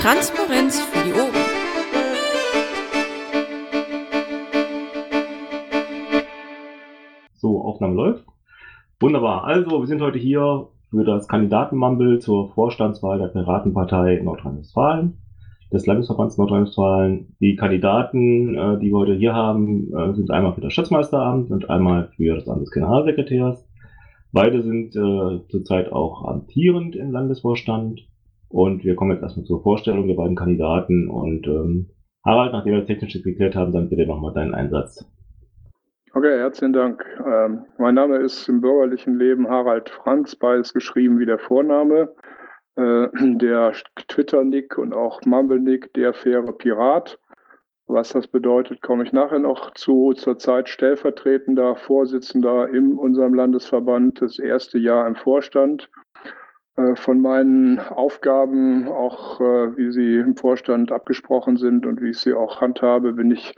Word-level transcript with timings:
Transparenz 0.00 0.80
für 0.80 1.04
die 1.04 1.12
Ohren. 1.12 1.34
So, 7.34 7.60
Aufnahme 7.62 7.94
läuft. 7.94 8.24
Wunderbar. 9.00 9.42
Also, 9.42 9.80
wir 9.80 9.86
sind 9.88 10.00
heute 10.00 10.20
hier 10.20 10.68
für 10.90 11.02
das 11.02 11.26
Kandidatenmumble 11.26 12.20
zur 12.20 12.52
Vorstandswahl 12.52 13.18
der 13.18 13.26
Piratenpartei 13.26 14.20
Nordrhein-Westfalen, 14.22 15.18
des 15.72 15.84
Landesverbands 15.86 16.38
Nordrhein-Westfalen. 16.38 17.34
Die 17.40 17.56
Kandidaten, 17.56 18.54
äh, 18.54 18.78
die 18.78 18.92
wir 18.92 18.98
heute 18.98 19.14
hier 19.14 19.34
haben, 19.34 19.92
äh, 19.92 20.14
sind 20.14 20.30
einmal 20.30 20.54
für 20.54 20.60
das 20.60 20.74
Schatzmeisteramt 20.74 21.50
und 21.50 21.68
einmal 21.70 22.10
für 22.16 22.36
das 22.36 22.48
Amt 22.48 22.62
des 22.62 22.70
Generalsekretärs. 22.70 23.68
Beide 24.30 24.62
sind 24.62 24.94
äh, 24.94 25.40
zurzeit 25.48 25.90
auch 25.90 26.24
amtierend 26.24 26.94
im 26.94 27.10
Landesvorstand. 27.10 28.07
Und 28.48 28.84
wir 28.84 28.96
kommen 28.96 29.12
jetzt 29.12 29.22
erstmal 29.22 29.46
zur 29.46 29.62
Vorstellung 29.62 30.06
der 30.06 30.14
beiden 30.14 30.36
Kandidaten. 30.36 31.08
Und 31.08 31.46
ähm, 31.46 31.90
Harald, 32.24 32.52
nachdem 32.52 32.74
wir 32.74 32.86
technisch 32.86 33.22
geklärt 33.22 33.54
haben, 33.54 33.72
dann 33.72 33.88
bitte 33.88 34.06
nochmal 34.06 34.32
deinen 34.32 34.54
Einsatz. 34.54 35.04
Okay, 36.14 36.38
herzlichen 36.38 36.72
Dank. 36.72 37.04
Ähm, 37.24 37.66
mein 37.76 37.94
Name 37.94 38.16
ist 38.16 38.48
im 38.48 38.60
bürgerlichen 38.60 39.18
Leben 39.18 39.48
Harald 39.48 39.90
Franz, 39.90 40.34
beides 40.34 40.72
geschrieben 40.72 41.18
wie 41.18 41.26
der 41.26 41.38
Vorname. 41.38 42.14
Äh, 42.76 43.08
der 43.36 43.72
Twitter-Nick 44.08 44.78
und 44.78 44.94
auch 44.94 45.20
Mumble-Nick, 45.26 45.92
der 45.94 46.14
faire 46.14 46.52
Pirat. 46.52 47.18
Was 47.86 48.10
das 48.12 48.26
bedeutet, 48.26 48.82
komme 48.82 49.04
ich 49.04 49.12
nachher 49.12 49.38
noch 49.38 49.72
zu. 49.74 50.12
Zurzeit 50.12 50.68
stellvertretender 50.68 51.76
Vorsitzender 51.76 52.68
in 52.68 52.94
unserem 52.94 53.34
Landesverband, 53.34 54.20
das 54.20 54.38
erste 54.38 54.78
Jahr 54.78 55.06
im 55.06 55.16
Vorstand. 55.16 55.90
Äh, 56.78 56.94
von 56.94 57.20
meinen 57.20 57.80
Aufgaben, 57.80 58.86
auch 58.88 59.40
äh, 59.40 59.76
wie 59.76 59.90
sie 59.90 60.16
im 60.18 60.36
Vorstand 60.36 60.92
abgesprochen 60.92 61.56
sind 61.56 61.84
und 61.86 62.00
wie 62.00 62.10
ich 62.10 62.18
sie 62.18 62.34
auch 62.34 62.60
handhabe, 62.60 63.14
bin 63.14 63.32
ich 63.32 63.54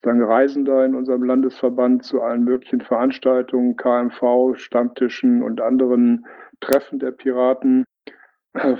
dann 0.00 0.22
Reisender 0.22 0.84
in 0.84 0.94
unserem 0.94 1.22
Landesverband 1.22 2.02
zu 2.02 2.22
allen 2.22 2.44
möglichen 2.44 2.80
Veranstaltungen, 2.80 3.76
KMV, 3.76 4.54
Stammtischen 4.56 5.42
und 5.42 5.60
anderen 5.60 6.26
Treffen 6.60 6.98
der 6.98 7.12
Piraten. 7.12 7.84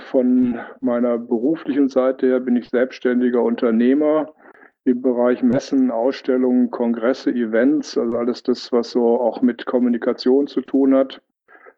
Von 0.09 0.59
meiner 0.81 1.17
beruflichen 1.17 1.87
Seite 1.87 2.27
her 2.27 2.39
bin 2.39 2.55
ich 2.55 2.69
selbstständiger 2.69 3.41
Unternehmer 3.41 4.33
im 4.85 5.01
Bereich 5.01 5.41
Messen, 5.41 5.91
Ausstellungen, 5.91 6.69
Kongresse, 6.69 7.31
Events, 7.31 7.97
also 7.97 8.17
alles 8.17 8.43
das, 8.43 8.71
was 8.71 8.91
so 8.91 9.19
auch 9.19 9.41
mit 9.41 9.65
Kommunikation 9.65 10.47
zu 10.47 10.61
tun 10.61 10.93
hat. 10.93 11.21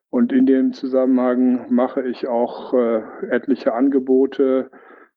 Und 0.09 0.31
in 0.31 0.45
dem 0.45 0.73
Zusammenhang 0.73 1.73
mache 1.73 2.01
ich 2.01 2.27
auch 2.27 2.73
äh, 2.73 3.01
etliche 3.29 3.73
Angebote, 3.73 4.69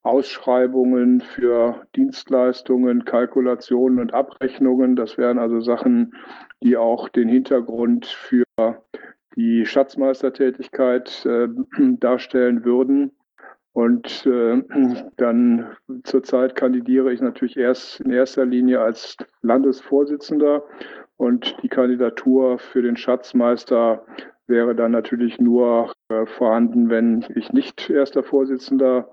Ausschreibungen 0.03 1.21
für 1.21 1.87
Dienstleistungen, 1.95 3.05
Kalkulationen 3.05 4.01
und 4.01 4.15
Abrechnungen. 4.15 4.97
Das 4.97 5.19
wären 5.19 5.39
also 5.39 5.61
Sachen, 5.61 6.15
die 6.63 6.77
auch 6.77 7.09
den 7.09 7.29
Hintergrund 7.29 8.07
für 8.07 8.45
die 9.37 9.67
Schatzmeistertätigkeit 9.67 11.25
äh, 11.27 11.49
darstellen 12.01 12.65
würden. 12.65 13.13
Und 13.73 14.27
äh, 14.27 14.63
dann 15.17 15.77
zurzeit 16.05 16.57
kandidiere 16.57 17.13
ich 17.13 17.21
natürlich 17.21 17.57
erst 17.57 18.01
in 18.01 18.11
erster 18.11 18.45
Linie 18.45 18.81
als 18.81 19.17
Landesvorsitzender 19.43 20.65
und 21.17 21.57
die 21.63 21.69
Kandidatur 21.69 22.59
für 22.59 22.83
den 22.83 22.97
Schatzmeister 22.97 24.05
wäre 24.49 24.75
dann 24.75 24.93
natürlich 24.93 25.39
nur 25.39 25.93
äh, 26.09 26.27
vorhanden, 26.27 26.91
wenn 26.91 27.25
ich 27.35 27.53
nicht 27.53 27.91
erster 27.91 28.23
Vorsitzender 28.23 29.11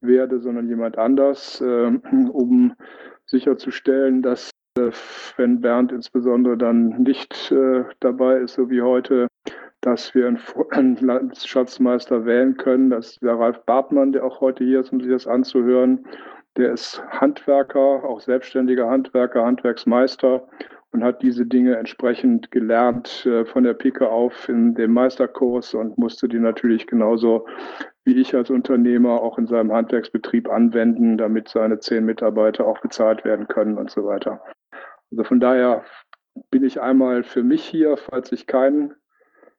werde, 0.00 0.40
sondern 0.40 0.68
jemand 0.68 0.98
anders, 0.98 1.60
äh, 1.60 1.86
um 2.32 2.74
sicherzustellen, 3.26 4.22
dass 4.22 4.50
äh, 4.76 4.90
wenn 5.36 5.60
Bernd 5.60 5.92
insbesondere 5.92 6.56
dann 6.56 7.02
nicht 7.02 7.52
äh, 7.52 7.84
dabei 8.00 8.38
ist, 8.38 8.54
so 8.54 8.70
wie 8.70 8.82
heute, 8.82 9.28
dass 9.80 10.14
wir 10.14 10.26
einen 10.70 10.96
Landesschatzmeister 11.00 12.24
wählen 12.24 12.56
können. 12.56 12.90
Das 12.90 13.12
ist 13.12 13.22
der 13.22 13.38
Ralf 13.38 13.64
Bartmann, 13.64 14.12
der 14.12 14.24
auch 14.24 14.40
heute 14.40 14.64
hier 14.64 14.80
ist, 14.80 14.92
um 14.92 15.00
sich 15.00 15.10
das 15.10 15.26
anzuhören. 15.26 16.04
Der 16.56 16.72
ist 16.72 17.02
Handwerker, 17.08 18.04
auch 18.04 18.20
selbstständiger 18.20 18.88
Handwerker, 18.90 19.44
Handwerksmeister 19.44 20.46
und 20.92 21.02
hat 21.02 21.22
diese 21.22 21.46
Dinge 21.46 21.76
entsprechend 21.76 22.50
gelernt 22.50 23.26
äh, 23.26 23.44
von 23.44 23.64
der 23.64 23.74
Pike 23.74 24.08
auf 24.08 24.48
in 24.48 24.74
dem 24.74 24.92
Meisterkurs 24.92 25.74
und 25.74 25.98
musste 25.98 26.28
die 26.28 26.38
natürlich 26.38 26.86
genauso 26.86 27.46
wie 28.04 28.20
ich 28.20 28.34
als 28.34 28.50
Unternehmer 28.50 29.22
auch 29.22 29.38
in 29.38 29.46
seinem 29.46 29.72
Handwerksbetrieb 29.72 30.48
anwenden, 30.48 31.16
damit 31.16 31.48
seine 31.48 31.78
zehn 31.78 32.04
Mitarbeiter 32.04 32.66
auch 32.66 32.80
bezahlt 32.80 33.24
werden 33.24 33.48
können 33.48 33.78
und 33.78 33.90
so 33.90 34.04
weiter. 34.04 34.42
Also 35.10 35.24
von 35.24 35.40
daher 35.40 35.84
bin 36.50 36.64
ich 36.64 36.80
einmal 36.80 37.22
für 37.22 37.42
mich 37.42 37.62
hier, 37.62 37.96
falls 37.96 38.32
ich 38.32 38.46
kein 38.46 38.92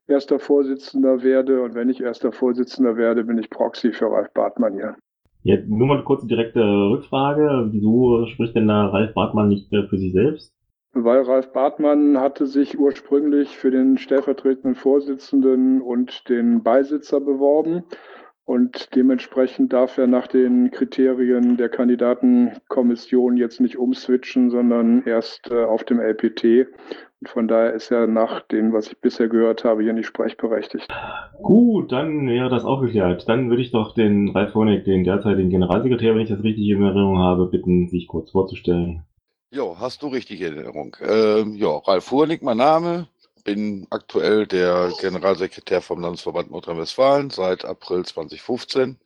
erster 0.08 0.40
Vorsitzender 0.40 1.24
werde. 1.24 1.62
Und 1.62 1.76
wenn 1.76 1.90
ich 1.90 2.02
erster 2.02 2.32
Vorsitzender 2.32 2.98
werde, 2.98 3.24
bin 3.24 3.38
ich 3.38 3.50
Proxy 3.50 3.94
für 3.94 4.12
Ralf 4.12 4.34
Bartmann 4.34 4.74
hier. 4.74 4.96
Jetzt 5.44 5.68
nur 5.68 5.88
mal 5.88 5.96
eine 5.96 6.04
kurze 6.04 6.28
direkte 6.28 6.62
Rückfrage. 6.62 7.70
Wieso 7.72 8.26
spricht 8.28 8.56
denn 8.56 8.68
da 8.68 8.88
Ralf 8.88 9.14
Bartmann 9.14 9.50
nicht 9.50 9.72
mehr 9.72 9.88
für 9.88 9.98
sich 9.98 10.14
selbst? 10.14 10.54
Weil 10.94 11.24
Ralf 11.24 11.52
Bartmann 11.52 12.20
hatte 12.20 12.46
sich 12.46 12.78
ursprünglich 12.78 13.58
für 13.58 13.72
den 13.72 13.98
stellvertretenden 13.98 14.76
Vorsitzenden 14.76 15.82
und 15.82 16.30
den 16.30 16.62
Beisitzer 16.62 17.20
beworben. 17.20 17.84
Und 18.46 18.94
dementsprechend 18.94 19.72
darf 19.72 19.98
er 19.98 20.06
nach 20.06 20.28
den 20.28 20.70
Kriterien 20.70 21.58
der 21.58 21.70
Kandidatenkommission 21.70 23.38
jetzt 23.38 23.62
nicht 23.62 23.78
umswitchen, 23.78 24.50
sondern 24.50 25.04
erst 25.06 25.50
äh, 25.50 25.64
auf 25.64 25.86
dem 25.86 26.00
LPT. 26.00 26.68
Und 27.22 27.30
von 27.30 27.48
daher 27.48 27.74
ist 27.74 27.90
er 27.90 28.06
nach 28.06 28.42
dem, 28.42 28.74
was 28.74 28.88
ich 28.88 29.00
bisher 29.00 29.30
gehört 29.30 29.64
habe, 29.64 29.82
hier 29.82 29.94
nicht 29.94 30.08
sprechberechtigt. 30.08 30.90
Gut, 31.42 31.94
dann 31.94 32.28
wäre 32.28 32.50
das 32.50 32.66
auch 32.66 32.82
geklärt. 32.82 33.28
Dann 33.30 33.50
würde 33.50 33.62
ich 33.62 33.72
doch 33.72 33.96
den 33.96 34.30
Ralf 34.30 34.54
Honig, 34.54 34.84
den 34.84 35.06
derzeitigen 35.06 35.50
Generalsekretär, 35.50 36.14
wenn 36.14 36.22
ich 36.22 36.30
das 36.30 36.44
richtig 36.44 36.68
in 36.68 36.84
Erinnerung 36.84 37.20
habe, 37.20 37.48
bitten, 37.48 37.88
sich 37.88 38.08
kurz 38.08 38.32
vorzustellen. 38.32 39.04
Jo, 39.54 39.78
hast 39.80 40.02
du 40.02 40.08
richtig 40.08 40.42
in 40.42 40.56
Erinnerung. 40.58 40.98
Ähm, 41.00 41.54
ja, 41.54 41.78
Ralf 41.78 42.10
Honig, 42.10 42.42
mein 42.42 42.58
Name, 42.58 43.08
bin 43.44 43.86
aktuell 43.92 44.48
der 44.48 44.92
Generalsekretär 45.00 45.80
vom 45.80 46.02
Landesverband 46.02 46.50
Nordrhein-Westfalen 46.50 47.30
seit 47.30 47.64
April 47.64 48.04
2015. 48.04 48.98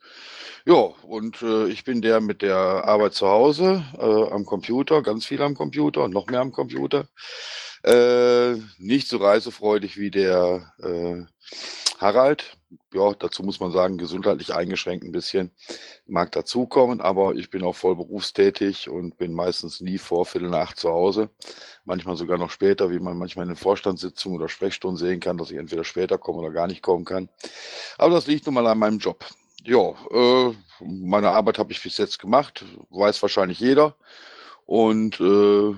Ja, 0.66 0.74
und 0.74 1.42
äh, 1.42 1.68
ich 1.68 1.84
bin 1.84 2.02
der 2.02 2.20
mit 2.20 2.42
der 2.42 2.56
Arbeit 2.56 3.14
zu 3.14 3.28
Hause 3.28 3.84
äh, 3.98 4.32
am 4.32 4.44
Computer, 4.44 5.02
ganz 5.02 5.24
viel 5.26 5.42
am 5.42 5.54
Computer 5.54 6.08
noch 6.08 6.26
mehr 6.26 6.40
am 6.40 6.52
Computer. 6.52 7.08
Äh, 7.84 8.54
nicht 8.78 9.08
so 9.08 9.18
reisefreudig 9.18 9.96
wie 9.98 10.10
der 10.10 10.72
äh, 10.82 11.24
Harald. 11.98 12.56
Ja, 12.92 13.12
dazu 13.14 13.42
muss 13.42 13.60
man 13.60 13.72
sagen, 13.72 13.98
gesundheitlich 13.98 14.52
eingeschränkt 14.52 15.04
ein 15.04 15.12
bisschen. 15.12 15.52
Mag 16.06 16.32
dazukommen, 16.32 17.00
aber 17.00 17.34
ich 17.34 17.50
bin 17.50 17.62
auch 17.64 17.74
voll 17.74 17.96
berufstätig 17.96 18.88
und 18.88 19.16
bin 19.16 19.32
meistens 19.32 19.80
nie 19.80 19.98
vor 19.98 20.26
Viertel 20.26 20.50
nach 20.50 20.74
zu 20.74 20.90
Hause. 20.90 21.30
Manchmal 21.84 22.16
sogar 22.16 22.38
noch 22.38 22.50
später, 22.50 22.90
wie 22.90 22.98
man 22.98 23.16
manchmal 23.16 23.44
in 23.44 23.52
den 23.52 23.56
Vorstandssitzungen 23.56 24.38
oder 24.38 24.48
Sprechstunden 24.48 24.98
sehen 24.98 25.20
kann, 25.20 25.38
dass 25.38 25.50
ich 25.50 25.56
entweder 25.56 25.84
später 25.84 26.18
komme 26.18 26.38
oder 26.38 26.50
gar 26.50 26.66
nicht 26.66 26.82
kommen 26.82 27.04
kann. 27.04 27.28
Aber 27.96 28.14
das 28.14 28.26
liegt 28.26 28.46
nun 28.46 28.54
mal 28.54 28.66
an 28.66 28.78
meinem 28.78 28.98
Job. 28.98 29.24
Ja, 29.64 29.90
äh, 30.10 30.54
meine 30.80 31.30
Arbeit 31.30 31.58
habe 31.58 31.72
ich 31.72 31.82
bis 31.82 31.98
jetzt 31.98 32.18
gemacht, 32.18 32.64
weiß 32.90 33.20
wahrscheinlich 33.22 33.60
jeder. 33.60 33.94
Und 34.66 35.20
äh, 35.20 35.74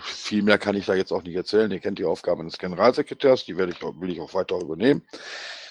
viel 0.00 0.42
mehr 0.42 0.58
kann 0.58 0.76
ich 0.76 0.86
da 0.86 0.94
jetzt 0.94 1.12
auch 1.12 1.22
nicht 1.22 1.36
erzählen. 1.36 1.70
Ihr 1.70 1.80
kennt 1.80 1.98
die 1.98 2.04
Aufgaben 2.04 2.44
des 2.44 2.58
Generalsekretärs, 2.58 3.44
die 3.44 3.56
werde 3.56 3.72
ich, 3.72 3.82
will 3.82 4.10
ich 4.10 4.20
auch 4.20 4.34
weiter 4.34 4.58
übernehmen. 4.60 5.02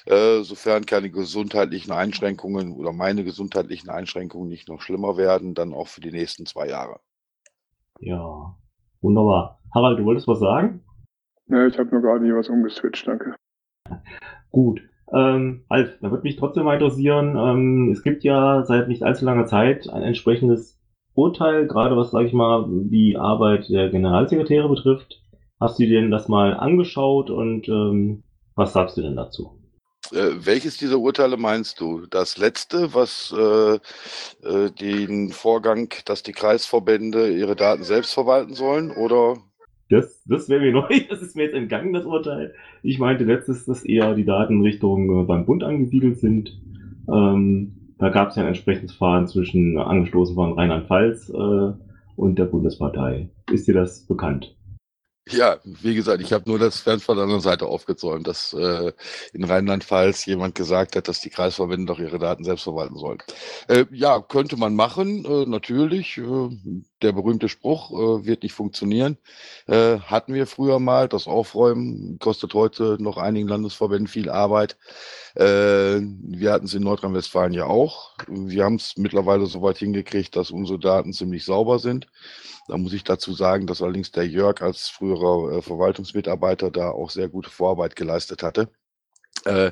Äh, 0.05 0.41
sofern 0.43 0.85
keine 0.85 1.09
gesundheitlichen 1.09 1.91
Einschränkungen 1.91 2.73
oder 2.73 2.91
meine 2.91 3.23
gesundheitlichen 3.23 3.89
Einschränkungen 3.89 4.49
nicht 4.49 4.67
noch 4.67 4.81
schlimmer 4.81 5.17
werden, 5.17 5.53
dann 5.53 5.73
auch 5.73 5.87
für 5.87 6.01
die 6.01 6.11
nächsten 6.11 6.45
zwei 6.45 6.67
Jahre. 6.67 6.99
Ja, 7.99 8.55
wunderbar. 9.01 9.61
Harald, 9.73 9.99
du 9.99 10.05
wolltest 10.05 10.27
was 10.27 10.39
sagen? 10.39 10.83
Ja, 11.47 11.65
ich 11.67 11.77
habe 11.77 11.89
nur 11.89 12.01
gerade 12.01 12.25
hier 12.25 12.35
was 12.35 12.49
umgeswitcht, 12.49 13.07
danke. 13.07 13.35
Gut. 14.51 14.81
Ähm, 15.13 15.63
Alf, 15.69 15.97
da 16.01 16.09
würde 16.09 16.23
mich 16.23 16.37
trotzdem 16.37 16.63
mal 16.63 16.73
interessieren, 16.73 17.35
ähm, 17.37 17.91
es 17.91 18.01
gibt 18.01 18.23
ja 18.23 18.63
seit 18.65 18.87
nicht 18.87 19.03
allzu 19.03 19.25
langer 19.25 19.45
Zeit 19.45 19.87
ein 19.89 20.01
entsprechendes 20.01 20.79
Urteil, 21.13 21.67
gerade 21.67 21.95
was, 21.95 22.11
sage 22.11 22.25
ich 22.25 22.33
mal, 22.33 22.65
die 22.67 23.15
Arbeit 23.17 23.69
der 23.69 23.89
Generalsekretäre 23.89 24.67
betrifft. 24.67 25.21
Hast 25.59 25.77
du 25.77 25.83
dir 25.83 26.01
denn 26.01 26.09
das 26.09 26.27
mal 26.27 26.55
angeschaut 26.55 27.29
und 27.29 27.67
ähm, 27.69 28.23
was 28.55 28.73
sagst 28.73 28.97
du 28.97 29.01
denn 29.01 29.15
dazu? 29.15 29.59
Äh, 30.11 30.45
welches 30.45 30.77
dieser 30.77 30.97
Urteile 30.97 31.37
meinst 31.37 31.79
du? 31.79 32.05
Das 32.07 32.37
letzte, 32.37 32.93
was 32.93 33.33
äh, 33.37 33.75
äh, 34.47 34.71
den 34.71 35.29
Vorgang, 35.29 35.93
dass 36.05 36.23
die 36.23 36.33
Kreisverbände 36.33 37.29
ihre 37.29 37.55
Daten 37.55 37.83
selbst 37.83 38.13
verwalten 38.13 38.55
sollen, 38.55 38.91
oder? 38.91 39.37
Das, 39.93 40.23
das 40.25 40.49
wäre 40.49 40.61
mir 40.61 40.71
neu, 40.73 41.01
das 41.07 41.21
ist 41.21 41.35
mir 41.35 41.43
jetzt 41.43 41.53
entgangen, 41.53 41.93
das 41.93 42.05
Urteil. 42.05 42.53
Ich 42.81 42.97
meinte 42.97 43.23
letztes, 43.25 43.65
dass 43.65 43.85
eher 43.85 44.15
die 44.15 44.25
Daten 44.25 44.61
Richtung 44.61 45.21
äh, 45.21 45.23
beim 45.25 45.45
Bund 45.45 45.63
angesiedelt 45.63 46.17
sind. 46.17 46.59
Ähm, 47.07 47.73
da 47.99 48.09
gab 48.09 48.29
es 48.29 48.35
ja 48.35 48.41
ein 48.41 48.47
entsprechendes 48.47 48.95
Fahren 48.95 49.27
zwischen 49.27 49.77
angestoßen 49.77 50.35
von 50.35 50.53
Rheinland-Pfalz 50.53 51.29
äh, 51.29 51.73
und 52.15 52.39
der 52.39 52.45
Bundespartei. 52.45 53.29
Ist 53.51 53.67
dir 53.67 53.75
das 53.75 54.05
bekannt? 54.07 54.55
Ja, 55.29 55.57
wie 55.63 55.95
gesagt, 55.95 56.21
ich 56.21 56.33
habe 56.33 56.49
nur 56.49 56.59
das 56.59 56.81
Fern 56.81 56.99
von 56.99 57.15
der 57.15 57.23
anderen 57.23 57.41
Seite 57.41 57.65
aufgezäumt, 57.65 58.27
dass 58.27 58.51
äh, 58.51 58.91
in 59.31 59.45
Rheinland-Pfalz 59.45 60.25
jemand 60.25 60.53
gesagt 60.53 60.97
hat, 60.97 61.07
dass 61.07 61.21
die 61.21 61.29
Kreisverbände 61.29 61.85
doch 61.85 61.99
ihre 61.99 62.19
Daten 62.19 62.43
selbst 62.43 62.63
verwalten 62.63 62.97
sollen. 62.97 63.19
Äh, 63.69 63.85
ja, 63.91 64.19
könnte 64.19 64.57
man 64.57 64.75
machen, 64.75 65.23
äh, 65.23 65.45
natürlich. 65.45 66.17
Äh, 66.17 66.49
der 67.01 67.13
berühmte 67.13 67.47
Spruch 67.47 67.91
äh, 67.91 68.25
wird 68.25 68.43
nicht 68.43 68.53
funktionieren. 68.53 69.17
Äh, 69.67 69.99
hatten 69.99 70.33
wir 70.33 70.45
früher 70.45 70.79
mal. 70.79 71.07
Das 71.07 71.27
Aufräumen 71.27 72.19
kostet 72.19 72.53
heute 72.53 72.97
noch 72.99 73.15
einigen 73.15 73.47
Landesverbänden 73.47 74.07
viel 74.07 74.29
Arbeit. 74.29 74.77
Äh, 75.35 75.99
wir 76.01 76.51
hatten 76.51 76.65
es 76.65 76.73
in 76.73 76.83
Nordrhein-Westfalen 76.83 77.53
ja 77.53 77.65
auch. 77.65 78.15
Wir 78.27 78.65
haben 78.65 78.75
es 78.75 78.97
mittlerweile 78.97 79.45
so 79.47 79.61
weit 79.61 79.77
hingekriegt, 79.79 80.35
dass 80.35 80.51
unsere 80.51 80.79
Daten 80.79 81.13
ziemlich 81.13 81.45
sauber 81.45 81.79
sind. 81.79 82.07
Da 82.67 82.77
muss 82.77 82.93
ich 82.93 83.03
dazu 83.03 83.33
sagen, 83.33 83.67
dass 83.67 83.81
allerdings 83.81 84.11
der 84.11 84.27
Jörg 84.27 84.61
als 84.61 84.89
früherer 84.89 85.57
äh, 85.57 85.61
Verwaltungsmitarbeiter 85.61 86.71
da 86.71 86.91
auch 86.91 87.09
sehr 87.09 87.29
gute 87.29 87.49
Vorarbeit 87.49 87.95
geleistet 87.95 88.43
hatte. 88.43 88.69
Äh, 89.45 89.71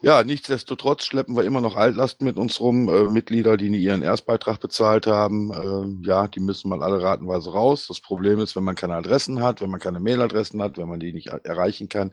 ja, 0.00 0.22
nichtsdestotrotz 0.22 1.04
schleppen 1.04 1.36
wir 1.36 1.44
immer 1.44 1.60
noch 1.60 1.74
Altlasten 1.76 2.24
mit 2.24 2.36
uns 2.36 2.60
rum. 2.60 2.88
Äh, 2.88 3.04
Mitglieder, 3.10 3.56
die 3.56 3.68
ihren 3.68 4.02
Erstbeitrag 4.02 4.60
bezahlt 4.60 5.06
haben, 5.06 5.50
äh, 5.52 6.06
ja, 6.06 6.28
die 6.28 6.40
müssen 6.40 6.68
mal 6.68 6.82
alle 6.82 7.02
ratenweise 7.02 7.52
raus. 7.52 7.86
Das 7.88 8.00
Problem 8.00 8.38
ist, 8.38 8.54
wenn 8.54 8.64
man 8.64 8.76
keine 8.76 8.94
Adressen 8.94 9.42
hat, 9.42 9.60
wenn 9.60 9.70
man 9.70 9.80
keine 9.80 9.98
Mailadressen 9.98 10.62
hat, 10.62 10.78
wenn 10.78 10.88
man 10.88 11.00
die 11.00 11.12
nicht 11.12 11.28
erreichen 11.28 11.88
kann, 11.88 12.12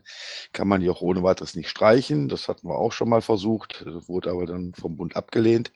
kann 0.52 0.68
man 0.68 0.80
die 0.80 0.90
auch 0.90 1.00
ohne 1.00 1.22
weiteres 1.22 1.54
nicht 1.54 1.68
streichen. 1.68 2.28
Das 2.28 2.48
hatten 2.48 2.68
wir 2.68 2.76
auch 2.76 2.92
schon 2.92 3.08
mal 3.08 3.22
versucht, 3.22 3.84
wurde 4.08 4.30
aber 4.30 4.46
dann 4.46 4.72
vom 4.74 4.96
Bund 4.96 5.16
abgelehnt. 5.16 5.72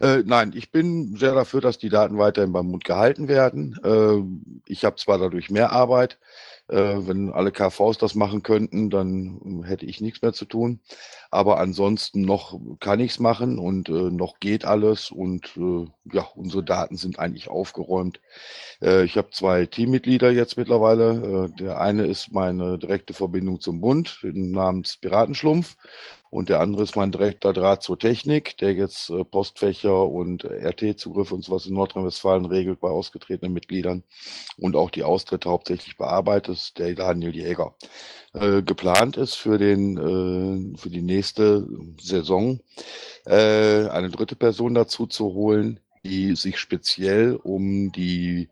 Äh, 0.00 0.22
nein, 0.24 0.52
ich 0.54 0.70
bin 0.70 1.16
sehr 1.16 1.34
dafür, 1.34 1.60
dass 1.60 1.78
die 1.78 1.90
Daten 1.90 2.18
weiterhin 2.18 2.52
beim 2.52 2.70
Bund 2.70 2.84
gehalten 2.84 3.28
werden. 3.28 3.78
Äh, 3.84 4.70
ich 4.70 4.84
habe 4.84 4.96
zwar 4.96 5.18
dadurch 5.18 5.50
mehr 5.50 5.72
Arbeit, 5.72 6.18
wenn 6.76 7.32
alle 7.32 7.50
KVs 7.52 7.98
das 7.98 8.14
machen 8.14 8.42
könnten, 8.42 8.90
dann 8.90 9.40
ähm, 9.44 9.64
hätte 9.64 9.86
ich 9.86 10.00
nichts 10.00 10.22
mehr 10.22 10.32
zu 10.32 10.44
tun. 10.44 10.80
Aber 11.30 11.58
ansonsten 11.58 12.22
noch 12.22 12.60
kann 12.80 13.00
ich 13.00 13.12
es 13.12 13.18
machen 13.20 13.58
und 13.58 13.88
äh, 13.88 13.92
noch 13.92 14.40
geht 14.40 14.64
alles 14.64 15.10
und 15.10 15.56
äh, 15.56 15.86
ja, 16.12 16.26
unsere 16.34 16.64
Daten 16.64 16.96
sind 16.96 17.18
eigentlich 17.18 17.48
aufgeräumt. 17.48 18.20
Äh, 18.82 19.04
ich 19.04 19.16
habe 19.16 19.30
zwei 19.30 19.66
Teammitglieder 19.66 20.30
jetzt 20.30 20.56
mittlerweile. 20.56 21.50
Äh, 21.54 21.56
der 21.58 21.80
eine 21.80 22.06
ist 22.06 22.32
meine 22.32 22.78
direkte 22.78 23.14
Verbindung 23.14 23.60
zum 23.60 23.80
Bund 23.80 24.20
namens 24.22 24.96
Piratenschlumpf. 24.96 25.76
Und 26.30 26.48
der 26.48 26.60
andere 26.60 26.84
ist 26.84 26.94
mein 26.94 27.10
direkter 27.10 27.52
Draht 27.52 27.82
zur 27.82 27.98
Technik, 27.98 28.56
der 28.58 28.72
jetzt 28.72 29.10
äh, 29.10 29.24
Postfächer 29.24 30.06
und 30.06 30.44
RT-Zugriffe 30.44 31.34
und 31.34 31.44
sowas 31.44 31.66
in 31.66 31.74
Nordrhein-Westfalen 31.74 32.44
regelt 32.44 32.80
bei 32.80 32.88
ausgetretenen 32.88 33.52
Mitgliedern 33.52 34.04
und 34.56 34.76
auch 34.76 34.90
die 34.90 35.02
Austritte 35.02 35.50
hauptsächlich 35.50 35.96
bearbeitet, 35.96 36.78
der 36.78 36.94
Daniel 36.94 37.34
Jäger. 37.34 37.74
Äh, 38.32 38.62
geplant 38.62 39.16
ist 39.16 39.34
für, 39.34 39.58
den, 39.58 39.96
äh, 39.96 40.78
für 40.78 40.90
die 40.90 41.02
nächste 41.02 41.66
Saison 42.00 42.60
äh, 43.26 43.88
eine 43.88 44.10
dritte 44.10 44.36
Person 44.36 44.74
dazu 44.74 45.08
zu 45.08 45.34
holen, 45.34 45.80
die 46.04 46.36
sich 46.36 46.58
speziell 46.58 47.34
um 47.34 47.90
die 47.90 48.48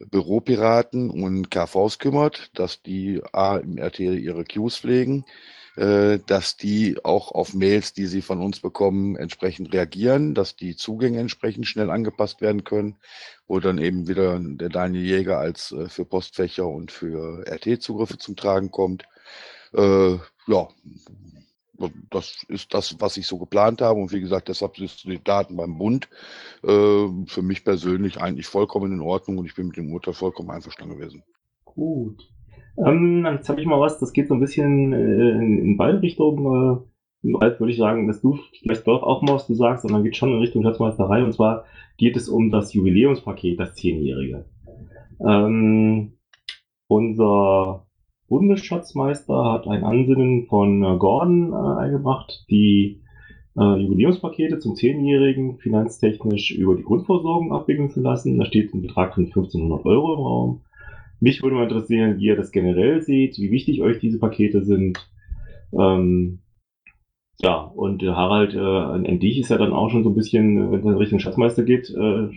Büropiraten 0.00 1.10
und 1.10 1.48
KVs 1.48 2.00
kümmert, 2.00 2.50
dass 2.54 2.82
die 2.82 3.22
A 3.32 3.56
im 3.56 3.78
RT 3.78 4.00
ihre 4.00 4.44
Queues 4.44 4.78
pflegen, 4.78 5.24
äh, 5.24 5.59
dass 5.76 6.56
die 6.56 6.98
auch 7.04 7.32
auf 7.32 7.54
Mails, 7.54 7.92
die 7.92 8.06
sie 8.06 8.22
von 8.22 8.40
uns 8.40 8.60
bekommen, 8.60 9.16
entsprechend 9.16 9.72
reagieren, 9.72 10.34
dass 10.34 10.56
die 10.56 10.76
Zugänge 10.76 11.20
entsprechend 11.20 11.66
schnell 11.66 11.90
angepasst 11.90 12.40
werden 12.40 12.64
können, 12.64 12.96
wo 13.46 13.60
dann 13.60 13.78
eben 13.78 14.06
wieder 14.06 14.38
der 14.40 14.68
Daniel 14.68 15.04
Jäger 15.04 15.38
als 15.38 15.72
äh, 15.72 15.88
für 15.88 16.04
Postfächer 16.04 16.66
und 16.66 16.92
für 16.92 17.44
RT-Zugriffe 17.48 18.16
zum 18.18 18.36
Tragen 18.36 18.70
kommt. 18.70 19.04
Äh, 19.72 20.18
ja, 20.46 20.68
das 22.10 22.44
ist 22.48 22.74
das, 22.74 23.00
was 23.00 23.16
ich 23.16 23.26
so 23.26 23.38
geplant 23.38 23.80
habe. 23.80 24.00
Und 24.00 24.12
wie 24.12 24.20
gesagt, 24.20 24.48
deshalb 24.48 24.76
sind 24.76 25.04
die 25.04 25.22
Daten 25.22 25.56
beim 25.56 25.78
Bund 25.78 26.08
äh, 26.62 27.08
für 27.26 27.42
mich 27.42 27.64
persönlich 27.64 28.20
eigentlich 28.20 28.46
vollkommen 28.46 28.92
in 28.92 29.00
Ordnung 29.00 29.38
und 29.38 29.46
ich 29.46 29.54
bin 29.54 29.68
mit 29.68 29.76
dem 29.76 29.92
Urteil 29.92 30.14
vollkommen 30.14 30.50
einverstanden 30.50 30.98
gewesen. 30.98 31.24
Gut. 31.64 32.28
Ähm, 32.78 33.26
jetzt 33.30 33.48
habe 33.48 33.60
ich 33.60 33.66
mal 33.66 33.80
was, 33.80 33.98
das 33.98 34.12
geht 34.12 34.28
so 34.28 34.34
ein 34.34 34.40
bisschen 34.40 34.92
äh, 34.92 35.30
in, 35.32 35.76
beide 35.76 36.02
Richtungen. 36.02 36.84
Äh, 36.84 36.90
Ralf, 37.22 37.60
würde 37.60 37.72
ich 37.72 37.78
sagen, 37.78 38.06
dass 38.06 38.22
du 38.22 38.38
vielleicht 38.62 38.86
doch 38.86 39.02
auch 39.02 39.20
mal 39.20 39.34
was 39.34 39.46
du 39.46 39.54
sagst, 39.54 39.84
dann 39.84 40.02
geht 40.02 40.16
schon 40.16 40.32
in 40.32 40.38
Richtung 40.38 40.62
Schatzmeisterei. 40.62 41.22
Und 41.22 41.32
zwar 41.34 41.64
geht 41.98 42.16
es 42.16 42.28
um 42.28 42.50
das 42.50 42.72
Jubiläumspaket, 42.72 43.60
das 43.60 43.74
Zehnjährige. 43.74 44.46
Ähm, 45.26 46.12
unser 46.88 47.86
Bundesschatzmeister 48.28 49.52
hat 49.52 49.66
ein 49.66 49.84
Ansinnen 49.84 50.46
von 50.46 50.82
äh, 50.82 50.96
Gordon 50.96 51.52
äh, 51.52 51.80
eingebracht, 51.80 52.46
die 52.48 53.02
äh, 53.58 53.76
Jubiläumspakete 53.76 54.58
zum 54.58 54.76
Zehnjährigen 54.76 55.58
finanztechnisch 55.58 56.52
über 56.52 56.76
die 56.76 56.84
Grundversorgung 56.84 57.52
abwickeln 57.52 57.90
zu 57.90 58.00
lassen. 58.00 58.38
Da 58.38 58.46
steht 58.46 58.72
ein 58.72 58.82
Betrag 58.82 59.14
von 59.14 59.24
1500 59.24 59.84
Euro 59.84 60.14
im 60.14 60.20
Raum. 60.20 60.60
Mich 61.20 61.42
würde 61.42 61.56
mal 61.56 61.64
interessieren, 61.64 62.18
wie 62.18 62.26
ihr 62.26 62.36
das 62.36 62.50
generell 62.50 63.02
seht, 63.02 63.38
wie 63.38 63.50
wichtig 63.50 63.82
euch 63.82 63.98
diese 63.98 64.18
Pakete 64.18 64.64
sind. 64.64 65.10
Ähm, 65.78 66.40
ja, 67.38 67.60
und 67.60 68.02
äh, 68.02 68.08
Harald, 68.08 68.54
äh, 68.54 68.58
an 68.58 69.18
dich 69.18 69.38
ist 69.38 69.50
ja 69.50 69.58
dann 69.58 69.72
auch 69.72 69.90
schon 69.90 70.02
so 70.02 70.10
ein 70.10 70.14
bisschen, 70.14 70.70
wenn 70.72 70.80
es 70.80 70.84
in 70.84 70.94
Richtung 70.94 71.18
Schatzmeister 71.18 71.62
geht, 71.62 71.90
äh, 71.90 72.28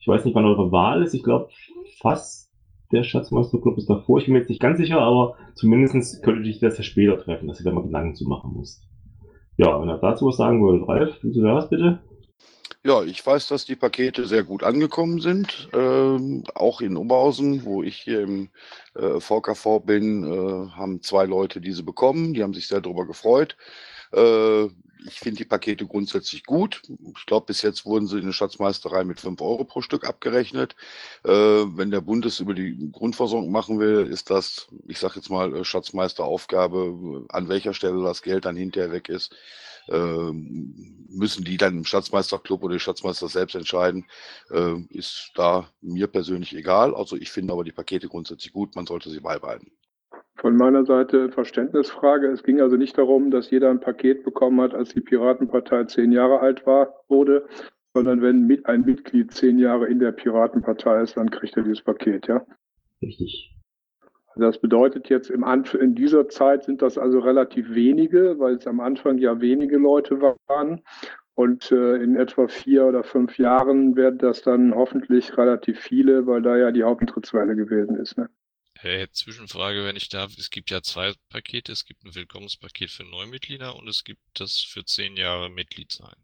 ich 0.00 0.08
weiß 0.08 0.24
nicht, 0.24 0.34
wann 0.34 0.46
eure 0.46 0.72
Wahl 0.72 1.02
ist. 1.02 1.14
Ich 1.14 1.22
glaube, 1.22 1.50
fast 1.98 2.50
der 2.90 3.04
Schatzmeisterclub 3.04 3.76
ist 3.78 3.88
davor. 3.88 4.18
Ich 4.18 4.24
bin 4.24 4.32
mir 4.32 4.40
jetzt 4.40 4.48
nicht 4.48 4.60
ganz 4.60 4.78
sicher, 4.78 5.00
aber 5.00 5.36
zumindest 5.54 6.22
könnte 6.22 6.42
dich 6.42 6.58
das 6.58 6.78
ja 6.78 6.84
später 6.84 7.18
treffen, 7.18 7.48
dass 7.48 7.60
ihr 7.60 7.64
da 7.64 7.72
mal 7.72 7.82
Gedanken 7.84 8.14
zu 8.14 8.26
machen 8.26 8.52
musst. 8.52 8.82
Ja, 9.56 9.80
wenn 9.80 9.88
ihr 9.88 9.98
dazu 9.98 10.26
was 10.26 10.38
sagen 10.38 10.62
wollt, 10.62 10.88
Ralf, 10.88 11.20
du 11.22 11.42
was 11.42 11.68
bitte? 11.68 12.00
Ja, 12.82 13.02
ich 13.02 13.24
weiß, 13.24 13.48
dass 13.48 13.66
die 13.66 13.76
Pakete 13.76 14.26
sehr 14.26 14.42
gut 14.42 14.62
angekommen 14.62 15.20
sind. 15.20 15.68
Ähm, 15.74 16.44
auch 16.54 16.80
in 16.80 16.96
Oberhausen, 16.96 17.64
wo 17.66 17.82
ich 17.82 17.96
hier 17.96 18.22
im 18.22 18.48
äh, 18.94 19.20
VKV 19.20 19.80
bin, 19.84 20.24
äh, 20.24 20.70
haben 20.70 21.02
zwei 21.02 21.26
Leute 21.26 21.60
diese 21.60 21.82
bekommen. 21.82 22.32
Die 22.32 22.42
haben 22.42 22.54
sich 22.54 22.68
sehr 22.68 22.80
darüber 22.80 23.06
gefreut. 23.06 23.58
Äh, 24.12 24.64
ich 25.06 25.18
finde 25.18 25.38
die 25.38 25.44
Pakete 25.44 25.86
grundsätzlich 25.86 26.44
gut. 26.44 26.82
Ich 27.16 27.26
glaube, 27.26 27.46
bis 27.46 27.60
jetzt 27.60 27.84
wurden 27.84 28.06
sie 28.06 28.18
in 28.18 28.26
der 28.26 28.32
Schatzmeisterei 28.32 29.04
mit 29.04 29.20
5 29.20 29.40
Euro 29.42 29.64
pro 29.64 29.82
Stück 29.82 30.06
abgerechnet. 30.06 30.74
Äh, 31.24 31.30
wenn 31.30 31.90
der 31.90 32.00
Bund 32.00 32.24
es 32.24 32.40
über 32.40 32.54
die 32.54 32.90
Grundversorgung 32.92 33.50
machen 33.50 33.78
will, 33.78 34.06
ist 34.10 34.30
das, 34.30 34.68
ich 34.88 34.98
sage 34.98 35.16
jetzt 35.16 35.28
mal, 35.30 35.54
äh, 35.54 35.64
Schatzmeisteraufgabe, 35.64 37.26
an 37.28 37.48
welcher 37.48 37.74
Stelle 37.74 38.02
das 38.02 38.22
Geld 38.22 38.46
dann 38.46 38.56
hinterher 38.56 38.90
weg 38.90 39.10
ist. 39.10 39.34
Äh, 39.88 40.32
müssen 41.12 41.44
die 41.44 41.56
dann 41.56 41.78
im 41.78 41.84
Schatzmeisterclub 41.84 42.62
oder 42.62 42.74
die 42.74 42.80
Schatzmeister 42.80 43.28
selbst 43.28 43.54
entscheiden, 43.54 44.06
äh, 44.50 44.76
ist 44.90 45.32
da 45.34 45.68
mir 45.80 46.06
persönlich 46.06 46.54
egal. 46.56 46.94
Also 46.94 47.16
ich 47.16 47.30
finde 47.30 47.52
aber 47.52 47.64
die 47.64 47.72
Pakete 47.72 48.08
grundsätzlich 48.08 48.52
gut, 48.52 48.76
man 48.76 48.86
sollte 48.86 49.10
sie 49.10 49.20
beibehalten. 49.20 49.72
Von 50.36 50.56
meiner 50.56 50.86
Seite 50.86 51.30
Verständnisfrage. 51.30 52.28
Es 52.28 52.42
ging 52.42 52.60
also 52.60 52.76
nicht 52.76 52.96
darum, 52.96 53.30
dass 53.30 53.50
jeder 53.50 53.70
ein 53.70 53.80
Paket 53.80 54.24
bekommen 54.24 54.60
hat, 54.60 54.74
als 54.74 54.94
die 54.94 55.00
Piratenpartei 55.00 55.84
zehn 55.84 56.12
Jahre 56.12 56.40
alt 56.40 56.64
war, 56.66 56.94
wurde, 57.08 57.46
sondern 57.92 58.22
wenn 58.22 58.64
ein 58.64 58.82
Mitglied 58.82 59.32
zehn 59.32 59.58
Jahre 59.58 59.88
in 59.88 59.98
der 59.98 60.12
Piratenpartei 60.12 61.02
ist, 61.02 61.16
dann 61.16 61.30
kriegt 61.30 61.56
er 61.56 61.64
dieses 61.64 61.82
Paket, 61.82 62.28
ja? 62.28 62.46
Richtig. 63.02 63.59
Das 64.40 64.58
bedeutet 64.58 65.10
jetzt 65.10 65.30
im 65.30 65.44
Anf 65.44 65.74
in 65.74 65.94
dieser 65.94 66.28
Zeit 66.28 66.64
sind 66.64 66.80
das 66.80 66.96
also 66.96 67.18
relativ 67.18 67.74
wenige, 67.74 68.38
weil 68.38 68.54
es 68.54 68.66
am 68.66 68.80
Anfang 68.80 69.18
ja 69.18 69.40
wenige 69.40 69.76
Leute 69.76 70.20
waren. 70.20 70.82
Und 71.34 71.70
äh, 71.72 71.96
in 71.96 72.16
etwa 72.16 72.48
vier 72.48 72.86
oder 72.86 73.04
fünf 73.04 73.38
Jahren 73.38 73.96
werden 73.96 74.18
das 74.18 74.42
dann 74.42 74.74
hoffentlich 74.74 75.36
relativ 75.36 75.78
viele, 75.78 76.26
weil 76.26 76.42
da 76.42 76.56
ja 76.56 76.70
die 76.70 76.82
Hauptantrittswelle 76.82 77.54
gewesen 77.54 77.96
ist. 77.96 78.16
Ne? 78.16 78.28
Hey, 78.78 79.06
Zwischenfrage, 79.12 79.84
wenn 79.84 79.96
ich 79.96 80.08
darf. 80.08 80.32
Es 80.38 80.48
gibt 80.48 80.70
ja 80.70 80.80
zwei 80.80 81.12
Pakete. 81.28 81.72
Es 81.72 81.84
gibt 81.84 82.04
ein 82.04 82.14
Willkommenspaket 82.14 82.90
für 82.90 83.04
Neumitglieder 83.04 83.76
und 83.76 83.88
es 83.88 84.04
gibt 84.04 84.20
das 84.34 84.56
für 84.56 84.84
zehn 84.84 85.16
Jahre 85.16 85.50
Mitglied 85.50 85.92
sein. 85.92 86.16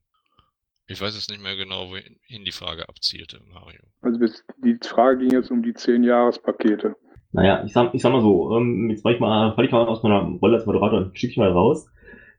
Ich 0.86 1.00
weiß 1.00 1.14
jetzt 1.14 1.30
nicht 1.30 1.42
mehr 1.42 1.56
genau, 1.56 1.90
wohin 1.90 2.44
die 2.44 2.52
Frage 2.52 2.88
abzielte, 2.88 3.40
Mario. 3.52 3.82
Also 4.00 4.18
die 4.58 4.78
Frage 4.82 5.18
ging 5.18 5.32
jetzt 5.32 5.50
um 5.50 5.62
die 5.62 5.74
zehn 5.74 6.02
Jahrespakete. 6.02 6.94
Naja, 7.36 7.62
ich 7.66 7.74
sag, 7.74 7.92
ich 7.92 8.00
sag 8.00 8.12
mal 8.12 8.22
so, 8.22 8.56
ähm, 8.56 8.88
jetzt 8.88 9.04
war 9.04 9.12
ich 9.12 9.20
mal, 9.20 9.52
fall 9.52 9.66
ich 9.66 9.70
mal 9.70 9.86
aus 9.86 10.02
meiner 10.02 10.22
Rolle 10.40 10.56
als 10.56 10.64
Moderator 10.64 11.00
ein 11.00 11.10
Stückchen 11.14 11.42
mal 11.42 11.52
raus. 11.52 11.86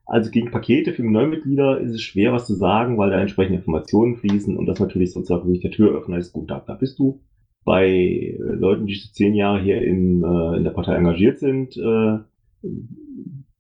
Also 0.08 0.32
gegen 0.32 0.50
Pakete 0.50 0.92
für 0.92 1.04
Neumitglieder 1.04 1.80
ist 1.80 1.92
es 1.92 2.02
schwer, 2.02 2.34
was 2.34 2.48
zu 2.48 2.56
sagen, 2.56 2.98
weil 2.98 3.12
da 3.12 3.20
entsprechende 3.20 3.60
Informationen 3.60 4.16
fließen 4.16 4.58
und 4.58 4.66
das 4.66 4.80
natürlich 4.80 5.14
sozusagen 5.14 5.52
nicht 5.52 5.64
der 5.64 5.70
Türöffner 5.70 6.18
ist. 6.18 6.34
Gut, 6.34 6.50
da, 6.50 6.64
da 6.66 6.74
bist 6.74 6.98
du. 6.98 7.22
Bei 7.64 7.88
äh, 7.88 8.38
Leuten, 8.40 8.88
die 8.88 8.96
zehn 8.96 9.36
Jahre 9.36 9.62
hier 9.62 9.84
in, 9.84 10.24
äh, 10.24 10.58
in 10.58 10.64
der 10.64 10.72
Partei 10.72 10.96
engagiert 10.96 11.38
sind, 11.38 11.78
äh, 11.78 12.18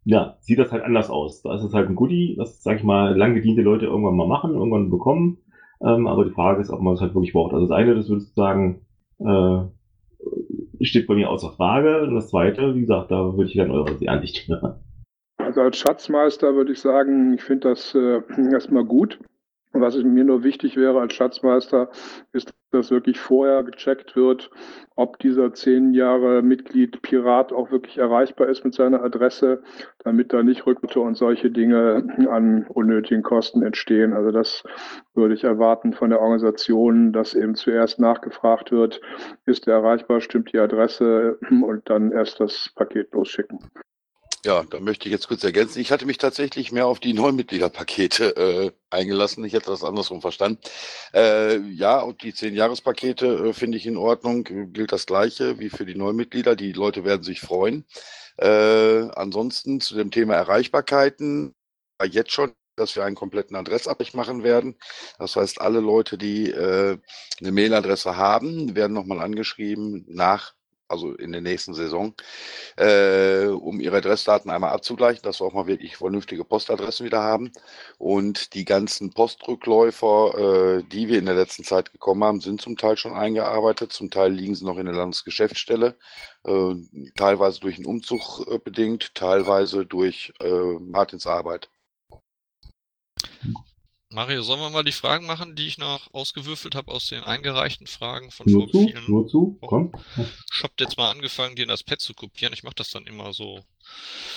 ja, 0.05 0.37
sieht 0.39 0.57
das 0.57 0.71
halt 0.71 0.83
anders 0.83 1.11
aus. 1.11 1.43
Da 1.43 1.53
ist 1.53 1.63
es 1.63 1.73
halt 1.75 1.87
ein 1.87 1.95
Goodie, 1.95 2.33
das, 2.35 2.63
sag 2.63 2.77
ich 2.77 2.83
mal, 2.83 3.15
lang 3.15 3.35
gediente 3.35 3.61
Leute 3.61 3.85
irgendwann 3.85 4.15
mal 4.15 4.27
machen, 4.27 4.55
irgendwann 4.55 4.89
bekommen. 4.89 5.37
Ähm, 5.85 6.07
aber 6.07 6.25
die 6.25 6.31
Frage 6.31 6.61
ist, 6.61 6.71
ob 6.71 6.81
man 6.81 6.95
es 6.95 7.01
halt 7.01 7.13
wirklich 7.13 7.33
braucht. 7.33 7.53
Also 7.53 7.67
das 7.67 7.77
eine, 7.77 7.93
das 7.93 8.09
würdest 8.09 8.35
du 8.35 8.41
sagen, 8.41 8.81
äh, 9.19 9.67
steht 10.81 11.07
bei 11.07 11.15
mir 11.15 11.29
außer 11.29 11.51
Frage. 11.51 12.03
Und 12.03 12.15
das 12.15 12.29
zweite, 12.29 12.75
wie 12.75 12.81
gesagt, 12.81 13.11
da 13.11 13.35
würde 13.35 13.45
ich 13.45 13.53
gerne 13.53 13.73
eure 13.73 13.97
Ansicht 14.09 14.47
hören. 14.47 14.83
Also 15.37 15.61
als 15.61 15.77
Schatzmeister 15.77 16.55
würde 16.55 16.73
ich 16.73 16.79
sagen, 16.79 17.33
ich 17.33 17.43
finde 17.43 17.69
das 17.69 17.95
äh, 17.95 18.21
erstmal 18.51 18.85
gut. 18.85 19.19
Was 19.73 19.95
mir 19.95 20.23
nur 20.23 20.43
wichtig 20.43 20.75
wäre 20.75 20.99
als 20.99 21.13
Schatzmeister, 21.13 21.89
ist, 22.31 22.53
dass 22.71 22.91
wirklich 22.91 23.19
vorher 23.19 23.63
gecheckt 23.63 24.15
wird, 24.15 24.49
ob 24.95 25.19
dieser 25.19 25.53
zehn 25.53 25.93
Jahre 25.93 26.41
Mitglied 26.41 27.01
Pirat 27.01 27.53
auch 27.53 27.71
wirklich 27.71 27.97
erreichbar 27.97 28.47
ist 28.47 28.65
mit 28.65 28.73
seiner 28.73 29.03
Adresse, 29.03 29.61
damit 30.03 30.33
da 30.33 30.43
nicht 30.43 30.65
Rückbitte 30.65 30.99
und 30.99 31.15
solche 31.15 31.51
Dinge 31.51 32.07
an 32.29 32.65
unnötigen 32.67 33.23
Kosten 33.23 33.63
entstehen. 33.63 34.13
Also 34.13 34.31
das 34.31 34.63
würde 35.13 35.33
ich 35.33 35.43
erwarten 35.43 35.93
von 35.93 36.09
der 36.09 36.19
Organisation, 36.19 37.13
dass 37.13 37.33
eben 37.33 37.55
zuerst 37.55 37.99
nachgefragt 37.99 38.71
wird, 38.71 39.01
ist 39.45 39.67
er 39.67 39.75
erreichbar, 39.75 40.21
stimmt 40.21 40.51
die 40.53 40.59
Adresse 40.59 41.37
und 41.49 41.89
dann 41.89 42.11
erst 42.11 42.39
das 42.39 42.71
Paket 42.75 43.13
losschicken. 43.13 43.59
Ja, 44.45 44.63
da 44.63 44.79
möchte 44.79 45.07
ich 45.07 45.11
jetzt 45.11 45.27
kurz 45.27 45.43
ergänzen. 45.43 45.79
Ich 45.79 45.91
hatte 45.91 46.05
mich 46.05 46.19
tatsächlich 46.19 46.71
mehr 46.71 46.85
auf 46.87 46.99
die 46.99 47.13
Neumitgliederpakete 47.13 48.35
äh, 48.37 48.71
eingelassen. 48.89 49.43
Ich 49.43 49.53
hätte 49.53 49.71
das 49.71 49.83
andersrum 49.83 50.21
verstanden. 50.21 50.59
Äh, 51.13 51.57
ja, 51.71 51.99
und 51.99 52.21
die 52.23 52.33
zehn 52.33 52.53
Jahrespakete 52.55 53.49
äh, 53.49 53.53
finde 53.53 53.77
ich 53.77 53.85
in 53.87 53.97
Ordnung. 53.97 54.43
Gilt 54.43 54.91
das 54.91 55.05
Gleiche 55.07 55.59
wie 55.59 55.69
für 55.69 55.85
die 55.85 55.95
Neumitglieder. 55.95 56.55
Die 56.55 56.71
Leute 56.71 57.03
werden 57.03 57.23
sich 57.23 57.41
freuen. 57.41 57.85
Äh, 58.37 59.09
ansonsten 59.15 59.81
zu 59.81 59.95
dem 59.95 60.11
Thema 60.11 60.35
Erreichbarkeiten 60.35 61.53
jetzt 62.11 62.31
schon 62.31 62.53
dass 62.77 62.95
wir 62.95 63.03
einen 63.03 63.15
kompletten 63.15 63.55
Adressabgleich 63.55 64.13
machen 64.13 64.43
werden. 64.43 64.75
Das 65.17 65.35
heißt, 65.35 65.61
alle 65.61 65.79
Leute, 65.79 66.17
die 66.17 66.51
äh, 66.51 66.97
eine 67.39 67.51
Mailadresse 67.51 68.17
haben, 68.17 68.75
werden 68.75 68.93
nochmal 68.93 69.19
angeschrieben 69.19 70.05
nach 70.07 70.53
also 70.87 71.13
in 71.13 71.31
der 71.31 71.41
nächsten 71.41 71.73
Saison, 71.73 72.13
äh, 72.77 73.45
um 73.47 73.79
ihre 73.79 73.97
Adressdaten 73.97 74.49
einmal 74.51 74.71
abzugleichen, 74.71 75.21
dass 75.23 75.41
wir 75.41 75.45
auch 75.45 75.53
mal 75.53 75.67
wirklich 75.67 75.97
vernünftige 75.97 76.43
Postadressen 76.43 77.05
wieder 77.05 77.21
haben. 77.21 77.51
Und 77.97 78.53
die 78.53 78.65
ganzen 78.65 79.11
Postrückläufer, 79.11 80.79
äh, 80.79 80.83
die 80.83 81.07
wir 81.07 81.19
in 81.19 81.25
der 81.25 81.35
letzten 81.35 81.63
Zeit 81.63 81.91
gekommen 81.91 82.23
haben, 82.23 82.41
sind 82.41 82.61
zum 82.61 82.77
Teil 82.77 82.97
schon 82.97 83.13
eingearbeitet, 83.13 83.93
zum 83.93 84.09
Teil 84.09 84.31
liegen 84.31 84.55
sie 84.55 84.65
noch 84.65 84.77
in 84.77 84.85
der 84.85 84.95
Landesgeschäftsstelle, 84.95 85.97
äh, 86.45 86.73
teilweise 87.15 87.59
durch 87.59 87.77
einen 87.77 87.85
Umzug 87.85 88.45
äh, 88.47 88.57
bedingt, 88.59 89.15
teilweise 89.15 89.85
durch 89.85 90.33
äh, 90.39 90.79
Martins 90.79 91.27
Arbeit. 91.27 91.69
Mario, 94.09 94.41
sollen 94.41 94.61
wir 94.61 94.69
mal 94.69 94.85
die 94.85 94.93
Fragen 94.93 95.25
machen, 95.25 95.55
die 95.55 95.67
ich 95.67 95.77
noch 95.77 96.13
ausgewürfelt 96.13 96.75
habe 96.75 96.91
aus 96.91 97.07
den 97.07 97.23
eingereichten 97.23 97.87
Fragen 97.87 98.31
von 98.31 98.49
nur 98.49 98.61
vor 98.61 98.71
zu, 98.71 98.87
vielen 98.87 99.05
nur 99.07 99.27
zu, 99.27 99.57
Wochen? 99.59 99.91
komm. 99.91 99.91
Ich 100.53 100.63
habe 100.63 100.73
jetzt 100.79 100.97
mal 100.97 101.11
angefangen, 101.11 101.57
dir 101.57 101.65
das 101.65 101.83
Pad 101.83 101.99
zu 101.99 102.13
kopieren. 102.13 102.53
Ich 102.53 102.63
mache 102.63 102.75
das 102.75 102.89
dann 102.89 103.05
immer 103.05 103.33
so 103.33 103.59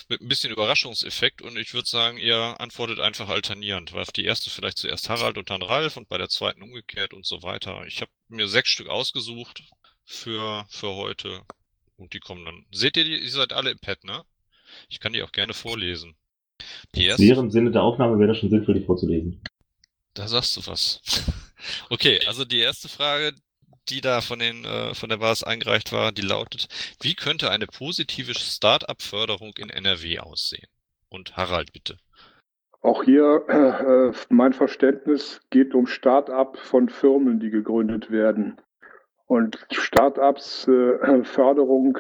mit 0.09 0.21
ein 0.21 0.29
bisschen 0.29 0.53
Überraschungseffekt 0.53 1.41
und 1.41 1.57
ich 1.57 1.73
würde 1.73 1.89
sagen, 1.89 2.19
ihr 2.19 2.61
antwortet 2.61 2.99
einfach 2.99 3.29
alternierend. 3.29 3.93
Weil 3.93 4.03
auf 4.03 4.11
die 4.11 4.25
erste 4.25 4.51
vielleicht 4.51 4.79
zuerst 4.79 5.09
Harald 5.09 5.39
und 5.39 5.51
dann 5.51 5.63
Ralf 5.63 5.97
und 5.97 6.09
bei 6.09 6.19
der 6.19 6.29
zweiten 6.29 6.63
umgekehrt 6.63 7.15
und 7.15 7.25
so 7.25 7.45
weiter. 7.45 7.87
Ich 7.87 8.01
habe 8.01 8.11
mir 8.29 8.49
sechs 8.49 8.71
Stück 8.71 8.89
ausgesucht 8.89 9.63
für, 10.05 10.67
für 10.69 10.97
heute 10.97 11.43
und 11.97 12.13
die 12.13 12.21
kommen 12.21 12.45
dann. 12.45 12.67
Seht 12.73 12.97
ihr 12.97 13.05
die? 13.05 13.19
Ihr 13.23 13.31
seid 13.31 13.53
alle 13.53 13.71
im 13.71 13.79
Pad, 13.79 14.03
ne? 14.03 14.25
Ich 14.89 14.99
kann 14.99 15.13
die 15.13 15.23
auch 15.23 15.33
gerne 15.33 15.55
vorlesen. 15.55 16.17
Die 16.95 17.07
erste. 17.07 17.23
Wäre 17.23 17.41
im 17.41 17.51
Sinne 17.51 17.71
der 17.71 17.83
Aufnahme 17.83 18.19
wäre 18.19 18.29
das 18.29 18.39
schon 18.39 18.51
sinnvoll, 18.51 18.75
die 18.75 18.85
vorzulesen. 18.85 19.41
Da 20.15 20.29
sagst 20.29 20.57
du 20.57 20.67
was. 20.67 21.01
Okay, 21.91 22.19
also 22.27 22.47
die 22.47 22.61
erste 22.61 22.89
Frage, 22.89 23.33
die 23.91 24.01
da 24.01 24.23
von 24.23 24.39
den 24.39 24.65
äh, 24.65 24.95
von 24.95 25.11
der 25.11 25.19
Basis 25.19 25.45
eingereicht 25.45 25.93
war, 25.93 26.11
die 26.11 26.23
lautet: 26.23 26.69
Wie 27.03 27.15
könnte 27.15 27.51
eine 27.51 27.67
positive 27.67 28.33
Start-up-Förderung 28.33 29.53
in 29.59 29.69
NRW 29.69 30.21
aussehen? 30.21 30.69
Und 31.11 31.37
Harald, 31.37 31.75
bitte. 31.75 31.99
Auch 32.81 33.05
hier 33.05 33.45
äh, 33.49 34.17
mein 34.31 34.55
Verständnis 34.55 35.43
geht 35.51 35.75
um 35.75 35.87
Start-up 35.87 36.57
von 36.59 36.89
Firmen, 36.89 37.39
die 37.41 37.51
gegründet 37.51 38.11
werden. 38.11 38.59
Und 39.27 39.59
Start-ups 39.71 40.67
äh, 40.67 41.25
Förderung 41.25 41.99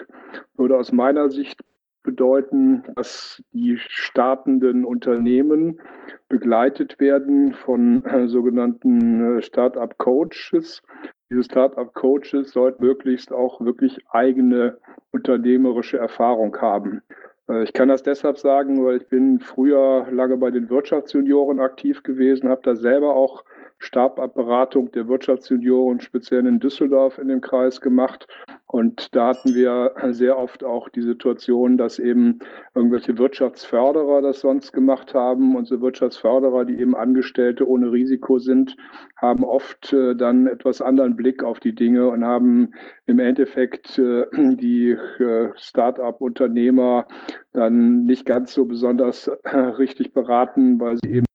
würde 0.56 0.78
aus 0.78 0.90
meiner 0.90 1.30
Sicht 1.30 1.60
bedeuten, 2.02 2.82
dass 2.96 3.42
die 3.52 3.78
startenden 3.78 4.84
Unternehmen 4.84 5.80
begleitet 6.28 6.98
werden 7.00 7.52
von 7.52 8.04
äh, 8.04 8.28
sogenannten 8.28 9.38
äh, 9.38 9.42
Startup 9.42 9.96
Coaches. 9.98 10.82
Diese 11.30 11.44
Startup 11.44 11.92
Coaches 11.92 12.52
sollten 12.52 12.84
möglichst 12.84 13.32
auch 13.32 13.60
wirklich 13.60 13.98
eigene 14.10 14.78
unternehmerische 15.10 15.98
Erfahrung 15.98 16.56
haben. 16.56 17.02
Äh, 17.48 17.64
ich 17.64 17.72
kann 17.72 17.88
das 17.88 18.02
deshalb 18.02 18.38
sagen, 18.38 18.84
weil 18.84 18.98
ich 18.98 19.08
bin 19.08 19.40
früher 19.40 20.06
lange 20.10 20.36
bei 20.36 20.50
den 20.50 20.70
Wirtschaftsjunioren 20.70 21.60
aktiv 21.60 22.02
gewesen, 22.02 22.48
habe 22.48 22.62
da 22.64 22.76
selber 22.76 23.14
auch 23.14 23.44
Stababberatung 23.80 24.92
der 24.92 25.08
Wirtschaftsjunioren 25.08 26.00
speziell 26.00 26.46
in 26.46 26.60
Düsseldorf 26.60 27.18
in 27.18 27.28
dem 27.28 27.40
Kreis 27.40 27.80
gemacht. 27.80 28.28
Und 28.66 29.16
da 29.16 29.28
hatten 29.28 29.54
wir 29.54 29.94
sehr 30.10 30.38
oft 30.38 30.62
auch 30.62 30.90
die 30.90 31.02
Situation, 31.02 31.78
dass 31.78 31.98
eben 31.98 32.40
irgendwelche 32.74 33.16
Wirtschaftsförderer 33.16 34.20
das 34.20 34.40
sonst 34.40 34.72
gemacht 34.72 35.14
haben. 35.14 35.56
Unsere 35.56 35.80
Wirtschaftsförderer, 35.80 36.66
die 36.66 36.78
eben 36.78 36.94
Angestellte 36.94 37.66
ohne 37.66 37.90
Risiko 37.90 38.38
sind, 38.38 38.76
haben 39.16 39.44
oft 39.44 39.92
äh, 39.92 40.14
dann 40.14 40.46
etwas 40.46 40.82
anderen 40.82 41.16
Blick 41.16 41.42
auf 41.42 41.58
die 41.58 41.74
Dinge 41.74 42.08
und 42.08 42.22
haben 42.24 42.72
im 43.06 43.18
Endeffekt 43.18 43.98
äh, 43.98 44.26
die 44.32 44.90
äh, 44.90 45.52
Start-up-Unternehmer 45.56 47.06
dann 47.52 48.04
nicht 48.04 48.26
ganz 48.26 48.52
so 48.52 48.66
besonders 48.66 49.28
äh, 49.28 49.56
richtig 49.56 50.12
beraten, 50.12 50.78
weil 50.78 50.98
sie 51.02 51.10
eben 51.10 51.26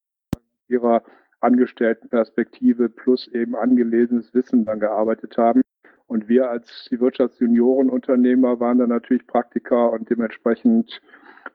ihrer 0.68 1.04
Angestelltenperspektive 1.46 2.90
plus 2.90 3.28
eben 3.28 3.56
angelesenes 3.56 4.34
Wissen 4.34 4.66
dann 4.66 4.80
gearbeitet 4.80 5.38
haben. 5.38 5.62
Und 6.08 6.28
wir 6.28 6.50
als 6.50 6.88
die 6.92 7.00
Wirtschaftsjuniorenunternehmer 7.00 8.60
waren 8.60 8.80
dann 8.80 8.90
natürlich 8.90 9.25
Praktiker 9.25 9.92
und 9.92 10.10
dementsprechend 10.10 11.02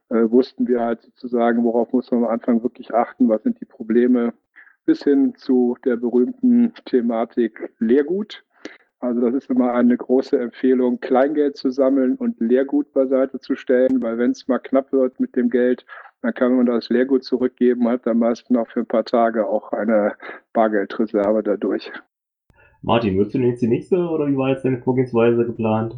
äh, 0.09 0.31
wussten 0.31 0.67
wir 0.67 0.81
halt 0.81 1.03
sozusagen, 1.03 1.63
worauf 1.65 1.93
muss 1.93 2.11
man 2.11 2.25
am 2.25 2.31
Anfang 2.31 2.63
wirklich 2.63 2.93
achten, 2.93 3.29
was 3.29 3.43
sind 3.43 3.61
die 3.61 3.67
Probleme, 3.67 4.33
bis 4.87 5.05
hin 5.05 5.35
zu 5.37 5.77
der 5.85 5.97
berühmten 5.97 6.73
Thematik 6.85 7.73
Lehrgut. 7.79 8.45
Also 9.01 9.23
das 9.23 9.35
ist 9.35 9.49
immer 9.49 9.73
eine 9.73 9.97
große 9.97 10.39
Empfehlung, 10.39 11.01
Kleingeld 11.01 11.57
zu 11.57 11.71
sammeln 11.71 12.17
und 12.17 12.39
Lehrgut 12.39 12.93
beiseite 12.93 13.41
zu 13.41 13.57
stellen, 13.57 14.03
weil 14.03 14.19
wenn 14.19 14.33
es 14.33 14.47
mal 14.47 14.59
knapp 14.59 14.93
wird 14.93 15.19
mit 15.19 15.35
dem 15.37 15.49
Geld, 15.49 15.87
dann 16.21 16.35
kann 16.35 16.55
man 16.55 16.67
das 16.67 16.91
Lehrgut 16.91 17.25
zurückgeben, 17.25 17.89
hat 17.89 18.07
dann 18.07 18.19
meist 18.19 18.51
noch 18.51 18.69
für 18.69 18.81
ein 18.81 18.87
paar 18.87 19.07
Tage 19.07 19.47
auch 19.47 19.73
eine 19.73 20.17
Bargeldreserve 20.53 21.43
dadurch. 21.43 21.91
Martin, 22.83 23.17
würdest 23.17 23.35
du 23.35 23.39
denn 23.39 23.49
jetzt 23.49 23.63
die 23.63 23.69
nächste 23.69 23.97
oder 23.97 24.27
wie 24.27 24.37
war 24.37 24.51
jetzt 24.51 24.67
deine 24.67 24.83
Vorgehensweise 24.83 25.47
geplant? 25.47 25.95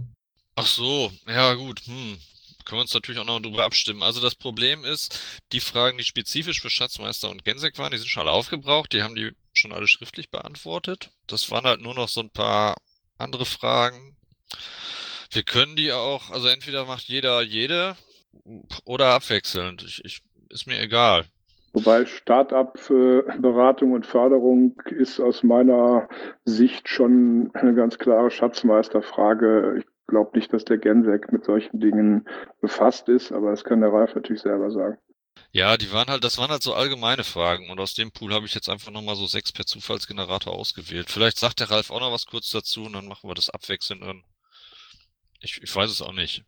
Ach 0.55 0.67
so, 0.67 1.11
ja 1.27 1.55
gut, 1.55 1.81
hm. 1.81 2.19
Können 2.65 2.79
wir 2.79 2.83
uns 2.83 2.95
natürlich 2.95 3.21
auch 3.21 3.27
noch 3.27 3.41
drüber 3.41 3.65
abstimmen. 3.65 4.05
Also 4.05 4.21
das 4.21 4.37
Problem 4.37 4.85
ist, 4.85 5.19
die 5.51 5.59
Fragen, 5.59 5.99
die 5.99 6.05
spezifisch 6.05 6.61
für 6.61 6.71
Schatzmeister 6.71 7.29
und 7.29 7.45
Gensek 7.45 7.77
waren, 7.79 7.91
die 7.91 7.99
sind 7.99 8.09
schon 8.09 8.23
alle 8.23 8.31
aufgebraucht, 8.31 8.93
die 8.93 9.03
haben 9.03 9.17
die 9.17 9.33
schon 9.53 9.73
alle 9.73 9.89
schriftlich 9.89 10.31
beantwortet. 10.31 11.11
Das 11.27 11.51
waren 11.51 11.65
halt 11.65 11.81
nur 11.81 11.95
noch 11.95 12.09
so 12.09 12.21
ein 12.21 12.31
paar 12.31 12.77
andere 13.19 13.45
Fragen. 13.45 14.17
Wir 15.31 15.43
können 15.43 15.77
die 15.77 15.93
auch, 15.93 16.31
also 16.31 16.49
entweder 16.49 16.85
macht 16.85 17.05
jeder 17.05 17.41
jede 17.43 17.97
oder 18.85 19.15
abwechselnd. 19.15 19.83
Ich, 19.83 20.05
ich, 20.05 20.23
ist 20.51 20.67
mir 20.67 20.81
egal. 20.81 21.25
Wobei 21.73 22.05
Start-up-Beratung 22.05 23.93
und 23.93 24.05
Förderung 24.05 24.79
ist 24.91 25.21
aus 25.21 25.43
meiner 25.43 26.09
Sicht 26.45 26.89
schon 26.89 27.51
eine 27.55 27.75
ganz 27.75 27.99
klare 27.99 28.31
Schatzmeisterfrage. 28.31 29.77
Ich 29.79 29.87
glaube 30.07 30.37
nicht, 30.37 30.53
dass 30.53 30.67
der 30.67 30.77
Gensek 30.77 31.33
mit 31.33 31.45
solchen 31.45 31.81
Dingen 31.81 32.29
befasst 32.61 33.09
ist, 33.09 33.33
aber 33.33 33.51
das 33.51 33.65
kann 33.65 33.81
der 33.81 33.93
Ralf 33.93 34.15
natürlich 34.15 34.43
selber 34.43 34.71
sagen. 34.71 34.99
Ja, 35.55 35.77
die 35.77 35.93
waren 35.93 36.09
halt, 36.09 36.25
das 36.25 36.39
waren 36.39 36.51
halt 36.51 36.63
so 36.63 36.75
allgemeine 36.75 37.25
Fragen 37.25 37.69
und 37.69 37.79
aus 37.79 37.93
dem 37.93 38.11
Pool 38.11 38.33
habe 38.33 38.47
ich 38.47 38.55
jetzt 38.55 38.71
einfach 38.71 38.91
nochmal 38.91 39.17
so 39.17 39.27
sechs 39.27 39.53
per 39.53 39.67
Zufallsgenerator 39.67 40.53
ausgewählt. 40.55 41.11
Vielleicht 41.11 41.39
sagt 41.39 41.61
der 41.61 41.71
Ralf 41.71 41.91
auch 41.91 42.01
noch 42.01 42.11
was 42.11 42.25
kurz 42.25 42.51
dazu 42.51 42.85
und 42.85 42.95
dann 42.95 43.07
machen 43.07 43.29
wir 43.29 43.35
das 43.35 43.51
abwechselnd 43.51 44.03
an. 44.03 44.25
Ich, 45.41 45.61
ich 45.61 45.75
weiß 45.75 45.91
es 45.91 46.01
auch 46.01 46.13
nicht. 46.13 46.45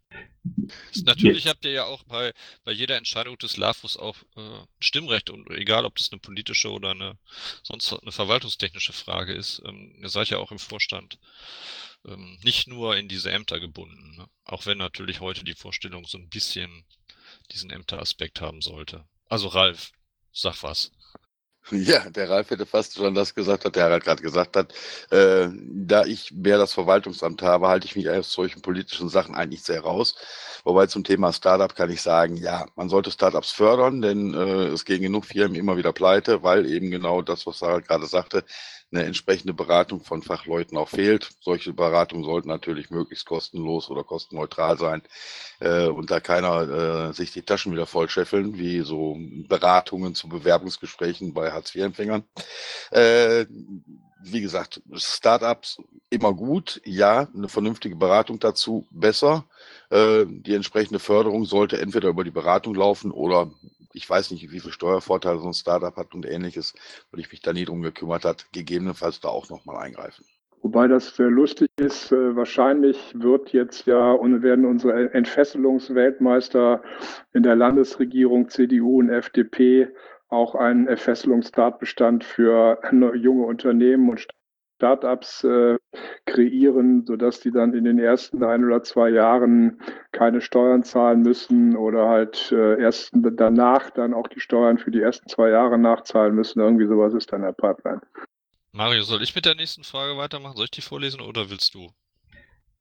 Natürlich 1.05 1.49
habt 1.49 1.65
ihr 1.67 1.73
ja 1.73 1.85
auch 1.85 2.05
bei, 2.05 2.33
bei 2.65 2.73
jeder 2.73 2.97
Entscheidung 2.97 3.37
des 3.37 3.57
LAFUS 3.59 3.97
auch 3.99 4.17
äh, 4.37 4.65
Stimmrecht 4.79 5.29
und 5.29 5.51
egal, 5.51 5.85
ob 5.85 5.97
das 5.97 6.11
eine 6.11 6.21
politische 6.21 6.71
oder 6.71 6.93
eine 6.93 7.19
sonst 7.63 7.93
eine 7.93 8.13
verwaltungstechnische 8.13 8.93
Frage 8.93 9.35
ist. 9.35 9.61
Ähm, 9.67 9.99
ihr 10.01 10.09
seid 10.09 10.31
ja 10.31 10.39
auch 10.39 10.53
im 10.53 10.61
Vorstand 10.61 11.19
ähm, 12.07 12.39
nicht 12.43 12.69
nur 12.69 12.97
in 12.97 13.09
diese 13.09 13.33
Ämter 13.33 13.61
gebunden. 13.61 14.17
Ne? 14.17 14.29
Auch 14.45 14.65
wenn 14.65 14.79
natürlich 14.79 15.21
heute 15.21 15.45
die 15.45 15.55
Vorstellungen 15.55 16.07
so 16.07 16.17
ein 16.17 16.29
bisschen 16.29 16.85
diesen 17.53 17.71
Ämteraspekt 17.71 18.41
haben 18.41 18.61
sollte. 18.61 19.05
Also 19.29 19.49
Ralf, 19.49 19.93
sag 20.33 20.63
was. 20.63 20.93
Ja, 21.71 22.11
der 22.11 22.29
Ralf 22.29 22.51
hätte 22.51 22.67
fast 22.67 22.95
schon 22.95 23.15
das 23.15 23.35
gesagt, 23.35 23.65
was 23.65 23.73
der 23.73 23.85
Harald 23.85 24.05
gerade 24.05 24.23
gesagt 24.23 24.57
hat. 24.57 24.75
Äh, 25.11 25.49
da 25.53 26.05
ich 26.05 26.33
mehr 26.33 26.59
das 26.59 26.75
Verwaltungsamt 26.75 27.43
habe, 27.43 27.69
halte 27.69 27.87
ich 27.87 27.97
mich 27.97 28.09
aus 28.11 28.33
solchen 28.33 28.61
politischen 28.63 29.09
Sachen 29.09 29.35
eigentlich 29.35 29.63
sehr 29.63 29.81
raus. 29.81 30.15
Wobei 30.65 30.87
zum 30.87 31.05
Thema 31.05 31.33
Startup 31.33 31.75
kann 31.75 31.91
ich 31.91 32.03
sagen, 32.03 32.37
ja, 32.37 32.67
man 32.77 32.89
sollte 32.89 33.11
Startups 33.11 33.51
fördern, 33.51 34.03
denn 34.03 34.35
äh, 34.35 34.67
es 34.69 34.85
gehen 34.85 35.03
genug 35.03 35.25
Firmen 35.27 35.57
immer 35.57 35.77
wieder 35.77 35.93
pleite, 35.93 36.43
weil 36.43 36.67
eben 36.67 36.91
genau 36.91 37.23
das, 37.23 37.47
was 37.47 37.63
Harald 37.63 37.89
gerade 37.89 38.07
sagte, 38.07 38.45
eine 38.95 39.05
entsprechende 39.05 39.53
Beratung 39.53 40.01
von 40.01 40.23
Fachleuten 40.23 40.79
auch 40.79 40.89
fehlt. 40.89 41.31
Solche 41.41 41.73
Beratungen 41.73 42.25
sollten 42.25 42.49
natürlich 42.49 42.91
möglichst 42.91 43.27
kostenlos 43.27 43.91
oder 43.91 44.05
kostenneutral 44.05 44.79
sein 44.79 45.03
äh, 45.61 45.87
und 45.87 46.11
da 46.11 46.21
keiner 46.21 47.09
äh, 47.09 47.13
sich 47.13 47.33
die 47.33 47.43
Taschen 47.43 47.73
wieder 47.73 47.87
vollscheffeln, 47.87 48.57
wie 48.57 48.81
so 48.81 49.17
Beratungen 49.49 50.15
zu 50.15 50.29
Bewerbungsgesprächen 50.29 51.35
bei 51.35 51.51
Hartz-IV-Empfängern. 51.51 52.25
Äh, 52.91 53.47
wie 54.27 54.41
gesagt, 54.41 54.81
Startups 54.95 55.79
immer 56.09 56.33
gut, 56.33 56.81
ja, 56.85 57.29
eine 57.35 57.49
vernünftige 57.49 57.97
Beratung 57.97 58.39
dazu 58.39 58.87
besser. 58.91 59.45
Äh, 59.91 60.25
die 60.27 60.55
entsprechende 60.55 60.99
Förderung 60.99 61.45
sollte 61.45 61.79
entweder 61.81 62.09
über 62.09 62.25
die 62.25 62.31
Beratung 62.31 62.75
laufen 62.75 63.11
oder 63.11 63.51
ich 63.95 64.11
weiß 64.11 64.33
nicht, 64.33 64.51
wie 64.51 64.61
viel 64.61 64.73
Steuervorteile 64.73 65.39
so 65.39 65.47
ein 65.47 65.55
Startup 65.55 65.97
hat 65.97 66.15
und 66.15 66.27
ähnliches, 66.27 66.75
weil 67.11 67.21
ich 67.21 67.31
mich 67.31 67.41
da 67.41 67.53
nie 67.53 67.65
drum 67.65 67.81
gekümmert 67.81 68.25
hat, 68.25 68.47
gegebenenfalls 68.53 69.21
da 69.21 69.29
auch 69.29 69.49
nochmal 69.49 69.77
eingreifen. 69.77 70.25
Wobei 70.63 70.89
das 70.89 71.15
sehr 71.15 71.31
lustig 71.31 71.69
ist, 71.77 72.11
äh, 72.11 72.37
wahrscheinlich 72.37 73.15
wird 73.15 73.53
jetzt 73.53 73.87
ja 73.87 74.13
und 74.13 74.43
werden 74.43 74.65
unsere 74.65 75.13
Entfesselungsweltmeister 75.13 76.83
in 77.35 77.43
der 77.43 77.55
Landesregierung 77.55 78.49
CDU 78.49 78.99
und 78.99 79.11
FDP 79.11 79.89
auch 80.29 80.55
einen 80.55 80.89
Entfesselungstatbestand 80.89 82.25
für 82.25 82.81
junge 83.15 83.45
Unternehmen 83.45 84.09
und 84.09 84.27
Startups 84.85 85.45
äh, 85.45 85.79
kreieren, 86.27 87.07
sodass 87.07 87.41
die 87.41 87.51
dann 87.51 87.73
in 87.73 87.85
den 87.85 87.99
ersten 87.99 88.45
ein 88.45 88.63
oder 88.63 88.83
zwei 88.83 89.09
Jahren 89.09 89.81
keine 90.13 90.43
Steuern 90.43 90.83
zahlen 90.83 91.23
müssen 91.23 91.75
oder 91.75 92.09
halt 92.09 92.53
äh, 92.53 92.79
erst 92.79 93.13
danach 93.15 93.89
dann 93.91 94.13
auch 94.13 94.29
die 94.29 94.41
Steuern 94.41 94.77
für 94.77 94.91
die 94.91 95.01
ersten 95.01 95.27
zwei 95.27 95.49
Jahre 95.49 95.79
nachzahlen 95.79 96.35
müssen. 96.35 96.61
Irgendwie 96.61 96.87
sowas 96.87 97.15
ist 97.15 97.33
dann 97.33 97.41
der 97.41 97.53
Pipeline. 97.53 98.03
Mario, 98.73 99.03
soll 99.05 99.23
ich 99.23 99.35
mit 99.35 99.47
der 99.47 99.55
nächsten 99.55 99.85
Frage 99.85 100.19
weitermachen? 100.19 100.57
Soll 100.57 100.67
ich 100.67 100.71
die 100.73 100.83
vorlesen 100.83 101.23
oder 101.23 101.49
willst 101.49 101.75
du? 101.75 101.89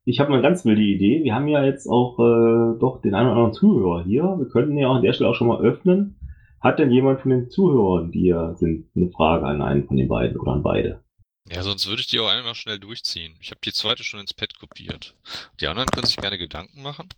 Ich 0.04 0.20
habe 0.20 0.34
eine 0.34 0.42
ganz 0.42 0.66
wilde 0.66 0.82
Idee. 0.82 1.24
Wir 1.24 1.34
haben 1.34 1.48
ja 1.48 1.64
jetzt 1.64 1.88
auch 1.88 2.20
äh, 2.20 2.80
doch 2.80 3.00
den 3.02 3.16
einen 3.16 3.28
oder 3.30 3.38
anderen 3.38 3.54
Zuhörer 3.54 4.04
hier. 4.04 4.24
Wir 4.24 4.50
könnten 4.50 4.78
ja 4.78 4.92
an 4.92 5.04
der 5.04 5.14
Stelle 5.14 5.30
auch 5.30 5.36
schon 5.36 5.48
mal 5.48 5.62
öffnen. 5.62 6.20
Hat 6.60 6.80
denn 6.80 6.92
jemand 6.92 7.22
von 7.22 7.32
den 7.32 7.50
Zuhörern, 7.50 8.12
die 8.12 8.22
hier 8.22 8.56
sind, 8.58 8.90
eine 8.94 9.10
Frage 9.10 9.46
an 9.46 9.62
einen 9.62 9.88
von 9.88 9.96
den 9.96 10.10
beiden 10.10 10.38
oder 10.38 10.52
an 10.52 10.64
beide? 10.64 11.03
Ja, 11.50 11.62
sonst 11.62 11.88
würde 11.88 12.02
ich 12.02 12.08
die 12.08 12.20
auch 12.20 12.30
einmal 12.30 12.56
schnell 12.56 12.80
durchziehen. 12.80 13.38
Ich 13.42 13.52
habe 13.52 13.60
die 13.64 13.74
zweite 13.74 14.04
schon 14.04 14.22
ins 14.22 14.34
Pad 14.34 14.58
kopiert. 14.58 15.14
Die 15.60 15.68
anderen 15.68 15.90
können 15.90 16.08
sich 16.08 16.16
gerne 16.16 16.38
Gedanken 16.38 16.82
machen 16.82 17.10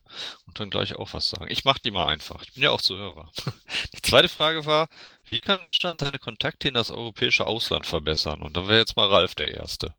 und 0.48 0.60
dann 0.60 0.72
gleich 0.72 0.96
auch 0.96 1.14
was 1.14 1.30
sagen. 1.30 1.48
Ich 1.50 1.64
mache 1.64 1.80
die 1.86 1.92
mal 1.92 2.08
einfach. 2.08 2.42
Ich 2.42 2.54
bin 2.54 2.64
ja 2.64 2.72
auch 2.72 2.82
Zuhörer. 2.82 3.32
Die 3.96 4.02
zweite 4.02 4.30
Frage 4.30 4.66
war, 4.66 4.90
wie 5.30 5.42
kann 5.42 5.60
Deutschland 5.60 6.00
seine 6.00 6.20
Kontakte 6.20 6.68
in 6.68 6.74
das 6.74 6.90
europäische 6.90 7.46
Ausland 7.46 7.86
verbessern? 7.86 8.42
Und 8.42 8.58
dann 8.58 8.68
wäre 8.68 8.80
jetzt 8.80 8.98
mal 8.98 9.08
Ralf 9.08 9.36
der 9.36 9.50
Erste 9.54 9.94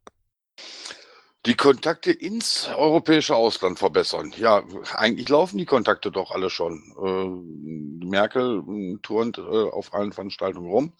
die 1.47 1.55
Kontakte 1.55 2.11
ins 2.11 2.69
europäische 2.77 3.37
Ausland 3.37 3.79
verbessern. 3.79 4.35
Ja, 4.37 4.65
eigentlich 4.95 5.29
laufen 5.29 5.59
die 5.59 5.65
Kontakte 5.65 6.11
doch 6.11 6.33
alle 6.33 6.51
schon. 6.51 6.83
Äh, 7.01 8.05
Merkel 8.07 8.63
äh, 8.69 8.99
turnt 9.03 9.39
äh, 9.39 9.43
auf 9.43 9.95
allen 9.95 10.13
Veranstaltungen 10.13 10.69
rum. 10.69 10.93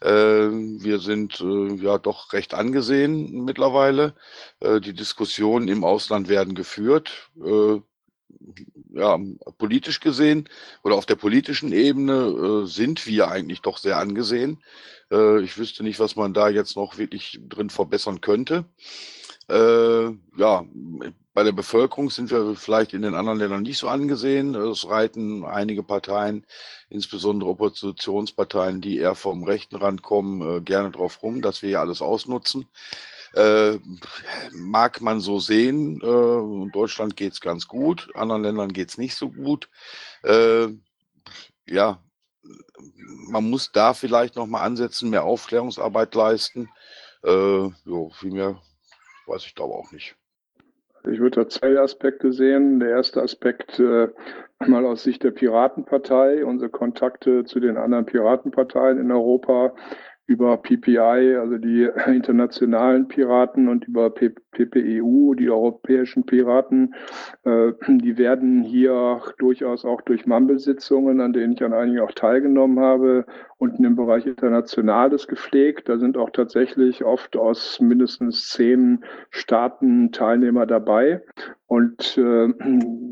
Äh, 0.00 0.08
wir 0.08 1.00
sind 1.00 1.40
äh, 1.40 1.74
ja 1.74 1.98
doch 1.98 2.32
recht 2.32 2.54
angesehen 2.54 3.44
mittlerweile. 3.44 4.14
Äh, 4.60 4.80
die 4.80 4.94
Diskussionen 4.94 5.68
im 5.68 5.84
Ausland 5.84 6.28
werden 6.28 6.54
geführt. 6.54 7.30
ja, 8.92 9.18
politisch 9.58 10.00
gesehen 10.00 10.48
oder 10.82 10.94
auf 10.94 11.06
der 11.06 11.16
politischen 11.16 11.72
Ebene 11.72 12.66
sind 12.66 13.06
wir 13.06 13.28
eigentlich 13.28 13.60
doch 13.60 13.78
sehr 13.78 13.98
angesehen. 13.98 14.62
ich 15.10 15.58
wüsste 15.58 15.82
nicht, 15.82 16.00
was 16.00 16.16
man 16.16 16.32
da 16.34 16.48
jetzt 16.48 16.76
noch 16.76 16.98
wirklich 16.98 17.40
drin 17.48 17.70
verbessern 17.70 18.20
könnte. 18.20 18.64
Äh, 19.50 20.16
ja, 20.38 20.64
bei 21.34 21.42
der 21.42 21.52
Bevölkerung 21.52 22.10
sind 22.10 22.30
wir 22.30 22.54
vielleicht 22.54 22.92
in 22.92 23.02
den 23.02 23.14
anderen 23.14 23.38
Ländern 23.38 23.62
nicht 23.62 23.78
so 23.78 23.88
angesehen. 23.88 24.54
Es 24.54 24.88
reiten 24.88 25.44
einige 25.44 25.82
Parteien, 25.82 26.46
insbesondere 26.88 27.50
Oppositionsparteien, 27.50 28.80
die 28.80 28.98
eher 28.98 29.14
vom 29.14 29.44
rechten 29.44 29.76
Rand 29.76 30.02
kommen, 30.02 30.58
äh, 30.58 30.60
gerne 30.60 30.90
drauf 30.90 31.22
rum, 31.22 31.42
dass 31.42 31.62
wir 31.62 31.68
hier 31.68 31.80
alles 31.80 32.00
ausnutzen. 32.00 32.68
Äh, 33.34 33.78
mag 34.52 35.00
man 35.00 35.20
so 35.20 35.40
sehen. 35.40 36.00
Äh, 36.00 36.06
in 36.06 36.70
Deutschland 36.72 37.16
geht 37.16 37.32
es 37.32 37.40
ganz 37.40 37.66
gut, 37.66 38.08
anderen 38.14 38.42
Ländern 38.42 38.72
geht 38.72 38.90
es 38.90 38.98
nicht 38.98 39.14
so 39.16 39.30
gut. 39.30 39.68
Äh, 40.22 40.68
ja, 41.66 42.02
man 43.28 43.48
muss 43.48 43.70
da 43.72 43.94
vielleicht 43.94 44.36
noch 44.36 44.46
mal 44.46 44.62
ansetzen, 44.62 45.10
mehr 45.10 45.24
Aufklärungsarbeit 45.24 46.14
leisten. 46.14 46.68
Äh, 47.24 47.68
jo, 47.84 48.10
viel 48.14 48.32
mehr 48.32 48.60
weiß 49.30 49.46
ich 49.46 49.54
glaube 49.54 49.74
auch 49.74 49.92
nicht. 49.92 50.16
Ich 51.10 51.18
würde 51.18 51.42
da 51.42 51.48
zwei 51.48 51.78
Aspekte 51.78 52.32
sehen. 52.32 52.78
Der 52.78 52.90
erste 52.90 53.22
Aspekt 53.22 53.78
äh, 53.78 54.08
mal 54.66 54.84
aus 54.84 55.02
Sicht 55.02 55.22
der 55.22 55.30
Piratenpartei, 55.30 56.44
unsere 56.44 56.70
Kontakte 56.70 57.44
zu 57.44 57.58
den 57.58 57.78
anderen 57.78 58.04
Piratenparteien 58.04 58.98
in 58.98 59.10
Europa 59.10 59.72
über 60.26 60.58
PPI, 60.58 61.36
also 61.36 61.58
die 61.58 61.88
internationalen 62.06 63.08
Piraten 63.08 63.68
und 63.68 63.88
über 63.88 64.10
PPEU, 64.10 65.34
die 65.34 65.50
europäischen 65.50 66.24
Piraten. 66.24 66.94
Äh, 67.44 67.72
die 67.88 68.18
werden 68.18 68.62
hier 68.62 69.22
durchaus 69.38 69.84
auch 69.84 70.02
durch 70.02 70.26
Mumble-Sitzungen, 70.26 71.20
an 71.20 71.32
denen 71.32 71.54
ich 71.54 71.64
an 71.64 71.72
einigen 71.72 72.00
auch 72.00 72.12
teilgenommen 72.12 72.78
habe, 72.78 73.26
unten 73.60 73.84
im 73.84 73.94
Bereich 73.94 74.24
Internationales 74.24 75.28
gepflegt. 75.28 75.88
Da 75.90 75.98
sind 75.98 76.16
auch 76.16 76.30
tatsächlich 76.30 77.04
oft 77.04 77.36
aus 77.36 77.78
mindestens 77.78 78.48
zehn 78.48 79.04
Staaten 79.28 80.12
Teilnehmer 80.12 80.64
dabei. 80.64 81.22
Und 81.66 82.16
äh, 82.16 82.48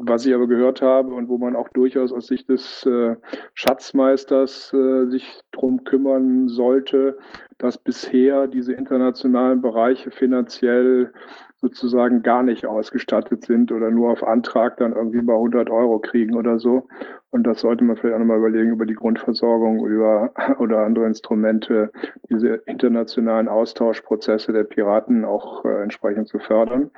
was 0.05 0.25
ich 0.25 0.35
aber 0.35 0.49
gehört 0.49 0.81
habe 0.81 1.13
und 1.13 1.29
wo 1.29 1.37
man 1.37 1.55
auch 1.55 1.69
durchaus 1.69 2.13
aus 2.13 2.29
Sicht 2.29 2.49
des 2.49 2.85
äh, 2.87 3.17
Schatzmeisters 3.53 4.73
äh, 4.73 5.07
sich 5.11 5.43
drum 5.53 5.85
kümmern 5.85 6.49
sollte, 6.49 7.19
dass 7.59 7.77
bisher 7.77 8.47
diese 8.47 8.73
internationalen 8.73 9.61
Bereiche 9.61 10.11
finanziell 10.11 11.13
sozusagen 11.61 12.23
gar 12.23 12.43
nicht 12.43 12.67
ausgestattet 12.67 13.45
sind 13.45 13.73
oder 13.73 13.91
nur 13.91 14.11
auf 14.11 14.23
Antrag 14.23 14.77
dann 14.77 14.93
irgendwie 14.93 15.23
bei 15.23 15.33
100 15.35 15.71
Euro 15.71 15.99
kriegen 15.99 16.37
oder 16.37 16.59
so. 16.59 16.87
Und 17.31 17.45
das 17.45 17.61
sollte 17.61 17.85
man 17.85 17.97
vielleicht 17.97 18.15
auch 18.15 18.21
nochmal 18.21 18.39
überlegen, 18.39 18.71
über 18.71 18.87
die 18.87 18.95
Grundversorgung 18.95 19.85
über, 19.87 20.33
oder 20.59 20.85
andere 20.85 21.07
Instrumente, 21.07 21.91
diese 22.31 22.55
internationalen 22.67 23.49
Austauschprozesse 23.49 24.53
der 24.53 24.65
Piraten 24.65 25.25
auch 25.25 25.65
äh, 25.65 25.83
entsprechend 25.83 26.29
zu 26.29 26.39
fördern. 26.39 26.91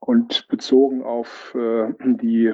Und 0.00 0.48
bezogen 0.48 1.02
auf 1.02 1.54
äh, 1.54 1.92
die, 2.00 2.52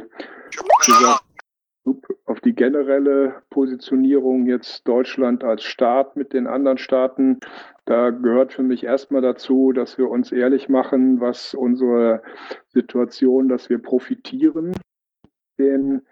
auf 2.27 2.41
die 2.41 2.55
generelle 2.55 3.43
Positionierung 3.51 4.47
jetzt 4.47 4.87
Deutschland 4.87 5.43
als 5.43 5.65
Staat 5.65 6.17
mit 6.17 6.33
den 6.33 6.47
anderen 6.47 6.79
Staaten, 6.79 7.41
da 7.85 8.11
gehört 8.11 8.53
für 8.53 8.63
mich 8.63 8.85
erstmal 8.85 9.23
dazu, 9.23 9.73
dass 9.73 9.99
wir 9.99 10.09
uns 10.09 10.31
ehrlich 10.31 10.69
machen, 10.69 11.21
was 11.21 11.55
unsere 11.55 12.23
Situation, 12.69 13.49
dass 13.49 13.69
wir 13.69 13.79
profitieren, 13.79 14.73
den 15.59 16.03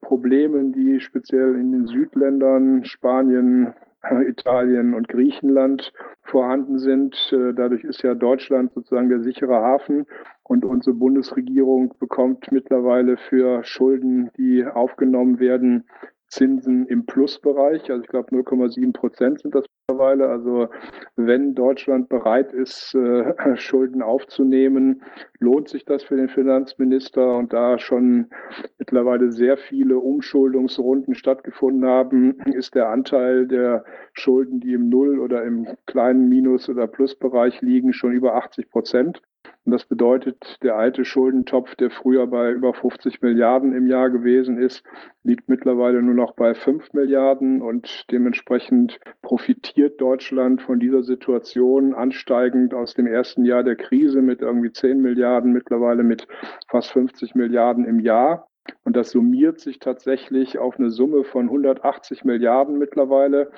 Problemen, 0.00 0.72
die 0.72 1.00
speziell 1.00 1.54
in 1.54 1.72
den 1.72 1.86
Südländern, 1.86 2.84
Spanien, 2.84 3.74
Italien 4.02 4.94
und 4.94 5.08
Griechenland 5.08 5.92
vorhanden 6.22 6.78
sind. 6.78 7.14
Äh, 7.32 7.52
dadurch 7.54 7.84
ist 7.84 8.02
ja 8.02 8.14
Deutschland 8.14 8.72
sozusagen 8.72 9.08
der 9.08 9.22
sichere 9.22 9.56
Hafen 9.56 10.06
und 10.42 10.64
unsere 10.64 10.94
Bundesregierung 10.94 11.94
bekommt 11.98 12.50
mittlerweile 12.50 13.16
für 13.16 13.62
Schulden, 13.64 14.30
die 14.36 14.64
aufgenommen 14.64 15.38
werden, 15.38 15.84
Zinsen 16.28 16.86
im 16.86 17.06
Plusbereich. 17.06 17.90
Also 17.90 18.02
ich 18.02 18.08
glaube 18.08 18.34
0,7 18.34 18.92
Prozent 18.92 19.40
sind 19.40 19.54
das 19.54 19.66
mittlerweile. 19.90 20.28
Also 20.28 20.68
wenn 21.16 21.54
Deutschland 21.54 22.08
bereit 22.08 22.52
ist, 22.52 22.94
äh, 22.94 23.34
Schulden 23.56 24.02
aufzunehmen, 24.02 25.02
lohnt 25.38 25.68
sich 25.68 25.84
das 25.84 26.02
für 26.02 26.16
den 26.16 26.28
Finanzminister. 26.28 27.36
Und 27.36 27.52
da 27.52 27.78
schon 27.78 28.30
mittlerweile 28.78 29.32
sehr 29.32 29.56
viele 29.56 29.98
Umschuldungsrunden 29.98 31.14
stattgefunden 31.14 31.88
haben, 31.88 32.38
ist 32.54 32.74
der 32.74 32.88
Anteil 32.88 33.46
der 33.46 33.84
Schulden, 34.12 34.60
die 34.60 34.74
im 34.74 34.88
Null- 34.88 35.18
oder 35.18 35.42
im 35.44 35.66
kleinen 35.86 36.28
Minus- 36.28 36.68
oder 36.68 36.86
Plusbereich 36.86 37.60
liegen, 37.60 37.92
schon 37.92 38.12
über 38.12 38.34
80 38.34 38.70
Prozent. 38.70 39.22
Und 39.66 39.72
das 39.72 39.84
bedeutet, 39.84 40.56
der 40.62 40.76
alte 40.76 41.04
Schuldentopf, 41.04 41.74
der 41.74 41.90
früher 41.90 42.26
bei 42.26 42.50
über 42.50 42.72
50 42.72 43.20
Milliarden 43.20 43.74
im 43.74 43.86
Jahr 43.86 44.08
gewesen 44.08 44.58
ist, 44.58 44.82
liegt 45.22 45.48
mittlerweile 45.48 46.02
nur 46.02 46.14
noch 46.14 46.34
bei 46.34 46.54
5 46.54 46.94
Milliarden 46.94 47.60
und 47.60 48.06
dementsprechend 48.10 48.98
profitiert 49.20 50.00
Deutschland 50.00 50.62
von 50.62 50.80
dieser 50.80 51.02
Situation 51.02 51.94
ansteigend 51.94 52.72
aus 52.72 52.94
dem 52.94 53.06
ersten 53.06 53.44
Jahr 53.44 53.62
der 53.62 53.76
Krise 53.76 54.22
mit 54.22 54.40
irgendwie 54.40 54.72
10 54.72 55.02
Milliarden, 55.02 55.52
mittlerweile 55.52 56.04
mit 56.04 56.26
fast 56.68 56.92
50 56.92 57.34
Milliarden 57.34 57.84
im 57.84 58.00
Jahr. 58.00 58.48
Und 58.84 58.96
das 58.96 59.10
summiert 59.10 59.60
sich 59.60 59.78
tatsächlich 59.78 60.58
auf 60.58 60.78
eine 60.78 60.90
Summe 60.90 61.24
von 61.24 61.46
180 61.46 62.24
Milliarden 62.24 62.78
mittlerweile. 62.78 63.50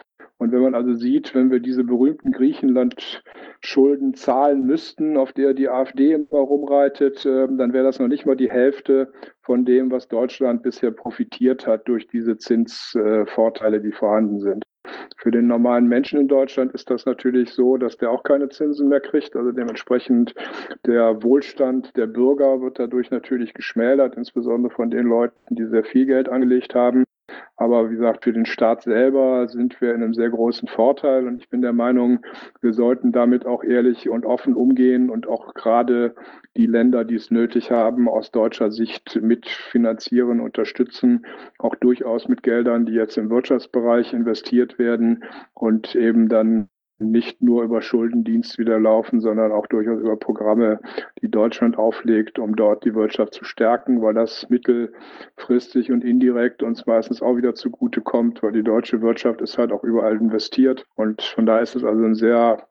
Und 0.43 0.51
wenn 0.51 0.63
man 0.63 0.75
also 0.75 0.93
sieht, 0.95 1.37
wenn 1.37 1.53
wir 1.53 1.61
diese 1.61 1.85
berühmten 1.85 2.33
Griechenland-Schulden 2.33 4.15
zahlen 4.15 4.67
müssten, 4.67 5.17
auf 5.17 5.33
der 5.33 5.55
die 5.55 5.69
AfD 5.69 6.15
immer 6.15 6.41
rumreitet, 6.41 7.25
ähm, 7.25 7.59
dann 7.59 7.73
wäre 7.73 7.85
das 7.85 8.01
noch 8.01 8.09
nicht 8.09 8.27
mal 8.27 8.35
die 8.35 8.51
Hälfte 8.51 9.13
von 9.43 9.65
dem, 9.65 9.93
was 9.93 10.09
Deutschland 10.09 10.65
bisher 10.65 10.91
profitiert 10.91 11.69
hat 11.69 11.87
durch 11.87 12.09
diese 12.09 12.39
Zinsvorteile, 12.39 13.81
die 13.81 13.93
vorhanden 13.93 14.41
sind. 14.41 14.65
Für 15.17 15.31
den 15.31 15.47
normalen 15.47 15.87
Menschen 15.87 16.19
in 16.19 16.27
Deutschland 16.27 16.73
ist 16.73 16.91
das 16.91 17.07
natürlich 17.07 17.51
so, 17.51 17.77
dass 17.77 17.97
der 17.97 18.11
auch 18.11 18.25
keine 18.25 18.49
Zinsen 18.49 18.89
mehr 18.89 19.01
kriegt. 19.01 19.37
Also 19.37 19.53
dementsprechend 19.53 20.35
der 20.85 21.23
Wohlstand 21.23 21.97
der 21.97 22.09
Bürger 22.09 22.61
wird 22.61 22.81
dadurch 22.81 23.13
natürlich 23.13 23.55
geschmälert, 23.55 24.17
insbesondere 24.17 24.75
von 24.75 24.91
den 24.91 25.07
Leuten, 25.07 25.55
die 25.55 25.67
sehr 25.67 25.85
viel 25.85 26.07
Geld 26.07 26.29
angelegt 26.29 26.75
haben. 26.75 27.05
Aber 27.57 27.91
wie 27.91 27.95
gesagt, 27.95 28.25
für 28.25 28.33
den 28.33 28.47
Staat 28.47 28.83
selber 28.83 29.47
sind 29.49 29.81
wir 29.81 29.95
in 29.95 30.03
einem 30.03 30.15
sehr 30.15 30.31
großen 30.31 30.69
Vorteil 30.69 31.27
und 31.29 31.39
ich 31.41 31.49
bin 31.49 31.63
der 31.63 31.73
Meinung, 31.73 32.25
wir 32.61 32.73
sollten 32.73 33.13
damit 33.13 33.47
auch 33.47 33.63
ehrlich 33.63 34.09
und 34.09 34.27
offen 34.27 34.55
umgehen 34.55 35.11
und 35.11 35.29
auch 35.29 35.55
gerade 35.55 36.15
die 36.57 36.67
Länder, 36.67 37.05
die 37.05 37.15
es 37.15 37.31
nötig 37.31 37.71
haben, 37.71 38.09
aus 38.09 38.31
deutscher 38.33 38.73
Sicht 38.73 39.21
mitfinanzieren, 39.23 40.41
unterstützen, 40.41 41.25
auch 41.59 41.77
durchaus 41.77 42.27
mit 42.27 42.43
Geldern, 42.43 42.87
die 42.87 42.95
jetzt 42.95 43.17
im 43.17 43.31
Wirtschaftsbereich 43.31 44.13
investiert 44.13 44.79
werden 44.79 45.25
und 45.55 45.95
eben 45.95 46.29
dann 46.29 46.69
nicht 47.11 47.43
nur 47.43 47.63
über 47.63 47.83
Schuldendienst 47.83 48.59
wieder 48.59 48.79
laufen, 48.79 49.21
sondern 49.21 49.53
auch 49.53 49.67
durchaus 49.67 50.01
über 50.01 50.17
Programme, 50.17 50.81
die 51.21 51.31
Deutschland 51.31 51.77
auflegt, 51.77 52.39
um 52.39 52.57
dort 52.57 52.85
die 52.85 52.95
Wirtschaft 52.95 53.35
zu 53.35 53.45
stärken, 53.45 54.03
weil 54.03 54.15
das 54.15 54.49
mittelfristig 54.49 55.91
und 55.91 56.05
indirekt 56.05 56.63
uns 56.63 56.87
meistens 56.87 57.23
auch 57.23 57.37
wieder 57.37 57.55
zugute 57.55 58.01
kommt, 58.01 58.43
weil 58.43 58.53
die 58.53 58.63
deutsche 58.63 59.03
Wirtschaft 59.03 59.41
ist 59.41 59.59
halt 59.59 59.73
auch 59.73 59.85
überall 59.85 60.17
investiert. 60.17 60.85
Und 60.95 61.23
von 61.23 61.47
daher 61.47 61.63
ist 61.63 61.77
es 61.77 61.85
also 61.85 62.05
ein 62.05 62.15
sehr, 62.15 62.67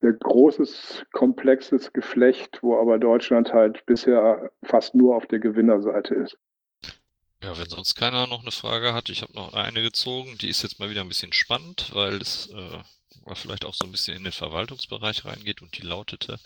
sehr 0.00 0.12
großes, 0.12 1.04
komplexes 1.12 1.92
Geflecht, 1.92 2.58
wo 2.62 2.78
aber 2.78 2.98
Deutschland 2.98 3.52
halt 3.52 3.84
bisher 3.86 4.50
fast 4.62 4.94
nur 4.94 5.16
auf 5.16 5.26
der 5.26 5.38
Gewinnerseite 5.38 6.14
ist. 6.14 6.38
Ja, 7.42 7.56
wenn 7.58 7.68
sonst 7.68 7.94
keiner 7.94 8.26
noch 8.26 8.42
eine 8.42 8.50
Frage 8.50 8.94
hat, 8.94 9.08
ich 9.08 9.22
habe 9.22 9.34
noch 9.34 9.52
eine 9.52 9.82
gezogen, 9.82 10.36
die 10.38 10.48
ist 10.48 10.62
jetzt 10.62 10.80
mal 10.80 10.90
wieder 10.90 11.02
ein 11.02 11.08
bisschen 11.08 11.32
spannend, 11.32 11.90
weil 11.92 12.14
es 12.14 12.50
äh, 12.50 12.78
vielleicht 13.34 13.64
auch 13.64 13.74
so 13.74 13.84
ein 13.84 13.92
bisschen 13.92 14.16
in 14.16 14.24
den 14.24 14.32
Verwaltungsbereich 14.32 15.24
reingeht 15.24 15.62
und 15.62 15.76
die 15.76 15.82
lautete. 15.82 16.38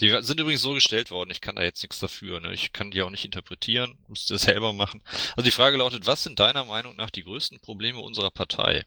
Die 0.00 0.10
sind 0.20 0.40
übrigens 0.40 0.62
so 0.62 0.74
gestellt 0.74 1.10
worden, 1.10 1.30
ich 1.30 1.40
kann 1.40 1.56
da 1.56 1.62
jetzt 1.62 1.82
nichts 1.82 2.00
dafür. 2.00 2.40
Ne? 2.40 2.52
Ich 2.52 2.72
kann 2.72 2.90
die 2.90 3.02
auch 3.02 3.10
nicht 3.10 3.24
interpretieren, 3.24 3.98
muss 4.08 4.26
das 4.26 4.42
selber 4.42 4.72
machen. 4.72 5.02
Also 5.36 5.42
die 5.42 5.50
Frage 5.50 5.78
lautet, 5.78 6.06
was 6.06 6.22
sind 6.22 6.38
deiner 6.38 6.64
Meinung 6.64 6.96
nach 6.96 7.10
die 7.10 7.24
größten 7.24 7.60
Probleme 7.60 8.00
unserer 8.00 8.30
Partei? 8.30 8.84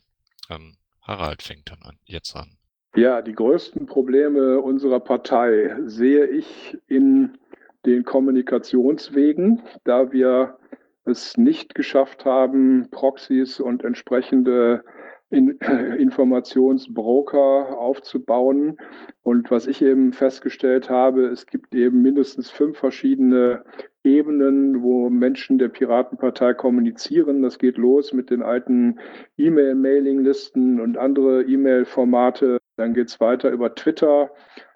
Ähm, 0.50 0.76
Harald 1.02 1.42
fängt 1.42 1.70
dann 1.72 1.82
an, 1.82 1.98
jetzt 2.06 2.36
an. 2.36 2.58
Ja, 2.96 3.22
die 3.22 3.34
größten 3.34 3.86
Probleme 3.86 4.60
unserer 4.60 5.00
Partei 5.00 5.76
sehe 5.86 6.26
ich 6.26 6.78
in 6.88 7.38
den 7.86 8.04
Kommunikationswegen, 8.04 9.62
da 9.84 10.12
wir 10.12 10.58
es 11.06 11.38
nicht 11.38 11.76
geschafft 11.76 12.26
haben, 12.26 12.90
Proxys 12.92 13.60
und 13.60 13.84
entsprechende 13.84 14.84
in, 15.30 15.52
Informationsbroker 15.98 17.78
aufzubauen. 17.78 18.78
Und 19.22 19.52
was 19.52 19.68
ich 19.68 19.82
eben 19.82 20.14
festgestellt 20.14 20.90
habe, 20.90 21.26
es 21.28 21.46
gibt 21.46 21.76
eben 21.76 22.02
mindestens 22.02 22.50
fünf 22.50 22.78
verschiedene 22.78 23.64
Ebenen, 24.04 24.82
wo 24.82 25.10
Menschen 25.10 25.58
der 25.58 25.68
Piratenpartei 25.70 26.54
kommunizieren. 26.54 27.42
Das 27.42 27.60
geht 27.60 27.78
los 27.78 28.14
mit 28.14 28.30
den 28.30 28.42
alten 28.42 29.00
E-Mail-Mailing-Listen 29.38 30.80
und 30.80 30.98
andere 30.98 31.44
E-Mail-Formate. 31.44 32.60
Dann 32.78 32.94
geht 32.94 33.10
es 33.10 33.20
weiter 33.20 33.52
über 33.52 33.76
Twitter, 33.76 34.32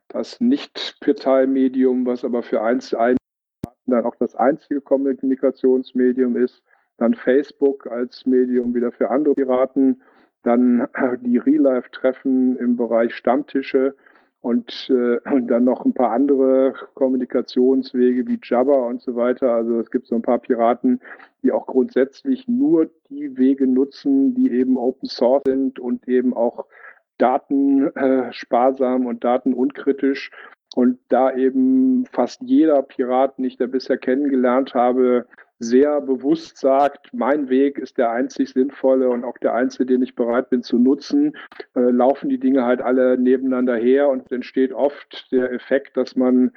das 0.09 0.39
Nicht-Parteimedium, 0.41 2.05
was 2.05 2.25
aber 2.25 2.43
für 2.43 2.61
eins, 2.61 2.93
ein, 2.93 3.15
dann 3.85 4.05
auch 4.05 4.15
das 4.15 4.35
einzige 4.35 4.81
Kommunikationsmedium 4.81 6.35
ist. 6.35 6.61
Dann 6.97 7.15
Facebook 7.15 7.87
als 7.87 8.25
Medium 8.25 8.75
wieder 8.75 8.91
für 8.91 9.09
andere 9.09 9.33
Piraten 9.33 10.01
dann 10.43 10.87
die 11.21 11.37
Real-Life-Treffen 11.37 12.57
im 12.57 12.75
Bereich 12.75 13.15
Stammtische 13.15 13.95
und, 14.43 14.89
äh, 14.89 15.19
und 15.31 15.47
dann 15.47 15.63
noch 15.63 15.85
ein 15.85 15.93
paar 15.93 16.11
andere 16.11 16.73
Kommunikationswege 16.95 18.27
wie 18.27 18.39
Jabba 18.43 18.73
und 18.73 19.01
so 19.01 19.15
weiter. 19.15 19.53
Also 19.53 19.79
es 19.79 19.89
gibt 19.89 20.05
so 20.05 20.15
ein 20.15 20.21
paar 20.21 20.39
Piraten, 20.39 20.99
die 21.41 21.53
auch 21.53 21.65
grundsätzlich 21.65 22.45
nur 22.47 22.89
die 23.09 23.37
Wege 23.37 23.67
nutzen, 23.67 24.35
die 24.35 24.51
eben 24.51 24.77
Open 24.77 25.07
Source 25.07 25.43
sind 25.47 25.79
und 25.79 26.07
eben 26.09 26.33
auch 26.33 26.65
datensparsam 27.19 29.03
äh, 29.03 29.07
und 29.07 29.23
datenunkritisch. 29.23 30.29
Und 30.75 30.99
da 31.07 31.33
eben 31.33 32.05
fast 32.07 32.41
jeder 32.41 32.81
Pirat, 32.81 33.37
den 33.37 33.45
ich 33.45 33.57
da 33.57 33.67
bisher 33.67 33.97
kennengelernt 33.97 34.73
habe, 34.73 35.25
sehr 35.59 36.01
bewusst 36.01 36.57
sagt, 36.57 37.13
mein 37.13 37.49
Weg 37.49 37.77
ist 37.77 37.97
der 37.97 38.11
einzig 38.11 38.51
sinnvolle 38.51 39.09
und 39.09 39.23
auch 39.23 39.37
der 39.37 39.53
einzige, 39.53 39.85
den 39.85 40.01
ich 40.01 40.15
bereit 40.15 40.49
bin 40.49 40.63
zu 40.63 40.77
nutzen, 40.77 41.37
äh, 41.75 41.79
laufen 41.79 42.29
die 42.29 42.39
Dinge 42.39 42.65
halt 42.65 42.81
alle 42.81 43.17
nebeneinander 43.17 43.75
her 43.75 44.09
und 44.09 44.31
entsteht 44.31 44.73
oft 44.73 45.31
der 45.31 45.51
Effekt, 45.51 45.95
dass 45.97 46.15
man 46.15 46.51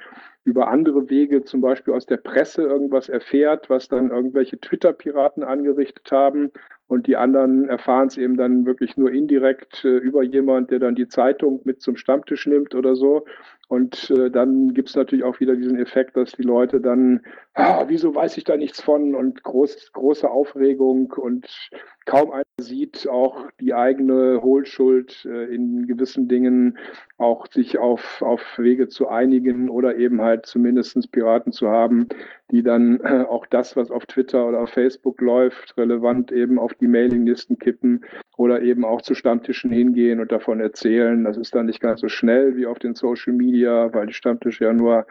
über 0.47 0.69
andere 0.69 1.09
Wege, 1.09 1.43
zum 1.43 1.59
Beispiel 1.59 1.93
aus 1.93 2.05
der 2.05 2.15
Presse, 2.15 2.63
irgendwas 2.63 3.09
erfährt, 3.09 3.69
was 3.69 3.89
dann 3.89 4.11
irgendwelche 4.11 4.57
Twitter-Piraten 4.57 5.43
angerichtet 5.43 6.09
haben. 6.09 6.51
Und 6.87 7.05
die 7.07 7.17
anderen 7.17 7.67
erfahren 7.67 8.07
es 8.07 8.17
eben 8.17 8.37
dann 8.37 8.65
wirklich 8.65 8.95
nur 8.95 9.11
indirekt 9.11 9.83
äh, 9.83 9.97
über 9.97 10.23
jemand, 10.23 10.71
der 10.71 10.79
dann 10.79 10.95
die 10.95 11.09
Zeitung 11.09 11.59
mit 11.65 11.81
zum 11.81 11.97
Stammtisch 11.97 12.47
nimmt 12.47 12.75
oder 12.75 12.95
so. 12.95 13.25
Und 13.67 14.09
äh, 14.11 14.31
dann 14.31 14.73
gibt 14.73 14.87
es 14.87 14.95
natürlich 14.95 15.25
auch 15.25 15.41
wieder 15.41 15.57
diesen 15.57 15.77
Effekt, 15.77 16.15
dass 16.15 16.31
die 16.31 16.43
Leute 16.43 16.79
dann, 16.79 17.25
ah, 17.53 17.83
wieso 17.87 18.15
weiß 18.15 18.37
ich 18.37 18.45
da 18.45 18.55
nichts 18.55 18.81
von 18.81 19.15
und 19.15 19.43
groß, 19.43 19.91
große 19.91 20.29
Aufregung 20.29 21.11
und 21.11 21.69
kaum 22.05 22.31
einer 22.31 22.43
sieht 22.61 23.07
auch 23.09 23.49
die 23.59 23.73
eigene 23.73 24.41
Hohlschuld 24.41 25.25
äh, 25.25 25.53
in 25.53 25.85
gewissen 25.87 26.29
Dingen, 26.29 26.77
auch 27.17 27.47
sich 27.47 27.77
auf, 27.77 28.21
auf 28.21 28.41
Wege 28.57 28.87
zu 28.87 29.09
einigen 29.09 29.69
oder 29.69 29.97
eben 29.97 30.21
halt 30.21 30.36
zumindestens 30.43 31.07
Piraten 31.07 31.51
zu 31.51 31.69
haben, 31.69 32.07
die 32.51 32.63
dann 32.63 32.99
äh, 33.01 33.25
auch 33.27 33.45
das, 33.45 33.75
was 33.75 33.91
auf 33.91 34.05
Twitter 34.05 34.47
oder 34.47 34.61
auf 34.61 34.69
Facebook 34.69 35.19
läuft, 35.21 35.77
relevant 35.77 36.31
eben 36.31 36.59
auf 36.59 36.73
die 36.75 36.87
Mailinglisten 36.87 37.59
kippen 37.59 38.05
oder 38.37 38.61
eben 38.61 38.85
auch 38.85 39.01
zu 39.01 39.15
Stammtischen 39.15 39.71
hingehen 39.71 40.19
und 40.19 40.31
davon 40.31 40.59
erzählen. 40.59 41.23
Das 41.23 41.37
ist 41.37 41.55
dann 41.55 41.65
nicht 41.65 41.81
ganz 41.81 42.01
so 42.01 42.07
schnell 42.07 42.55
wie 42.55 42.65
auf 42.65 42.79
den 42.79 42.95
Social 42.95 43.33
Media, 43.33 43.93
weil 43.93 44.07
die 44.07 44.13
Stammtische 44.13 44.65
ja 44.65 44.73
nur 44.73 45.05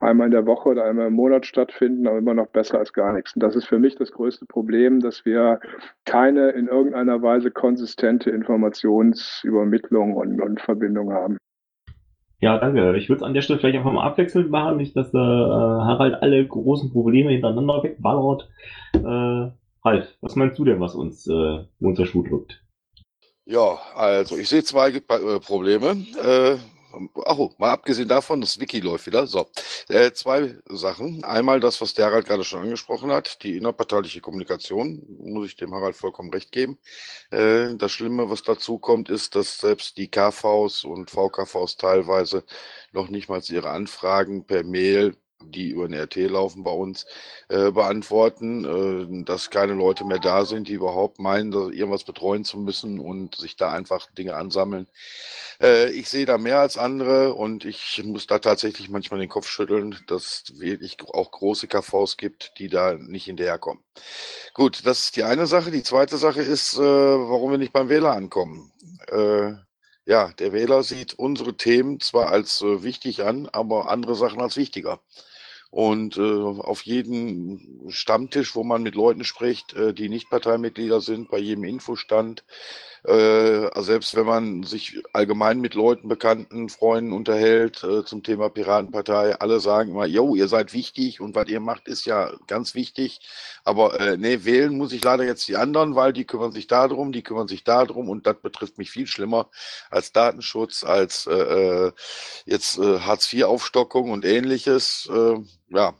einmal 0.00 0.26
in 0.26 0.32
der 0.32 0.46
Woche 0.46 0.70
oder 0.70 0.84
einmal 0.84 1.06
im 1.06 1.14
Monat 1.14 1.46
stattfinden, 1.46 2.06
aber 2.06 2.18
immer 2.18 2.34
noch 2.34 2.48
besser 2.48 2.78
als 2.78 2.92
gar 2.92 3.12
nichts. 3.12 3.34
Und 3.34 3.42
das 3.42 3.56
ist 3.56 3.66
für 3.66 3.78
mich 3.78 3.94
das 3.94 4.12
größte 4.12 4.46
Problem, 4.46 5.00
dass 5.00 5.24
wir 5.24 5.60
keine 6.04 6.50
in 6.50 6.66
irgendeiner 6.66 7.22
Weise 7.22 7.50
konsistente 7.50 8.30
Informationsübermittlung 8.30 10.14
und, 10.14 10.40
und 10.40 10.60
Verbindung 10.60 11.12
haben. 11.12 11.38
Ja, 12.42 12.58
danke. 12.58 12.96
Ich 12.96 13.08
würde 13.08 13.20
es 13.20 13.22
an 13.22 13.34
der 13.34 13.42
Stelle 13.42 13.60
vielleicht 13.60 13.76
einfach 13.76 13.92
mal 13.92 14.04
abwechselnd 14.04 14.50
machen, 14.50 14.76
nicht, 14.76 14.96
dass 14.96 15.14
äh, 15.14 15.16
Harald 15.16 16.20
alle 16.22 16.44
großen 16.44 16.90
Probleme 16.90 17.30
hintereinander 17.30 17.84
wegballert. 17.84 18.50
Äh, 18.94 19.52
Ralf, 19.84 20.08
was 20.20 20.34
meinst 20.34 20.58
du 20.58 20.64
denn, 20.64 20.80
was 20.80 20.96
uns 20.96 21.28
äh, 21.28 21.64
unser 21.80 22.04
Schuh 22.04 22.24
drückt? 22.24 22.60
Ja, 23.44 23.78
also 23.94 24.36
ich 24.36 24.48
sehe 24.48 24.64
zwei 24.64 24.88
äh, 24.90 25.00
Probleme. 25.38 26.04
Äh, 26.20 26.56
Ach, 27.26 27.38
mal 27.58 27.70
abgesehen 27.70 28.08
davon, 28.08 28.40
das 28.40 28.60
Wiki 28.60 28.80
läuft 28.80 29.06
wieder. 29.06 29.26
So, 29.26 29.46
äh, 29.88 30.12
zwei 30.12 30.56
Sachen. 30.68 31.24
Einmal 31.24 31.60
das, 31.60 31.80
was 31.80 31.94
der 31.94 32.06
Harald 32.06 32.26
gerade 32.26 32.44
schon 32.44 32.62
angesprochen 32.62 33.10
hat, 33.12 33.42
die 33.42 33.56
innerparteiliche 33.56 34.20
Kommunikation, 34.20 35.02
muss 35.18 35.46
ich 35.46 35.56
dem 35.56 35.74
Harald 35.74 35.96
vollkommen 35.96 36.30
recht 36.30 36.52
geben. 36.52 36.78
Äh, 37.30 37.74
das 37.76 37.92
Schlimme, 37.92 38.30
was 38.30 38.42
dazu 38.42 38.78
kommt, 38.78 39.08
ist, 39.10 39.34
dass 39.34 39.58
selbst 39.58 39.96
die 39.96 40.08
KVs 40.10 40.84
und 40.84 41.10
VKVs 41.10 41.76
teilweise 41.76 42.44
noch 42.92 43.08
nicht 43.08 43.28
mal 43.28 43.42
ihre 43.48 43.70
Anfragen 43.70 44.44
per 44.46 44.62
Mail 44.64 45.16
die 45.50 45.70
über 45.70 45.88
den 45.88 45.98
RT 45.98 46.16
laufen 46.30 46.62
bei 46.62 46.70
uns, 46.70 47.06
äh, 47.48 47.70
beantworten, 47.70 49.22
äh, 49.22 49.24
dass 49.24 49.50
keine 49.50 49.74
Leute 49.74 50.04
mehr 50.04 50.18
da 50.18 50.44
sind, 50.44 50.68
die 50.68 50.74
überhaupt 50.74 51.18
meinen, 51.18 51.52
irgendwas 51.52 52.04
betreuen 52.04 52.44
zu 52.44 52.58
müssen 52.58 52.98
und 52.98 53.36
sich 53.36 53.56
da 53.56 53.72
einfach 53.72 54.10
Dinge 54.12 54.34
ansammeln. 54.36 54.86
Äh, 55.60 55.90
ich 55.90 56.08
sehe 56.08 56.26
da 56.26 56.38
mehr 56.38 56.60
als 56.60 56.76
andere 56.78 57.34
und 57.34 57.64
ich 57.64 58.02
muss 58.04 58.26
da 58.26 58.38
tatsächlich 58.38 58.88
manchmal 58.88 59.20
den 59.20 59.28
Kopf 59.28 59.48
schütteln, 59.48 59.98
dass 60.08 60.44
es 60.48 60.60
wirklich 60.60 60.96
auch 61.12 61.30
große 61.30 61.68
KVs 61.68 62.16
gibt, 62.16 62.52
die 62.58 62.68
da 62.68 62.94
nicht 62.94 63.24
hinterherkommen. 63.24 63.82
Gut, 64.54 64.84
das 64.84 65.04
ist 65.04 65.16
die 65.16 65.24
eine 65.24 65.46
Sache. 65.46 65.70
Die 65.70 65.82
zweite 65.82 66.16
Sache 66.16 66.42
ist, 66.42 66.74
äh, 66.74 66.80
warum 66.80 67.52
wir 67.52 67.58
nicht 67.58 67.72
beim 67.72 67.88
Wähler 67.88 68.12
ankommen. 68.12 68.72
Äh, 69.08 69.54
ja, 70.04 70.32
der 70.32 70.52
Wähler 70.52 70.82
sieht 70.82 71.14
unsere 71.14 71.56
Themen 71.56 72.00
zwar 72.00 72.28
als 72.30 72.60
äh, 72.60 72.82
wichtig 72.82 73.22
an, 73.22 73.48
aber 73.48 73.88
andere 73.88 74.16
Sachen 74.16 74.40
als 74.40 74.56
wichtiger. 74.56 75.00
Und 75.72 76.18
äh, 76.18 76.20
auf 76.20 76.82
jedem 76.82 77.88
Stammtisch, 77.88 78.54
wo 78.54 78.62
man 78.62 78.82
mit 78.82 78.94
Leuten 78.94 79.24
spricht, 79.24 79.72
äh, 79.72 79.94
die 79.94 80.10
nicht 80.10 80.28
Parteimitglieder 80.28 81.00
sind, 81.00 81.30
bei 81.30 81.38
jedem 81.38 81.64
Infostand, 81.64 82.44
äh, 83.04 83.66
also 83.66 83.82
selbst 83.82 84.14
wenn 84.14 84.26
man 84.26 84.62
sich 84.62 85.02
allgemein 85.12 85.60
mit 85.60 85.74
Leuten, 85.74 86.08
Bekannten, 86.08 86.68
Freunden 86.68 87.12
unterhält 87.12 87.82
äh, 87.82 88.04
zum 88.04 88.22
Thema 88.22 88.48
Piratenpartei, 88.48 89.34
alle 89.40 89.58
sagen 89.60 89.90
immer, 89.90 90.06
jo, 90.06 90.34
ihr 90.36 90.48
seid 90.48 90.72
wichtig 90.72 91.20
und 91.20 91.34
was 91.34 91.48
ihr 91.48 91.60
macht, 91.60 91.88
ist 91.88 92.04
ja 92.04 92.32
ganz 92.46 92.74
wichtig. 92.74 93.20
Aber 93.64 93.98
äh, 94.00 94.16
nee, 94.16 94.44
wählen 94.44 94.76
muss 94.76 94.92
ich 94.92 95.02
leider 95.02 95.24
jetzt 95.24 95.48
die 95.48 95.56
anderen, 95.56 95.96
weil 95.96 96.12
die 96.12 96.24
kümmern 96.24 96.52
sich 96.52 96.68
darum, 96.68 97.12
die 97.12 97.22
kümmern 97.22 97.48
sich 97.48 97.64
darum 97.64 98.08
und 98.08 98.26
das 98.26 98.36
betrifft 98.40 98.78
mich 98.78 98.90
viel 98.90 99.06
schlimmer 99.06 99.50
als 99.90 100.12
Datenschutz, 100.12 100.84
als 100.84 101.26
äh, 101.26 101.32
äh 101.32 101.92
jetzt 102.46 102.78
äh, 102.78 103.00
Hartz-IV-Aufstockung 103.00 104.10
und 104.10 104.24
ähnliches. 104.24 105.08
Äh, 105.12 105.40
ja, 105.70 105.94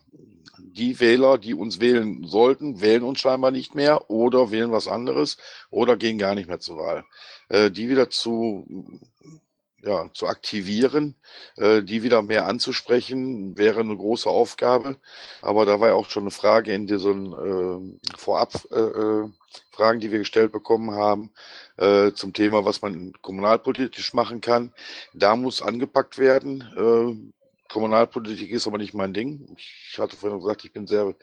die 0.72 1.00
Wähler, 1.00 1.38
die 1.38 1.54
uns 1.54 1.80
wählen 1.80 2.24
sollten, 2.24 2.80
wählen 2.80 3.02
uns 3.02 3.20
scheinbar 3.20 3.50
nicht 3.50 3.74
mehr 3.74 4.10
oder 4.10 4.50
wählen 4.50 4.72
was 4.72 4.88
anderes 4.88 5.36
oder 5.70 5.96
gehen 5.96 6.18
gar 6.18 6.34
nicht 6.34 6.48
mehr 6.48 6.60
zur 6.60 6.78
Wahl. 6.78 7.04
Äh, 7.48 7.70
die 7.70 7.88
wieder 7.88 8.10
zu, 8.10 8.66
ja, 9.82 10.08
zu 10.14 10.26
aktivieren, 10.26 11.16
äh, 11.56 11.82
die 11.82 12.02
wieder 12.02 12.22
mehr 12.22 12.46
anzusprechen, 12.46 13.56
wäre 13.58 13.80
eine 13.80 13.96
große 13.96 14.28
Aufgabe. 14.28 14.96
Aber 15.42 15.66
da 15.66 15.80
war 15.80 15.88
ja 15.88 15.94
auch 15.94 16.08
schon 16.08 16.24
eine 16.24 16.30
Frage 16.30 16.72
in 16.72 16.86
diesen 16.86 17.32
äh, 17.32 18.16
Vorab-Fragen, 18.16 19.32
äh, 19.78 19.96
äh, 19.96 19.98
die 19.98 20.12
wir 20.12 20.20
gestellt 20.20 20.52
bekommen 20.52 20.92
haben, 20.92 21.32
äh, 21.76 22.12
zum 22.12 22.32
Thema, 22.32 22.64
was 22.64 22.80
man 22.82 23.12
kommunalpolitisch 23.20 24.14
machen 24.14 24.40
kann. 24.40 24.72
Da 25.12 25.36
muss 25.36 25.62
angepackt 25.62 26.18
werden 26.18 27.32
Kommunalpolitik 27.72 28.50
ist 28.50 28.66
aber 28.66 28.76
nicht 28.76 28.92
mein 28.92 29.14
Ding. 29.14 29.56
Ich 29.56 29.98
hatte 29.98 30.14
vorhin 30.14 30.40
gesagt, 30.40 30.64
ich 30.64 30.72
bin 30.72 30.86
sehr 30.86 31.14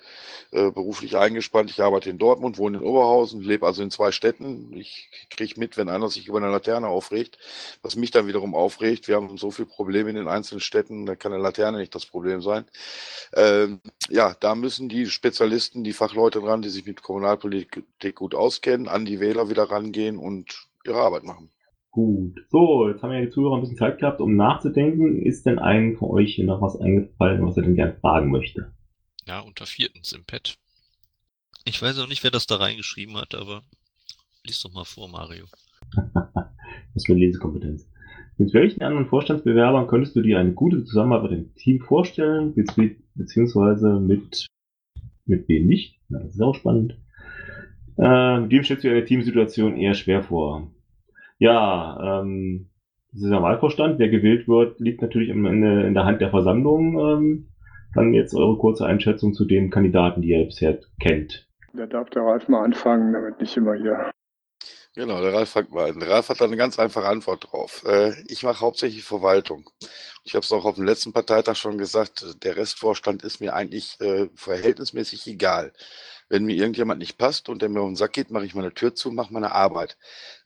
äh, 0.51 0.71
beruflich 0.71 1.15
eingespannt. 1.15 1.69
Ich 1.69 1.79
arbeite 1.79 2.09
in 2.09 2.17
Dortmund, 2.17 2.57
wohne 2.57 2.79
in 2.79 2.83
Oberhausen, 2.83 3.41
lebe 3.41 3.67
also 3.67 3.83
in 3.83 3.91
zwei 3.91 4.11
Städten. 4.11 4.73
Ich 4.73 5.11
kriege 5.29 5.59
mit, 5.59 5.77
wenn 5.77 5.89
einer 5.89 6.09
sich 6.09 6.27
über 6.27 6.39
eine 6.39 6.49
Laterne 6.49 6.87
aufregt, 6.87 7.37
was 7.83 7.95
mich 7.95 8.09
dann 8.09 8.25
wiederum 8.25 8.55
aufregt. 8.55 9.07
Wir 9.07 9.15
haben 9.15 9.37
so 9.37 9.51
viele 9.51 9.67
Probleme 9.67 10.09
in 10.09 10.15
den 10.15 10.27
einzelnen 10.27 10.59
Städten, 10.59 11.05
da 11.05 11.15
kann 11.15 11.33
eine 11.33 11.43
Laterne 11.43 11.77
nicht 11.77 11.93
das 11.93 12.07
Problem 12.07 12.41
sein. 12.41 12.65
Ähm, 13.35 13.79
ja, 14.09 14.35
da 14.39 14.55
müssen 14.55 14.89
die 14.89 15.05
Spezialisten, 15.05 15.83
die 15.83 15.93
Fachleute 15.93 16.39
dran, 16.39 16.63
die 16.63 16.69
sich 16.69 16.85
mit 16.85 17.03
Kommunalpolitik 17.03 18.15
gut 18.15 18.33
auskennen, 18.33 18.87
an 18.87 19.05
die 19.05 19.19
Wähler 19.19 19.49
wieder 19.49 19.69
rangehen 19.69 20.17
und 20.17 20.67
ihre 20.83 20.99
Arbeit 20.99 21.23
machen. 21.23 21.51
Gut. 21.91 22.39
So, 22.49 22.87
jetzt 22.87 23.01
haben 23.01 23.11
ja 23.11 23.21
die 23.21 23.29
Zuhörer 23.29 23.55
ein 23.55 23.61
bisschen 23.61 23.77
Zeit 23.77 23.99
gehabt, 23.99 24.21
um 24.21 24.35
nachzudenken. 24.35 25.21
Ist 25.21 25.45
denn 25.45 25.59
einem 25.59 25.97
von 25.97 26.09
euch 26.09 26.35
hier 26.35 26.45
noch 26.45 26.61
was 26.61 26.79
eingefallen, 26.79 27.45
was 27.45 27.57
er 27.57 27.63
denn 27.63 27.75
gerne 27.75 27.95
fragen 27.95 28.29
möchte? 28.29 28.71
Ja, 29.25 29.39
unter 29.39 29.65
viertens 29.65 30.11
im 30.13 30.23
Pad. 30.23 30.57
Ich 31.65 31.81
weiß 31.81 31.99
auch 31.99 32.07
nicht, 32.07 32.23
wer 32.23 32.31
das 32.31 32.47
da 32.47 32.57
reingeschrieben 32.57 33.17
hat, 33.17 33.35
aber 33.35 33.63
lies 34.45 34.61
doch 34.61 34.73
mal 34.73 34.85
vor, 34.85 35.09
Mario. 35.09 35.45
das 36.93 37.05
für 37.05 37.13
Lesekompetenz. 37.13 37.89
Mit 38.37 38.53
welchen 38.53 38.81
anderen 38.81 39.07
Vorstandsbewerbern 39.07 39.87
könntest 39.87 40.15
du 40.15 40.21
dir 40.21 40.39
eine 40.39 40.53
gute 40.53 40.85
Zusammenarbeit 40.85 41.31
im 41.31 41.55
Team 41.55 41.81
vorstellen, 41.81 42.53
beziehungsweise 43.15 43.99
mit, 43.99 44.47
mit 45.25 45.49
wem 45.49 45.67
nicht? 45.67 45.99
Ja, 46.09 46.19
das 46.19 46.35
ist 46.35 46.41
auch 46.41 46.55
spannend. 46.55 46.97
Äh, 47.97 48.47
dem 48.47 48.63
stellst 48.63 48.85
du 48.85 48.89
eine 48.89 49.03
Teamsituation 49.03 49.75
eher 49.75 49.93
schwer 49.93 50.23
vor. 50.23 50.71
Ja, 51.39 52.21
ähm, 52.21 52.69
dieser 53.11 53.41
Wahlvorstand, 53.41 53.97
wer 53.97 54.09
gewählt 54.09 54.47
wird, 54.47 54.79
liegt 54.79 55.01
natürlich 55.01 55.31
am 55.31 55.45
Ende 55.45 55.83
in 55.87 55.93
der 55.93 56.05
Hand 56.05 56.21
der 56.21 56.29
Versammlung. 56.29 56.99
Ähm, 56.99 57.47
dann 57.95 58.13
jetzt 58.13 58.35
eure 58.35 58.57
kurze 58.57 58.85
Einschätzung 58.85 59.33
zu 59.33 59.45
den 59.45 59.71
Kandidaten, 59.71 60.21
die 60.21 60.29
ihr 60.29 60.45
bisher 60.45 60.79
kennt. 60.99 61.47
Da 61.73 61.87
darf 61.87 62.09
der 62.11 62.23
Ralf 62.23 62.47
mal 62.47 62.63
anfangen, 62.63 63.13
damit 63.13 63.39
nicht 63.39 63.55
immer 63.57 63.73
hier. 63.73 64.11
Genau, 64.95 65.21
der 65.21 65.33
Ralf 65.33 65.49
fängt 65.51 65.71
mal 65.71 65.89
an. 65.89 65.99
Der 65.99 66.09
Ralf 66.09 66.29
hat 66.29 66.41
da 66.41 66.45
eine 66.45 66.57
ganz 66.57 66.77
einfache 66.77 67.07
Antwort 67.07 67.47
drauf. 67.51 67.83
Äh, 67.85 68.13
ich 68.27 68.43
mache 68.43 68.61
hauptsächlich 68.61 69.03
Verwaltung. 69.03 69.69
Ich 70.23 70.33
habe 70.33 70.43
es 70.43 70.51
auch 70.51 70.65
auf 70.65 70.75
dem 70.75 70.83
letzten 70.83 71.13
Parteitag 71.13 71.55
schon 71.55 71.77
gesagt, 71.77 72.43
der 72.43 72.57
Restvorstand 72.57 73.23
ist 73.23 73.39
mir 73.39 73.53
eigentlich 73.53 73.99
äh, 74.01 74.29
verhältnismäßig 74.35 75.25
egal. 75.27 75.71
Wenn 76.29 76.45
mir 76.45 76.55
irgendjemand 76.55 76.99
nicht 76.99 77.17
passt 77.17 77.49
und 77.49 77.61
der 77.61 77.69
mir 77.69 77.81
auf 77.81 77.89
den 77.89 77.95
Sack 77.95 78.13
geht, 78.13 78.29
mache 78.29 78.45
ich 78.45 78.55
meine 78.55 78.73
Tür 78.73 78.95
zu, 78.95 79.11
mache 79.11 79.33
meine 79.33 79.51
Arbeit. 79.51 79.97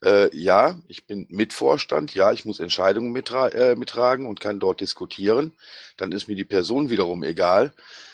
Äh, 0.04 0.36
ja, 0.36 0.80
ich 0.88 1.06
bin 1.06 1.28
Mitvorstand, 1.30 2.16
ja, 2.16 2.32
ich 2.32 2.46
muss 2.46 2.60
Entscheidungen 2.60 3.12
mitra 3.12 3.50
äh, 3.50 3.76
mittragen 3.76 4.26
und 4.26 4.40
kann 4.40 4.60
dort 4.60 4.82
diskutieren. 4.82 5.54
Dann 5.98 6.12
ist 6.12 6.28
mir 6.28 6.36
die 6.36 6.46
Person 6.46 6.90
wiederum 6.90 7.24
egal. 7.24 7.74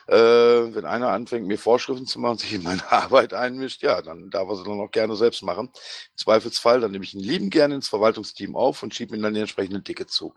Äh, 0.09 0.73
wenn 0.73 0.85
einer 0.85 1.09
anfängt, 1.09 1.45
mir 1.45 1.59
Vorschriften 1.59 2.07
zu 2.07 2.19
machen, 2.19 2.37
sich 2.39 2.53
in 2.53 2.63
meine 2.63 2.91
Arbeit 2.91 3.33
einmischt, 3.35 3.83
ja, 3.83 4.01
dann 4.01 4.31
darf 4.31 4.49
er 4.49 4.55
sie 4.55 4.63
dann 4.63 4.79
auch 4.79 4.89
gerne 4.89 5.15
selbst 5.15 5.43
machen. 5.43 5.67
Im 5.67 6.17
Zweifelsfall, 6.17 6.81
dann 6.81 6.91
nehme 6.91 7.03
ich 7.03 7.13
ihn 7.13 7.19
lieben 7.19 7.51
gerne 7.51 7.75
ins 7.75 7.87
Verwaltungsteam 7.87 8.55
auf 8.55 8.81
und 8.81 8.95
schiebe 8.95 9.15
ihm 9.15 9.21
dann 9.21 9.35
die 9.35 9.41
entsprechenden 9.41 9.83
Tickets 9.83 10.13
zu. 10.13 10.33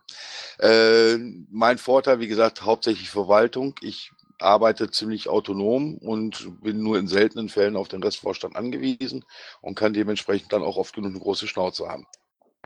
Äh, 0.59 1.17
mein 1.51 1.79
Vorteil, 1.79 2.21
wie 2.21 2.29
gesagt, 2.29 2.63
hauptsächlich 2.63 3.09
Verwaltung. 3.09 3.75
Ich 3.81 4.13
arbeite 4.43 4.91
ziemlich 4.91 5.29
autonom 5.29 5.97
und 5.99 6.61
bin 6.63 6.83
nur 6.83 6.99
in 6.99 7.07
seltenen 7.07 7.49
Fällen 7.49 7.77
auf 7.77 7.89
den 7.89 8.03
Restvorstand 8.03 8.57
angewiesen 8.57 9.25
und 9.61 9.77
kann 9.77 9.93
dementsprechend 9.93 10.53
dann 10.53 10.63
auch 10.63 10.77
oft 10.77 10.95
genug 10.95 11.13
eine 11.13 11.21
große 11.21 11.47
Schnauze 11.47 11.89
haben. 11.89 12.07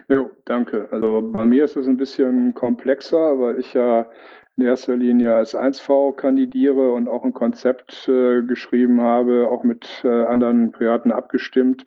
Jo, 0.08 0.30
danke. 0.44 0.88
Also 0.92 1.20
bei 1.32 1.44
mir 1.44 1.64
ist 1.64 1.76
es 1.76 1.86
ein 1.86 1.96
bisschen 1.96 2.54
komplexer, 2.54 3.38
weil 3.40 3.58
ich 3.58 3.74
ja 3.74 4.08
in 4.56 4.64
erster 4.64 4.96
Linie 4.96 5.34
als 5.34 5.54
1V 5.54 6.14
kandidiere 6.14 6.92
und 6.92 7.08
auch 7.08 7.24
ein 7.24 7.34
Konzept 7.34 8.08
äh, 8.08 8.42
geschrieben 8.42 9.02
habe, 9.02 9.48
auch 9.50 9.64
mit 9.64 10.02
äh, 10.02 10.08
anderen 10.08 10.72
Piraten 10.72 11.12
abgestimmt, 11.12 11.84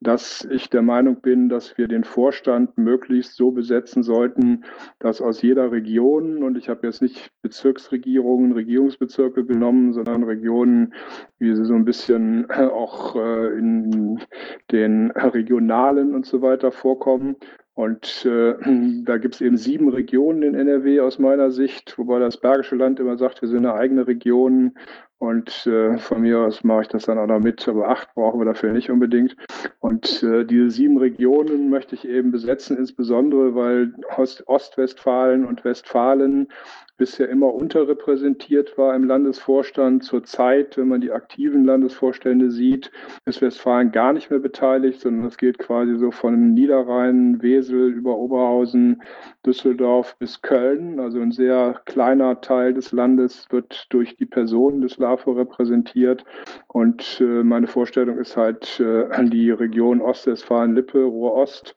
dass 0.00 0.46
ich 0.50 0.70
der 0.70 0.82
Meinung 0.82 1.20
bin, 1.20 1.48
dass 1.48 1.76
wir 1.76 1.88
den 1.88 2.04
Vorstand 2.04 2.78
möglichst 2.78 3.34
so 3.34 3.50
besetzen 3.50 4.04
sollten, 4.04 4.64
dass 5.00 5.20
aus 5.20 5.42
jeder 5.42 5.72
Region, 5.72 6.44
und 6.44 6.56
ich 6.56 6.68
habe 6.68 6.86
jetzt 6.86 7.02
nicht 7.02 7.32
Bezirksregierungen, 7.42 8.52
Regierungsbezirke 8.52 9.44
genommen, 9.44 9.92
sondern 9.92 10.22
Regionen, 10.22 10.94
wie 11.40 11.56
sie 11.56 11.64
so 11.64 11.74
ein 11.74 11.84
bisschen 11.84 12.48
auch 12.52 13.16
äh, 13.16 13.58
in 13.58 14.20
den 14.70 15.10
regionalen 15.10 16.14
und 16.14 16.24
so 16.24 16.40
weiter 16.40 16.70
vorkommen, 16.70 17.36
und 17.74 18.26
äh, 18.26 18.54
da 19.04 19.18
gibt 19.18 19.36
es 19.36 19.40
eben 19.40 19.56
sieben 19.56 19.88
Regionen 19.88 20.42
in 20.42 20.54
NRW 20.54 21.00
aus 21.00 21.18
meiner 21.18 21.50
Sicht, 21.50 21.96
wobei 21.98 22.18
das 22.18 22.36
Bergische 22.36 22.76
Land 22.76 23.00
immer 23.00 23.16
sagt, 23.16 23.40
wir 23.40 23.48
sind 23.48 23.64
eine 23.64 23.74
eigene 23.74 24.06
Region. 24.06 24.74
Und 25.18 25.68
äh, 25.68 25.98
von 25.98 26.22
mir 26.22 26.40
aus 26.40 26.64
mache 26.64 26.82
ich 26.82 26.88
das 26.88 27.04
dann 27.04 27.16
auch 27.16 27.28
noch 27.28 27.38
mit, 27.38 27.68
aber 27.68 27.88
acht 27.88 28.12
brauchen 28.14 28.40
wir 28.40 28.44
dafür 28.44 28.72
nicht 28.72 28.90
unbedingt. 28.90 29.36
Und 29.78 30.20
äh, 30.24 30.44
diese 30.44 30.68
sieben 30.70 30.98
Regionen 30.98 31.70
möchte 31.70 31.94
ich 31.94 32.08
eben 32.08 32.32
besetzen, 32.32 32.76
insbesondere 32.76 33.54
weil 33.54 33.94
Ost 34.16 34.48
Ostwestfalen 34.48 35.44
und 35.44 35.64
Westfalen 35.64 36.48
bisher 37.02 37.28
immer 37.28 37.52
unterrepräsentiert 37.52 38.78
war 38.78 38.94
im 38.94 39.02
Landesvorstand. 39.02 40.04
Zurzeit, 40.04 40.76
wenn 40.76 40.86
man 40.86 41.00
die 41.00 41.10
aktiven 41.10 41.64
Landesvorstände 41.64 42.52
sieht, 42.52 42.92
ist 43.24 43.42
Westfalen 43.42 43.90
gar 43.90 44.12
nicht 44.12 44.30
mehr 44.30 44.38
beteiligt, 44.38 45.00
sondern 45.00 45.26
es 45.26 45.36
geht 45.36 45.58
quasi 45.58 45.96
so 45.96 46.12
von 46.12 46.54
Niederrhein, 46.54 47.42
Wesel 47.42 47.88
über 47.88 48.16
Oberhausen, 48.16 49.02
Düsseldorf 49.44 50.16
bis 50.20 50.42
Köln. 50.42 51.00
Also 51.00 51.18
ein 51.18 51.32
sehr 51.32 51.80
kleiner 51.86 52.40
Teil 52.40 52.72
des 52.72 52.92
Landes 52.92 53.48
wird 53.50 53.86
durch 53.90 54.16
die 54.16 54.26
Personen 54.26 54.80
des 54.80 54.98
LAFO 54.98 55.32
repräsentiert. 55.32 56.24
Und 56.68 57.20
äh, 57.20 57.42
meine 57.42 57.66
Vorstellung 57.66 58.18
ist 58.18 58.36
halt 58.36 58.78
äh, 58.78 59.24
die 59.24 59.50
Region 59.50 60.00
Ostwestfalen-Lippe, 60.00 61.02
Ruhr-Ost, 61.02 61.74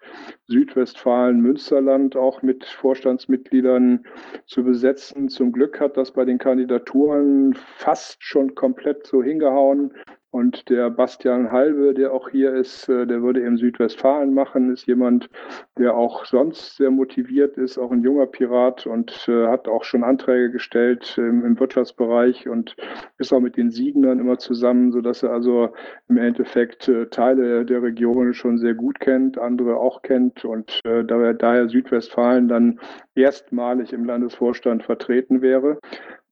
Südwestfalen, 0.48 1.42
Münsterland 1.42 2.16
auch 2.16 2.44
mit 2.44 2.64
Vorstandsmitgliedern 2.66 4.06
zu 4.46 4.64
besetzen. 4.64 5.15
Zum 5.30 5.54
Glück 5.54 5.80
hat 5.80 5.96
das 5.96 6.12
bei 6.12 6.26
den 6.26 6.38
Kandidaturen 6.38 7.54
fast 7.54 8.18
schon 8.22 8.54
komplett 8.54 9.08
so 9.08 9.24
hingehauen. 9.24 9.94
Und 10.36 10.70
der 10.70 10.90
Bastian 10.90 11.54
Halbe, 11.54 11.94
der 11.94 12.12
auch 12.12 12.28
hier 12.28 12.54
ist, 12.54 12.90
äh, 12.90 13.08
der 13.08 13.22
würde 13.22 13.40
eben 13.42 13.56
Südwestfalen 13.56 14.34
machen, 14.34 14.70
ist 14.70 14.86
jemand, 14.86 15.30
der 15.78 15.96
auch 15.96 16.26
sonst 16.26 16.76
sehr 16.76 16.92
motiviert 16.92 17.56
ist, 17.56 17.78
auch 17.78 17.90
ein 17.90 18.02
junger 18.02 18.26
Pirat 18.26 18.86
und 18.86 19.30
äh, 19.30 19.48
hat 19.48 19.70
auch 19.70 19.86
schon 19.86 20.04
Anträge 20.04 20.52
gestellt 20.52 21.18
im, 21.18 21.58
Wirtschaftsbereich 21.58 22.50
und 22.50 22.76
ist 23.18 23.32
auch 23.32 23.40
mit 23.40 23.56
den 23.56 23.72
Siegnern 23.72 24.20
immer 24.20 24.38
zusammen, 24.38 24.92
sodass 24.92 25.24
er 25.24 25.32
also 25.32 25.70
im 26.10 26.18
Endeffekt 26.18 26.90
äh, 26.90 27.06
Teile 27.06 27.64
der 27.64 27.82
Region 27.82 28.34
schon 28.34 28.58
sehr 28.58 28.74
gut 28.74 29.00
kennt, 29.00 29.38
andere 29.38 29.78
auch 29.78 30.02
kennt 30.02 30.44
und 30.44 30.82
daher 30.84 31.70
Südwestfalen 31.70 32.50
dann 32.50 32.82
erstmalig 33.16 33.94
im 33.94 34.04
Landesvorstand 34.04 34.84
vertreten 34.84 35.42
wäre. 35.42 35.80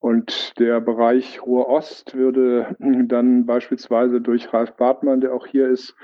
Und 0.04 0.60
der 0.60 0.82
Bereich 0.82 1.42
Ruhr-Ost 1.46 2.13
würde 2.13 2.76
dann 3.08 3.46
beispielsweise 3.46 4.20
durch 4.20 4.52
Ralf 4.52 4.74
Bartmann, 4.74 5.22
der 5.22 5.34
auch 5.34 5.48
hier 5.48 5.70
ist, 5.70 5.96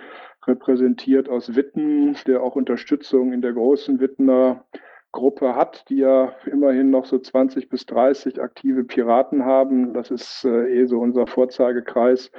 repräsentiert 0.48 1.28
aus 1.28 1.54
Witten, 1.54 2.16
der 2.26 2.42
auch 2.42 2.56
Unterstützung 2.56 3.34
in 3.34 3.42
der 3.42 3.52
großen 3.52 4.00
Wittener 4.00 4.64
Gruppe 5.12 5.56
hat, 5.56 5.90
die 5.90 5.98
ja 5.98 6.34
immerhin 6.46 6.92
noch 6.92 7.06
so 7.06 7.18
20 7.18 7.68
bis 7.70 7.86
30 7.88 8.42
aktive 8.42 8.84
Piraten 8.84 9.44
haben. 9.44 9.94
Das 9.94 10.12
ist 10.12 10.46
äh, 10.46 10.82
eh 10.82 10.86
so 10.86 11.00
unser 11.00 11.26
Vorzeigekreis. 11.26 12.32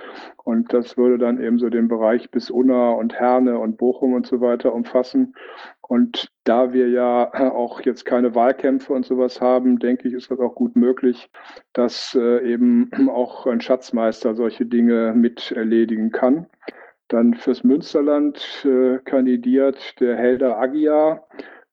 Und 0.45 0.73
das 0.73 0.97
würde 0.97 1.19
dann 1.19 1.43
eben 1.43 1.59
so 1.59 1.69
den 1.69 1.89
Bereich 1.89 2.31
bis 2.31 2.49
Unna 2.49 2.91
und 2.93 3.15
Herne 3.15 3.59
und 3.59 3.77
Bochum 3.77 4.13
und 4.13 4.27
so 4.27 4.41
weiter 4.41 4.73
umfassen. 4.73 5.35
Und 5.81 6.31
da 6.45 6.73
wir 6.73 6.89
ja 6.89 7.33
auch 7.53 7.81
jetzt 7.81 8.05
keine 8.05 8.37
Wahlkämpfe 8.37 8.93
und 8.93 9.05
sowas 9.05 9.41
haben, 9.41 9.81
denke 9.81 10.07
ich, 10.07 10.15
ist 10.15 10.31
das 10.31 10.39
auch 10.39 10.55
gut 10.55 10.77
möglich, 10.77 11.29
dass 11.73 12.15
äh, 12.15 12.53
eben 12.53 12.91
auch 13.09 13.47
ein 13.47 13.61
Schatzmeister 13.61 14.37
solche 14.37 14.67
Dinge 14.67 15.13
mit 15.17 15.51
erledigen 15.51 16.13
kann. 16.13 16.47
Dann 17.09 17.35
fürs 17.35 17.65
Münsterland 17.65 18.65
äh, 18.65 18.99
kandidiert 18.99 19.99
der 19.99 20.17
Helder 20.17 20.61
Agia 20.61 21.25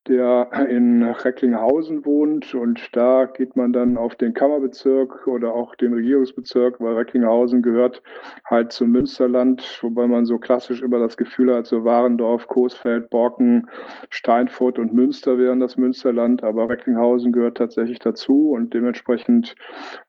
der 0.08 0.50
in 0.70 1.04
Recklinghausen 1.04 2.06
wohnt 2.06 2.54
und 2.56 2.96
da 2.96 3.26
geht 3.26 3.56
man 3.56 3.74
dann 3.74 3.98
auf 3.98 4.16
den 4.16 4.34
Kammerbezirk 4.34 5.28
oder 5.28 5.54
auch 5.54 5.76
den 5.76 5.94
Regierungsbezirk, 5.94 6.80
weil 6.80 6.96
Recklinghausen 6.96 7.62
gehört 7.62 8.02
halt 8.46 8.72
zum 8.72 8.92
Münsterland, 8.92 9.80
wobei 9.82 10.08
man 10.08 10.26
so 10.26 10.38
klassisch 10.38 10.82
immer 10.82 11.00
das 11.00 11.18
Gefühl 11.18 11.54
hat, 11.54 11.68
so 11.68 11.84
Warendorf, 11.84 12.48
Coesfeld, 12.48 13.10
Borken, 13.10 13.70
Steinfurt 14.10 14.80
und 14.80 14.94
Münster 14.94 15.38
wären 15.38 15.60
das 15.60 15.78
Münsterland, 15.78 16.44
aber 16.44 16.70
Recklinghausen 16.70 17.32
gehört 17.32 17.58
tatsächlich 17.58 18.00
dazu 18.00 18.52
und 18.52 18.74
dementsprechend 18.74 19.56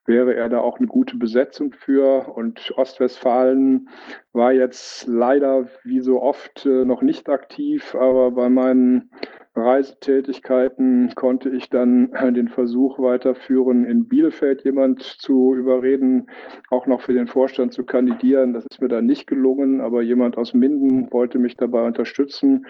wäre 0.09 0.35
er 0.35 0.49
da 0.49 0.59
auch 0.61 0.79
eine 0.79 0.89
gute 0.89 1.17
Besetzung 1.17 1.73
für. 1.73 2.29
Und 2.35 2.73
Ostwestfalen 2.77 3.89
war 4.38 4.53
jetzt 4.53 5.07
leider 5.07 5.68
wie 5.85 6.01
so 6.01 6.22
oft 6.22 6.64
äh, 6.64 6.87
noch 6.87 7.03
nicht 7.03 7.29
aktiv, 7.29 7.94
aber 7.94 8.31
bei 8.31 8.48
meinen 8.48 9.11
Reisetätigkeiten 9.59 11.12
konnte 11.14 11.51
ich 11.51 11.68
dann 11.68 12.12
den 12.35 12.48
Versuch 12.48 12.98
weiterführen, 12.98 13.85
in 13.85 14.07
Bielefeld 14.07 14.62
jemand 14.64 15.03
zu 15.03 15.55
überreden, 15.55 16.29
auch 16.70 16.87
noch 16.87 17.01
für 17.01 17.12
den 17.12 17.27
Vorstand 17.27 17.72
zu 17.72 17.85
kandidieren. 17.85 18.53
Das 18.53 18.64
ist 18.70 18.81
mir 18.81 18.88
dann 18.88 19.07
nicht 19.07 19.27
gelungen, 19.27 19.81
aber 19.81 20.03
jemand 20.03 20.38
aus 20.38 20.55
Minden 20.55 21.11
wollte 21.12 21.38
mich 21.38 21.57
dabei 21.57 21.85
unterstützen 21.87 22.66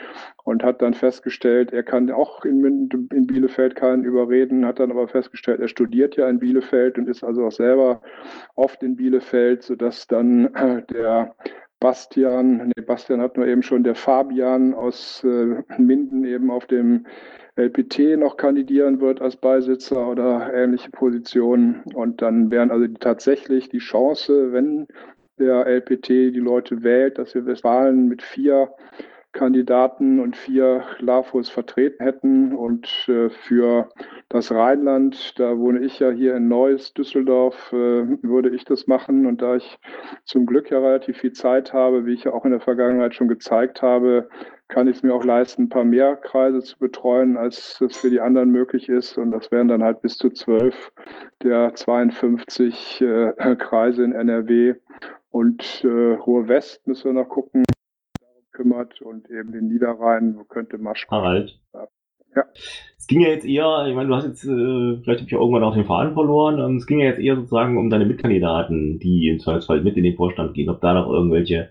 und 0.49 0.65
hat 0.65 0.81
dann 0.81 0.95
festgestellt, 0.95 1.75
er 1.75 1.83
kann 1.83 2.11
auch 2.11 2.43
in, 2.47 2.89
in 3.13 3.27
Bielefeld 3.27 3.77
keinen 3.77 4.05
überreden, 4.05 4.65
hat 4.65 4.81
dann 4.81 4.91
aber 4.91 5.07
festgestellt, 5.07 5.61
er 5.61 5.69
studiert 5.69 6.17
ja 6.17 6.27
in 6.27 6.39
Bielefeld 6.39 6.97
und 6.97 7.07
ist 7.07 7.23
also 7.23 7.45
auch 7.45 7.53
selber 7.53 8.01
oft 8.55 8.83
in 8.83 8.97
Bielefeld, 8.97 9.63
sodass 9.63 10.07
dann 10.07 10.51
der 10.91 11.35
Bastian, 11.81 12.69
nee, 12.69 12.83
Bastian 12.83 13.21
hat 13.21 13.37
nur 13.37 13.47
eben 13.47 13.63
schon, 13.63 13.85
der 13.85 13.95
Fabian 13.95 14.73
aus 14.73 15.23
äh, 15.23 15.63
Minden 15.77 16.25
eben 16.25 16.51
auf 16.51 16.65
dem 16.65 17.05
LPT 17.57 18.17
noch 18.17 18.39
kandidieren 18.39 19.03
wird 19.03 19.21
als 19.21 19.37
Beisitzer 19.37 20.09
oder 20.09 20.53
ähnliche 20.55 20.91
Positionen. 20.91 21.83
Und 21.95 22.23
dann 22.23 22.51
wären 22.51 22.71
also 22.71 22.87
tatsächlich 22.99 23.69
die 23.69 23.79
Chance, 23.79 24.53
wenn 24.53 24.87
der 25.39 25.67
LPT 25.67 26.09
die 26.09 26.41
Leute 26.41 26.83
wählt, 26.83 27.19
dass 27.19 27.35
wir 27.35 27.45
Westfalen 27.45 28.09
mit 28.09 28.23
vier 28.23 28.71
Kandidaten 29.33 30.21
und 30.21 30.37
vier 30.37 30.85
LAFOs 30.99 31.49
vertreten 31.49 32.03
hätten. 32.03 32.55
Und 32.55 33.09
äh, 33.09 33.31
für 33.31 33.89
das 34.29 34.51
Rheinland, 34.51 35.39
da 35.39 35.59
wohne 35.59 35.81
ich 35.81 35.99
ja 35.99 36.11
hier 36.11 36.37
in 36.37 36.49
Neuss, 36.49 36.93
Düsseldorf, 36.95 37.73
äh, 37.73 38.07
würde 38.23 38.51
ich 38.51 38.65
das 38.65 38.87
machen. 38.87 39.27
Und 39.27 39.43
da 39.43 39.57
ich 39.57 39.79
zum 40.25 40.47
Glück 40.47 40.71
ja 40.71 40.79
relativ 40.79 41.19
viel 41.19 41.33
Zeit 41.33 41.73
habe, 41.73 42.07
wie 42.07 42.15
ich 42.15 42.25
ja 42.25 42.33
auch 42.33 42.45
in 42.45 42.53
der 42.53 42.61
Vergangenheit 42.61 43.15
schon 43.15 43.29
gezeigt 43.29 43.83
habe, 43.83 44.29
kann 44.69 44.87
ich 44.87 44.97
es 44.97 45.03
mir 45.03 45.15
auch 45.15 45.25
leisten, 45.25 45.65
ein 45.65 45.69
paar 45.71 45.85
mehr 45.85 46.17
Kreise 46.17 46.61
zu 46.61 46.79
betreuen, 46.79 47.37
als 47.37 47.81
es 47.81 47.97
für 47.97 48.11
die 48.11 48.21
anderen 48.21 48.51
möglich 48.51 48.89
ist. 48.89 49.17
Und 49.17 49.31
das 49.31 49.51
wären 49.51 49.69
dann 49.69 49.83
halt 49.83 50.03
bis 50.03 50.19
zu 50.19 50.31
zwölf 50.31 50.93
der 51.43 51.75
52 51.75 53.01
äh, 53.01 53.57
Kreise 53.57 54.05
in 54.05 54.13
NRW. 54.13 54.75
Und 55.31 55.85
äh, 55.85 56.15
Ruhr 56.15 56.49
West 56.49 56.87
müssen 56.87 57.15
wir 57.15 57.23
noch 57.23 57.29
gucken, 57.29 57.65
kümmert 58.59 59.01
und 59.01 59.31
eben 59.31 59.53
den 59.53 59.69
Niederrhein, 59.69 60.35
wo 60.37 60.45
könnte 60.45 60.79
Masch. 60.79 61.07
Harald. 61.09 61.61
Ja. 62.35 62.45
Es 62.99 63.07
ging 63.07 63.21
ja 63.21 63.29
jetzt 63.29 63.47
eher, 63.47 63.87
ich 63.89 63.95
meine, 63.95 64.09
du 64.09 64.15
hast 64.15 64.27
jetzt, 64.27 64.45
äh, 64.45 64.99
vielleicht 65.03 65.21
habe 65.21 65.27
ich 65.27 65.31
ja 65.31 65.39
irgendwann 65.39 65.65
auch 65.65 65.75
den 65.75 65.87
Faden 65.87 66.13
verloren, 66.15 66.59
ähm, 66.59 66.77
es 66.77 66.87
ging 66.87 66.99
ja 66.99 67.07
jetzt 67.07 67.21
eher 67.21 67.37
sozusagen 67.37 67.79
um 67.79 67.89
deine 67.89 68.05
Mitkandidaten, 68.05 68.99
die 68.99 69.29
im 69.29 69.39
Zweifelsfall 69.39 69.83
mit 69.83 69.97
in 69.97 70.05
den 70.05 70.17
Vorstand 70.17 70.55
gehen, 70.55 70.69
ob 70.69 70.81
da 70.81 70.93
noch 70.93 71.09
irgendwelche, 71.09 71.71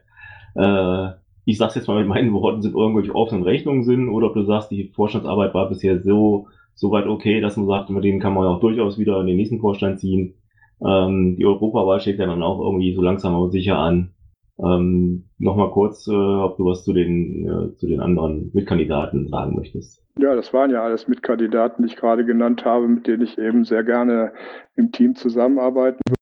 äh, 0.55 1.09
ich 1.45 1.57
sag's 1.57 1.75
jetzt 1.75 1.87
mal 1.87 1.99
mit 1.99 2.07
meinen 2.07 2.33
Worten, 2.33 2.61
sind 2.61 2.75
irgendwelche 2.75 3.13
offenen 3.13 3.43
Rechnungen 3.43 3.83
sind, 3.83 4.09
oder 4.09 4.27
ob 4.27 4.33
du 4.33 4.43
sagst, 4.43 4.71
die 4.71 4.91
Vorstandsarbeit 4.95 5.53
war 5.53 5.69
bisher 5.69 6.01
so, 6.01 6.47
so 6.73 6.91
weit 6.91 7.05
okay, 7.05 7.39
dass 7.41 7.57
man 7.57 7.67
sagt, 7.67 7.89
mit 7.89 8.03
denen 8.03 8.19
kann 8.19 8.33
man 8.33 8.45
auch 8.45 8.59
durchaus 8.59 8.97
wieder 8.97 9.19
in 9.19 9.27
den 9.27 9.37
nächsten 9.37 9.59
Vorstand 9.59 9.99
ziehen. 9.99 10.35
Ähm, 10.85 11.35
die 11.37 11.45
Europawahl 11.45 11.99
steht 11.99 12.19
ja 12.19 12.25
dann 12.25 12.43
auch 12.43 12.59
irgendwie 12.59 12.93
so 12.93 13.01
langsam 13.01 13.35
aber 13.35 13.49
sicher 13.49 13.77
an. 13.77 14.13
Ähm, 14.59 15.25
Nochmal 15.39 15.69
kurz, 15.71 16.07
äh, 16.07 16.11
ob 16.11 16.57
du 16.57 16.65
was 16.65 16.83
zu 16.83 16.93
den, 16.93 17.47
äh, 17.47 17.75
zu 17.75 17.87
den 17.87 17.99
anderen 17.99 18.49
Mitkandidaten 18.53 19.27
sagen 19.27 19.55
möchtest. 19.55 20.03
Ja, 20.17 20.35
das 20.35 20.51
waren 20.51 20.71
ja 20.71 20.83
alles 20.83 21.07
Mitkandidaten, 21.07 21.83
die 21.83 21.93
ich 21.93 21.95
gerade 21.95 22.25
genannt 22.25 22.65
habe, 22.65 22.87
mit 22.87 23.05
denen 23.05 23.21
ich 23.21 23.37
eben 23.37 23.65
sehr 23.65 23.83
gerne 23.83 24.33
im 24.75 24.91
Team 24.91 25.15
zusammenarbeiten 25.15 25.99
würde. 26.07 26.17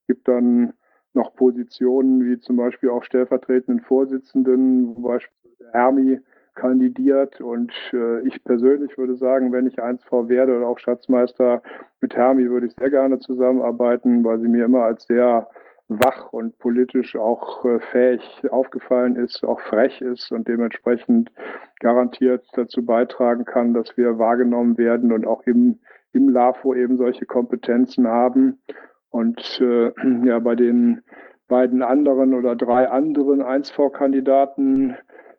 Es 0.00 0.06
gibt 0.08 0.26
dann 0.26 0.72
noch 1.14 1.34
Positionen 1.34 2.24
wie 2.24 2.40
zum 2.40 2.56
Beispiel 2.56 2.90
auch 2.90 3.04
stellvertretenden 3.04 3.84
Vorsitzenden, 3.84 4.96
wo 4.96 5.02
beispielsweise 5.02 5.72
Hermi 5.72 6.18
kandidiert. 6.56 7.40
Und 7.40 7.72
äh, 7.92 8.26
ich 8.26 8.42
persönlich 8.42 8.98
würde 8.98 9.14
sagen, 9.14 9.52
wenn 9.52 9.68
ich 9.68 9.80
eins 9.80 10.02
vor 10.02 10.28
werde 10.28 10.56
oder 10.56 10.66
auch 10.66 10.80
Schatzmeister 10.80 11.62
mit 12.00 12.16
Hermi, 12.16 12.50
würde 12.50 12.66
ich 12.66 12.74
sehr 12.74 12.90
gerne 12.90 13.20
zusammenarbeiten, 13.20 14.24
weil 14.24 14.40
sie 14.40 14.48
mir 14.48 14.64
immer 14.64 14.82
als 14.82 15.06
sehr 15.06 15.48
wach 15.88 16.32
und 16.32 16.58
politisch 16.58 17.16
auch 17.16 17.64
äh, 17.64 17.80
fähig 17.80 18.22
aufgefallen 18.50 19.16
ist, 19.16 19.42
auch 19.44 19.60
frech 19.60 20.00
ist 20.02 20.30
und 20.30 20.46
dementsprechend 20.46 21.32
garantiert 21.80 22.46
dazu 22.52 22.84
beitragen 22.84 23.44
kann, 23.44 23.72
dass 23.72 23.96
wir 23.96 24.18
wahrgenommen 24.18 24.76
werden 24.76 25.12
und 25.12 25.26
auch 25.26 25.42
im, 25.46 25.78
im 26.12 26.28
LAFO 26.28 26.74
eben 26.74 26.98
solche 26.98 27.24
Kompetenzen 27.24 28.06
haben. 28.06 28.60
Und 29.10 29.60
äh, 29.60 29.92
ja, 30.24 30.38
bei 30.38 30.54
den 30.54 31.02
beiden 31.48 31.82
anderen 31.82 32.34
oder 32.34 32.54
drei 32.54 32.88
anderen 32.88 33.42
1V-Kandidaten 33.42 34.96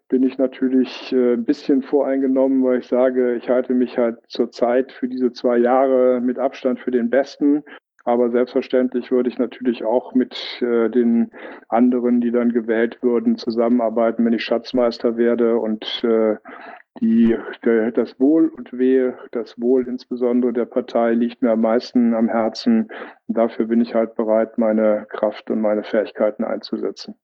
bin 0.10 0.24
ich 0.24 0.40
natürlich 0.40 1.14
äh, 1.14 1.34
ein 1.34 1.46
bisschen 1.46 1.84
voreingenommen, 1.84 2.64
weil 2.64 2.80
ich 2.80 2.88
sage, 2.88 3.36
ich 3.36 3.48
halte 3.48 3.76
mich 3.76 3.98
halt 4.00 4.18
zurzeit 4.28 4.92
für 4.92 5.08
diese 5.08 5.32
zwei 5.32 5.58
Jahre 5.58 6.20
mit 6.20 6.40
Abstand 6.40 6.80
für 6.80 6.90
den 6.90 7.12
Besten. 7.12 7.64
Aber 8.06 8.30
selbstverständlich 8.32 9.12
würde 9.12 9.30
ich 9.30 9.38
natürlich 9.38 9.84
auch 9.84 10.14
mit 10.14 10.62
äh, 10.62 10.90
den 10.90 11.32
anderen, 11.68 12.22
die 12.22 12.32
dann 12.32 12.52
gewählt 12.52 13.02
würden, 13.02 13.38
zusammenarbeiten, 13.38 14.26
wenn 14.26 14.34
ich 14.34 14.44
Schatzmeister 14.44 15.18
werde 15.18 15.58
und 15.58 16.04
äh, 16.04 16.38
die, 17.02 17.36
der, 17.64 17.92
das 17.92 18.20
Wohl 18.20 18.50
und 18.50 18.78
Wehe, 18.78 19.18
das 19.32 19.60
Wohl 19.60 19.88
insbesondere 19.88 20.54
der 20.54 20.66
Partei 20.66 21.14
liegt 21.14 21.42
mir 21.42 21.52
am 21.52 21.62
meisten 21.62 22.14
am 22.14 22.28
Herzen. 22.28 22.90
Und 23.28 23.38
dafür 23.38 23.68
bin 23.68 23.82
ich 23.82 23.94
halt 23.94 24.16
bereit, 24.16 24.58
meine 24.58 25.06
Kraft 25.10 25.50
und 25.50 25.62
meine 25.62 25.84
Fähigkeiten 25.84 26.44
einzusetzen. 26.44 27.16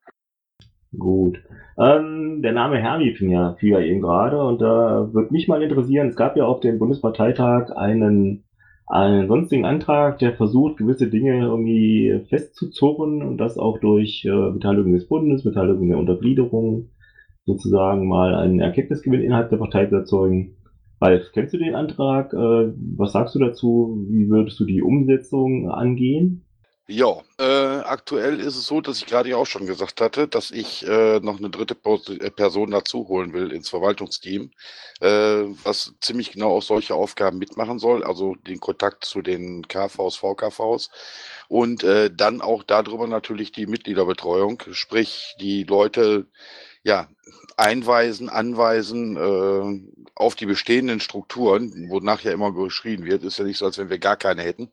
Gut. 0.98 1.44
Ähm, 1.78 2.42
der 2.42 2.54
Name 2.54 2.78
Hermi 2.78 3.16
fing 3.16 3.32
ja, 3.32 3.56
fiel 3.56 3.72
ja 3.72 3.80
eben 3.80 4.02
gerade 4.02 4.42
und 4.42 4.62
da 4.62 5.04
äh, 5.04 5.14
würde 5.14 5.34
mich 5.34 5.50
mal 5.50 5.62
interessieren, 5.62 6.08
es 6.08 6.16
gab 6.16 6.38
ja 6.38 6.46
auf 6.46 6.62
dem 6.62 6.80
Bundesparteitag 6.80 7.76
einen 7.76 8.45
einen 8.88 9.28
sonstigen 9.28 9.66
Antrag, 9.66 10.20
der 10.20 10.34
versucht, 10.34 10.78
gewisse 10.78 11.10
Dinge 11.10 11.40
irgendwie 11.40 12.22
festzuzurren 12.30 13.24
und 13.24 13.38
das 13.38 13.58
auch 13.58 13.80
durch 13.80 14.26
äh, 14.26 14.52
Beteiligung 14.52 14.94
des 14.94 15.08
Bundes, 15.08 15.44
Beteiligung 15.44 15.88
der 15.90 15.98
Untergliederung 15.98 16.90
sozusagen 17.46 18.08
mal 18.08 18.36
einen 18.36 18.60
Erkenntnisgewinn 18.60 19.22
innerhalb 19.22 19.50
der 19.50 19.58
Partei 19.58 19.88
zu 19.88 19.96
erzeugen. 19.96 20.56
Ralf, 21.02 21.32
kennst 21.34 21.54
du 21.54 21.58
den 21.58 21.76
Antrag? 21.76 22.34
Äh, 22.34 22.74
was 22.98 23.12
sagst 23.12 23.36
du 23.36 23.40
dazu? 23.40 24.06
Wie 24.10 24.30
würdest 24.30 24.60
du 24.60 24.66
die 24.66 24.82
Umsetzung 24.82 25.70
angehen? 25.70 26.45
Ja, 26.88 27.24
äh, 27.40 27.44
aktuell 27.84 28.40
ist 28.40 28.56
es 28.56 28.68
so, 28.68 28.80
dass 28.80 29.00
ich 29.00 29.08
gerade 29.08 29.30
ja 29.30 29.38
auch 29.38 29.48
schon 29.48 29.66
gesagt 29.66 30.02
hatte, 30.02 30.28
dass 30.28 30.52
ich 30.52 30.86
äh, 30.86 31.20
noch 31.20 31.40
eine 31.40 31.50
dritte 31.50 31.76
äh, 32.22 32.30
Person 32.30 32.70
dazu 32.70 33.08
holen 33.08 33.34
will 33.34 33.52
ins 33.52 33.70
Verwaltungsteam, 33.70 34.52
äh, 35.02 35.08
was 35.08 35.96
ziemlich 36.00 36.32
genau 36.34 36.52
auch 36.56 36.62
solche 36.62 36.94
Aufgaben 36.94 37.40
mitmachen 37.40 37.80
soll, 37.80 38.04
also 38.04 38.36
den 38.36 38.60
Kontakt 38.60 39.04
zu 39.06 39.24
den 39.24 39.68
KVs, 39.68 40.18
VKVs 40.18 40.92
und 41.48 41.84
äh, 41.84 42.12
dann 42.14 42.42
auch 42.42 42.62
darüber 42.62 43.08
natürlich 43.08 43.52
die 43.52 43.66
Mitgliederbetreuung, 43.66 44.62
sprich 44.72 45.36
die 45.40 45.64
Leute 45.64 46.28
ja, 46.86 47.10
einweisen, 47.58 48.30
anweisen 48.30 49.18
äh, 49.18 49.92
auf 50.14 50.36
die 50.36 50.46
bestehenden 50.46 51.00
Strukturen, 51.00 51.90
wonach 51.90 52.22
ja 52.22 52.32
immer 52.32 52.54
geschrien 52.54 53.06
wird, 53.06 53.24
ist 53.24 53.40
ja 53.40 53.44
nicht 53.44 53.58
so, 53.58 53.66
als 53.66 53.80
wenn 53.80 53.90
wir 53.90 53.98
gar 53.98 54.18
keine 54.18 54.44
hätten, 54.44 54.72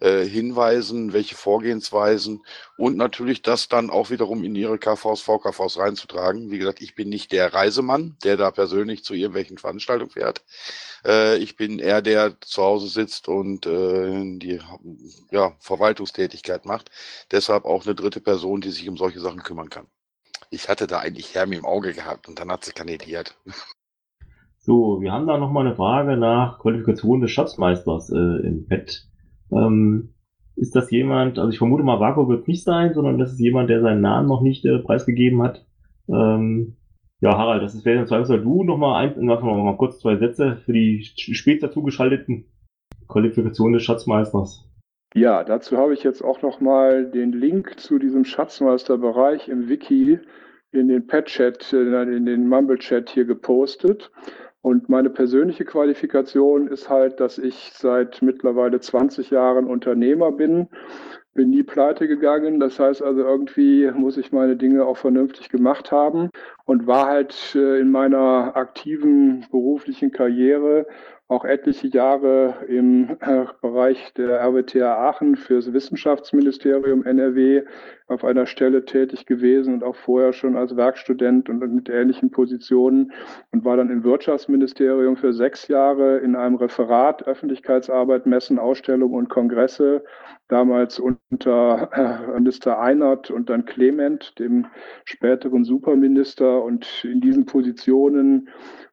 äh, 0.00 0.24
hinweisen, 0.24 1.12
welche 1.12 1.34
Vorgehensweisen 1.34 2.44
und 2.76 2.96
natürlich 2.96 3.42
das 3.42 3.68
dann 3.68 3.90
auch 3.90 4.10
wiederum 4.10 4.44
in 4.44 4.54
ihre 4.54 4.78
KVs, 4.78 5.20
VKVs 5.20 5.78
reinzutragen. 5.78 6.52
Wie 6.52 6.58
gesagt, 6.58 6.80
ich 6.80 6.94
bin 6.94 7.08
nicht 7.08 7.32
der 7.32 7.52
Reisemann, 7.52 8.16
der 8.22 8.36
da 8.36 8.52
persönlich 8.52 9.02
zu 9.02 9.14
irgendwelchen 9.14 9.58
Veranstaltungen 9.58 10.12
fährt. 10.12 10.44
Äh, 11.04 11.38
ich 11.38 11.56
bin 11.56 11.80
eher 11.80 12.02
der 12.02 12.40
zu 12.40 12.62
Hause 12.62 12.86
sitzt 12.86 13.26
und 13.26 13.66
äh, 13.66 14.38
die 14.38 14.60
ja, 15.32 15.56
Verwaltungstätigkeit 15.58 16.66
macht. 16.66 16.92
Deshalb 17.32 17.64
auch 17.64 17.84
eine 17.84 17.96
dritte 17.96 18.20
Person, 18.20 18.60
die 18.60 18.70
sich 18.70 18.88
um 18.88 18.96
solche 18.96 19.18
Sachen 19.20 19.42
kümmern 19.42 19.70
kann. 19.70 19.88
Ich 20.50 20.68
hatte 20.68 20.86
da 20.86 21.00
eigentlich 21.00 21.34
Hermi 21.34 21.56
im 21.56 21.64
Auge 21.64 21.92
gehabt 21.92 22.28
und 22.28 22.38
dann 22.38 22.50
hat 22.50 22.64
sie 22.64 22.72
kandidiert. 22.72 23.36
So, 24.60 25.00
wir 25.00 25.12
haben 25.12 25.26
da 25.26 25.38
nochmal 25.38 25.66
eine 25.66 25.76
Frage 25.76 26.18
nach 26.18 26.58
Qualifikation 26.58 27.22
des 27.22 27.30
Schatzmeisters 27.30 28.10
äh, 28.10 28.46
im 28.46 28.66
Pad. 28.68 29.06
Ähm, 29.50 30.14
ist 30.56 30.74
das 30.74 30.90
jemand, 30.90 31.38
also 31.38 31.50
ich 31.50 31.58
vermute 31.58 31.84
mal, 31.84 32.00
Vaku 32.00 32.28
wird 32.28 32.48
nicht 32.48 32.64
sein, 32.64 32.92
sondern 32.92 33.16
das 33.16 33.32
ist 33.32 33.40
jemand, 33.40 33.70
der 33.70 33.80
seinen 33.80 34.02
Namen 34.02 34.28
noch 34.28 34.42
nicht 34.42 34.66
äh, 34.66 34.78
preisgegeben 34.80 35.42
hat. 35.42 35.64
Ähm, 36.08 36.76
ja, 37.20 37.36
Harald, 37.36 37.62
das 37.62 37.82
wäre 37.84 38.00
im 38.00 38.06
Zweifelsfall 38.06 38.42
du 38.42 38.62
nochmal 38.62 39.06
ein, 39.06 39.24
noch 39.24 39.42
mal 39.42 39.76
kurz 39.76 40.00
zwei 40.00 40.16
Sätze 40.16 40.56
für 40.64 40.72
die 40.72 41.02
später 41.02 41.70
zugeschalteten 41.70 42.44
Qualifikation 43.08 43.72
des 43.72 43.84
Schatzmeisters. 43.84 44.67
Ja, 45.14 45.42
dazu 45.42 45.78
habe 45.78 45.94
ich 45.94 46.02
jetzt 46.02 46.22
auch 46.22 46.42
nochmal 46.42 47.06
den 47.06 47.32
Link 47.32 47.80
zu 47.80 47.98
diesem 47.98 48.24
Schatzmeisterbereich 48.24 49.48
im 49.48 49.68
Wiki 49.68 50.20
in 50.70 50.88
den 50.88 51.06
Pet-Chat, 51.06 51.72
äh, 51.72 52.02
in 52.02 52.26
den 52.26 52.46
Mumble-Chat 52.48 53.08
hier 53.10 53.24
gepostet. 53.24 54.10
Und 54.60 54.88
meine 54.88 55.08
persönliche 55.08 55.64
Qualifikation 55.64 56.68
ist 56.68 56.90
halt, 56.90 57.20
dass 57.20 57.38
ich 57.38 57.70
seit 57.74 58.20
mittlerweile 58.22 58.80
20 58.80 59.30
Jahren 59.30 59.66
Unternehmer 59.66 60.32
bin, 60.32 60.68
bin 61.32 61.50
nie 61.50 61.62
pleite 61.62 62.08
gegangen. 62.08 62.58
Das 62.60 62.78
heißt 62.78 63.00
also, 63.00 63.22
irgendwie 63.22 63.90
muss 63.92 64.18
ich 64.18 64.32
meine 64.32 64.56
Dinge 64.56 64.84
auch 64.84 64.96
vernünftig 64.96 65.48
gemacht 65.48 65.92
haben 65.92 66.30
und 66.64 66.86
war 66.86 67.06
halt 67.06 67.54
äh, 67.54 67.78
in 67.78 67.90
meiner 67.90 68.56
aktiven 68.56 69.46
beruflichen 69.50 70.10
Karriere 70.10 70.86
auch 71.28 71.44
etliche 71.44 71.88
Jahre 71.88 72.54
im 72.68 73.18
äh, 73.20 73.44
Bereich 73.60 74.14
der 74.14 74.40
RWTH 74.40 74.82
Aachen 74.82 75.36
fürs 75.36 75.72
Wissenschaftsministerium 75.74 77.04
NRW 77.04 77.64
auf 78.06 78.24
einer 78.24 78.46
Stelle 78.46 78.86
tätig 78.86 79.26
gewesen 79.26 79.74
und 79.74 79.84
auch 79.84 79.94
vorher 79.94 80.32
schon 80.32 80.56
als 80.56 80.74
Werkstudent 80.74 81.50
und 81.50 81.58
mit 81.74 81.90
ähnlichen 81.90 82.30
Positionen 82.30 83.12
und 83.52 83.66
war 83.66 83.76
dann 83.76 83.90
im 83.90 84.04
Wirtschaftsministerium 84.04 85.16
für 85.16 85.34
sechs 85.34 85.68
Jahre 85.68 86.16
in 86.18 86.34
einem 86.34 86.56
Referat 86.56 87.26
Öffentlichkeitsarbeit, 87.26 88.24
Messen, 88.24 88.58
Ausstellungen 88.58 89.14
und 89.14 89.28
Kongresse, 89.28 90.02
damals 90.48 90.98
unter 90.98 91.90
äh, 91.92 92.32
Minister 92.32 92.80
Einert 92.80 93.30
und 93.30 93.50
dann 93.50 93.66
Clement, 93.66 94.38
dem 94.38 94.66
späteren 95.04 95.64
Superminister. 95.64 96.62
Und 96.64 97.04
in 97.04 97.20
diesen 97.20 97.44
Positionen 97.44 98.48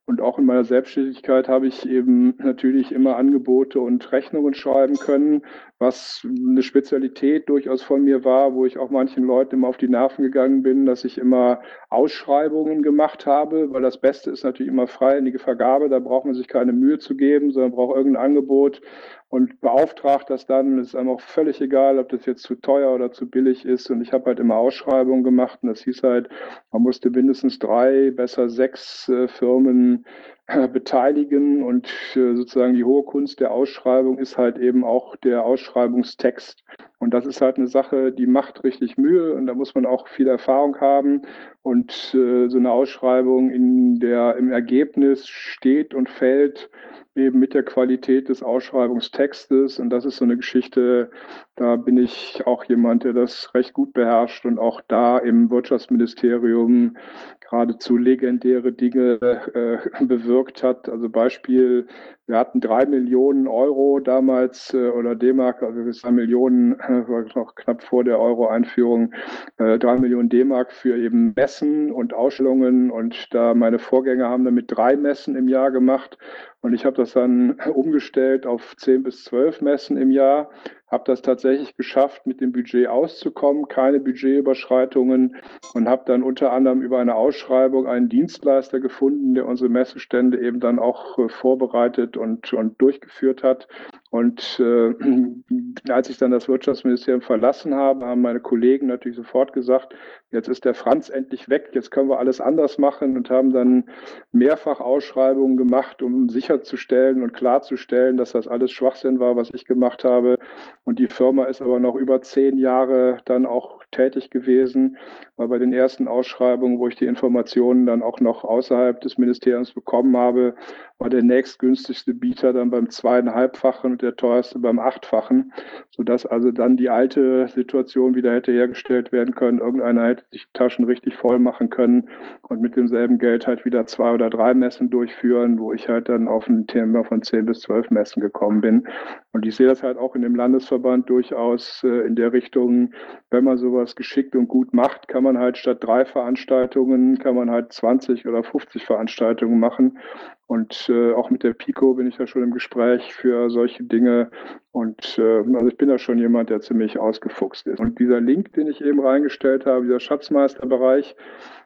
und 0.05 0.21
auch 0.21 0.37
in 0.37 0.45
meiner 0.45 0.63
Selbstständigkeit 0.63 1.47
habe 1.47 1.67
ich 1.67 1.87
eben 1.87 2.35
natürlich 2.37 2.91
immer 2.91 3.17
Angebote 3.17 3.79
und 3.79 4.11
Rechnungen 4.11 4.53
schreiben 4.53 4.97
können, 4.97 5.43
was 5.77 6.25
eine 6.25 6.63
Spezialität 6.63 7.49
durchaus 7.49 7.81
von 7.83 8.03
mir 8.03 8.23
war, 8.23 8.53
wo 8.53 8.65
ich 8.65 8.77
auch 8.77 8.89
manchen 8.89 9.25
Leuten 9.25 9.55
immer 9.55 9.67
auf 9.67 9.77
die 9.77 9.89
Nerven 9.89 10.23
gegangen 10.23 10.63
bin, 10.63 10.85
dass 10.85 11.03
ich 11.03 11.17
immer 11.17 11.59
Ausschreibungen 11.89 12.81
gemacht 12.81 13.25
habe, 13.25 13.73
weil 13.73 13.81
das 13.81 13.99
Beste 13.99 14.31
ist 14.31 14.43
natürlich 14.43 14.71
immer 14.71 14.87
freihändige 14.87 15.39
Vergabe, 15.39 15.89
da 15.89 15.99
braucht 15.99 16.25
man 16.25 16.33
sich 16.33 16.47
keine 16.47 16.71
Mühe 16.71 16.97
zu 16.97 17.17
geben, 17.17 17.51
sondern 17.51 17.73
braucht 17.73 17.97
irgendein 17.97 18.23
Angebot 18.23 18.81
und 19.27 19.59
beauftragt 19.59 20.29
das 20.29 20.45
dann. 20.45 20.79
Es 20.79 20.87
ist 20.87 20.95
einem 20.95 21.09
auch 21.09 21.19
völlig 21.19 21.59
egal, 21.59 21.99
ob 21.99 22.07
das 22.07 22.25
jetzt 22.25 22.43
zu 22.43 22.55
teuer 22.55 22.95
oder 22.95 23.11
zu 23.11 23.29
billig 23.29 23.65
ist. 23.65 23.89
Und 23.89 24.01
ich 24.01 24.13
habe 24.13 24.27
halt 24.27 24.39
immer 24.39 24.55
Ausschreibungen 24.55 25.25
gemacht 25.25 25.59
und 25.61 25.69
das 25.69 25.81
hieß 25.81 26.03
halt, 26.03 26.29
man 26.71 26.83
musste 26.83 27.09
mindestens 27.09 27.59
drei, 27.59 28.11
besser 28.11 28.47
sechs 28.47 29.09
äh, 29.09 29.27
Firmen 29.27 30.05
beteiligen 30.47 31.63
und 31.63 31.87
äh, 32.15 32.35
sozusagen 32.35 32.75
die 32.75 32.83
hohe 32.83 33.03
Kunst 33.03 33.39
der 33.39 33.51
Ausschreibung 33.51 34.17
ist 34.19 34.37
halt 34.37 34.57
eben 34.57 34.83
auch 34.83 35.15
der 35.17 35.43
Ausschreibungstext. 35.43 36.63
Und 36.99 37.13
das 37.13 37.25
ist 37.25 37.41
halt 37.41 37.57
eine 37.57 37.67
Sache, 37.67 38.11
die 38.11 38.27
macht 38.27 38.63
richtig 38.63 38.97
Mühe 38.97 39.33
und 39.33 39.47
da 39.47 39.53
muss 39.53 39.75
man 39.75 39.85
auch 39.85 40.07
viel 40.07 40.27
Erfahrung 40.27 40.79
haben. 40.79 41.23
Und 41.61 42.13
äh, 42.13 42.47
so 42.47 42.57
eine 42.57 42.71
Ausschreibung 42.71 43.49
in 43.49 43.99
der, 43.99 44.37
im 44.37 44.51
Ergebnis 44.51 45.27
steht 45.27 45.93
und 45.93 46.09
fällt 46.09 46.69
eben 47.15 47.39
mit 47.39 47.53
der 47.53 47.63
Qualität 47.63 48.29
des 48.29 48.43
Ausschreibungstextes. 48.43 49.79
Und 49.79 49.89
das 49.89 50.05
ist 50.05 50.17
so 50.17 50.25
eine 50.25 50.35
Geschichte, 50.35 51.09
da 51.55 51.77
bin 51.77 51.97
ich 51.97 52.41
auch 52.45 52.65
jemand, 52.65 53.05
der 53.05 53.13
das 53.13 53.53
recht 53.53 53.73
gut 53.73 53.93
beherrscht 53.93 54.45
und 54.45 54.59
auch 54.59 54.81
da 54.87 55.17
im 55.17 55.49
Wirtschaftsministerium 55.49 56.97
geradezu 57.39 57.97
legendäre 57.97 58.73
Dinge 58.73 59.19
äh, 59.21 60.05
bewirkt 60.05 60.61
hat. 60.61 60.89
Also 60.89 61.09
Beispiel, 61.09 61.87
wir 62.27 62.37
hatten 62.39 62.59
drei 62.59 62.85
Millionen 62.85 63.47
Euro 63.47 63.99
damals 63.99 64.73
äh, 64.73 64.89
oder 64.89 65.15
D-Mark, 65.15 65.61
also 65.61 65.83
das 65.83 66.03
waren 66.03 66.15
Millionen, 66.15 66.79
äh, 66.79 67.07
war 67.07 67.25
noch 67.35 67.53
knapp 67.55 67.83
vor 67.83 68.03
der 68.03 68.19
Euro-Einführung, 68.19 69.13
äh, 69.57 69.77
drei 69.77 69.97
Millionen 69.97 70.29
D-Mark 70.29 70.71
für 70.71 70.97
eben 70.97 71.33
Messen 71.35 71.91
und 71.91 72.13
Ausstellungen. 72.13 72.89
Und 72.89 73.33
da 73.33 73.53
meine 73.53 73.77
Vorgänger 73.77 74.29
haben 74.29 74.45
damit 74.45 74.65
drei 74.67 74.95
Messen 74.95 75.35
im 75.35 75.47
Jahr 75.47 75.71
gemacht. 75.71 76.17
Und 76.61 76.73
ich 76.73 76.85
habe 76.85 76.95
das 76.97 77.13
dann 77.13 77.59
umgestellt 77.73 78.47
auf 78.47 78.75
zehn 78.77 79.03
bis 79.03 79.23
zwölf 79.23 79.61
Messen 79.61 79.97
im 79.97 80.09
Jahr 80.09 80.49
habe 80.87 81.03
das 81.05 81.21
tatsächlich 81.21 81.75
geschafft, 81.75 82.27
mit 82.27 82.41
dem 82.41 82.51
Budget 82.51 82.87
auszukommen, 82.87 83.67
keine 83.67 83.99
Budgetüberschreitungen 83.99 85.35
und 85.73 85.89
habe 85.89 86.03
dann 86.05 86.21
unter 86.21 86.51
anderem 86.51 86.81
über 86.81 86.99
eine 86.99 87.15
Ausschreibung 87.15 87.87
einen 87.87 88.07
Dienstleister 88.07 88.79
gefunden, 88.79 89.33
der 89.33 89.47
unsere 89.47 89.69
Messestände 89.69 90.39
eben 90.39 90.59
dann 90.59 90.77
auch 90.77 91.17
äh, 91.17 91.27
vorbereitet 91.29 92.17
und, 92.17 92.53
und 92.53 92.79
durchgeführt 92.79 93.43
hat. 93.43 93.67
Und 94.11 94.59
äh, 94.59 94.93
als 95.89 96.09
ich 96.09 96.17
dann 96.17 96.31
das 96.31 96.47
Wirtschaftsministerium 96.47 97.21
verlassen 97.21 97.73
habe, 97.73 98.05
haben 98.05 98.21
meine 98.21 98.39
Kollegen 98.39 98.87
natürlich 98.87 99.17
sofort 99.17 99.53
gesagt, 99.53 99.93
jetzt 100.31 100.47
ist 100.47 100.65
der 100.65 100.73
Franz 100.73 101.09
endlich 101.09 101.49
weg, 101.49 101.69
jetzt 101.73 101.91
können 101.91 102.09
wir 102.09 102.19
alles 102.19 102.39
anders 102.39 102.77
machen 102.77 103.17
und 103.17 103.29
haben 103.29 103.51
dann 103.51 103.85
mehrfach 104.31 104.79
Ausschreibungen 104.79 105.57
gemacht, 105.57 106.01
um 106.01 106.29
sicherzustellen 106.29 107.23
und 107.23 107.33
klarzustellen, 107.33 108.17
dass 108.17 108.33
das 108.33 108.47
alles 108.47 108.71
Schwachsinn 108.71 109.19
war, 109.19 109.35
was 109.35 109.49
ich 109.53 109.65
gemacht 109.65 110.03
habe. 110.03 110.37
Und 110.85 110.99
die 110.99 111.07
Firma 111.07 111.45
ist 111.45 111.61
aber 111.61 111.79
noch 111.79 111.95
über 111.95 112.21
zehn 112.21 112.57
Jahre 112.57 113.17
dann 113.25 113.45
auch 113.45 113.83
tätig 113.95 114.29
gewesen, 114.29 114.97
weil 115.37 115.47
bei 115.47 115.57
den 115.57 115.73
ersten 115.73 116.07
Ausschreibungen, 116.07 116.79
wo 116.79 116.87
ich 116.87 116.95
die 116.95 117.05
Informationen 117.05 117.85
dann 117.85 118.03
auch 118.03 118.19
noch 118.19 118.43
außerhalb 118.43 118.99
des 119.01 119.17
Ministeriums 119.17 119.73
bekommen 119.73 120.15
habe, 120.17 120.55
war 120.97 121.09
der 121.09 121.23
nächstgünstigste 121.23 122.13
Bieter 122.13 122.53
dann 122.53 122.69
beim 122.69 122.89
zweieinhalbfachen 122.89 123.93
und 123.93 124.01
der 124.01 124.15
teuerste 124.15 124.59
beim 124.59 124.79
achtfachen, 124.79 125.51
sodass 125.89 126.25
also 126.25 126.51
dann 126.51 126.77
die 126.77 126.89
alte 126.89 127.47
Situation 127.49 128.15
wieder 128.15 128.33
hätte 128.33 128.53
hergestellt 128.53 129.11
werden 129.11 129.35
können. 129.35 129.59
Irgendeiner 129.59 130.07
hätte 130.07 130.23
sich 130.31 130.47
Taschen 130.53 130.85
richtig 130.85 131.15
voll 131.15 131.39
machen 131.39 131.69
können 131.69 132.09
und 132.43 132.61
mit 132.61 132.75
demselben 132.75 133.17
Geld 133.17 133.45
halt 133.45 133.65
wieder 133.65 133.85
zwei 133.85 134.13
oder 134.13 134.29
drei 134.29 134.53
Messen 134.53 134.89
durchführen, 134.89 135.59
wo 135.59 135.73
ich 135.73 135.89
halt 135.89 136.07
dann 136.07 136.27
auf 136.27 136.47
ein 136.47 136.67
Thema 136.67 137.03
von 137.03 137.21
zehn 137.21 137.45
bis 137.45 137.59
zwölf 137.61 137.89
Messen 137.89 138.21
gekommen 138.21 138.61
bin. 138.61 138.87
Und 139.33 139.45
ich 139.45 139.55
sehe 139.55 139.67
das 139.67 139.83
halt 139.83 139.97
auch 139.97 140.15
in 140.15 140.21
dem 140.21 140.35
Landesverband 140.35 141.09
durchaus 141.09 141.83
äh, 141.83 142.07
in 142.07 142.15
der 142.15 142.31
Richtung, 142.31 142.93
wenn 143.31 143.43
man 143.43 143.57
sowas 143.57 143.84
geschickt 143.93 144.35
und 144.35 144.47
gut 144.47 144.73
macht, 144.73 145.07
kann 145.09 145.23
man 145.23 145.37
halt 145.37 145.57
statt 145.57 145.83
drei 145.83 146.05
Veranstaltungen, 146.05 147.19
kann 147.19 147.35
man 147.35 147.51
halt 147.51 147.73
20 147.73 148.25
oder 148.25 148.41
50 148.41 148.85
Veranstaltungen 148.85 149.59
machen. 149.59 149.99
Und 150.47 150.89
äh, 150.89 151.11
auch 151.13 151.29
mit 151.29 151.43
der 151.43 151.53
Pico 151.53 151.93
bin 151.95 152.07
ich 152.07 152.17
da 152.17 152.25
schon 152.25 152.43
im 152.43 152.51
Gespräch 152.51 153.13
für 153.13 153.49
solche 153.49 153.83
Dinge. 153.83 154.31
Und 154.71 155.17
äh, 155.19 155.39
also 155.39 155.67
ich 155.67 155.77
bin 155.77 155.89
da 155.89 155.97
schon 155.97 156.17
jemand, 156.17 156.49
der 156.49 156.61
ziemlich 156.61 156.97
ausgefuchst 156.97 157.67
ist. 157.67 157.79
Und 157.79 157.99
dieser 157.99 158.21
Link, 158.21 158.53
den 158.53 158.67
ich 158.67 158.81
eben 158.81 158.99
reingestellt 158.99 159.65
habe, 159.65 159.85
dieser 159.85 159.99
Schatzmeisterbereich, 159.99 161.15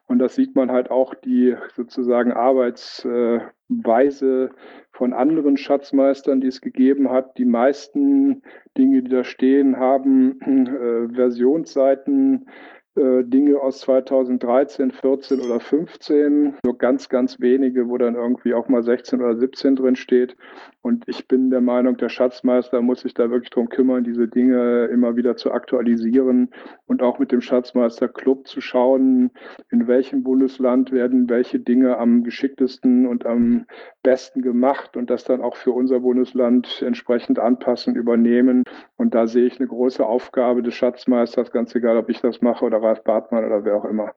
und 0.09 0.17
das 0.17 0.33
sieht 0.33 0.55
man 0.55 0.71
halt 0.71 0.89
auch 0.89 1.13
die 1.13 1.55
sozusagen 1.75 2.33
Arbeits, 2.33 3.05
äh, 3.05 3.39
Weise 3.67 4.49
von 4.91 5.13
anderen 5.13 5.55
Schatzmeistern, 5.55 6.41
die 6.41 6.47
es 6.47 6.61
gegeben 6.61 7.11
hat. 7.11 7.37
Die 7.37 7.45
meisten 7.45 8.41
Dinge, 8.75 9.03
die 9.03 9.09
da 9.11 9.23
stehen, 9.23 9.77
haben 9.77 10.41
äh, 10.41 11.13
Versionsseiten, 11.13 12.49
äh, 12.95 13.23
Dinge 13.23 13.59
aus 13.59 13.79
2013, 13.81 14.91
14 14.91 15.41
oder 15.41 15.59
15. 15.59 16.55
Nur 16.63 16.77
ganz, 16.77 17.09
ganz 17.09 17.39
wenige, 17.39 17.87
wo 17.87 17.97
dann 17.97 18.15
irgendwie 18.15 18.53
auch 18.53 18.67
mal 18.67 18.83
16 18.83 19.21
oder 19.21 19.37
17 19.37 19.75
drin 19.75 19.95
steht. 19.95 20.35
Und 20.81 21.03
ich 21.07 21.27
bin 21.27 21.49
der 21.49 21.61
Meinung, 21.61 21.97
der 21.97 22.09
Schatzmeister 22.09 22.81
muss 22.81 23.01
sich 23.01 23.13
da 23.13 23.29
wirklich 23.29 23.49
darum 23.49 23.69
kümmern, 23.69 24.03
diese 24.03 24.27
Dinge 24.27 24.85
immer 24.85 25.15
wieder 25.15 25.35
zu 25.35 25.51
aktualisieren 25.51 26.49
und 26.87 27.03
auch 27.03 27.19
mit 27.19 27.31
dem 27.31 27.41
Schatzmeisterclub 27.41 28.47
zu 28.47 28.61
schauen, 28.61 29.31
in 29.69 29.87
welchem 29.87 30.23
Bundesland 30.23 30.91
werden 30.91 31.29
welche 31.29 31.59
Dinge 31.59 31.97
am 31.97 32.23
geschicktesten 32.23 33.07
und 33.07 33.25
am 33.25 33.65
besten 34.03 34.41
gemacht 34.41 34.95
und 34.95 35.09
das 35.09 35.25
dann 35.25 35.41
auch 35.41 35.57
für 35.57 35.71
unser 35.71 35.99
Bundesland 35.99 36.81
entsprechend 36.81 37.39
anpassen, 37.39 37.95
übernehmen. 37.95 38.63
Und 38.95 39.13
da 39.13 39.27
sehe 39.27 39.45
ich 39.45 39.59
eine 39.59 39.67
große 39.67 40.05
Aufgabe 40.05 40.63
des 40.63 40.75
Schatzmeisters, 40.75 41.51
ganz 41.51 41.75
egal, 41.75 41.97
ob 41.97 42.09
ich 42.09 42.21
das 42.21 42.41
mache 42.41 42.65
oder 42.65 42.78
Ralf 42.81 43.03
Bartmann 43.03 43.45
oder 43.45 43.63
wer 43.63 43.77
auch 43.77 43.85
immer. 43.85 44.11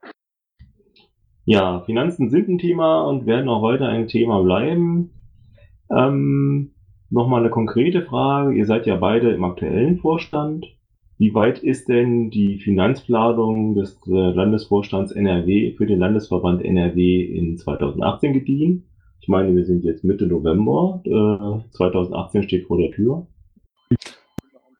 Ja, 1.44 1.80
Finanzen 1.80 2.30
sind 2.30 2.48
ein 2.48 2.58
Thema 2.58 3.04
und 3.04 3.26
werden 3.26 3.48
auch 3.48 3.62
heute 3.62 3.86
ein 3.86 4.06
Thema 4.06 4.42
bleiben. 4.42 5.10
Ähm, 5.90 6.72
Nochmal 7.12 7.40
eine 7.40 7.50
konkrete 7.50 8.00
Frage. 8.00 8.54
Ihr 8.54 8.64
seid 8.64 8.86
ja 8.86 8.96
beide 8.96 9.32
im 9.32 9.44
aktuellen 9.44 9.98
Vorstand. 9.98 10.64
Wie 11.18 11.34
weit 11.34 11.62
ist 11.62 11.90
denn 11.90 12.30
die 12.30 12.58
Finanzplanung 12.58 13.74
des 13.74 14.00
äh, 14.06 14.10
Landesvorstands 14.10 15.12
NRW 15.12 15.74
für 15.76 15.84
den 15.84 15.98
Landesverband 15.98 16.64
NRW 16.64 17.22
in 17.22 17.58
2018 17.58 18.32
gediehen? 18.32 18.88
Ich 19.20 19.28
meine, 19.28 19.54
wir 19.54 19.66
sind 19.66 19.84
jetzt 19.84 20.04
Mitte 20.04 20.26
November. 20.26 21.02
Äh, 21.04 21.70
2018 21.72 22.44
steht 22.44 22.66
vor 22.66 22.78
der 22.78 22.92
Tür. 22.92 23.26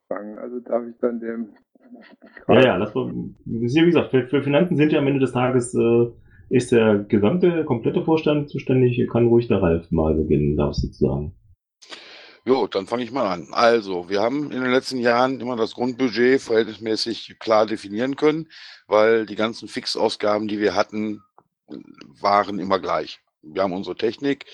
Also 0.08 0.60
darf 0.60 0.86
ich 0.88 0.96
dann 1.02 1.20
dem. 1.20 1.48
Ja, 2.49 2.61
ja, 2.61 2.78
das 2.78 2.95
war, 2.95 3.11
wie 3.45 3.66
gesagt, 3.66 4.11
für, 4.11 4.26
für 4.26 4.43
Finanzen 4.43 4.76
sind 4.76 4.93
ja 4.93 4.99
am 4.99 5.07
Ende 5.07 5.20
des 5.20 5.32
Tages 5.32 5.74
äh, 5.74 6.07
ist 6.49 6.70
der 6.70 6.99
gesamte, 6.99 7.64
komplette 7.64 8.05
Vorstand 8.05 8.51
zuständig. 8.51 9.09
Kann 9.11 9.28
ruhig 9.28 9.49
der 9.49 9.62
Ralf 9.62 9.90
mal 9.90 10.14
beginnen, 10.14 10.57
darfst 10.57 10.84
du 10.84 10.88
sagen. 10.93 11.34
Jo, 12.45 12.66
dann 12.66 12.86
fange 12.86 13.05
ich 13.05 13.12
mal 13.12 13.26
an. 13.26 13.49
Also, 13.53 14.11
wir 14.11 14.20
haben 14.20 14.51
in 14.51 14.61
den 14.61 14.70
letzten 14.70 14.99
Jahren 14.99 15.40
immer 15.40 15.57
das 15.57 15.74
Grundbudget 15.74 16.43
verhältnismäßig 16.43 17.36
klar 17.38 17.66
definieren 17.66 18.16
können, 18.16 18.49
weil 18.86 19.26
die 19.26 19.36
ganzen 19.36 19.68
Fixausgaben, 19.68 20.49
die 20.49 20.59
wir 20.59 20.74
hatten, 20.74 21.22
waren 22.20 22.59
immer 22.59 22.80
gleich. 22.80 23.20
Wir 23.43 23.62
haben 23.62 23.72
unsere 23.72 23.97
Technik, 23.97 24.47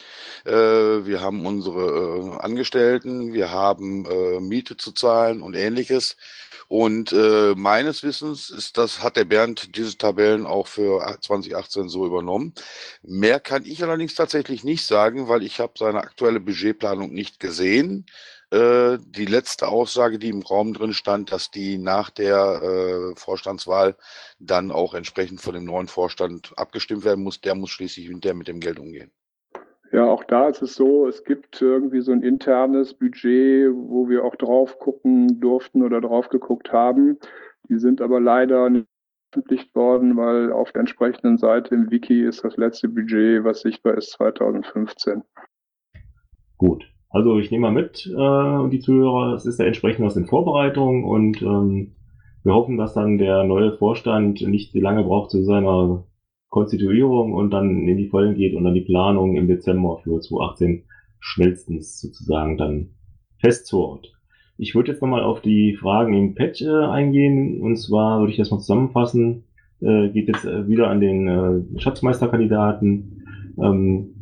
äh, 0.44 0.52
wir 0.52 1.20
haben 1.20 1.44
unsere 1.44 2.36
äh, 2.36 2.44
Angestellten, 2.44 3.32
wir 3.32 3.50
haben 3.50 4.06
äh, 4.06 4.40
Miete 4.40 4.76
zu 4.76 4.92
zahlen 4.92 5.42
und 5.42 5.54
ähnliches. 5.54 6.16
Und 6.68 7.12
äh, 7.12 7.54
meines 7.56 8.02
Wissens 8.02 8.50
ist 8.50 8.76
das, 8.76 9.02
hat 9.02 9.16
der 9.16 9.24
Bernd 9.24 9.74
diese 9.76 9.96
Tabellen 9.96 10.46
auch 10.46 10.66
für 10.66 11.18
2018 11.20 11.88
so 11.88 12.06
übernommen. 12.06 12.52
Mehr 13.02 13.40
kann 13.40 13.64
ich 13.64 13.82
allerdings 13.82 14.14
tatsächlich 14.14 14.64
nicht 14.64 14.84
sagen, 14.84 15.28
weil 15.28 15.42
ich 15.42 15.60
habe 15.60 15.72
seine 15.78 16.00
aktuelle 16.00 16.40
Budgetplanung 16.40 17.10
nicht 17.12 17.40
gesehen. 17.40 18.04
Äh, 18.50 18.98
die 19.00 19.26
letzte 19.26 19.68
Aussage, 19.68 20.18
die 20.18 20.28
im 20.28 20.42
Raum 20.42 20.74
drin 20.74 20.92
stand, 20.94 21.32
dass 21.32 21.50
die 21.50 21.78
nach 21.78 22.10
der 22.10 22.62
äh, 22.62 23.16
Vorstandswahl 23.18 23.96
dann 24.38 24.70
auch 24.70 24.94
entsprechend 24.94 25.40
von 25.40 25.54
dem 25.54 25.64
neuen 25.64 25.88
Vorstand 25.88 26.52
abgestimmt 26.56 27.04
werden 27.04 27.24
muss, 27.24 27.40
der 27.40 27.54
muss 27.54 27.70
schließlich 27.70 28.06
hinterher 28.08 28.36
mit 28.36 28.48
dem 28.48 28.60
Geld 28.60 28.78
umgehen. 28.78 29.10
Ja, 29.92 30.06
auch 30.06 30.24
da 30.24 30.48
ist 30.48 30.60
es 30.60 30.74
so, 30.74 31.06
es 31.06 31.24
gibt 31.24 31.62
irgendwie 31.62 32.00
so 32.00 32.12
ein 32.12 32.22
internes 32.22 32.92
Budget, 32.94 33.70
wo 33.74 34.08
wir 34.08 34.24
auch 34.24 34.36
drauf 34.36 34.78
gucken 34.78 35.40
durften 35.40 35.82
oder 35.82 36.00
drauf 36.00 36.28
geguckt 36.28 36.72
haben. 36.72 37.18
Die 37.68 37.78
sind 37.78 38.02
aber 38.02 38.20
leider 38.20 38.68
nicht 38.68 38.86
veröffentlicht 39.32 39.74
worden, 39.74 40.16
weil 40.16 40.52
auf 40.52 40.72
der 40.72 40.80
entsprechenden 40.80 41.38
Seite 41.38 41.74
im 41.74 41.90
Wiki 41.90 42.24
ist 42.24 42.44
das 42.44 42.56
letzte 42.56 42.88
Budget, 42.88 43.44
was 43.44 43.60
sichtbar 43.60 43.94
ist, 43.94 44.10
2015. 44.12 45.22
Gut. 46.56 46.84
Also 47.10 47.38
ich 47.38 47.50
nehme 47.50 47.70
mal 47.70 47.82
mit, 47.82 48.06
äh, 48.06 48.68
die 48.68 48.80
Zuhörer, 48.80 49.34
es 49.34 49.46
ist 49.46 49.58
ja 49.58 49.64
entsprechend 49.64 50.04
was 50.04 50.16
in 50.16 50.26
Vorbereitung 50.26 51.04
und 51.04 51.40
ähm, 51.40 51.94
wir 52.44 52.54
hoffen, 52.54 52.76
dass 52.76 52.94
dann 52.94 53.18
der 53.18 53.44
neue 53.44 53.72
Vorstand 53.72 54.42
nicht 54.42 54.74
lange 54.74 55.04
braucht 55.04 55.30
zu 55.30 55.42
seiner 55.42 56.04
Konstituierung 56.48 57.34
und 57.34 57.50
dann 57.50 57.86
in 57.86 57.96
die 57.96 58.08
Vollen 58.08 58.34
geht 58.34 58.54
und 58.54 58.64
dann 58.64 58.74
die 58.74 58.80
Planung 58.80 59.36
im 59.36 59.48
Dezember 59.48 59.98
für 60.02 60.20
2018 60.20 60.84
schnellstens 61.20 62.00
sozusagen 62.00 62.56
dann 62.56 62.90
festzurrt. 63.38 64.14
Ich 64.56 64.74
würde 64.74 64.92
jetzt 64.92 65.02
nochmal 65.02 65.22
auf 65.22 65.40
die 65.40 65.76
Fragen 65.76 66.14
im 66.14 66.34
Patch 66.34 66.62
äh, 66.62 66.68
eingehen 66.68 67.60
und 67.60 67.76
zwar 67.76 68.20
würde 68.20 68.32
ich 68.32 68.38
das 68.38 68.50
mal 68.50 68.58
zusammenfassen. 68.58 69.44
Äh, 69.80 70.08
geht 70.08 70.28
jetzt 70.28 70.44
äh, 70.44 70.66
wieder 70.66 70.88
an 70.88 71.00
den 71.00 71.28
äh, 71.28 71.80
Schatzmeisterkandidaten. 71.80 73.24
Ähm, 73.62 74.14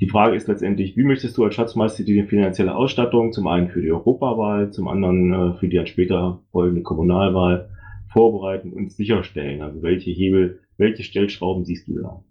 die 0.00 0.08
Frage 0.08 0.36
ist 0.36 0.48
letztendlich, 0.48 0.96
wie 0.96 1.02
möchtest 1.02 1.36
du 1.36 1.44
als 1.44 1.54
Schatzmeister 1.54 2.04
die 2.04 2.22
finanzielle 2.22 2.74
Ausstattung 2.74 3.32
zum 3.32 3.46
einen 3.48 3.68
für 3.68 3.82
die 3.82 3.92
Europawahl, 3.92 4.70
zum 4.70 4.88
anderen 4.88 5.32
äh, 5.32 5.54
für 5.58 5.68
die 5.68 5.76
dann 5.76 5.86
später 5.86 6.40
folgende 6.52 6.82
Kommunalwahl 6.82 7.70
vorbereiten 8.12 8.72
und 8.72 8.92
sicherstellen? 8.92 9.62
Also 9.62 9.82
welche 9.82 10.10
Hebel 10.10 10.60
welche 10.80 11.04
Stellschrauben 11.04 11.64
siehst 11.64 11.86
du 11.86 12.00
da? 12.00 12.24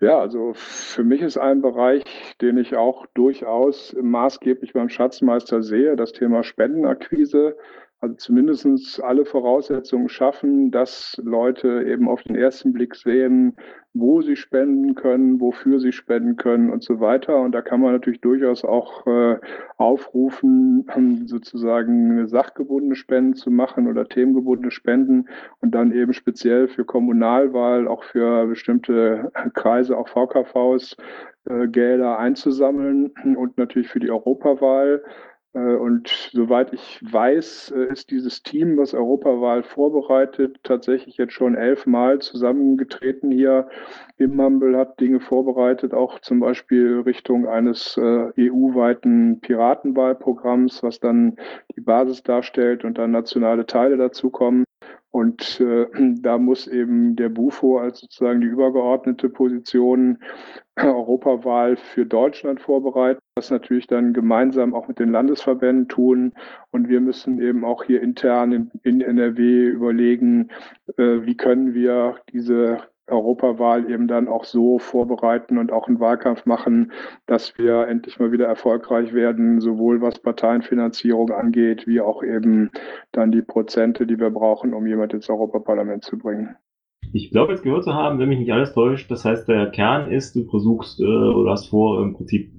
Ja, 0.00 0.20
also 0.20 0.52
für 0.54 1.02
mich 1.02 1.20
ist 1.20 1.36
ein 1.36 1.60
Bereich, 1.60 2.04
den 2.40 2.56
ich 2.56 2.76
auch 2.76 3.04
durchaus 3.14 3.94
maßgeblich 4.00 4.72
beim 4.72 4.88
Schatzmeister 4.88 5.62
sehe, 5.62 5.96
das 5.96 6.12
Thema 6.12 6.44
Spendenakquise 6.44 7.56
also 8.00 8.14
zumindest 8.14 9.02
alle 9.02 9.24
Voraussetzungen 9.24 10.08
schaffen, 10.08 10.70
dass 10.70 11.20
Leute 11.24 11.84
eben 11.88 12.08
auf 12.08 12.22
den 12.22 12.36
ersten 12.36 12.72
Blick 12.72 12.94
sehen, 12.94 13.56
wo 13.98 14.22
sie 14.22 14.36
spenden 14.36 14.94
können, 14.94 15.40
wofür 15.40 15.80
sie 15.80 15.92
spenden 15.92 16.36
können 16.36 16.70
und 16.70 16.82
so 16.82 17.00
weiter. 17.00 17.40
Und 17.40 17.52
da 17.52 17.62
kann 17.62 17.80
man 17.80 17.92
natürlich 17.92 18.20
durchaus 18.20 18.64
auch 18.64 19.06
äh, 19.06 19.38
aufrufen, 19.76 20.86
sozusagen 21.26 22.26
sachgebundene 22.28 22.96
Spenden 22.96 23.34
zu 23.34 23.50
machen 23.50 23.86
oder 23.86 24.06
themengebundene 24.06 24.70
Spenden 24.70 25.28
und 25.60 25.74
dann 25.74 25.92
eben 25.92 26.12
speziell 26.12 26.68
für 26.68 26.84
Kommunalwahl, 26.84 27.88
auch 27.88 28.04
für 28.04 28.46
bestimmte 28.46 29.30
Kreise, 29.54 29.96
auch 29.96 30.08
VKVs, 30.08 30.96
äh, 31.48 31.68
Gelder 31.68 32.18
einzusammeln 32.18 33.12
und 33.36 33.58
natürlich 33.58 33.88
für 33.88 34.00
die 34.00 34.10
Europawahl. 34.10 35.02
Äh, 35.58 35.76
und 35.76 36.08
soweit 36.32 36.72
ich 36.72 37.00
weiß, 37.02 37.72
äh, 37.76 37.92
ist 37.92 38.10
dieses 38.10 38.42
Team, 38.42 38.76
was 38.78 38.94
Europawahl 38.94 39.62
vorbereitet, 39.62 40.60
tatsächlich 40.62 41.16
jetzt 41.16 41.32
schon 41.32 41.54
elfmal 41.54 42.20
zusammengetreten 42.20 43.30
hier 43.30 43.68
im 44.16 44.36
Mumble, 44.36 44.76
hat 44.76 45.00
Dinge 45.00 45.20
vorbereitet, 45.20 45.94
auch 45.94 46.20
zum 46.20 46.40
Beispiel 46.40 47.00
Richtung 47.00 47.46
eines 47.48 47.96
äh, 47.96 48.30
EU-weiten 48.38 49.40
Piratenwahlprogramms, 49.40 50.82
was 50.82 51.00
dann 51.00 51.36
die 51.76 51.80
Basis 51.80 52.22
darstellt 52.22 52.84
und 52.84 52.98
dann 52.98 53.10
nationale 53.10 53.66
Teile 53.66 53.96
dazukommen. 53.96 54.64
Und 55.10 55.60
äh, 55.60 55.86
da 56.20 56.38
muss 56.38 56.66
eben 56.66 57.16
der 57.16 57.28
Bufo 57.28 57.78
als 57.78 58.00
sozusagen 58.00 58.40
die 58.40 58.46
übergeordnete 58.46 59.28
Position 59.28 60.18
Europawahl 60.76 61.76
für 61.76 62.06
Deutschland 62.06 62.60
vorbereiten, 62.60 63.20
das 63.34 63.50
natürlich 63.50 63.86
dann 63.86 64.12
gemeinsam 64.12 64.74
auch 64.74 64.86
mit 64.88 64.98
den 64.98 65.10
Landesverbänden 65.10 65.88
tun. 65.88 66.34
Und 66.70 66.88
wir 66.88 67.00
müssen 67.00 67.40
eben 67.40 67.64
auch 67.64 67.84
hier 67.84 68.02
intern 68.02 68.52
in, 68.52 68.70
in 68.82 69.00
NRW 69.00 69.66
überlegen, 69.66 70.50
äh, 70.96 71.22
wie 71.22 71.36
können 71.36 71.74
wir 71.74 72.20
diese 72.32 72.78
Europawahl 73.08 73.90
eben 73.90 74.08
dann 74.08 74.28
auch 74.28 74.44
so 74.44 74.78
vorbereiten 74.78 75.58
und 75.58 75.72
auch 75.72 75.88
einen 75.88 76.00
Wahlkampf 76.00 76.46
machen, 76.46 76.92
dass 77.26 77.56
wir 77.58 77.88
endlich 77.88 78.18
mal 78.18 78.32
wieder 78.32 78.46
erfolgreich 78.46 79.12
werden, 79.12 79.60
sowohl 79.60 80.00
was 80.00 80.18
Parteienfinanzierung 80.18 81.30
angeht, 81.30 81.86
wie 81.86 82.00
auch 82.00 82.22
eben 82.22 82.70
dann 83.12 83.30
die 83.30 83.42
Prozente, 83.42 84.06
die 84.06 84.18
wir 84.18 84.30
brauchen, 84.30 84.74
um 84.74 84.86
jemand 84.86 85.14
ins 85.14 85.28
Europaparlament 85.28 86.04
zu 86.04 86.18
bringen. 86.18 86.56
Ich 87.12 87.30
glaube, 87.30 87.52
jetzt 87.52 87.62
gehört 87.62 87.84
zu 87.84 87.94
haben, 87.94 88.18
wenn 88.18 88.28
mich 88.28 88.38
nicht 88.38 88.52
alles 88.52 88.74
täuscht, 88.74 89.10
das 89.10 89.24
heißt, 89.24 89.48
der 89.48 89.70
Kern 89.70 90.10
ist, 90.10 90.36
du 90.36 90.44
versuchst 90.44 91.00
äh, 91.00 91.04
oder 91.04 91.52
hast 91.52 91.68
vor, 91.68 92.02
im 92.02 92.14
Prinzip 92.14 92.50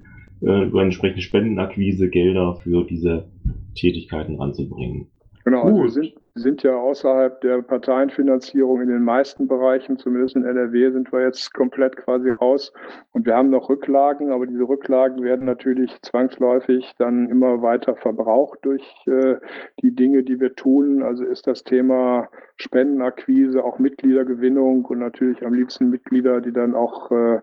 äh, 0.42 0.64
über 0.64 0.82
entsprechende 0.82 1.22
Spendenakquise 1.22 2.08
Gelder 2.08 2.56
für 2.56 2.84
diese 2.84 3.28
Tätigkeiten 3.74 4.36
ranzubringen. 4.36 5.08
Genau, 5.44 5.62
also 5.62 5.82
wir 5.82 5.90
sind, 5.90 6.14
sind 6.40 6.62
ja 6.62 6.74
außerhalb 6.76 7.40
der 7.40 7.62
Parteienfinanzierung 7.62 8.80
in 8.80 8.88
den 8.88 9.02
meisten 9.02 9.46
Bereichen, 9.46 9.98
zumindest 9.98 10.36
in 10.36 10.44
NRW 10.44 10.90
sind 10.90 11.12
wir 11.12 11.22
jetzt 11.22 11.52
komplett 11.54 11.96
quasi 11.96 12.30
raus. 12.30 12.72
Und 13.12 13.26
wir 13.26 13.36
haben 13.36 13.50
noch 13.50 13.68
Rücklagen, 13.68 14.32
aber 14.32 14.46
diese 14.46 14.68
Rücklagen 14.68 15.22
werden 15.22 15.46
natürlich 15.46 15.96
zwangsläufig 16.02 16.92
dann 16.98 17.28
immer 17.28 17.62
weiter 17.62 17.96
verbraucht 17.96 18.58
durch 18.62 18.84
äh, 19.06 19.36
die 19.82 19.94
Dinge, 19.94 20.22
die 20.22 20.40
wir 20.40 20.54
tun. 20.54 21.02
Also 21.02 21.24
ist 21.24 21.46
das 21.46 21.62
Thema 21.62 22.28
Spendenakquise, 22.60 23.64
auch 23.64 23.78
Mitgliedergewinnung 23.78 24.84
und 24.84 24.98
natürlich 24.98 25.44
am 25.44 25.54
liebsten 25.54 25.88
Mitglieder, 25.88 26.40
die 26.40 26.52
dann 26.52 26.74
auch 26.74 27.10
äh, 27.10 27.40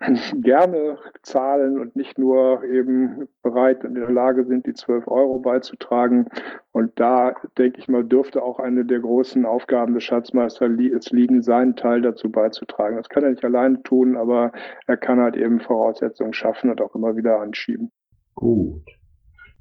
gerne 0.34 0.98
zahlen 1.22 1.78
und 1.78 1.96
nicht 1.96 2.18
nur 2.18 2.62
eben 2.64 3.28
bereit 3.42 3.84
und 3.84 3.96
in 3.96 4.02
der 4.02 4.10
Lage 4.10 4.44
sind, 4.44 4.66
die 4.66 4.74
12 4.74 5.08
Euro 5.08 5.38
beizutragen. 5.38 6.28
Und 6.72 6.92
da, 7.00 7.34
denke 7.56 7.78
ich 7.78 7.88
mal, 7.88 8.04
dürfte 8.04 8.42
auch 8.42 8.58
eine 8.58 8.84
der 8.84 9.00
großen 9.00 9.46
Aufgaben 9.46 9.94
des 9.94 10.04
Schatzmeisters 10.04 10.70
es 10.70 11.10
liegen, 11.10 11.42
seinen 11.42 11.74
Teil 11.76 12.02
dazu 12.02 12.30
beizutragen. 12.30 12.96
Das 12.96 13.08
kann 13.08 13.24
er 13.24 13.30
nicht 13.30 13.44
alleine 13.44 13.82
tun, 13.82 14.16
aber 14.16 14.52
er 14.86 14.96
kann 14.96 15.20
halt 15.20 15.36
eben 15.36 15.60
Voraussetzungen 15.60 16.32
schaffen 16.32 16.70
und 16.70 16.80
auch 16.80 16.94
immer 16.94 17.16
wieder 17.16 17.40
anschieben. 17.40 17.90
Gut. 18.34 18.99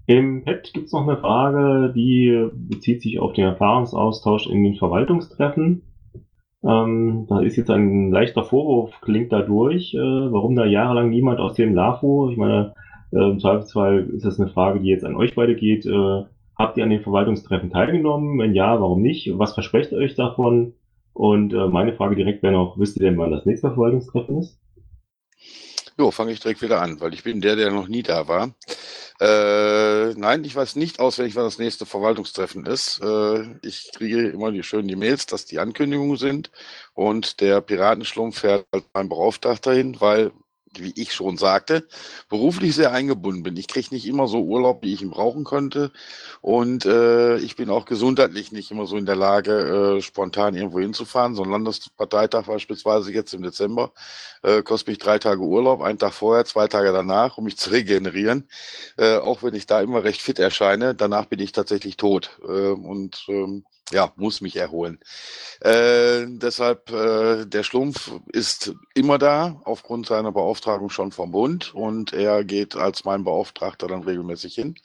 Im 0.10 0.44
Pad 0.44 0.74
gibt 0.74 0.88
es 0.88 0.92
noch 0.92 1.08
eine 1.08 1.18
Frage, 1.18 1.94
die 1.94 2.50
bezieht 2.52 3.04
sich 3.04 3.20
auf 3.20 3.34
den 3.34 3.46
Erfahrungsaustausch 3.46 4.48
in 4.48 4.64
den 4.64 4.74
Verwaltungstreffen. 4.74 5.84
Ähm, 6.64 7.28
da 7.30 7.42
ist 7.42 7.58
jetzt 7.58 7.70
ein 7.70 8.10
leichter 8.10 8.44
Vorwurf, 8.44 9.00
klingt 9.02 9.32
da 9.32 9.44
durch, 9.44 9.94
äh, 9.94 10.00
warum 10.00 10.56
da 10.56 10.66
jahrelang 10.66 11.12
niemand 11.12 11.40
aus 11.40 11.54
dem 11.54 11.76
LAFO, 11.76 12.32
ich 12.32 12.38
meine, 12.38 12.74
äh, 13.12 13.20
im 13.20 13.38
Zweifelsfall 13.38 14.10
ist 14.10 14.26
das 14.26 14.40
eine 14.40 14.50
Frage, 14.50 14.80
die 14.80 14.90
jetzt 14.90 15.06
an 15.06 15.16
euch 15.16 15.36
beide 15.36 15.56
geht, 15.56 15.86
äh, 15.86 16.24
habt 16.58 16.78
ihr 16.78 16.84
an 16.86 16.90
den 16.90 17.02
Verwaltungstreffen 17.02 17.70
teilgenommen? 17.70 18.40
Wenn 18.40 18.56
ja, 18.56 18.82
warum 18.82 19.04
nicht? 19.04 19.38
Was 19.38 19.54
versprecht 19.54 19.92
ihr 19.92 20.00
euch 20.00 20.16
davon? 20.16 20.74
Und 21.14 21.54
äh, 21.54 21.68
meine 21.68 21.94
Frage 21.94 22.16
direkt 22.16 22.42
wäre 22.42 22.54
noch, 22.54 22.80
wisst 22.80 23.00
ihr 23.00 23.06
denn, 23.06 23.20
wann 23.20 23.30
das 23.30 23.46
nächste 23.46 23.70
Verwaltungstreffen 23.70 24.40
ist? 24.40 24.60
Jo, 26.00 26.12
fange 26.12 26.32
ich 26.32 26.40
direkt 26.40 26.62
wieder 26.62 26.82
an, 26.82 27.02
weil 27.02 27.14
ich 27.14 27.24
bin 27.24 27.42
der, 27.42 27.58
der 27.58 27.72
noch 27.72 27.90
nie 27.90 28.04
da 28.04 28.30
war. 28.30 28.56
Äh, 29.20 30.14
nein, 30.14 30.46
ich 30.46 30.56
weiß 30.56 30.78
nicht 30.78 31.00
auswendig, 31.02 31.36
wann 31.36 31.44
das 31.44 31.58
nächste 31.58 31.86
Verwaltungstreffen 31.86 32.66
ist. 32.66 33.02
Äh, 33.04 33.58
ich 33.64 33.92
kriege 33.94 34.30
immer 34.30 34.52
die 34.54 34.64
schönen 34.64 34.88
E-Mails, 34.88 35.26
dass 35.26 35.44
die 35.46 35.60
Ankündigungen 35.60 36.16
sind 36.16 36.52
und 36.94 37.42
der 37.42 37.60
Piratenschlumpf 37.60 38.40
fährt 38.40 38.66
als 38.72 38.86
mein 38.94 39.10
Beauftragter 39.10 39.74
hin, 39.74 40.00
weil 40.00 40.32
wie 40.78 40.94
ich 40.96 41.14
schon 41.14 41.38
sagte, 41.38 41.88
beruflich 42.30 42.76
sehr 42.76 42.92
eingebunden 42.92 43.44
bin. 43.44 43.58
Ich 43.58 43.68
kriege 43.68 43.88
nicht 43.92 44.06
immer 44.06 44.28
so 44.28 44.44
Urlaub, 44.44 44.84
wie 44.84 44.94
ich 44.94 45.02
ihn 45.02 45.10
brauchen 45.10 45.44
könnte. 45.44 45.92
Und 46.42 46.86
äh, 46.86 47.38
ich 47.38 47.56
bin 47.56 47.70
auch 47.70 47.86
gesundheitlich 47.86 48.52
nicht 48.52 48.72
immer 48.72 48.86
so 48.86 48.98
in 48.98 49.06
der 49.06 49.16
Lage, 49.16 49.98
äh, 49.98 50.02
spontan 50.02 50.56
irgendwo 50.56 50.80
hinzufahren. 50.80 51.36
So 51.36 51.44
ein 51.44 51.50
Landesparteitag 51.50 52.46
beispielsweise 52.46 53.12
jetzt 53.12 53.34
im 53.34 53.42
Dezember 53.42 53.92
äh, 54.44 54.62
kostet 54.62 54.90
mich 54.90 54.98
drei 55.00 55.20
Tage 55.20 55.42
Urlaub, 55.42 55.82
einen 55.82 56.00
Tag 56.00 56.14
vorher, 56.14 56.46
zwei 56.46 56.68
Tage 56.68 56.92
danach, 56.92 57.38
um 57.38 57.46
mich 57.46 57.58
zu 57.58 57.72
regenerieren. 57.72 58.48
Äh, 58.98 59.18
auch 59.18 59.44
wenn 59.44 59.56
ich 59.56 59.66
da 59.66 59.82
immer 59.82 60.04
recht 60.04 60.22
fit 60.22 60.40
erscheine, 60.40 60.96
danach 60.96 61.26
bin 61.26 61.40
ich 61.40 61.52
tatsächlich 61.52 61.98
tot. 61.98 62.40
Äh, 62.44 62.72
und 62.72 63.26
ähm, 63.28 63.66
ja, 63.92 64.12
muss 64.16 64.42
mich 64.42 64.56
erholen. 64.56 65.00
Äh, 65.62 66.26
deshalb, 66.28 66.92
äh, 66.92 67.46
der 67.46 67.64
Schlumpf 67.64 68.12
ist 68.32 68.74
immer 68.94 69.18
da, 69.18 69.62
aufgrund 69.66 70.08
seiner 70.08 70.32
Beauftragung 70.32 70.90
schon 70.90 71.12
vom 71.12 71.32
Bund 71.32 71.74
und 71.74 72.14
er 72.14 72.44
geht 72.44 72.76
als 72.76 73.06
mein 73.06 73.24
Beauftragter 73.24 73.88
dann 73.88 74.04
regelmäßig 74.04 74.56
hin. 74.56 74.76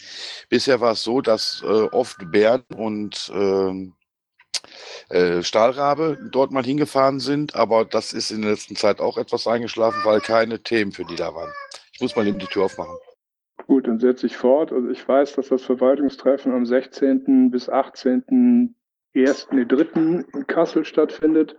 Bisher 0.48 0.80
war 0.80 0.92
es 0.92 1.02
so, 1.02 1.20
dass 1.20 1.62
äh, 1.64 1.66
oft 1.66 2.16
Bären 2.30 2.64
und 2.76 3.30
ähm, 3.34 3.94
äh, 5.10 5.42
Stahlrabe 5.42 6.18
dort 6.30 6.50
mal 6.50 6.64
hingefahren 6.64 7.20
sind, 7.20 7.54
aber 7.54 7.84
das 7.84 8.12
ist 8.12 8.30
in 8.30 8.42
der 8.42 8.52
letzten 8.52 8.76
Zeit 8.76 9.00
auch 9.00 9.18
etwas 9.18 9.46
eingeschlafen, 9.46 10.00
weil 10.04 10.20
keine 10.20 10.62
Themen 10.62 10.92
für 10.92 11.04
die 11.04 11.16
da 11.16 11.34
waren. 11.34 11.52
Ich 11.92 12.00
muss 12.00 12.16
mal 12.16 12.26
eben 12.26 12.38
die 12.38 12.46
Tür 12.46 12.64
aufmachen. 12.64 12.96
Gut, 13.66 13.86
dann 13.86 13.98
setze 13.98 14.26
ich 14.26 14.36
fort. 14.36 14.72
Also 14.72 14.88
ich 14.88 15.06
weiß, 15.06 15.34
dass 15.34 15.48
das 15.48 15.62
Verwaltungstreffen 15.62 16.52
am 16.52 16.66
16. 16.66 17.50
bis 17.50 17.68
18 17.68 18.74
ersten, 19.22 19.56
den 19.56 19.68
dritten 19.68 20.24
in 20.32 20.46
Kassel 20.46 20.84
stattfindet. 20.84 21.56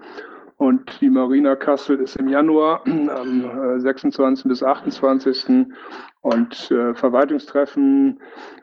Und 0.57 1.01
die 1.01 1.09
Marina 1.09 1.57
Kassel 1.57 1.99
ist 1.99 2.15
im 2.15 2.29
Januar 2.29 2.81
am 2.87 3.79
26. 3.79 4.45
Äh, 4.45 4.49
bis 4.49 4.63
28. 4.63 5.67
Und 6.21 6.71
äh, 6.71 6.95
Verwaltungstreffen 6.95 8.19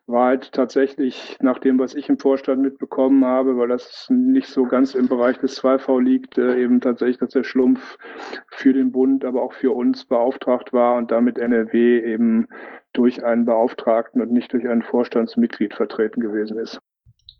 war 0.06 0.28
halt 0.28 0.52
tatsächlich 0.52 1.36
nach 1.40 1.58
dem, 1.58 1.78
was 1.78 1.94
ich 1.94 2.08
im 2.08 2.18
Vorstand 2.18 2.60
mitbekommen 2.62 3.24
habe, 3.24 3.56
weil 3.56 3.68
das 3.68 4.08
nicht 4.10 4.48
so 4.48 4.64
ganz 4.64 4.94
im 4.94 5.06
Bereich 5.06 5.38
des 5.38 5.62
2V 5.62 6.00
liegt, 6.00 6.38
äh, 6.38 6.60
eben 6.60 6.80
tatsächlich, 6.80 7.18
dass 7.18 7.30
der 7.30 7.44
Schlumpf 7.44 7.98
für 8.48 8.72
den 8.72 8.90
Bund, 8.90 9.24
aber 9.24 9.42
auch 9.42 9.52
für 9.52 9.70
uns 9.72 10.04
beauftragt 10.06 10.72
war 10.72 10.96
und 10.96 11.10
damit 11.10 11.38
NRW 11.38 12.00
eben 12.00 12.48
durch 12.94 13.24
einen 13.24 13.44
Beauftragten 13.44 14.20
und 14.20 14.32
nicht 14.32 14.52
durch 14.52 14.68
ein 14.68 14.82
Vorstandsmitglied 14.82 15.74
vertreten 15.74 16.20
gewesen 16.20 16.58
ist. 16.58 16.80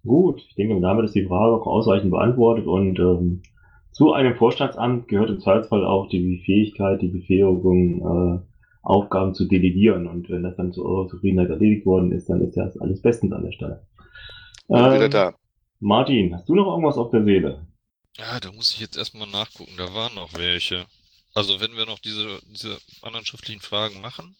Gut, 0.04 0.42
ich 0.48 0.54
denke, 0.56 0.80
damit 0.80 1.04
ist 1.04 1.14
die 1.14 1.26
Frage 1.26 1.54
auch 1.54 1.66
ausreichend 1.66 2.10
beantwortet 2.10 2.66
und 2.66 2.98
ähm, 2.98 3.42
zu 3.92 4.12
einem 4.12 4.34
Vorstandsamt 4.36 5.06
gehört 5.08 5.30
im 5.30 5.40
Zweifelsfall 5.40 5.84
auch 5.84 6.08
die 6.08 6.42
Fähigkeit, 6.44 7.02
die 7.02 7.08
Befähigung, 7.08 8.40
äh, 8.40 8.52
Aufgaben 8.82 9.34
zu 9.34 9.46
delegieren. 9.46 10.06
Und 10.06 10.28
wenn 10.28 10.42
das 10.42 10.56
dann 10.56 10.72
zu 10.72 10.84
eurer 10.84 11.08
Zufriedenheit 11.08 11.50
erledigt 11.50 11.86
worden 11.86 12.12
ist, 12.12 12.28
dann 12.28 12.40
ist 12.42 12.56
das 12.56 12.76
alles 12.78 13.00
bestens 13.00 13.32
an 13.32 13.44
der 13.44 13.52
Stelle. 13.52 13.86
Ähm, 14.68 14.94
wieder 14.94 15.08
da. 15.08 15.34
Martin, 15.80 16.34
hast 16.34 16.48
du 16.48 16.54
noch 16.54 16.66
irgendwas 16.66 16.98
auf 16.98 17.10
der 17.10 17.24
Seele? 17.24 17.66
Ja, 18.16 18.40
da 18.40 18.52
muss 18.52 18.74
ich 18.74 18.80
jetzt 18.80 18.96
erstmal 18.96 19.28
nachgucken. 19.28 19.72
Da 19.76 19.94
waren 19.94 20.14
noch 20.14 20.34
welche. 20.34 20.84
Also 21.34 21.60
wenn 21.60 21.76
wir 21.76 21.86
noch 21.86 21.98
diese, 21.98 22.40
diese 22.50 22.76
anderen 23.00 23.24
schriftlichen 23.24 23.62
Fragen 23.62 24.00
machen, 24.00 24.36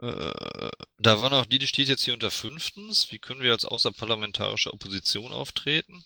äh, 0.00 0.70
da 0.98 1.22
war 1.22 1.30
noch, 1.30 1.46
die, 1.46 1.58
die 1.58 1.66
steht 1.66 1.88
jetzt 1.88 2.04
hier 2.04 2.14
unter 2.14 2.30
fünftens. 2.30 3.10
Wie 3.12 3.18
können 3.18 3.40
wir 3.40 3.52
als 3.52 3.64
außerparlamentarische 3.64 4.72
Opposition 4.72 5.32
auftreten? 5.32 6.02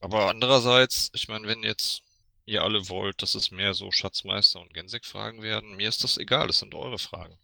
Aber 0.00 0.28
andererseits, 0.28 1.10
ich 1.14 1.28
meine, 1.28 1.46
wenn 1.46 1.62
jetzt 1.62 2.02
ihr 2.44 2.62
alle 2.62 2.88
wollt, 2.88 3.22
dass 3.22 3.34
es 3.34 3.50
mehr 3.50 3.74
so 3.74 3.90
Schatzmeister 3.90 4.60
und 4.60 4.74
Gensek-Fragen 4.74 5.42
werden, 5.42 5.76
mir 5.76 5.88
ist 5.88 6.04
das 6.04 6.18
egal, 6.18 6.48
das 6.48 6.58
sind 6.58 6.74
eure 6.74 6.98
Fragen. 6.98 7.38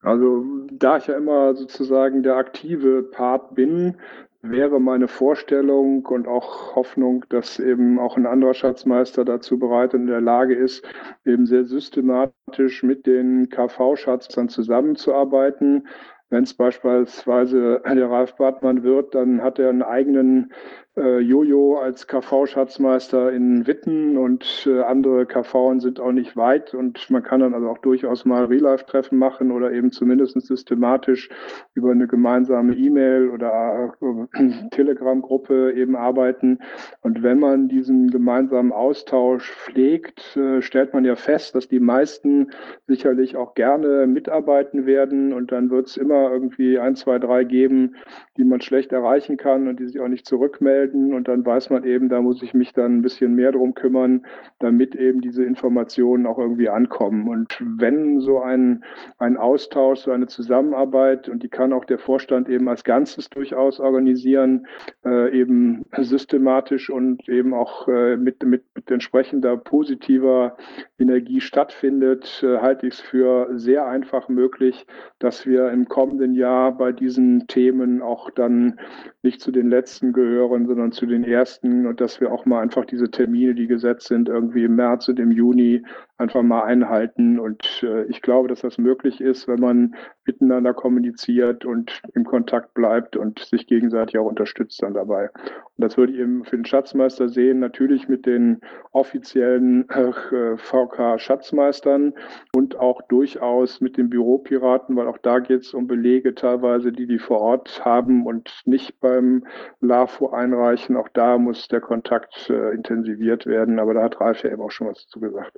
Also 0.00 0.44
da 0.72 0.96
ich 0.96 1.08
ja 1.08 1.16
immer 1.16 1.54
sozusagen 1.54 2.22
der 2.22 2.36
aktive 2.36 3.02
Part 3.02 3.54
bin, 3.54 3.96
wäre 4.42 4.80
meine 4.80 5.08
Vorstellung 5.08 6.06
und 6.06 6.28
auch 6.28 6.76
Hoffnung, 6.76 7.24
dass 7.28 7.58
eben 7.58 7.98
auch 7.98 8.16
ein 8.16 8.26
anderer 8.26 8.54
Schatzmeister 8.54 9.24
dazu 9.24 9.58
bereit 9.58 9.94
und 9.94 10.02
in 10.02 10.06
der 10.06 10.20
Lage 10.20 10.54
ist, 10.54 10.86
eben 11.24 11.46
sehr 11.46 11.64
systematisch 11.64 12.82
mit 12.82 13.06
den 13.06 13.48
KV-Schatzern 13.48 14.48
zusammenzuarbeiten. 14.48 15.88
Wenn 16.30 16.44
es 16.44 16.54
beispielsweise 16.54 17.82
der 17.84 18.10
Ralf 18.10 18.36
Bartmann 18.36 18.82
wird, 18.82 19.14
dann 19.14 19.42
hat 19.42 19.58
er 19.58 19.70
einen 19.70 19.82
eigenen 19.82 20.52
äh, 20.98 21.18
Jojo 21.20 21.78
als 21.78 22.06
KV-Schatzmeister 22.06 23.32
in 23.32 23.66
Witten 23.66 24.16
und 24.18 24.66
äh, 24.66 24.82
andere 24.82 25.26
KV 25.26 25.78
sind 25.78 26.00
auch 26.00 26.12
nicht 26.12 26.36
weit 26.36 26.74
und 26.74 27.08
man 27.10 27.22
kann 27.22 27.40
dann 27.40 27.54
also 27.54 27.68
auch 27.68 27.78
durchaus 27.78 28.24
mal 28.24 28.44
Real-Life-Treffen 28.44 29.18
machen 29.18 29.52
oder 29.52 29.72
eben 29.72 29.92
zumindest 29.92 30.40
systematisch 30.40 31.30
über 31.74 31.92
eine 31.92 32.06
gemeinsame 32.06 32.74
E-Mail 32.74 33.30
oder 33.30 33.94
äh, 34.00 34.68
Telegram-Gruppe 34.70 35.72
eben 35.74 35.96
arbeiten. 35.96 36.58
Und 37.00 37.22
wenn 37.22 37.38
man 37.38 37.68
diesen 37.68 38.10
gemeinsamen 38.10 38.72
Austausch 38.72 39.52
pflegt, 39.52 40.36
äh, 40.36 40.60
stellt 40.62 40.92
man 40.92 41.04
ja 41.04 41.16
fest, 41.16 41.54
dass 41.54 41.68
die 41.68 41.80
meisten 41.80 42.50
sicherlich 42.86 43.36
auch 43.36 43.54
gerne 43.54 44.06
mitarbeiten 44.06 44.86
werden 44.86 45.32
und 45.32 45.52
dann 45.52 45.70
wird 45.70 45.86
es 45.86 45.96
immer 45.96 46.30
irgendwie 46.30 46.78
ein, 46.78 46.96
zwei, 46.96 47.18
drei 47.18 47.44
geben, 47.44 47.96
die 48.36 48.44
man 48.44 48.60
schlecht 48.60 48.92
erreichen 48.92 49.36
kann 49.36 49.68
und 49.68 49.80
die 49.80 49.86
sich 49.86 50.00
auch 50.00 50.08
nicht 50.08 50.26
zurückmelden 50.26 50.87
melden 50.88 51.14
und 51.14 51.28
dann 51.28 51.44
weiß 51.44 51.70
man 51.70 51.84
eben, 51.84 52.08
da 52.08 52.20
muss 52.20 52.42
ich 52.42 52.54
mich 52.54 52.72
dann 52.72 52.98
ein 52.98 53.02
bisschen 53.02 53.34
mehr 53.34 53.52
drum 53.52 53.74
kümmern, 53.74 54.24
damit 54.58 54.94
eben 54.94 55.20
diese 55.20 55.44
Informationen 55.44 56.26
auch 56.26 56.38
irgendwie 56.38 56.68
ankommen. 56.68 57.28
Und 57.28 57.58
wenn 57.60 58.20
so 58.20 58.40
ein, 58.40 58.84
ein 59.18 59.36
Austausch, 59.36 60.00
so 60.00 60.10
eine 60.10 60.26
Zusammenarbeit, 60.26 61.28
und 61.28 61.42
die 61.42 61.48
kann 61.48 61.72
auch 61.72 61.84
der 61.84 61.98
Vorstand 61.98 62.48
eben 62.48 62.68
als 62.68 62.84
Ganzes 62.84 63.30
durchaus 63.30 63.80
organisieren, 63.80 64.66
äh, 65.04 65.38
eben 65.38 65.84
systematisch 65.96 66.90
und 66.90 67.28
eben 67.28 67.54
auch 67.54 67.88
äh, 67.88 68.16
mit, 68.16 68.42
mit, 68.44 68.64
mit 68.74 68.90
entsprechender 68.90 69.56
positiver 69.56 70.56
Energie 70.98 71.40
stattfindet, 71.40 72.42
äh, 72.42 72.58
halte 72.58 72.86
ich 72.86 72.94
es 72.94 73.00
für 73.00 73.48
sehr 73.58 73.86
einfach 73.86 74.28
möglich, 74.28 74.86
dass 75.18 75.46
wir 75.46 75.70
im 75.70 75.86
kommenden 75.88 76.34
Jahr 76.34 76.76
bei 76.76 76.92
diesen 76.92 77.46
Themen 77.46 78.02
auch 78.02 78.30
dann 78.30 78.78
nicht 79.22 79.40
zu 79.40 79.50
den 79.50 79.68
letzten 79.68 80.12
gehören, 80.12 80.66
sondern 80.78 80.92
zu 80.92 81.06
den 81.06 81.24
ersten 81.24 81.86
und 81.86 82.00
dass 82.00 82.20
wir 82.20 82.30
auch 82.30 82.46
mal 82.46 82.62
einfach 82.62 82.84
diese 82.84 83.10
Termine, 83.10 83.54
die 83.56 83.66
gesetzt 83.66 84.06
sind, 84.06 84.28
irgendwie 84.28 84.62
im 84.62 84.76
März 84.76 85.08
und 85.08 85.18
im 85.18 85.32
Juni 85.32 85.82
einfach 86.18 86.42
mal 86.42 86.64
einhalten. 86.64 87.38
Und 87.38 87.82
äh, 87.82 88.04
ich 88.04 88.20
glaube, 88.22 88.48
dass 88.48 88.60
das 88.60 88.76
möglich 88.76 89.20
ist, 89.20 89.48
wenn 89.48 89.60
man 89.60 89.94
miteinander 90.24 90.74
kommuniziert 90.74 91.64
und 91.64 92.02
im 92.14 92.24
Kontakt 92.24 92.74
bleibt 92.74 93.16
und 93.16 93.38
sich 93.38 93.66
gegenseitig 93.66 94.18
auch 94.18 94.26
unterstützt 94.26 94.82
dann 94.82 94.94
dabei. 94.94 95.30
Und 95.34 95.84
das 95.84 95.96
würde 95.96 96.12
ich 96.12 96.18
eben 96.18 96.44
für 96.44 96.56
den 96.56 96.64
Schatzmeister 96.64 97.28
sehen, 97.28 97.60
natürlich 97.60 98.08
mit 98.08 98.26
den 98.26 98.60
offiziellen 98.90 99.88
äh, 99.88 100.56
VK-Schatzmeistern 100.56 102.14
und 102.54 102.76
auch 102.76 103.00
durchaus 103.02 103.80
mit 103.80 103.96
den 103.96 104.10
Büropiraten, 104.10 104.96
weil 104.96 105.06
auch 105.06 105.18
da 105.18 105.38
geht 105.38 105.62
es 105.62 105.72
um 105.72 105.86
Belege 105.86 106.34
teilweise, 106.34 106.90
die 106.90 107.06
die 107.06 107.20
vor 107.20 107.40
Ort 107.40 107.84
haben 107.84 108.26
und 108.26 108.62
nicht 108.64 109.00
beim 109.00 109.46
LAFO 109.80 110.30
einreichen. 110.30 110.96
Auch 110.96 111.08
da 111.08 111.38
muss 111.38 111.68
der 111.68 111.80
Kontakt 111.80 112.50
äh, 112.50 112.74
intensiviert 112.74 113.46
werden, 113.46 113.78
aber 113.78 113.94
da 113.94 114.02
hat 114.02 114.20
Ralf 114.20 114.42
ja 114.42 114.50
eben 114.50 114.62
auch 114.62 114.72
schon 114.72 114.88
was 114.88 115.04
dazu 115.04 115.20
gesagt. 115.20 115.56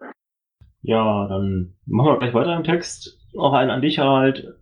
Ja, 0.82 1.28
dann 1.28 1.74
machen 1.86 2.12
wir 2.12 2.18
gleich 2.18 2.34
weiter 2.34 2.56
im 2.56 2.64
Text. 2.64 3.18
Auch 3.36 3.52
einen 3.52 3.70
an 3.70 3.82
dich, 3.82 3.98
Harald. 3.98 4.54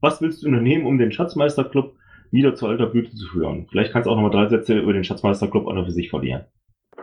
Was 0.00 0.20
willst 0.20 0.42
du 0.42 0.48
unternehmen, 0.48 0.86
um 0.86 0.98
den 0.98 1.12
Schatzmeisterclub 1.12 1.94
wieder 2.30 2.54
zu 2.54 2.66
alter 2.66 2.86
Blüte 2.86 3.14
zu 3.14 3.26
führen? 3.28 3.66
Vielleicht 3.70 3.92
kannst 3.92 4.06
du 4.06 4.10
auch 4.10 4.16
noch 4.16 4.22
mal 4.22 4.30
drei 4.30 4.48
Sätze 4.48 4.78
über 4.78 4.92
den 4.92 5.04
Schatzmeisterclub 5.04 5.66
auch 5.66 5.72
noch 5.72 5.86
für 5.86 5.92
sich 5.92 6.10
verlieren. 6.10 6.44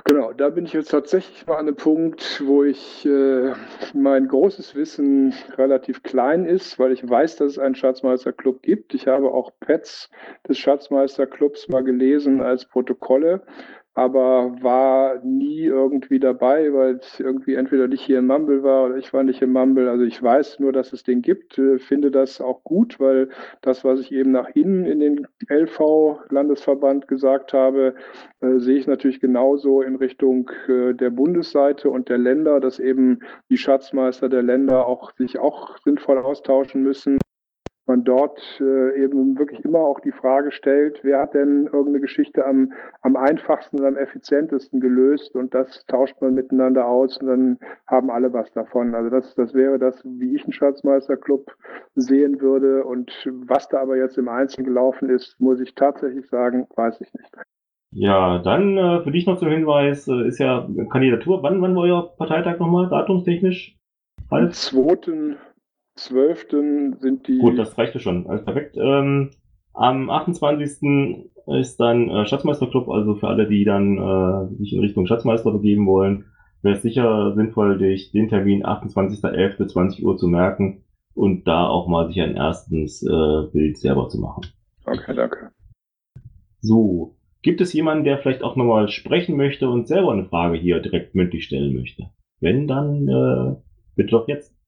Genau, 0.06 0.32
da 0.34 0.50
bin 0.50 0.66
ich 0.66 0.74
jetzt 0.74 0.92
tatsächlich 0.92 1.46
mal 1.46 1.56
an 1.56 1.68
einem 1.68 1.76
Punkt, 1.76 2.42
wo 2.46 2.64
ich 2.64 3.06
äh, 3.06 3.54
mein 3.94 4.28
großes 4.28 4.76
Wissen 4.76 5.34
relativ 5.58 6.04
klein 6.04 6.46
ist, 6.46 6.80
weil 6.80 6.92
ich 6.92 7.08
weiß, 7.08 7.38
dass 7.38 7.54
es 7.54 7.60
einen 7.60 7.76
Schatzmeisterclub 7.76 8.62
gibt. 8.62 8.94
Ich 8.94 9.08
habe 9.08 9.32
auch 9.32 9.52
Pets 9.60 10.10
des 10.48 10.58
Schatzmeisterclubs 10.58 11.68
mal 11.70 11.84
gelesen 11.84 12.42
als 12.42 12.66
Protokolle 12.66 13.42
aber 14.00 14.56
war 14.62 15.20
nie 15.26 15.66
irgendwie 15.66 16.20
dabei, 16.20 16.72
weil 16.74 17.02
ich 17.02 17.20
irgendwie 17.20 17.56
entweder 17.56 17.89
nicht 17.89 18.02
hier 18.02 18.20
in 18.20 18.28
Mumble 18.28 18.64
war 18.64 18.86
oder 18.86 18.95
ich 18.95 19.12
war 19.12 19.24
nicht 19.24 19.41
in 19.41 19.52
Mumble. 19.52 19.89
Also 19.89 20.06
ich 20.06 20.24
weiß 20.24 20.62
nur, 20.62 20.72
dass 20.72 20.93
es 20.93 21.04
den 21.04 21.22
gibt, 21.22 21.58
äh, 21.58 21.80
finde 21.80 22.10
das 22.10 22.39
auch 22.39 22.64
gut, 22.64 22.97
weil 23.02 23.28
das, 23.62 23.84
was 23.84 24.00
ich 24.00 24.14
eben 24.14 24.32
nach 24.32 24.47
innen 24.56 24.86
in 24.86 25.02
den 25.02 25.28
LV-Landesverband 25.50 27.10
gesagt 27.10 27.52
habe, 27.52 27.93
äh, 28.39 28.60
sehe 28.60 28.78
ich 28.78 28.88
natürlich 28.88 29.20
genauso 29.20 29.82
in 29.82 29.97
Richtung 29.97 30.50
äh, 30.70 30.93
der 30.93 31.10
Bundesseite 31.10 31.89
und 31.89 32.08
der 32.08 32.20
Länder, 32.20 32.62
dass 32.62 32.80
eben 32.80 33.20
die 33.50 33.58
Schatzmeister 33.58 34.30
der 34.30 34.43
Länder 34.43 34.88
auch 34.88 35.12
sich 35.18 35.39
auch 35.39 35.78
sinnvoll 35.80 36.20
austauschen 36.20 36.84
müssen 36.84 37.20
man 37.90 38.06
dort 38.06 38.40
äh, 38.62 39.04
eben 39.04 39.38
wirklich 39.38 39.66
immer 39.66 39.80
auch 39.80 40.00
die 40.00 40.14
Frage 40.14 40.52
stellt, 40.52 41.00
wer 41.04 41.20
hat 41.20 41.34
denn 41.34 41.66
irgendeine 41.66 42.00
Geschichte 42.00 42.46
am, 42.46 42.72
am 43.02 43.18
einfachsten 43.18 43.80
und 43.80 43.86
am 43.86 43.98
effizientesten 43.98 44.80
gelöst 44.80 45.36
und 45.36 45.54
das 45.54 45.86
tauscht 45.88 46.16
man 46.22 46.36
miteinander 46.36 46.88
aus 46.88 47.18
und 47.18 47.28
dann 47.28 47.58
haben 47.88 48.10
alle 48.10 48.32
was 48.32 48.50
davon. 48.54 48.96
Also 48.96 49.10
das, 49.10 49.36
das 49.36 49.54
wäre 49.54 49.78
das, 49.80 50.02
wie 50.06 50.36
ich 50.36 50.44
einen 50.44 50.54
Schatzmeisterclub 50.54 51.52
sehen 51.96 52.40
würde 52.40 52.86
und 52.86 53.12
was 53.48 53.68
da 53.68 53.82
aber 53.82 53.98
jetzt 53.98 54.18
im 54.18 54.30
Einzelnen 54.30 54.68
gelaufen 54.68 55.10
ist, 55.10 55.36
muss 55.40 55.60
ich 55.60 55.76
tatsächlich 55.76 56.28
sagen, 56.30 56.68
weiß 56.76 57.02
ich 57.02 57.14
nicht. 57.14 57.36
Ja, 57.92 58.38
dann 58.38 58.78
äh, 58.78 59.02
für 59.04 59.12
dich 59.12 59.26
noch 59.26 59.40
zum 59.40 59.50
Hinweis, 59.50 60.08
äh, 60.08 60.28
ist 60.28 60.38
ja 60.38 60.70
Kandidatur. 60.92 61.42
Wann, 61.42 61.60
wann 61.62 61.76
war 61.76 61.84
euer 61.84 62.16
Parteitag 62.18 62.60
nochmal, 62.60 62.88
datumstechnisch? 62.88 63.76
Am 64.30 64.52
2. 64.52 65.38
12. 66.00 66.47
sind 67.00 67.28
die. 67.28 67.39
Gut, 67.39 67.58
das 67.58 67.78
reichte 67.78 68.00
schon. 68.00 68.28
Alles 68.28 68.43
perfekt. 68.43 68.78
Ähm, 68.78 69.32
am 69.74 70.10
28. 70.10 71.28
ist 71.60 71.80
dann 71.80 72.10
äh, 72.10 72.26
Schatzmeisterclub, 72.26 72.89
also 72.89 73.16
für 73.16 73.28
alle, 73.28 73.47
die 73.47 73.64
dann 73.64 73.97
äh, 73.97 74.56
sich 74.56 74.74
in 74.74 74.80
Richtung 74.80 75.06
Schatzmeister 75.06 75.52
begeben 75.52 75.86
wollen, 75.88 76.26
wäre 76.62 76.76
es 76.76 76.82
sicher 76.82 77.34
sinnvoll, 77.36 77.78
dich 77.78 78.12
den 78.12 78.30
Termin 78.30 78.66
28.11.20 78.66 80.04
Uhr 80.04 80.18
zu 80.18 80.28
merken 80.28 80.84
und 81.14 81.47
da 81.47 81.68
auch 81.68 81.88
mal 81.88 82.08
sich 82.08 82.22
ein 82.22 82.36
erstes 82.36 83.04
äh, 83.04 83.52
Bild 83.52 83.78
selber 83.78 84.10
zu 84.10 84.20
machen. 84.20 84.43
Okay, 84.86 85.14
danke. 85.16 85.52
So, 86.62 87.16
gibt 87.41 87.62
es 87.62 87.74
jemanden, 87.74 88.04
der 88.04 88.18
vielleicht 88.18 88.43
auch 88.43 88.56
nochmal 88.56 88.89
sprechen 88.89 89.38
möchte 89.38 89.70
und 89.70 89.88
selber 89.88 90.12
eine 90.12 90.26
Frage 90.26 90.58
hier 90.58 90.80
direkt 90.80 91.16
mündlich 91.16 91.45
stellen 91.45 91.76
möchte? 91.76 92.10
Wenn, 92.41 92.68
dann 92.68 93.08
äh, 93.08 93.56
bitte 93.95 94.12
doch 94.12 94.28
jetzt. 94.28 94.59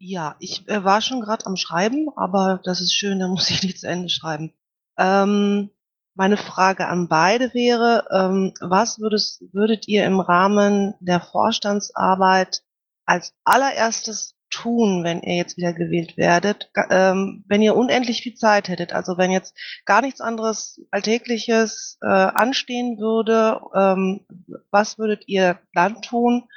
Ähm, 0.00 0.06
ja, 0.08 0.36
ich 0.38 0.68
äh, 0.68 0.84
war 0.84 1.00
schon 1.00 1.20
gerade 1.20 1.46
am 1.46 1.56
Schreiben, 1.56 2.08
aber 2.16 2.60
das 2.64 2.80
ist 2.80 2.94
schön, 2.94 3.18
da 3.18 3.28
muss 3.28 3.50
ich 3.50 3.62
nicht 3.64 3.80
zu 3.80 3.88
Ende 3.88 4.08
schreiben. 4.08 4.52
Ähm, 4.96 5.70
meine 6.14 6.36
Frage 6.36 6.88
an 6.88 7.08
beide 7.08 7.54
wäre, 7.54 8.08
ähm, 8.10 8.52
was 8.60 8.98
würdest, 8.98 9.42
würdet 9.52 9.86
ihr 9.86 10.04
im 10.04 10.18
Rahmen 10.18 10.94
der 11.00 11.20
Vorstandsarbeit 11.20 12.62
als 13.06 13.34
allererstes 13.44 14.34
tun, 14.50 15.04
wenn 15.04 15.22
ihr 15.22 15.36
jetzt 15.36 15.56
wieder 15.58 15.72
gewählt 15.72 16.16
werdet, 16.16 16.70
ähm, 16.90 17.44
wenn 17.46 17.62
ihr 17.62 17.76
unendlich 17.76 18.22
viel 18.22 18.34
Zeit 18.34 18.68
hättet, 18.68 18.92
also 18.92 19.18
wenn 19.18 19.30
jetzt 19.30 19.56
gar 19.84 20.00
nichts 20.00 20.20
anderes 20.20 20.80
Alltägliches 20.90 21.98
äh, 22.02 22.06
anstehen 22.08 22.98
würde, 22.98 23.60
ähm, 23.74 24.26
was 24.70 24.98
würdet 24.98 25.24
ihr 25.28 25.60
dann 25.74 26.02
tun? 26.02 26.48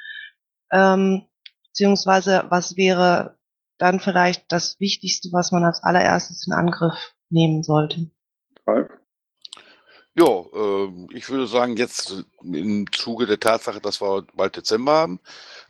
Beziehungsweise 1.72 2.44
was 2.50 2.76
wäre 2.76 3.38
dann 3.78 3.98
vielleicht 3.98 4.52
das 4.52 4.78
Wichtigste, 4.78 5.30
was 5.32 5.52
man 5.52 5.64
als 5.64 5.82
allererstes 5.82 6.46
in 6.46 6.52
Angriff 6.52 7.14
nehmen 7.30 7.62
sollte? 7.62 8.10
Ja, 10.14 10.26
äh, 10.26 10.92
ich 11.14 11.30
würde 11.30 11.46
sagen, 11.46 11.78
jetzt 11.78 12.24
im 12.42 12.92
Zuge 12.92 13.26
der 13.26 13.40
Tatsache, 13.40 13.80
dass 13.80 14.02
wir 14.02 14.26
bald 14.34 14.54
Dezember 14.54 14.92
haben, 14.92 15.20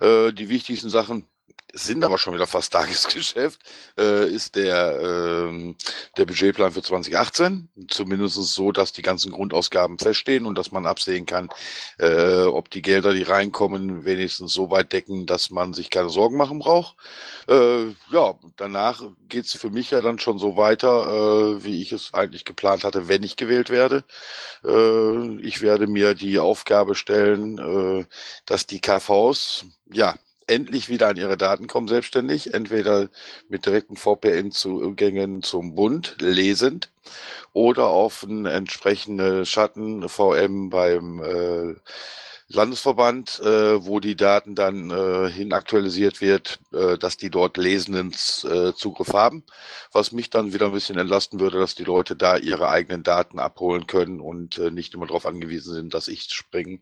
äh, 0.00 0.32
die 0.32 0.48
wichtigsten 0.48 0.90
Sachen 0.90 1.24
sind 1.72 2.04
aber 2.04 2.18
schon 2.18 2.34
wieder 2.34 2.46
fast 2.46 2.72
Tagesgeschäft, 2.72 3.60
äh, 3.98 4.28
ist 4.28 4.56
der, 4.56 5.00
äh, 5.00 5.74
der 6.16 6.26
Budgetplan 6.26 6.72
für 6.72 6.82
2018. 6.82 7.68
Zumindest 7.88 8.36
so, 8.36 8.72
dass 8.72 8.92
die 8.92 9.02
ganzen 9.02 9.32
Grundausgaben 9.32 9.98
feststehen 9.98 10.46
und 10.46 10.56
dass 10.56 10.72
man 10.72 10.86
absehen 10.86 11.26
kann, 11.26 11.48
äh, 11.98 12.42
ob 12.42 12.70
die 12.70 12.82
Gelder, 12.82 13.12
die 13.14 13.22
reinkommen, 13.22 14.04
wenigstens 14.04 14.52
so 14.52 14.70
weit 14.70 14.92
decken, 14.92 15.26
dass 15.26 15.50
man 15.50 15.72
sich 15.72 15.90
keine 15.90 16.10
Sorgen 16.10 16.36
machen 16.36 16.58
braucht. 16.58 16.96
Äh, 17.48 17.88
ja, 18.10 18.34
danach 18.56 19.02
geht's 19.28 19.54
für 19.54 19.70
mich 19.70 19.90
ja 19.90 20.00
dann 20.00 20.18
schon 20.18 20.38
so 20.38 20.56
weiter, 20.56 21.56
äh, 21.56 21.64
wie 21.64 21.82
ich 21.82 21.92
es 21.92 22.14
eigentlich 22.14 22.44
geplant 22.44 22.84
hatte, 22.84 23.08
wenn 23.08 23.22
ich 23.22 23.36
gewählt 23.36 23.70
werde. 23.70 24.04
Äh, 24.64 25.36
ich 25.40 25.62
werde 25.62 25.86
mir 25.86 26.14
die 26.14 26.38
Aufgabe 26.38 26.94
stellen, 26.94 28.06
dass 28.46 28.66
die 28.66 28.80
KVs, 28.80 29.64
ja, 29.92 30.14
endlich 30.52 30.88
wieder 30.88 31.08
an 31.08 31.16
ihre 31.16 31.36
Daten 31.36 31.66
kommen 31.66 31.88
selbstständig, 31.88 32.54
entweder 32.54 33.08
mit 33.48 33.66
direkten 33.66 33.96
VPN-Zugängen 33.96 35.42
zum 35.42 35.74
Bund 35.74 36.16
lesend 36.20 36.90
oder 37.52 37.88
auf 37.88 38.22
ein 38.22 38.46
entsprechende 38.46 39.46
Schatten 39.46 40.08
VM 40.08 40.70
beim 40.70 41.22
äh, 41.22 41.74
Landesverband, 42.54 43.40
äh, 43.40 43.84
wo 43.86 43.98
die 43.98 44.14
Daten 44.14 44.54
dann 44.54 44.90
äh, 44.90 45.30
hin 45.30 45.52
aktualisiert 45.54 46.20
wird, 46.20 46.60
äh, 46.72 46.98
dass 46.98 47.16
die 47.16 47.30
dort 47.30 47.56
lesenden 47.56 48.12
äh, 48.44 48.74
Zugriff 48.74 49.14
haben, 49.14 49.44
was 49.90 50.12
mich 50.12 50.28
dann 50.28 50.52
wieder 50.52 50.66
ein 50.66 50.72
bisschen 50.72 50.98
entlasten 50.98 51.40
würde, 51.40 51.58
dass 51.58 51.74
die 51.74 51.84
Leute 51.84 52.14
da 52.14 52.36
ihre 52.36 52.68
eigenen 52.68 53.02
Daten 53.02 53.38
abholen 53.38 53.86
können 53.86 54.20
und 54.20 54.58
äh, 54.58 54.70
nicht 54.70 54.92
immer 54.92 55.06
darauf 55.06 55.24
angewiesen 55.24 55.72
sind, 55.72 55.94
dass 55.94 56.08
ich 56.08 56.24
springe 56.24 56.80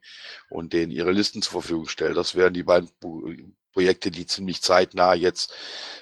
und 0.49 0.73
denen 0.73 0.91
ihre 0.91 1.13
Listen 1.13 1.41
zur 1.41 1.63
Verfügung 1.63 1.87
stelle. 1.89 2.15
Das 2.15 2.35
wären 2.35 2.55
die 2.55 2.65
beiden 2.65 2.89
Projekte, 3.73 4.11
die 4.11 4.27
ziemlich 4.27 4.63
zeitnah 4.63 5.15
jetzt 5.15 5.55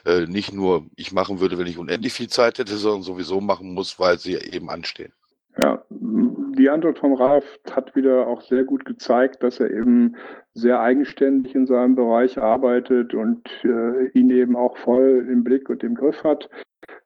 äh, 0.05 0.27
nicht 0.27 0.53
nur 0.53 0.87
ich 0.97 1.13
machen 1.13 1.41
würde, 1.41 1.59
wenn 1.59 1.67
ich 1.67 1.79
unendlich 1.79 2.13
viel 2.13 2.29
Zeit 2.29 2.59
hätte, 2.59 2.77
sondern 2.77 3.03
sowieso 3.03 3.41
machen 3.41 3.75
muss, 3.75 3.99
weil 3.99 4.19
sie 4.19 4.35
eben 4.35 4.71
anstehen. 4.71 5.13
Ja, 5.61 5.83
die 5.91 6.71
Antwort 6.71 6.99
vom 6.99 7.15
Ralf 7.15 7.45
hat 7.71 7.97
wieder 7.97 8.27
auch 8.29 8.43
sehr 8.43 8.65
gut 8.65 8.85
gezeigt, 8.85 9.43
dass 9.43 9.59
er 9.59 9.71
eben 9.71 10.17
sehr 10.55 10.81
eigenständig 10.81 11.55
in 11.55 11.67
seinem 11.67 11.97
Bereich 11.97 12.39
arbeitet 12.39 13.13
und 13.15 13.49
äh, 13.65 14.09
ihn 14.11 14.31
eben 14.31 14.57
auch 14.57 14.77
voll 14.77 15.27
im 15.31 15.43
Blick 15.43 15.69
und 15.69 15.83
im 15.83 15.95
Griff 15.95 16.23
hat. 16.23 16.49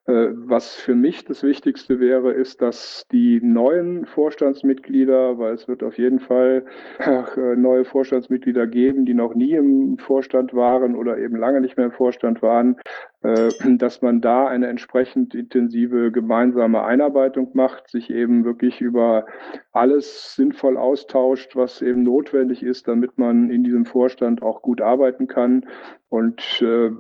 Äh, 0.07 0.31
was 0.33 0.75
für 0.75 0.97
mich 0.97 1.25
das 1.25 1.45
Wichtigste 1.45 2.01
wäre, 2.01 2.33
ist, 2.33 2.61
dass 2.61 3.05
die 3.13 3.41
neuen 3.41 4.05
Vorstandsmitglieder, 4.05 5.39
weil 5.39 5.55
es 5.55 5.69
wird 5.69 5.85
auf 5.85 5.97
jeden 5.97 6.19
Fall 6.19 6.65
äh, 6.99 7.57
neue 7.57 7.85
Vorstandsmitglieder 7.85 8.67
geben, 8.67 9.05
die 9.05 9.15
noch 9.15 9.35
nie 9.35 9.53
im 9.53 9.99
Vorstand 9.99 10.55
waren 10.55 10.97
oder 10.97 11.19
eben 11.19 11.37
lange 11.37 11.61
nicht 11.61 11.77
mehr 11.77 11.87
im 11.87 11.93
Vorstand 11.93 12.43
waren, 12.43 12.77
dass 13.23 14.03
man 14.03 14.21
da 14.21 14.47
eine 14.49 14.67
entsprechend 14.67 15.35
intensive 15.35 16.11
gemeinsame 16.11 16.83
Einarbeitung 16.83 17.51
macht, 17.55 17.89
sich 17.89 18.11
eben 18.11 18.45
wirklich 18.45 18.81
über 18.81 19.27
alles 19.73 20.35
sinnvoll 20.35 20.77
austauscht, 20.77 21.55
was 21.55 21.83
eben 21.83 22.03
notwendig 22.03 22.63
ist, 22.63 22.89
damit 22.89 23.19
man 23.19 23.51
in 23.51 23.63
diesem 23.65 23.87
Vorstand 23.87 24.43
auch 24.43 24.61
gut 24.61 24.81
arbeiten 24.81 25.29
kann. 25.29 25.65
Und 26.13 26.61
äh, 26.61 26.91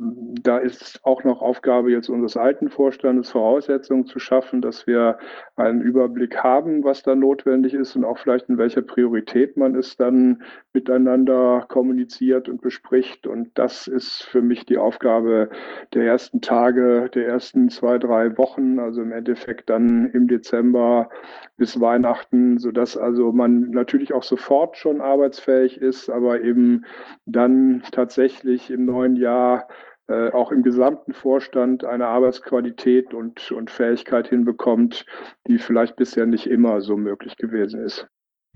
da 0.40 0.56
ist 0.56 1.00
auch 1.02 1.22
noch 1.22 1.42
Aufgabe 1.42 1.90
jetzt 1.90 2.08
unseres 2.08 2.38
alten 2.38 2.70
Vorstandes, 2.70 3.30
Voraussetzungen 3.30 4.06
zu 4.06 4.18
schaffen, 4.18 4.62
dass 4.62 4.86
wir 4.86 5.18
einen 5.54 5.82
Überblick 5.82 6.38
haben, 6.38 6.82
was 6.82 7.02
da 7.02 7.14
notwendig 7.14 7.74
ist 7.74 7.94
und 7.94 8.06
auch 8.06 8.16
vielleicht 8.16 8.48
in 8.48 8.56
welcher 8.56 8.80
Priorität 8.80 9.58
man 9.58 9.74
es 9.74 9.98
dann 9.98 10.42
miteinander 10.72 11.66
kommuniziert 11.68 12.48
und 12.48 12.62
bespricht. 12.62 13.26
Und 13.26 13.50
das 13.58 13.86
ist 13.86 14.22
für 14.22 14.40
mich 14.40 14.64
die 14.64 14.78
Aufgabe 14.78 15.50
der 15.92 16.04
ersten 16.12 16.42
Tage, 16.42 17.08
der 17.14 17.26
ersten 17.26 17.70
zwei, 17.70 17.96
drei 17.96 18.36
Wochen, 18.36 18.78
also 18.78 19.00
im 19.00 19.12
Endeffekt 19.12 19.70
dann 19.70 20.10
im 20.10 20.28
Dezember 20.28 21.08
bis 21.56 21.80
Weihnachten, 21.80 22.58
sodass 22.58 22.98
also 22.98 23.32
man 23.32 23.70
natürlich 23.70 24.12
auch 24.12 24.22
sofort 24.22 24.76
schon 24.76 25.00
arbeitsfähig 25.00 25.78
ist, 25.78 26.10
aber 26.10 26.42
eben 26.42 26.84
dann 27.24 27.82
tatsächlich 27.92 28.70
im 28.70 28.84
neuen 28.84 29.16
Jahr 29.16 29.68
äh, 30.06 30.30
auch 30.32 30.52
im 30.52 30.62
gesamten 30.62 31.14
Vorstand 31.14 31.82
eine 31.82 32.08
Arbeitsqualität 32.08 33.14
und, 33.14 33.50
und 33.50 33.70
Fähigkeit 33.70 34.28
hinbekommt, 34.28 35.06
die 35.46 35.56
vielleicht 35.56 35.96
bisher 35.96 36.26
nicht 36.26 36.46
immer 36.46 36.82
so 36.82 36.98
möglich 36.98 37.38
gewesen 37.38 37.80
ist. 37.80 38.06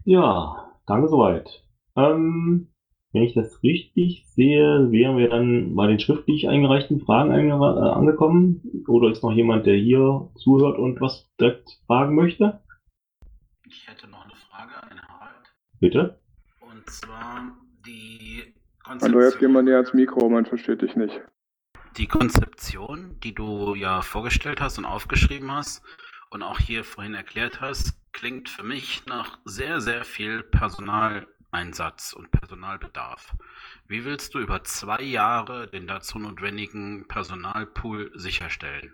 Ja, 0.05 0.73
danke 0.87 1.09
soweit. 1.09 1.65
Ähm, 1.97 2.69
wenn 3.17 3.23
ich 3.23 3.35
das 3.35 3.63
richtig 3.63 4.27
sehe, 4.27 4.93
wären 4.93 5.17
wir 5.17 5.31
dann 5.31 5.75
bei 5.75 5.87
den 5.87 5.99
schriftlich 5.99 6.51
eingereichten 6.51 7.01
Fragen 7.01 7.49
äh, 7.49 7.53
angekommen. 7.53 8.85
Oder 8.87 9.11
ist 9.11 9.23
noch 9.23 9.33
jemand, 9.33 9.65
der 9.65 9.77
hier 9.77 10.29
zuhört 10.37 10.79
und 10.79 11.01
was 11.01 11.27
direkt 11.41 11.81
fragen 11.87 12.15
möchte? 12.15 12.61
Ich 13.67 13.89
hätte 13.89 14.07
noch 14.09 14.23
eine 14.23 14.35
Frage 14.35 14.75
an 14.83 15.01
Harald. 15.09 15.55
Bitte? 15.81 16.21
Und 16.61 16.91
zwar 16.91 17.57
die 17.87 18.53
Konzeption. 18.85 19.15
Andreas, 19.15 19.39
geh 19.39 19.49
mal 19.49 19.63
näher 19.63 19.77
ans 19.77 19.95
Mikro, 19.95 20.29
man 20.29 20.45
versteht 20.45 20.83
dich 20.83 20.95
nicht. 20.95 21.19
Die 21.97 22.07
Konzeption, 22.07 23.17
die 23.25 23.35
du 23.35 23.75
ja 23.75 24.03
vorgestellt 24.03 24.61
hast 24.61 24.77
und 24.77 24.85
aufgeschrieben 24.85 25.51
hast 25.51 25.83
und 26.29 26.43
auch 26.43 26.59
hier 26.59 26.85
vorhin 26.85 27.15
erklärt 27.15 27.63
hast, 27.63 27.95
klingt 28.13 28.51
für 28.51 28.63
mich 28.63 29.07
nach 29.07 29.39
sehr, 29.47 29.81
sehr 29.81 30.05
viel 30.05 30.43
Personaleinsatz 31.57 32.13
und 32.13 32.31
Personalbedarf. 32.31 33.35
Wie 33.89 34.05
willst 34.05 34.35
du 34.35 34.41
über 34.41 34.63
zwei 34.65 35.03
Jahre 35.03 35.69
den 35.69 35.87
dazu 35.87 36.19
notwendigen 36.19 37.07
Personalpool 37.09 38.11
sicherstellen? 38.15 38.93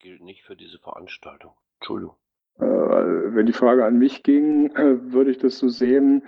Gilt 0.00 0.20
nicht 0.22 0.44
für 0.44 0.54
diese 0.54 0.78
Veranstaltung. 0.78 1.54
Entschuldigung. 1.80 2.16
Äh, 2.58 2.64
wenn 2.64 3.46
die 3.46 3.54
Frage 3.54 3.86
an 3.86 3.98
mich 3.98 4.22
ging, 4.22 4.70
äh, 4.76 5.12
würde 5.12 5.30
ich 5.30 5.38
das 5.38 5.58
so 5.58 5.68
sehen, 5.68 6.24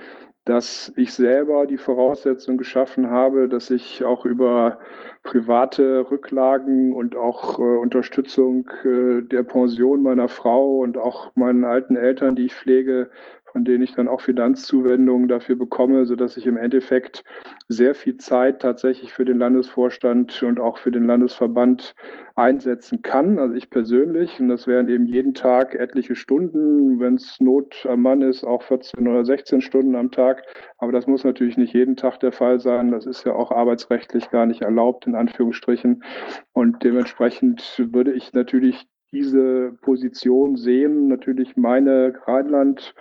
dass 0.46 0.92
ich 0.96 1.12
selber 1.12 1.66
die 1.66 1.76
Voraussetzung 1.76 2.56
geschaffen 2.56 3.10
habe, 3.10 3.48
dass 3.48 3.70
ich 3.70 4.04
auch 4.04 4.24
über 4.24 4.78
private 5.24 6.10
Rücklagen 6.10 6.94
und 6.94 7.16
auch 7.16 7.58
äh, 7.58 7.62
Unterstützung 7.62 8.70
äh, 8.84 9.22
der 9.22 9.42
Pension 9.42 10.02
meiner 10.02 10.28
Frau 10.28 10.78
und 10.78 10.96
auch 10.96 11.34
meinen 11.34 11.64
alten 11.64 11.96
Eltern, 11.96 12.36
die 12.36 12.46
ich 12.46 12.54
pflege, 12.54 13.10
von 13.56 13.64
denen 13.64 13.84
ich 13.84 13.94
dann 13.94 14.06
auch 14.06 14.20
Finanzzuwendungen 14.20 15.28
dafür 15.28 15.56
bekomme, 15.56 16.04
sodass 16.04 16.36
ich 16.36 16.46
im 16.46 16.58
Endeffekt 16.58 17.24
sehr 17.68 17.94
viel 17.94 18.18
Zeit 18.18 18.60
tatsächlich 18.60 19.14
für 19.14 19.24
den 19.24 19.38
Landesvorstand 19.38 20.42
und 20.42 20.60
auch 20.60 20.76
für 20.76 20.90
den 20.90 21.06
Landesverband 21.06 21.94
einsetzen 22.34 23.00
kann. 23.00 23.38
Also 23.38 23.54
ich 23.54 23.70
persönlich, 23.70 24.38
und 24.40 24.48
das 24.48 24.66
wären 24.66 24.90
eben 24.90 25.06
jeden 25.06 25.32
Tag 25.32 25.74
etliche 25.74 26.16
Stunden, 26.16 27.00
wenn 27.00 27.14
es 27.14 27.40
Not 27.40 27.86
am 27.88 28.02
Mann 28.02 28.20
ist, 28.20 28.44
auch 28.44 28.62
14 28.62 29.08
oder 29.08 29.24
16 29.24 29.62
Stunden 29.62 29.96
am 29.96 30.10
Tag. 30.10 30.42
Aber 30.76 30.92
das 30.92 31.06
muss 31.06 31.24
natürlich 31.24 31.56
nicht 31.56 31.72
jeden 31.72 31.96
Tag 31.96 32.20
der 32.20 32.32
Fall 32.32 32.60
sein. 32.60 32.90
Das 32.90 33.06
ist 33.06 33.24
ja 33.24 33.32
auch 33.32 33.52
arbeitsrechtlich 33.52 34.28
gar 34.28 34.44
nicht 34.44 34.60
erlaubt, 34.60 35.06
in 35.06 35.14
Anführungsstrichen. 35.14 36.04
Und 36.52 36.84
dementsprechend 36.84 37.82
würde 37.90 38.12
ich 38.12 38.34
natürlich 38.34 38.86
diese 39.12 39.72
Position 39.80 40.56
sehen, 40.56 41.08
natürlich 41.08 41.56
meine 41.56 42.12
Rheinland 42.26 42.94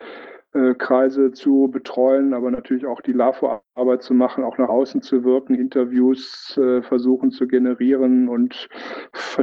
Kreise 0.78 1.32
zu 1.32 1.70
betreuen, 1.72 2.34
aber 2.34 2.50
natürlich 2.50 2.86
auch 2.86 3.02
die 3.02 3.12
LAFO-Arbeit 3.12 4.04
zu 4.04 4.14
machen, 4.14 4.44
auch 4.44 4.58
nach 4.58 4.70
außen 4.70 5.02
zu 5.02 5.26
wirken, 5.26 5.56
Interviews 5.56 6.58
äh, 6.58 6.82
versuchen 6.82 7.32
zu 7.32 7.48
generieren 7.48 8.30
und 8.30 8.70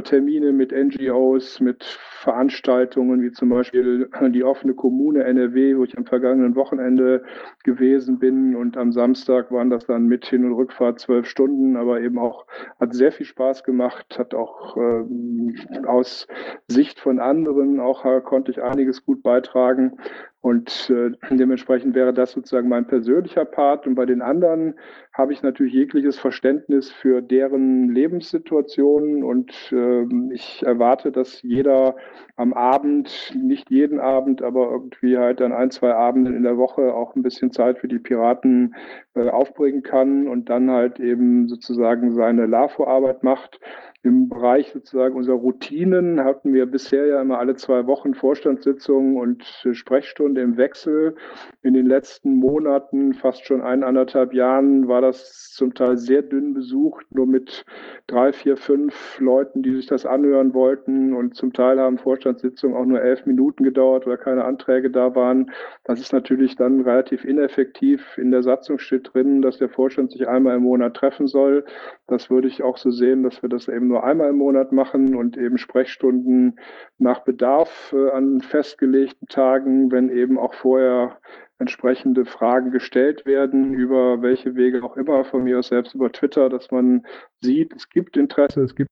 Termine 0.03 0.51
mit 0.51 0.71
NGOs, 0.71 1.59
mit 1.59 1.83
Veranstaltungen 1.83 3.21
wie 3.21 3.31
zum 3.31 3.49
Beispiel 3.49 4.09
die 4.31 4.43
offene 4.43 4.73
Kommune 4.73 5.23
NRW, 5.23 5.77
wo 5.77 5.83
ich 5.83 5.97
am 5.97 6.05
vergangenen 6.05 6.55
Wochenende 6.55 7.23
gewesen 7.63 8.17
bin 8.17 8.55
und 8.55 8.75
am 8.75 8.91
Samstag 8.91 9.51
waren 9.51 9.69
das 9.69 9.85
dann 9.85 10.07
mit 10.07 10.25
Hin- 10.25 10.45
und 10.45 10.53
Rückfahrt 10.53 10.99
zwölf 10.99 11.27
Stunden, 11.27 11.75
aber 11.75 12.01
eben 12.01 12.17
auch 12.17 12.47
hat 12.79 12.93
sehr 12.93 13.11
viel 13.11 13.25
Spaß 13.25 13.63
gemacht, 13.63 14.17
hat 14.17 14.33
auch 14.33 14.77
äh, 14.77 15.85
aus 15.85 16.27
Sicht 16.67 16.99
von 16.99 17.19
anderen 17.19 17.79
auch 17.79 18.03
äh, 18.05 18.21
konnte 18.21 18.51
ich 18.51 18.63
einiges 18.63 19.05
gut 19.05 19.21
beitragen 19.21 19.97
und 20.43 20.89
äh, 20.89 21.11
dementsprechend 21.33 21.95
wäre 21.95 22.13
das 22.13 22.33
sozusagen 22.33 22.67
mein 22.67 22.85
persönlicher 22.85 23.45
Part. 23.45 23.87
Und 23.87 23.95
bei 23.95 24.05
den 24.05 24.21
anderen 24.21 24.77
habe 25.13 25.31
ich 25.31 25.43
natürlich 25.43 25.73
jegliches 25.73 26.17
Verständnis 26.17 26.91
für 26.91 27.21
deren 27.21 27.89
Lebenssituationen. 27.89 29.23
Und 29.23 29.71
äh, 29.71 30.05
ich 30.33 30.63
erwarte, 30.65 31.11
dass 31.11 31.43
jeder 31.43 31.95
am 32.35 32.53
Abend, 32.53 33.31
nicht 33.39 33.69
jeden 33.69 33.99
Abend, 33.99 34.41
aber 34.41 34.71
irgendwie 34.71 35.17
halt 35.17 35.39
dann 35.39 35.53
ein, 35.53 35.69
zwei 35.69 35.93
Abende 35.93 36.35
in 36.35 36.41
der 36.41 36.57
Woche 36.57 36.95
auch 36.95 37.15
ein 37.15 37.21
bisschen 37.21 37.51
Zeit 37.51 37.77
für 37.77 37.87
die 37.87 37.99
Piraten 37.99 38.75
äh, 39.13 39.29
aufbringen 39.29 39.83
kann 39.83 40.27
und 40.27 40.49
dann 40.49 40.71
halt 40.71 40.99
eben 40.99 41.47
sozusagen 41.47 42.15
seine 42.15 42.47
LAFO-Arbeit 42.47 43.21
macht. 43.23 43.59
Im 44.05 44.27
Bereich 44.27 44.73
sozusagen 44.73 45.15
unserer 45.15 45.37
Routinen 45.37 46.25
hatten 46.25 46.53
wir 46.53 46.65
bisher 46.65 47.05
ja 47.05 47.21
immer 47.21 47.39
alle 47.39 47.55
zwei 47.55 47.87
Wochen 47.87 48.13
Vorstandssitzungen 48.13 49.15
und 49.15 49.45
Sprechstunde 49.71 50.41
im 50.41 50.57
Wechsel. 50.57 51.15
In 51.61 51.73
den 51.73 51.85
letzten 51.85 52.33
Monaten, 52.33 53.13
fast 53.13 53.45
schon 53.45 53.61
eineinhalb 53.61 54.33
Jahren, 54.33 54.89
war 54.89 54.99
das 55.03 55.51
zum 55.53 55.73
Teil 55.73 55.97
sehr 55.97 56.23
dünn 56.23 56.53
besucht, 56.53 57.05
nur 57.11 57.27
mit 57.27 57.65
drei, 58.07 58.33
vier, 58.33 58.57
fünf 58.57 59.19
Leuten, 59.19 59.61
die 59.61 59.75
sich 59.75 59.85
das 59.85 60.05
anhören 60.05 60.53
wollten. 60.53 61.13
Und 61.13 61.35
zum 61.35 61.53
Teil 61.53 61.79
haben 61.79 61.97
Vorstandssitzungen 61.97 62.75
auch 62.75 62.85
nur 62.85 63.01
elf 63.01 63.25
Minuten 63.25 63.63
gedauert, 63.63 64.07
weil 64.07 64.17
keine 64.17 64.45
Anträge 64.45 64.89
da 64.89 65.15
waren. 65.15 65.51
Das 65.83 65.99
ist 65.99 66.13
natürlich 66.13 66.55
dann 66.55 66.81
relativ 66.81 67.23
ineffektiv. 67.23 68.17
In 68.17 68.31
der 68.31 68.43
Satzung 68.43 68.79
steht 68.79 69.13
drin, 69.13 69.41
dass 69.41 69.59
der 69.59 69.69
Vorstand 69.69 70.11
sich 70.11 70.27
einmal 70.27 70.57
im 70.57 70.63
Monat 70.63 70.95
treffen 70.95 71.27
soll. 71.27 71.65
Das 72.07 72.29
würde 72.29 72.47
ich 72.47 72.63
auch 72.63 72.77
so 72.77 72.89
sehen, 72.91 73.23
dass 73.23 73.41
wir 73.41 73.49
das 73.49 73.67
eben 73.67 73.87
nur 73.87 74.03
einmal 74.03 74.29
im 74.29 74.37
Monat 74.37 74.71
machen 74.71 75.15
und 75.15 75.37
eben 75.37 75.57
Sprechstunden 75.57 76.59
nach 76.97 77.19
Bedarf 77.23 77.93
äh, 77.93 78.09
an 78.11 78.41
festgelegten 78.41 79.27
Tagen, 79.27 79.91
wenn 79.91 80.09
eben 80.09 80.37
auch 80.37 80.53
vorher 80.53 81.17
entsprechende 81.59 82.25
Fragen 82.25 82.71
gestellt 82.71 83.25
werden, 83.25 83.73
über 83.73 84.21
welche 84.21 84.55
Wege 84.55 84.83
auch 84.83 84.97
immer, 84.97 85.23
von 85.23 85.43
mir 85.43 85.59
aus 85.59 85.67
selbst 85.67 85.95
über 85.95 86.11
Twitter, 86.11 86.49
dass 86.49 86.71
man 86.71 87.05
sieht, 87.41 87.73
es 87.75 87.89
gibt 87.89 88.17
Interesse, 88.17 88.61
es 88.61 88.75
gibt 88.75 88.89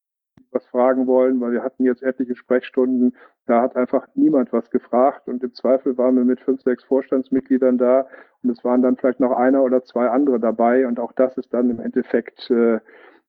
was 0.53 0.66
fragen 0.66 1.07
wollen, 1.07 1.39
weil 1.39 1.53
wir 1.53 1.64
hatten 1.64 1.86
jetzt 1.86 2.03
etliche 2.03 2.36
Sprechstunden, 2.36 3.16
da 3.45 3.62
hat 3.62 3.78
einfach 3.78 4.07
niemand 4.16 4.51
was 4.51 4.70
gefragt 4.70 5.28
und 5.28 5.41
im 5.43 5.53
Zweifel 5.53 5.97
waren 5.97 6.18
wir 6.18 6.26
mit 6.26 6.41
fünf, 6.41 6.62
sechs 6.62 6.84
Vorstandsmitgliedern 6.84 7.78
da 7.78 8.05
und 8.43 8.49
es 8.49 8.64
waren 8.64 8.82
dann 8.82 8.97
vielleicht 8.97 9.22
noch 9.22 9.32
einer 9.32 9.64
oder 9.64 9.84
zwei 9.84 10.09
andere 10.09 10.39
dabei 10.41 10.86
und 10.88 10.99
auch 10.99 11.14
das 11.14 11.38
ist 11.38 11.53
dann 11.53 11.70
im 11.70 11.80
Endeffekt 11.80 12.49
äh, 12.51 12.80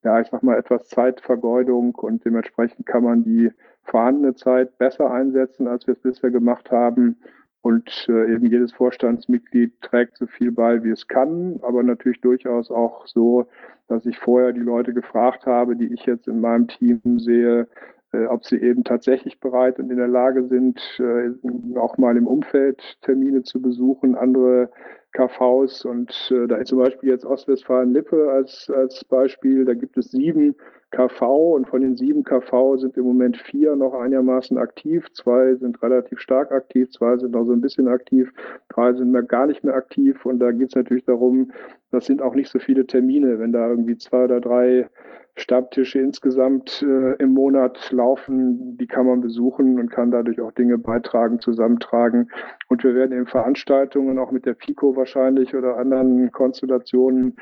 ja, 0.05 0.21
ich 0.21 0.29
sag 0.29 0.43
mal, 0.43 0.59
etwas 0.59 0.89
Zeitvergeudung 0.89 1.95
und 1.95 2.25
dementsprechend 2.25 2.87
kann 2.87 3.05
man 3.05 3.23
die 3.23 3.53
vorhandene 3.85 4.35
Zeit 4.35 4.77
besser 4.79 5.11
einsetzen, 5.11 5.69
als 5.69 5.87
wir 5.87 5.95
es 5.95 6.01
bisher 6.01 6.31
gemacht 6.31 6.71
haben. 6.71 7.19
Und 7.63 8.07
äh, 8.09 8.35
eben 8.35 8.47
jedes 8.47 8.73
Vorstandsmitglied 8.73 9.81
trägt 9.83 10.19
so 10.19 10.27
viel 10.27 10.51
bei, 10.51 10.83
wie 10.83 10.91
es 10.91 11.07
kann, 11.07 11.61
aber 11.63 11.85
natürlich 11.85 12.21
durchaus 12.21 12.71
auch 12.73 13.07
so, 13.07 13.47
dass 13.87 14.05
ich 14.05 14.19
vorher 14.19 14.53
die 14.53 14.61
Leute 14.61 14.93
gefragt 14.93 15.47
habe, 15.47 15.77
die 15.77 15.93
ich 15.95 16.05
jetzt 16.05 16.27
in 16.27 16.41
meinem 16.41 16.67
Team 16.67 17.01
sehe, 17.19 17.69
äh, 18.13 18.27
ob 18.27 18.45
sie 18.45 18.57
eben 18.57 18.83
tatsächlich 18.83 19.39
bereit 19.39 19.79
und 19.79 19.91
in 19.91 19.97
der 19.97 20.09
Lage 20.09 20.45
sind, 20.49 20.81
äh, 20.99 21.31
auch 21.79 21.99
mal 21.99 22.17
im 22.17 22.27
Umfeld 22.27 22.83
Termine 23.03 23.45
zu 23.45 23.63
besuchen, 23.63 24.17
andere 24.17 24.71
KVs 25.13 25.85
und 25.85 26.33
äh, 26.35 26.47
da 26.47 26.57
ist 26.57 26.69
zum 26.69 26.79
Beispiel 26.79 27.11
jetzt 27.11 27.25
Ostwestfalen-Lippe 27.25 28.31
als, 28.31 28.71
als 28.75 29.05
Beispiel, 29.05 29.65
da 29.65 29.75
gibt 29.75 29.97
es 29.99 30.11
sieben 30.11 30.55
KV 30.93 31.55
und 31.55 31.69
von 31.69 31.81
den 31.81 31.97
sieben 31.97 32.23
KV 32.23 32.77
sind 32.77 32.97
im 32.97 33.05
Moment 33.05 33.37
vier 33.39 33.77
noch 33.77 33.95
einigermaßen 33.95 34.59
aktiv, 34.59 35.11
zwei 35.13 35.55
sind 35.55 35.83
relativ 35.83 36.21
stark 36.21 36.53
aktiv, 36.53 36.91
zwei 36.91 37.17
sind 37.17 37.33
noch 37.33 37.45
so 37.45 37.53
ein 37.53 37.63
bisschen 37.63 37.89
aktiv, 37.89 38.31
drei 38.69 38.93
sind 38.93 39.11
mehr 39.11 39.23
gar 39.23 39.47
nicht 39.47 39.65
mehr 39.65 39.75
aktiv. 39.75 40.25
Und 40.27 40.39
da 40.39 40.51
geht 40.51 40.69
es 40.69 40.75
natürlich 40.75 41.05
darum, 41.05 41.51
das 41.91 42.07
sind 42.07 42.21
auch 42.21 42.35
nicht 42.35 42.51
so 42.51 42.59
viele 42.59 42.87
Termine, 42.87 43.39
wenn 43.39 43.53
da 43.53 43.69
irgendwie 43.69 43.97
zwei 43.97 44.25
oder 44.25 44.41
drei 44.41 44.89
Stammtische 45.37 45.99
insgesamt 45.99 46.83
äh, 46.83 47.15
im 47.15 47.33
Monat 47.33 47.91
laufen. 47.91 48.77
Die 48.77 48.87
kann 48.87 49.07
man 49.07 49.23
besuchen 49.23 49.79
und 49.79 49.91
kann 49.91 50.11
dadurch 50.11 50.41
auch 50.41 50.53
Dinge 50.53 50.77
beitragen, 50.77 51.41
zusammentragen. 51.41 52.31
Und 52.69 52.85
wir 52.85 52.95
werden 52.95 53.13
eben 53.13 53.27
Veranstaltungen 53.27 54.19
auch 54.19 54.31
mit 54.31 54.45
der 54.45 54.57
FICO 54.57 54.95
wahrscheinlich 54.95 55.55
oder 55.55 55.79
anderen 55.79 56.33
Konstellationen 56.33 57.37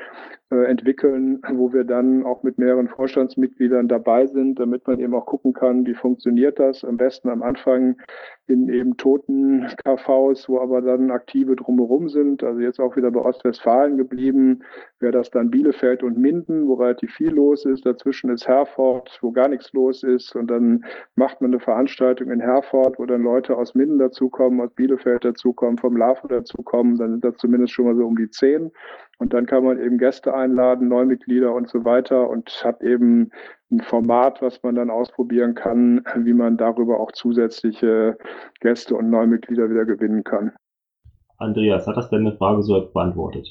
äh, 0.51 0.65
entwickeln, 0.65 1.41
wo 1.53 1.71
wir 1.71 1.83
dann 1.83 2.25
auch 2.25 2.43
mit 2.43 2.57
mehreren 2.57 2.89
Vorstandsmitgliedern 2.89 3.87
dabei 3.87 4.27
sind, 4.27 4.59
damit 4.59 4.85
man 4.85 4.99
eben 4.99 5.13
auch 5.13 5.25
gucken 5.25 5.53
kann, 5.53 5.85
wie 5.85 5.93
funktioniert 5.93 6.59
das. 6.59 6.83
Am 6.83 6.97
besten 6.97 7.29
am 7.29 7.41
Anfang 7.41 7.95
in 8.47 8.67
eben 8.67 8.97
toten 8.97 9.67
KVs, 9.85 10.49
wo 10.49 10.59
aber 10.59 10.81
dann 10.81 11.09
aktive 11.09 11.55
drumherum 11.55 12.09
sind. 12.09 12.43
Also 12.43 12.59
jetzt 12.59 12.79
auch 12.79 12.97
wieder 12.97 13.11
bei 13.11 13.21
Ostwestfalen 13.21 13.97
geblieben, 13.97 14.63
wäre 14.99 15.13
das 15.13 15.31
dann 15.31 15.51
Bielefeld 15.51 16.03
und 16.03 16.17
Minden, 16.17 16.67
wo 16.67 16.73
relativ 16.73 17.13
viel 17.13 17.31
los 17.31 17.65
ist. 17.65 17.80
Dazwischen 17.81 18.29
ist 18.29 18.47
Herford, 18.47 19.17
wo 19.21 19.31
gar 19.31 19.47
nichts 19.47 19.73
los 19.73 20.03
ist. 20.03 20.35
Und 20.35 20.47
dann 20.47 20.85
macht 21.15 21.41
man 21.41 21.51
eine 21.51 21.59
Veranstaltung 21.59 22.31
in 22.31 22.39
Herford, 22.39 22.97
wo 22.99 23.05
dann 23.05 23.23
Leute 23.23 23.57
aus 23.57 23.75
Minden 23.75 23.99
dazukommen, 23.99 24.61
aus 24.61 24.73
Bielefeld 24.73 25.25
dazukommen, 25.25 25.77
vom 25.77 25.97
LAFO 25.97 26.27
dazukommen. 26.27 26.97
Dann 26.97 27.11
sind 27.11 27.25
das 27.25 27.37
zumindest 27.37 27.73
schon 27.73 27.85
mal 27.85 27.95
so 27.95 28.05
um 28.05 28.15
die 28.15 28.29
zehn. 28.29 28.71
Und 29.19 29.33
dann 29.33 29.45
kann 29.45 29.63
man 29.63 29.79
eben 29.79 29.97
Gäste 29.97 30.33
einladen, 30.33 30.87
Neumitglieder 30.87 31.53
und 31.53 31.69
so 31.69 31.85
weiter 31.85 32.29
und 32.29 32.49
hat 32.63 32.81
eben 32.81 33.31
ein 33.71 33.81
Format, 33.81 34.41
was 34.41 34.61
man 34.63 34.75
dann 34.75 34.89
ausprobieren 34.89 35.55
kann, 35.55 36.03
wie 36.15 36.33
man 36.33 36.57
darüber 36.57 36.99
auch 36.99 37.11
zusätzliche 37.11 38.17
Gäste 38.59 38.95
und 38.95 39.09
Neumitglieder 39.09 39.69
wieder 39.69 39.85
gewinnen 39.85 40.23
kann. 40.23 40.51
Andreas, 41.37 41.87
hat 41.87 41.97
das 41.97 42.09
denn 42.09 42.25
eine 42.25 42.37
Frage 42.37 42.61
so 42.61 42.89
beantwortet? 42.93 43.47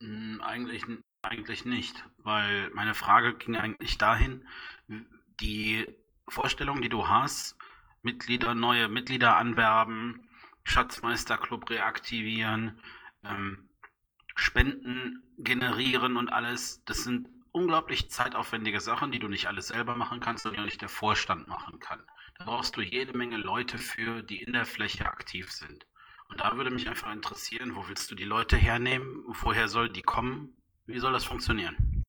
Hm, 0.00 0.40
eigentlich, 0.44 0.82
eigentlich 1.22 1.64
nicht, 1.64 2.04
weil 2.18 2.70
meine 2.70 2.94
Frage 2.94 3.34
ging 3.34 3.56
eigentlich 3.56 3.98
dahin, 3.98 4.46
die 5.40 5.86
Vorstellung, 6.28 6.82
die 6.82 6.88
du 6.88 7.08
hast, 7.08 7.56
Mitglieder, 8.02 8.54
neue 8.54 8.88
Mitglieder 8.88 9.36
anwerben, 9.36 10.28
Schatzmeisterclub 10.64 11.70
reaktivieren, 11.70 12.80
ähm, 13.24 13.68
Spenden 14.34 15.22
generieren 15.38 16.16
und 16.16 16.32
alles, 16.32 16.84
das 16.84 17.04
sind 17.04 17.28
unglaublich 17.52 18.10
zeitaufwendige 18.10 18.80
Sachen, 18.80 19.12
die 19.12 19.18
du 19.18 19.28
nicht 19.28 19.46
alles 19.46 19.68
selber 19.68 19.94
machen 19.94 20.20
kannst 20.20 20.46
und 20.46 20.54
die 20.54 20.60
auch 20.60 20.64
nicht 20.64 20.80
der 20.80 20.88
Vorstand 20.88 21.48
machen 21.48 21.78
kann. 21.80 22.02
Da 22.38 22.44
brauchst 22.44 22.76
du 22.76 22.80
jede 22.80 23.16
Menge 23.16 23.36
Leute 23.36 23.78
für, 23.78 24.22
die 24.22 24.42
in 24.42 24.52
der 24.52 24.64
Fläche 24.64 25.06
aktiv 25.06 25.52
sind. 25.52 25.86
Und 26.28 26.40
da 26.40 26.56
würde 26.56 26.70
mich 26.70 26.88
einfach 26.88 27.12
interessieren, 27.12 27.76
wo 27.76 27.88
willst 27.88 28.10
du 28.10 28.14
die 28.14 28.24
Leute 28.24 28.56
hernehmen? 28.56 29.22
Woher 29.26 29.68
soll 29.68 29.90
die 29.90 30.02
kommen? 30.02 30.56
Wie 30.86 30.98
soll 30.98 31.12
das 31.12 31.24
funktionieren? 31.24 32.04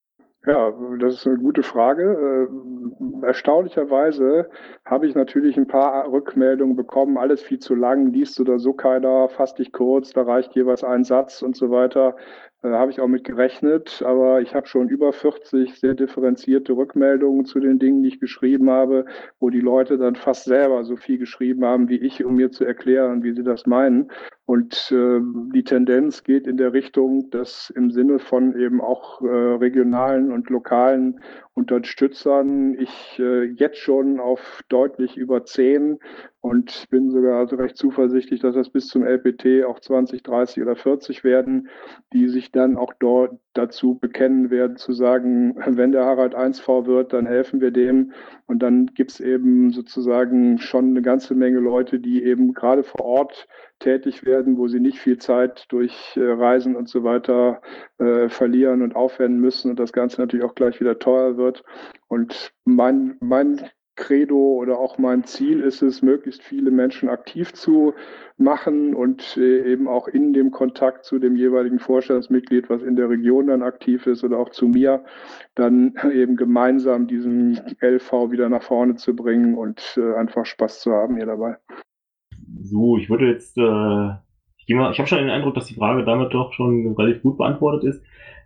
Ja, 0.46 0.74
das 1.00 1.14
ist 1.14 1.28
eine 1.28 1.38
gute 1.38 1.64
Frage. 1.64 2.50
Äh, 2.52 3.26
erstaunlicherweise 3.26 4.50
habe 4.84 5.08
ich 5.08 5.16
natürlich 5.16 5.56
ein 5.56 5.68
paar 5.68 6.12
Rückmeldungen 6.12 6.76
bekommen, 6.76 7.18
alles 7.18 7.42
viel 7.42 7.60
zu 7.60 7.76
lang, 7.76 8.08
liest 8.08 8.42
oder 8.42 8.60
so 8.60 8.74
keiner, 8.74 9.30
fass 9.30 9.56
dich 9.56 9.72
kurz, 9.72 10.12
da 10.12 10.24
reicht 10.24 10.54
jeweils 10.56 10.84
ein 10.84 11.06
Satz 11.06 11.42
und 11.42 11.56
so 11.56 11.72
weiter. 11.72 12.18
Da 12.64 12.80
habe 12.80 12.92
ich 12.92 13.02
auch 13.02 13.10
mit 13.10 13.26
gerechnet, 13.26 14.02
aber 14.06 14.42
ich 14.42 14.56
habe 14.56 14.68
schon 14.68 14.88
über 14.88 15.12
40 15.12 15.78
sehr 15.78 15.96
differenzierte 15.96 16.72
Rückmeldungen 16.72 17.44
zu 17.44 17.60
den 17.60 17.78
Dingen, 17.78 18.04
die 18.04 18.08
ich 18.08 18.22
geschrieben 18.22 18.70
habe, 18.70 19.04
wo 19.42 19.50
die 19.50 19.60
Leute 19.60 19.98
dann 19.98 20.16
fast 20.16 20.46
selber 20.46 20.86
so 20.86 20.96
viel 20.96 21.18
geschrieben 21.18 21.66
haben 21.66 21.90
wie 21.90 21.98
ich, 21.98 22.24
um 22.24 22.36
mir 22.36 22.52
zu 22.52 22.64
erklären, 22.64 23.22
wie 23.22 23.34
sie 23.34 23.44
das 23.44 23.66
meinen. 23.66 24.10
Und 24.46 24.94
äh, 24.94 25.20
die 25.54 25.66
Tendenz 25.66 26.24
geht 26.24 26.48
in 26.48 26.56
der 26.56 26.72
Richtung, 26.72 27.30
dass 27.32 27.70
im 27.76 27.92
Sinne 27.92 28.20
von 28.20 28.58
eben 28.58 28.80
auch 28.80 29.22
äh, 29.22 29.26
regionalen 29.28 30.32
und 30.32 30.50
lokalen 30.50 31.20
Unterstützern 31.56 32.80
ich 32.80 33.20
äh, 33.20 33.44
jetzt 33.44 33.78
schon 33.78 34.22
auf 34.22 34.64
deutlich 34.70 35.18
über 35.18 35.44
zehn 35.44 36.00
und 36.44 36.90
bin 36.90 37.10
sogar 37.10 37.50
recht 37.54 37.78
zuversichtlich, 37.78 38.42
dass 38.42 38.54
das 38.54 38.70
bis 38.70 38.88
zum 38.88 39.06
LPT 39.06 39.64
auch 39.64 39.80
20, 39.80 40.24
30 40.24 40.62
oder 40.62 40.76
40 40.76 41.24
werden, 41.24 41.70
die 42.12 42.28
sich 42.28 42.52
dann 42.52 42.76
auch 42.76 42.92
dort 43.00 43.40
dazu 43.54 43.96
bekennen 43.96 44.50
werden, 44.50 44.76
zu 44.76 44.92
sagen, 44.92 45.56
wenn 45.66 45.94
der 45.94 46.04
Harald 46.04 46.36
1V 46.36 46.86
wird, 46.86 47.14
dann 47.14 47.26
helfen 47.26 47.62
wir 47.62 47.72
dem. 47.72 48.12
Und 48.46 48.60
dann 48.60 48.88
gibt's 48.88 49.22
eben 49.22 49.72
sozusagen 49.72 50.58
schon 50.58 50.90
eine 50.90 51.02
ganze 51.02 51.34
Menge 51.34 51.60
Leute, 51.60 52.02
die 52.02 52.22
eben 52.24 52.54
gerade 52.54 52.84
vor 52.84 53.06
Ort 53.06 53.48
tätig 53.80 54.26
werden, 54.26 54.58
wo 54.58 54.68
sie 54.68 54.82
nicht 54.82 55.00
viel 55.00 55.20
Zeit 55.20 55.64
durch 55.70 56.18
äh, 56.18 56.26
Reisen 56.26 56.76
und 56.76 56.90
so 56.90 57.06
weiter 57.06 57.62
äh, 58.00 58.28
verlieren 58.28 58.82
und 58.82 58.98
aufwenden 58.98 59.40
müssen 59.40 59.72
und 59.72 59.80
das 59.80 59.94
Ganze 59.94 60.20
natürlich 60.20 60.46
auch 60.46 60.56
gleich 60.56 60.82
wieder 60.82 61.00
teuer 61.00 61.38
wird. 61.38 61.64
Und 62.10 62.52
mein, 62.66 63.16
mein 63.22 63.62
Credo 63.96 64.36
oder 64.36 64.80
auch 64.80 64.98
mein 64.98 65.24
Ziel 65.24 65.60
ist 65.60 65.82
es, 65.82 66.02
möglichst 66.02 66.42
viele 66.42 66.72
Menschen 66.72 67.10
aktiv 67.10 67.54
zu 67.54 67.94
machen 68.38 68.96
und 68.96 69.38
äh, 69.38 69.72
eben 69.72 69.88
auch 69.88 70.08
in 70.08 70.34
dem 70.34 70.52
Kontakt 70.52 71.06
zu 71.06 71.20
dem 71.20 71.36
jeweiligen 71.36 71.80
Vorstandsmitglied, 71.80 72.70
was 72.70 72.82
in 72.82 72.96
der 72.96 73.10
Region 73.10 73.48
dann 73.48 73.62
aktiv 73.62 74.08
ist 74.08 74.24
oder 74.24 74.40
auch 74.40 74.50
zu 74.50 74.68
mir, 74.68 75.04
dann 75.56 75.94
eben 76.14 76.36
gemeinsam 76.36 77.08
diesen 77.08 77.60
LV 77.82 78.32
wieder 78.32 78.50
nach 78.50 78.64
vorne 78.64 78.96
zu 78.96 79.16
bringen 79.16 79.56
und 79.56 79.98
äh, 79.98 80.16
einfach 80.16 80.46
Spaß 80.46 80.82
zu 80.82 80.92
haben 80.92 81.16
hier 81.16 81.28
dabei. 81.28 81.58
So, 82.62 82.98
ich 82.98 83.10
würde 83.10 83.28
jetzt, 83.28 83.58
äh, 83.58 84.10
ich, 84.58 84.70
ich 84.70 84.76
habe 84.76 85.08
schon 85.08 85.20
den 85.20 85.30
Eindruck, 85.30 85.54
dass 85.54 85.68
die 85.68 85.76
Frage 85.76 86.04
damit 86.04 86.34
doch 86.34 86.54
schon 86.54 86.96
relativ 86.98 87.22
gut 87.22 87.38
beantwortet 87.38 87.84
ist. 87.84 88.04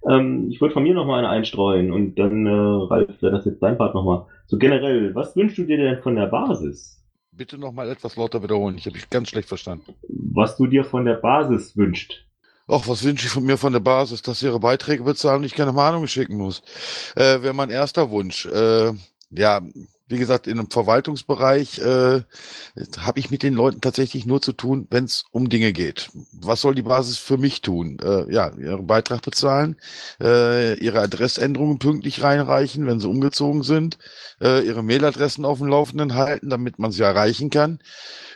Ähm, 0.09 0.49
ich 0.49 0.59
würde 0.61 0.73
von 0.73 0.83
mir 0.83 0.93
noch 0.93 1.05
mal 1.05 1.19
eine 1.19 1.29
einstreuen 1.29 1.91
und 1.91 2.15
dann, 2.15 2.45
äh, 2.45 2.49
Ralf, 2.49 3.21
wäre 3.21 3.31
das 3.31 3.45
jetzt 3.45 3.61
dein 3.61 3.77
Part 3.77 3.95
nochmal. 3.95 4.25
So 4.45 4.57
generell, 4.57 5.15
was 5.15 5.35
wünschst 5.35 5.57
du 5.57 5.63
dir 5.63 5.77
denn 5.77 6.01
von 6.01 6.15
der 6.15 6.27
Basis? 6.27 7.03
Bitte 7.31 7.57
nochmal 7.57 7.89
etwas 7.89 8.15
lauter 8.15 8.41
wiederholen. 8.41 8.77
Ich 8.77 8.85
habe 8.85 8.97
dich 8.97 9.09
ganz 9.09 9.29
schlecht 9.29 9.47
verstanden. 9.47 9.93
Was 10.07 10.57
du 10.57 10.65
dir 10.65 10.83
von 10.83 11.05
der 11.05 11.15
Basis 11.15 11.77
wünscht? 11.77 12.25
Ach, 12.67 12.87
was 12.87 13.03
wünsche 13.03 13.27
ich 13.27 13.31
von 13.31 13.43
mir 13.45 13.57
von 13.57 13.73
der 13.73 13.79
Basis? 13.79 14.21
Dass 14.21 14.39
sie 14.39 14.47
ihre 14.47 14.59
Beiträge 14.59 15.03
bezahlen 15.03 15.39
und 15.39 15.45
ich 15.45 15.53
keine 15.53 15.71
Mahnung 15.71 16.07
schicken 16.07 16.37
muss. 16.37 16.61
Äh, 17.15 17.41
Wäre 17.41 17.53
mein 17.53 17.69
erster 17.69 18.09
Wunsch. 18.09 18.45
Äh, 18.47 18.91
ja, 19.29 19.61
wie 20.09 20.17
gesagt, 20.17 20.47
in 20.47 20.59
einem 20.59 20.69
Verwaltungsbereich 20.69 21.79
äh, 21.79 22.21
habe 22.97 23.19
ich 23.19 23.29
mit 23.29 23.43
den 23.43 23.53
Leuten 23.53 23.81
tatsächlich 23.81 24.25
nur 24.25 24.41
zu 24.41 24.53
tun, 24.53 24.87
wenn 24.89 25.05
es 25.05 25.25
um 25.31 25.49
Dinge 25.49 25.73
geht. 25.73 26.09
Was 26.33 26.61
soll 26.61 26.75
die 26.75 26.81
Basis 26.81 27.17
für 27.17 27.37
mich 27.37 27.61
tun? 27.61 27.97
Äh, 28.01 28.31
ja, 28.33 28.51
ihren 28.55 28.87
Beitrag 28.87 29.21
bezahlen, 29.21 29.75
äh, 30.21 30.79
ihre 30.79 31.01
Adressänderungen 31.01 31.79
pünktlich 31.79 32.23
reinreichen, 32.23 32.87
wenn 32.87 32.99
sie 32.99 33.09
umgezogen 33.09 33.63
sind, 33.63 33.97
äh, 34.41 34.65
ihre 34.65 34.83
Mailadressen 34.83 35.45
auf 35.45 35.57
dem 35.57 35.67
Laufenden 35.67 36.15
halten, 36.15 36.49
damit 36.49 36.79
man 36.79 36.91
sie 36.91 37.03
erreichen 37.03 37.49
kann. 37.49 37.79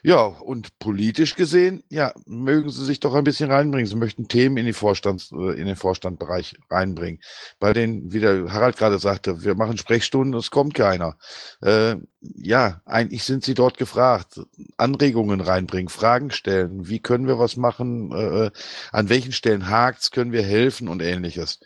Ja, 0.03 0.25
und 0.25 0.79
politisch 0.79 1.35
gesehen, 1.35 1.83
ja, 1.89 2.11
mögen 2.25 2.71
Sie 2.71 2.83
sich 2.85 2.99
doch 2.99 3.13
ein 3.13 3.23
bisschen 3.23 3.51
reinbringen. 3.51 3.85
Sie 3.85 3.95
möchten 3.95 4.27
Themen 4.27 4.57
in, 4.57 4.65
die 4.65 4.73
Vorstands, 4.73 5.31
äh, 5.31 5.59
in 5.59 5.67
den 5.67 5.75
Vorstandbereich 5.75 6.55
reinbringen. 6.71 7.21
Bei 7.59 7.71
den, 7.71 8.11
wie 8.11 8.19
der 8.19 8.51
Harald 8.51 8.77
gerade 8.77 8.97
sagte, 8.97 9.43
wir 9.43 9.53
machen 9.53 9.77
Sprechstunden, 9.77 10.33
es 10.39 10.49
kommt 10.49 10.73
keiner. 10.73 11.17
Äh, 11.61 11.97
ja, 12.21 12.81
eigentlich 12.85 13.23
sind 13.23 13.43
Sie 13.43 13.53
dort 13.53 13.77
gefragt. 13.77 14.41
Anregungen 14.77 15.41
reinbringen, 15.41 15.89
Fragen 15.89 16.31
stellen. 16.31 16.87
Wie 16.87 16.99
können 16.99 17.27
wir 17.27 17.37
was 17.39 17.55
machen? 17.55 18.11
Äh, 18.11 18.51
an 18.91 19.09
welchen 19.09 19.31
Stellen 19.31 19.69
hakt's? 19.69 20.11
Können 20.11 20.31
wir 20.31 20.43
helfen 20.43 20.87
und 20.87 21.01
ähnliches. 21.01 21.59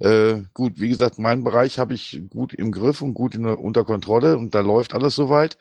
Äh, 0.00 0.42
gut, 0.54 0.80
wie 0.80 0.88
gesagt, 0.88 1.18
meinen 1.18 1.44
Bereich 1.44 1.78
habe 1.78 1.94
ich 1.94 2.22
gut 2.30 2.54
im 2.54 2.72
Griff 2.72 3.02
und 3.02 3.14
gut 3.14 3.34
in, 3.34 3.44
unter 3.46 3.84
Kontrolle 3.84 4.38
und 4.38 4.54
da 4.54 4.60
läuft 4.60 4.94
alles 4.94 5.14
soweit. 5.14 5.58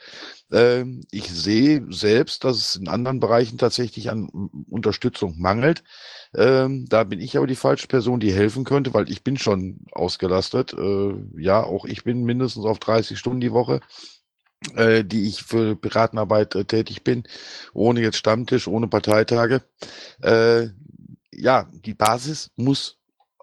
Äh, 0.51 0.85
ich 1.11 1.29
sehe 1.29 1.85
selbst, 1.89 2.43
dass 2.45 2.57
es 2.57 2.75
in 2.77 2.87
anderen 2.87 3.19
Bereichen 3.19 3.57
tatsächlich 3.57 4.09
an 4.09 4.29
Unterstützung 4.69 5.39
mangelt. 5.39 5.83
Ähm, 6.35 6.85
da 6.87 7.03
bin 7.03 7.19
ich 7.19 7.37
aber 7.37 7.47
die 7.47 7.55
falsche 7.55 7.87
Person, 7.87 8.19
die 8.19 8.33
helfen 8.33 8.63
könnte, 8.63 8.93
weil 8.93 9.09
ich 9.11 9.23
bin 9.23 9.37
schon 9.37 9.81
ausgelastet. 9.91 10.73
Äh, 10.73 11.13
ja, 11.37 11.63
auch 11.63 11.85
ich 11.85 12.03
bin 12.03 12.23
mindestens 12.23 12.65
auf 12.65 12.79
30 12.79 13.19
Stunden 13.19 13.41
die 13.41 13.51
Woche 13.51 13.81
äh, 14.75 15.03
die 15.03 15.27
ich 15.27 15.43
für 15.43 15.75
Piratenarbeit 15.75 16.55
äh, 16.55 16.65
tätig 16.65 17.03
bin, 17.03 17.23
ohne 17.73 18.01
jetzt 18.01 18.17
Stammtisch, 18.17 18.67
ohne 18.67 18.87
Parteitage. 18.87 19.63
Äh, 20.21 20.67
ja, 21.31 21.69
die 21.71 21.93
Basis 21.93 22.51
muss 22.55 22.98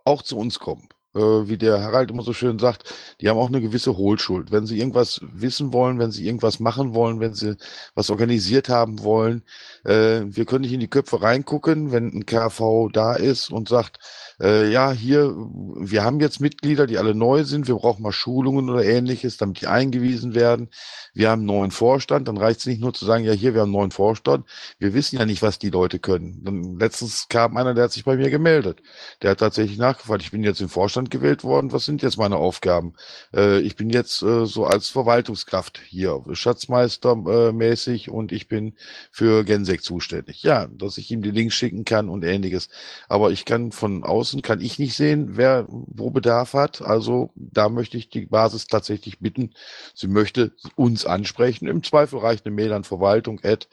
auch 0.07 0.23
zu 0.23 0.39
uns 0.39 0.59
kommen. 0.59 0.89
äh, 1.15 1.19
wie 1.49 1.57
der 1.59 1.83
Harald 1.83 2.11
immer 2.11 2.23
so 2.23 2.33
schön 2.35 2.59
sagt, 2.59 2.95
die 3.21 3.29
haben 3.29 3.39
auch 3.39 3.49
eine 3.49 3.61
gewisse 3.63 3.97
Hohlschuld. 3.97 4.53
Wenn 4.53 4.67
sie 4.67 4.79
irgendwas 4.79 5.21
wissen 5.23 5.73
wollen, 5.73 5.99
wenn 5.99 6.11
sie 6.13 6.27
irgendwas 6.27 6.61
machen 6.61 6.95
wollen, 6.95 7.21
wenn 7.21 7.35
sie 7.35 7.57
was 7.95 8.11
organisiert 8.11 8.69
haben 8.69 9.03
wollen, 9.03 9.43
äh, 9.85 10.23
wir 10.27 10.45
können 10.47 10.63
nicht 10.63 10.73
in 10.75 10.81
die 10.81 10.89
Köpfe 10.91 11.23
reingucken, 11.23 11.93
wenn 11.93 12.09
ein 12.09 12.27
KV 12.27 12.91
da 12.93 13.15
ist 13.15 13.51
und 13.51 13.69
sagt, 13.69 13.99
äh, 14.41 14.71
ja, 14.71 14.93
hier, 14.93 15.35
wir 15.35 16.05
haben 16.05 16.21
jetzt 16.21 16.41
Mitglieder, 16.41 16.87
die 16.87 16.99
alle 16.99 17.15
neu 17.15 17.45
sind, 17.45 17.69
wir 17.69 17.77
brauchen 17.77 18.03
mal 18.03 18.13
Schulungen 18.13 18.69
oder 18.69 18.85
ähnliches, 18.85 19.37
damit 19.37 19.61
die 19.61 19.67
eingewiesen 19.67 20.35
werden. 20.35 20.69
Wir 21.15 21.31
haben 21.31 21.41
einen 21.41 21.47
neuen 21.47 21.71
Vorstand, 21.71 22.29
dann 22.29 22.37
reicht 22.37 22.61
es 22.61 22.67
nicht 22.67 22.81
nur 22.81 22.93
zu 22.93 23.07
sagen, 23.07 23.25
ja, 23.25 23.33
hier, 23.33 23.55
wir 23.55 23.63
haben 23.63 23.69
einen 23.69 23.79
neuen 23.79 23.91
Vorstand. 23.91 24.47
Wir 24.79 24.93
wissen 24.93 25.19
ja 25.19 25.25
nicht, 25.25 25.41
was 25.41 25.59
die 25.59 25.71
Leute 25.71 25.99
können. 25.99 26.43
Dann, 26.45 26.79
letztens 26.79 27.29
kam 27.29 27.57
einer, 27.57 27.73
der 27.73 27.85
hat 27.85 27.93
sich 27.93 28.05
bei 28.05 28.17
mir 28.17 28.29
gemeldet. 28.29 28.83
Der 29.23 29.31
hat 29.31 29.39
tatsächlich 29.39 29.79
nachgefragt, 29.79 30.23
ich 30.23 30.31
bin 30.31 30.45
jetzt 30.45 30.61
im 30.61 30.69
Vorstand 30.69 31.11
gewählt 31.11 31.43
worden, 31.43 31.73
was 31.73 31.87
sind 31.87 32.03
jetzt 32.03 32.19
meine 32.19 32.37
Aufgaben? 32.37 32.95
Äh, 33.35 33.61
ich 33.61 33.77
bin 33.77 33.89
jetzt 33.89 34.23
äh, 34.23 34.45
so 34.45 34.67
als 34.67 34.91
Verwaltungskraft 34.91 35.81
hier, 35.87 36.23
Schatzmeister 36.33 37.13
äh, 37.27 37.53
mäßig 37.53 38.11
und 38.11 38.33
ich 38.33 38.49
bin 38.49 38.75
für 39.11 39.45
Gensek 39.45 39.83
zuständig. 39.83 40.43
Ja, 40.43 40.67
dass 40.67 40.99
ich 40.99 41.11
ihm 41.11 41.23
die 41.23 41.31
Links 41.31 41.55
schicken 41.55 41.85
kann 41.87 42.11
und 42.11 42.25
ähnliches. 42.25 42.69
Aber 43.09 43.31
ich 43.31 43.45
kann 43.47 43.73
von 43.73 44.05
außen, 44.27 44.43
kann 44.43 44.61
ich 44.61 44.79
nicht 44.79 44.95
sehen, 44.95 45.37
wer 45.37 45.67
wo 45.69 46.11
Bedarf 46.11 46.53
hat. 46.55 46.83
Also 46.83 47.31
da 47.37 47.69
möchte 47.69 47.97
ich 47.97 48.09
die 48.09 48.27
Basis 48.27 48.67
tatsächlich 48.67 49.21
bitten, 49.21 49.51
sie 49.95 50.09
möchte 50.09 50.53
uns 50.75 51.07
ansprechen. 51.07 51.69
Im 51.69 51.83
Zweifel 51.83 52.19
reicht 52.19 52.45
eine 52.45 52.55
Mail 52.55 52.73
an 52.73 52.85
Verwaltung, 52.85 53.41
Ad, 53.45 53.67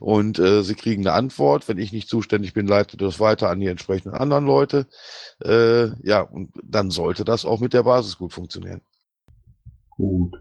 und 0.00 0.38
äh, 0.38 0.62
Sie 0.62 0.74
kriegen 0.74 1.06
eine 1.06 1.14
Antwort. 1.14 1.68
Wenn 1.68 1.78
ich 1.78 1.92
nicht 1.92 2.08
zuständig 2.08 2.52
bin, 2.52 2.66
leite 2.66 2.96
das 2.96 3.20
weiter 3.20 3.48
an 3.48 3.60
die 3.60 3.68
entsprechenden 3.68 4.16
anderen 4.16 4.46
Leute. 4.46 4.86
Äh, 5.42 5.88
ja, 6.06 6.20
und 6.20 6.50
dann 6.62 6.90
sollte 6.90 7.24
das 7.24 7.44
auch 7.44 7.60
mit 7.60 7.72
der 7.72 7.84
Basis 7.84 8.18
gut 8.18 8.32
funktionieren. 8.32 8.82
Gut. 9.90 10.36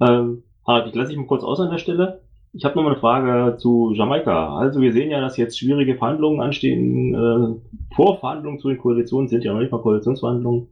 Ähm, 0.00 0.42
Harald, 0.66 0.88
ich 0.88 0.94
lasse 0.94 1.10
dich 1.10 1.18
mal 1.18 1.26
kurz 1.26 1.44
aus 1.44 1.60
an 1.60 1.70
der 1.70 1.78
Stelle. 1.78 2.22
Ich 2.52 2.64
habe 2.64 2.74
noch 2.74 2.82
mal 2.82 2.92
eine 2.92 3.00
Frage 3.00 3.56
zu 3.58 3.92
Jamaika. 3.94 4.56
Also 4.56 4.80
wir 4.80 4.92
sehen 4.92 5.10
ja, 5.10 5.20
dass 5.20 5.36
jetzt 5.36 5.58
schwierige 5.58 5.96
Verhandlungen 5.96 6.40
anstehen. 6.40 7.14
Äh, 7.14 7.94
Vorverhandlungen 7.94 8.58
zu 8.58 8.68
den 8.68 8.78
Koalitionen 8.78 9.28
sind 9.28 9.44
ja 9.44 9.52
noch 9.52 9.60
nicht 9.60 9.70
mal 9.70 9.80
Koalitionsverhandlungen. 9.80 10.68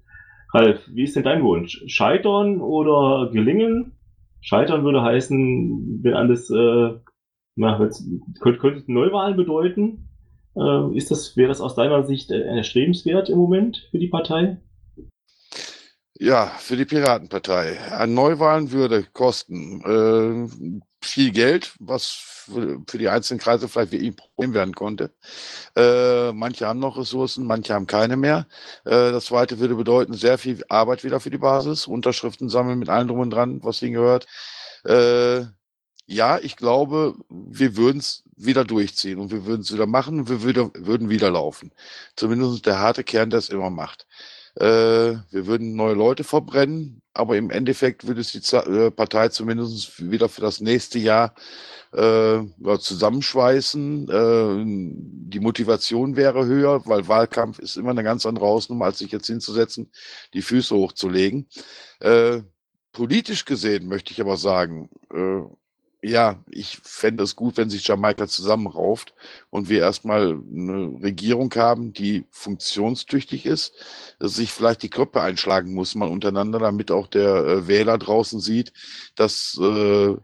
Ralf, 0.52 0.80
wie 0.92 1.04
ist 1.04 1.14
denn 1.14 1.22
dein 1.22 1.44
Wunsch? 1.44 1.84
Scheitern 1.86 2.60
oder 2.60 3.30
gelingen? 3.30 3.92
Scheitern 4.40 4.82
würde 4.84 5.02
heißen, 5.02 6.00
wenn 6.02 6.14
alles, 6.14 6.50
äh, 6.50 6.90
na, 7.54 7.88
könnte, 8.40 8.58
könnte 8.58 8.92
Neuwahlen 8.92 9.36
bedeuten. 9.36 10.08
Äh, 10.56 10.96
ist 10.96 11.10
das, 11.10 11.36
wäre 11.36 11.48
das 11.48 11.60
aus 11.60 11.76
deiner 11.76 12.02
Sicht 12.04 12.30
äh, 12.30 12.40
erstrebenswert 12.40 13.28
im 13.28 13.38
Moment 13.38 13.88
für 13.90 13.98
die 13.98 14.08
Partei? 14.08 14.58
Ja, 16.20 16.46
für 16.58 16.76
die 16.76 16.84
Piratenpartei. 16.84 17.78
An 17.92 18.12
Neuwahlen 18.12 18.72
würde 18.72 19.04
kosten 19.04 19.80
äh, 19.84 20.88
viel 21.00 21.30
Geld, 21.30 21.74
was 21.78 22.06
für, 22.06 22.80
die 22.98 23.08
einzelnen 23.08 23.38
Kreise 23.38 23.68
vielleicht 23.68 23.92
wie 23.92 24.04
ein 24.08 24.16
Problem 24.16 24.52
werden 24.52 24.74
konnte. 24.74 25.12
Äh, 25.76 26.32
manche 26.32 26.66
haben 26.66 26.80
noch 26.80 26.98
Ressourcen, 26.98 27.46
manche 27.46 27.72
haben 27.74 27.86
keine 27.86 28.16
mehr. 28.16 28.48
Äh, 28.84 29.12
das 29.12 29.26
zweite 29.26 29.60
würde 29.60 29.76
bedeuten, 29.76 30.12
sehr 30.14 30.38
viel 30.38 30.64
Arbeit 30.68 31.04
wieder 31.04 31.20
für 31.20 31.30
die 31.30 31.38
Basis, 31.38 31.86
Unterschriften 31.86 32.48
sammeln 32.48 32.80
mit 32.80 32.88
allem 32.88 33.06
drum 33.08 33.20
und 33.20 33.30
dran, 33.30 33.60
was 33.62 33.78
hingehört. 33.78 34.26
Äh, 34.84 35.42
ja, 36.06 36.38
ich 36.38 36.56
glaube, 36.56 37.14
wir 37.28 37.76
würden 37.76 37.98
es 37.98 38.24
wieder 38.34 38.64
durchziehen 38.64 39.20
und 39.20 39.30
wir 39.30 39.44
würden 39.46 39.60
es 39.62 39.72
wieder 39.72 39.86
machen 39.86 40.20
und 40.20 40.28
wir 40.30 40.42
würde, 40.42 40.70
würden 40.74 41.10
wieder 41.10 41.30
laufen. 41.30 41.72
Zumindest 42.16 42.66
der 42.66 42.78
harte 42.80 43.04
Kern, 43.04 43.30
der 43.30 43.38
es 43.40 43.50
immer 43.50 43.70
macht. 43.70 44.06
Äh, 44.56 44.64
wir 45.30 45.46
würden 45.46 45.76
neue 45.76 45.94
Leute 45.94 46.24
verbrennen, 46.24 47.02
aber 47.12 47.36
im 47.36 47.50
Endeffekt 47.50 48.06
würde 48.06 48.20
es 48.20 48.32
die 48.32 48.56
äh, 48.56 48.90
Partei 48.90 49.28
zumindest 49.28 50.10
wieder 50.10 50.28
für 50.28 50.40
das 50.40 50.60
nächste 50.60 50.98
Jahr 50.98 51.34
äh, 51.92 52.40
zusammenschweißen. 52.78 54.08
Äh, 54.08 54.64
die 55.30 55.40
Motivation 55.40 56.16
wäre 56.16 56.46
höher, 56.46 56.86
weil 56.86 57.08
Wahlkampf 57.08 57.58
ist 57.58 57.76
immer 57.76 57.90
eine 57.90 58.04
ganz 58.04 58.26
andere 58.26 58.46
Hausnummer, 58.46 58.86
als 58.86 58.98
sich 58.98 59.12
jetzt 59.12 59.26
hinzusetzen, 59.26 59.90
die 60.34 60.42
Füße 60.42 60.74
hochzulegen. 60.74 61.48
Äh, 62.00 62.42
politisch 62.92 63.44
gesehen 63.44 63.88
möchte 63.88 64.12
ich 64.12 64.20
aber 64.20 64.36
sagen, 64.36 64.90
äh, 65.12 65.42
ja, 66.08 66.42
ich 66.50 66.78
fände 66.82 67.22
es 67.24 67.36
gut, 67.36 67.56
wenn 67.56 67.70
sich 67.70 67.86
Jamaika 67.86 68.26
zusammenrauft 68.26 69.14
und 69.50 69.68
wir 69.68 69.80
erstmal 69.80 70.40
eine 70.50 71.00
Regierung 71.02 71.52
haben, 71.54 71.92
die 71.92 72.24
funktionstüchtig 72.30 73.46
ist, 73.46 73.74
dass 74.18 74.34
sich 74.34 74.50
vielleicht 74.50 74.82
die 74.82 74.90
Köpfe 74.90 75.20
einschlagen 75.20 75.74
muss 75.74 75.94
mal 75.94 76.08
untereinander, 76.08 76.58
damit 76.58 76.90
auch 76.90 77.06
der 77.06 77.36
äh, 77.44 77.68
Wähler 77.68 77.98
draußen 77.98 78.40
sieht, 78.40 78.72
dass 79.14 79.58
äh, 79.60 80.16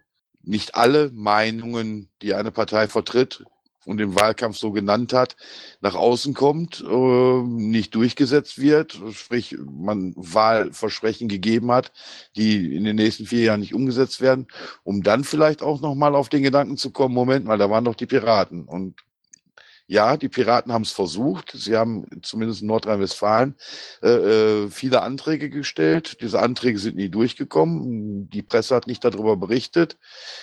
nicht 0.43 0.75
alle 0.75 1.11
Meinungen, 1.13 2.11
die 2.23 2.35
eine 2.35 2.51
Partei 2.51 2.89
vertritt, 2.89 3.45
und 3.87 4.01
im 4.01 4.15
Wahlkampf 4.15 4.57
so 4.57 4.73
genannt 4.73 5.13
hat, 5.13 5.37
nach 5.81 5.95
außen 5.95 6.35
kommt, 6.35 6.83
äh, 6.87 7.43
nicht 7.43 7.95
durchgesetzt 7.95 8.61
wird, 8.61 9.01
sprich 9.13 9.57
man 9.59 10.13
Wahlversprechen 10.17 11.29
gegeben 11.29 11.71
hat, 11.71 11.93
die 12.37 12.75
in 12.75 12.85
den 12.85 12.97
nächsten 12.97 13.27
vier 13.27 13.45
Jahren 13.45 13.61
nicht 13.61 13.75
umgesetzt 13.75 14.21
werden, 14.21 14.47
um 14.83 15.03
dann 15.03 15.25
vielleicht 15.25 15.63
auch 15.63 15.81
nochmal 15.81 16.15
auf 16.15 16.29
den 16.29 16.43
Gedanken 16.43 16.77
zu 16.77 16.91
kommen, 16.91 17.15
Moment 17.15 17.45
mal, 17.45 17.59
da 17.59 17.71
waren 17.71 17.85
doch 17.85 17.95
die 17.95 18.07
Piraten. 18.07 18.65
Und 18.65 19.01
ja, 19.87 20.17
die 20.17 20.31
Piraten 20.31 20.73
haben 20.73 20.83
es 20.83 20.93
versucht. 20.93 21.53
Sie 21.53 21.77
haben 21.77 22.07
zumindest 22.23 22.63
in 22.63 22.69
Nordrhein-Westfalen 22.69 23.55
äh, 24.03 24.09
äh, 24.09 24.71
viele 24.71 25.03
Anträge 25.03 25.51
gestellt. 25.51 26.23
Diese 26.23 26.41
Anträge 26.41 26.79
sind 26.79 26.97
nie 26.97 27.11
durchgekommen. 27.11 28.31
Die 28.31 28.43
Presse 28.43 28.75
hat 28.75 28.87
nicht 28.87 29.05
darüber 29.05 29.37
berichtet. 29.37 29.99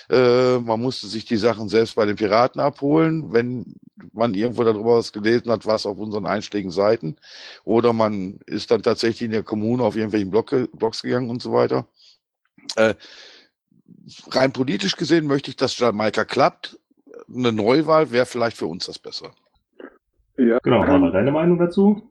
Äh, 0.08 0.58
man 0.58 0.80
musste 0.80 1.08
sich 1.08 1.24
die 1.24 1.36
Sachen 1.36 1.68
selbst 1.68 1.96
bei 1.96 2.06
den 2.06 2.14
Piraten 2.14 2.60
abholen. 2.60 3.32
Wenn 3.32 3.74
man 4.12 4.34
irgendwo 4.34 4.62
darüber 4.62 4.98
was 4.98 5.12
gelesen 5.12 5.50
hat, 5.50 5.66
war 5.66 5.74
es 5.74 5.86
auf 5.86 5.98
unseren 5.98 6.26
einschlägigen 6.26 6.70
Seiten. 6.70 7.16
Oder 7.64 7.92
man 7.92 8.38
ist 8.46 8.70
dann 8.70 8.82
tatsächlich 8.82 9.22
in 9.22 9.32
der 9.32 9.42
Kommune 9.42 9.82
auf 9.82 9.96
irgendwelchen 9.96 10.30
Blocke, 10.30 10.68
Blocks 10.72 11.02
gegangen 11.02 11.30
und 11.30 11.42
so 11.42 11.52
weiter. 11.52 11.88
Äh, 12.76 12.94
rein 14.28 14.52
politisch 14.52 14.96
gesehen 14.96 15.26
möchte 15.26 15.50
ich, 15.50 15.56
dass 15.56 15.76
Jamaika 15.78 16.24
klappt 16.24 16.78
eine 17.34 17.52
Neuwahl 17.52 18.10
wäre 18.12 18.26
vielleicht 18.26 18.56
für 18.56 18.66
uns 18.66 18.86
das 18.86 18.98
Bessere. 18.98 19.30
Ja. 20.36 20.58
Genau, 20.62 20.84
Hanna, 20.84 21.10
deine 21.10 21.32
Meinung 21.32 21.58
dazu? 21.58 22.02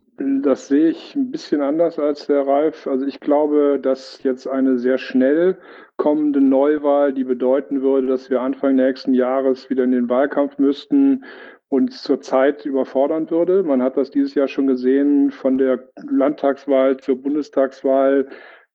Das 0.44 0.68
sehe 0.68 0.90
ich 0.90 1.16
ein 1.16 1.32
bisschen 1.32 1.62
anders 1.62 1.98
als 1.98 2.28
der 2.28 2.46
Ralf. 2.46 2.86
Also 2.86 3.06
ich 3.06 3.20
glaube, 3.20 3.80
dass 3.82 4.22
jetzt 4.24 4.48
eine 4.48 4.78
sehr 4.78 4.98
schnell 4.98 5.58
kommende 5.98 6.42
Neuwahl, 6.42 7.14
die 7.14 7.24
bedeuten 7.24 7.82
würde, 7.82 8.08
dass 8.08 8.30
wir 8.30 8.42
Anfang 8.42 8.76
nächsten 8.76 9.14
Jahres 9.14 9.70
wieder 9.70 9.84
in 9.84 9.92
den 9.92 10.10
Wahlkampf 10.10 10.58
müssten, 10.58 11.24
uns 11.70 12.04
zurzeit 12.04 12.66
überfordern 12.66 13.30
würde. 13.30 13.64
Man 13.64 13.82
hat 13.82 13.98
das 13.98 14.12
dieses 14.12 14.36
Jahr 14.36 14.48
schon 14.48 14.68
gesehen 14.68 15.32
von 15.32 15.58
der 15.58 15.88
Landtagswahl 16.10 16.98
zur 16.98 17.22
Bundestagswahl 17.22 18.28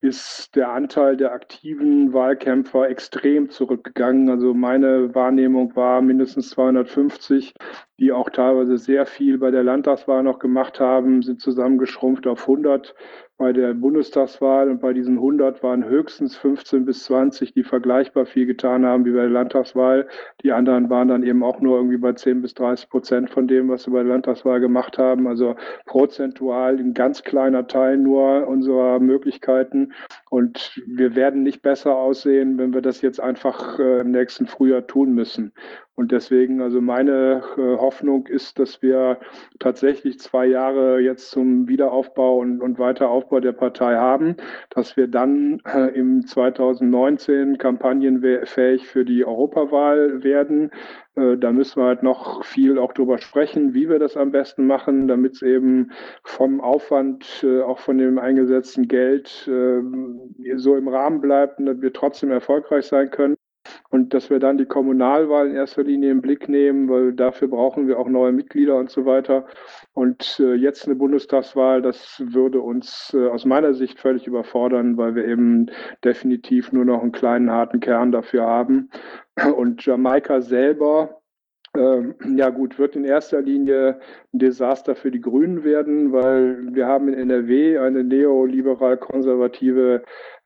ist 0.07 0.55
der 0.55 0.71
Anteil 0.71 1.17
der 1.17 1.33
aktiven 1.33 2.13
Wahlkämpfer 2.13 2.89
extrem 2.89 3.51
zurückgegangen. 3.51 4.31
Also 4.31 4.55
meine 4.55 5.15
Wahrnehmung 5.15 5.75
war 5.75 6.01
mindestens 6.01 6.51
250, 6.51 7.55
die 7.99 8.13
auch 8.13 8.31
teilweise 8.31 8.79
sehr 8.79 9.05
viel 9.05 9.39
bei 9.39 9.51
der 9.51 9.65
Landtagswahl 9.65 10.23
noch 10.23 10.39
gemacht 10.39 10.79
haben, 10.81 11.23
sind 11.23 11.41
zusammengeschrumpft 11.41 12.27
auf 12.27 12.43
100 12.43 12.95
bei 13.39 13.53
der 13.53 13.75
Bundestagswahl 13.75 14.71
und 14.71 14.81
bei 14.81 14.95
diesen 14.95 15.17
100 15.17 15.63
waren 15.63 15.85
höchstens 15.85 16.37
15 16.37 16.87
bis 16.87 17.05
20, 17.05 17.53
die 17.53 17.65
vergleichbar 17.65 18.25
viel 18.25 18.47
getan 18.47 18.87
haben 18.87 19.05
wie 19.05 19.11
bei 19.11 19.23
der 19.23 19.31
Landtagswahl. 19.31 20.09
Die 20.43 20.53
anderen 20.53 20.89
waren 20.89 21.09
dann 21.09 21.23
eben 21.23 21.43
auch 21.43 21.61
nur 21.61 21.77
irgendwie 21.77 21.99
bei 21.99 22.15
10 22.15 22.41
bis 22.41 22.55
30 22.55 22.89
Prozent 22.89 23.31
von 23.31 23.47
dem, 23.47 23.69
was 23.69 23.83
sie 23.83 23.91
bei 23.91 24.03
der 24.03 24.13
Landtagswahl 24.13 24.61
gemacht 24.61 24.97
haben. 24.97 25.27
Also 25.27 25.55
prozentual 25.85 26.79
ein 26.79 26.95
ganz 26.95 27.23
kleiner 27.25 27.67
Teil 27.67 27.99
nur 27.99 28.47
unserer 28.47 29.01
Möglichkeiten. 29.01 29.93
Und 30.31 30.83
wir 30.87 31.15
werden 31.15 31.43
nicht 31.43 31.61
besser 31.61 31.97
aussehen, 31.97 32.57
wenn 32.57 32.73
wir 32.73 32.81
das 32.81 33.03
jetzt 33.03 33.21
einfach 33.21 33.79
äh, 33.79 34.01
im 34.01 34.13
nächsten 34.13 34.47
Frühjahr 34.47 34.87
tun 34.87 35.13
müssen. 35.13 35.53
Und 35.97 36.13
deswegen, 36.13 36.61
also 36.61 36.83
meine 36.83 37.43
äh, 37.57 37.79
Hoffnung 37.79 38.27
ist, 38.27 38.59
dass 38.59 38.83
wir 38.83 39.19
tatsächlich 39.59 40.21
zwei 40.21 40.45
Jahre 40.45 41.01
jetzt 41.01 41.31
zum 41.31 41.69
Wiederaufbau 41.69 42.39
und, 42.39 42.61
und 42.61 42.79
Weiteraufbau 42.79 43.41
der 43.41 43.53
Partei 43.53 43.97
haben, 43.97 44.37
dass 44.69 44.99
wir 44.99 45.09
dann 45.09 45.63
äh, 45.65 45.99
im 45.99 46.27
2019 46.27 47.57
kampagnenfähig 47.57 48.87
für 48.87 49.07
die 49.07 49.25
Europawahl 49.25 50.23
werden. 50.23 50.71
Äh, 51.15 51.39
da 51.39 51.51
müssen 51.51 51.81
wir 51.81 51.87
halt 51.87 52.03
noch 52.03 52.45
viel 52.45 52.79
auch 52.79 52.93
drüber 52.93 53.17
sprechen, 53.17 53.73
wie 53.73 53.89
wir 53.89 53.99
das 53.99 54.19
am 54.19 54.33
besten 54.33 54.67
machen, 54.67 55.09
damit 55.09 55.37
es 55.37 55.43
eben 55.43 55.93
vom 56.23 56.61
Aufwand, 56.61 57.43
auch 57.65 57.79
von 57.79 57.97
dem 57.97 58.19
eingesetzten 58.19 58.87
Geld 58.87 59.49
äh, 59.49 59.81
so 60.57 60.77
im 60.77 60.89
Rahmen 60.89 61.23
bleibt 61.23 61.59
und 61.59 61.65
dass 61.65 61.81
wir 61.81 61.95
trotzdem 61.95 62.31
erfolgreich 62.31 62.85
sein 62.85 63.11
können. 63.11 63.36
Und 63.91 64.15
dass 64.15 64.31
wir 64.31 64.39
dann 64.39 64.59
die 64.59 64.67
Kommunalwahl 64.67 65.49
in 65.49 65.55
erster 65.55 65.83
Linie 65.83 66.11
im 66.11 66.21
Blick 66.21 66.49
nehmen, 66.49 66.89
weil 66.89 67.13
dafür 67.13 67.49
brauchen 67.49 67.89
wir 67.89 67.99
auch 67.99 68.09
neue 68.09 68.33
Mitglieder 68.33 68.77
und 68.77 68.91
so 68.91 69.05
weiter. 69.07 69.47
Und 69.95 70.41
äh, 70.41 70.55
jetzt 70.55 70.87
eine 70.87 70.97
Bundestagswahl, 70.97 71.83
das 71.83 72.23
würde 72.25 72.61
uns 72.61 73.15
äh, 73.15 73.29
aus 73.29 73.45
meiner 73.45 73.75
Sicht 73.75 73.99
völlig 73.99 74.27
überfordern, 74.27 74.97
weil 74.97 75.15
wir 75.15 75.27
eben 75.27 75.71
definitiv 76.05 76.73
nur 76.73 76.85
noch 76.85 77.03
einen 77.03 77.13
kleinen 77.13 77.51
harten 77.51 77.81
Kern 77.81 78.13
dafür 78.13 78.47
haben. 78.47 78.91
Und 79.57 79.85
Jamaika 79.85 80.41
selber 80.41 81.21
ja 82.37 82.51
gut, 82.51 82.79
wird 82.79 82.97
in 82.97 83.05
erster 83.05 83.43
Linie 83.43 84.01
ein 84.33 84.39
Desaster 84.39 84.95
für 84.95 85.11
die 85.11 85.21
Grünen 85.21 85.65
werden, 85.65 86.13
weil 86.13 86.75
wir 86.75 86.87
haben 86.87 87.09
in 87.09 87.15
NRW 87.15 87.79
eine 87.79 88.05
neoliberal-konservative 88.05 90.03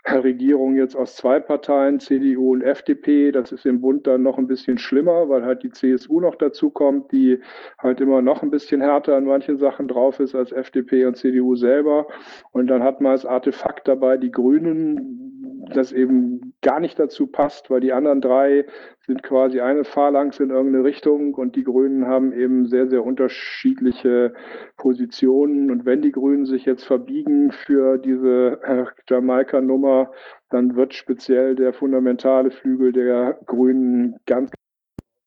Regierung 0.07 0.77
jetzt 0.77 0.97
aus 0.97 1.17
zwei 1.17 1.41
Parteien, 1.41 2.01
CDU 2.01 2.53
und 2.53 2.63
FDP. 2.63 3.33
Das 3.33 3.53
ist 3.53 3.67
im 3.67 3.81
Bund 3.81 4.07
dann 4.07 4.23
noch 4.23 4.39
ein 4.39 4.47
bisschen 4.47 4.79
schlimmer, 4.79 5.29
weil 5.29 5.45
halt 5.45 5.63
die 5.63 5.71
CSU 5.71 6.21
noch 6.21 6.37
dazu 6.37 6.71
kommt, 6.71 7.13
die 7.13 7.39
halt 7.79 8.01
immer 8.01 8.23
noch 8.23 8.43
ein 8.43 8.51
bisschen 8.51 8.81
härter 8.81 9.17
an 9.17 9.27
manchen 9.27 9.59
Sachen 9.59 9.89
drauf 9.89 10.19
ist 10.19 10.35
als 10.35 10.53
FDP 10.53 11.05
und 11.05 11.17
CDU 11.17 11.55
selber. 11.55 12.07
Und 12.53 12.69
dann 12.69 12.83
hat 12.83 13.01
man 13.01 13.13
als 13.13 13.27
Artefakt 13.27 13.89
dabei 13.89 14.17
die 14.17 14.31
Grünen, 14.31 15.30
das 15.69 15.93
eben 15.93 16.55
gar 16.63 16.81
nicht 16.81 16.99
dazu 16.99 17.27
passt, 17.27 17.71
weil 17.71 17.81
die 17.81 17.93
anderen 17.93 18.21
drei 18.21 18.67
sind 19.07 19.23
quasi 19.23 19.61
eine 19.61 19.85
Phalanx 19.85 20.41
in 20.41 20.51
irgendeine 20.51 20.85
Richtung 20.85 21.35
und 21.35 21.57
die 21.57 21.65
Grünen 21.65 22.07
haben 22.07 22.33
eben 22.33 22.67
sehr, 22.67 22.89
sehr 22.89 23.05
unterschiedliche 23.05 24.35
Positionen. 24.77 25.71
Und 25.71 25.85
wenn 25.85 26.03
die 26.03 26.13
Grünen 26.13 26.47
sich 26.47 26.65
jetzt 26.65 26.85
verbiegen 26.85 27.53
für 27.53 27.99
diese 27.99 28.61
äh, 28.63 28.85
Jamaika-Nummer, 29.09 30.13
dann 30.51 30.77
wird 30.77 30.95
speziell 30.95 31.55
der 31.55 31.73
fundamentale 31.73 32.51
Flügel 32.51 32.93
der 32.93 33.39
Grünen 33.47 34.17
ganz 34.27 34.51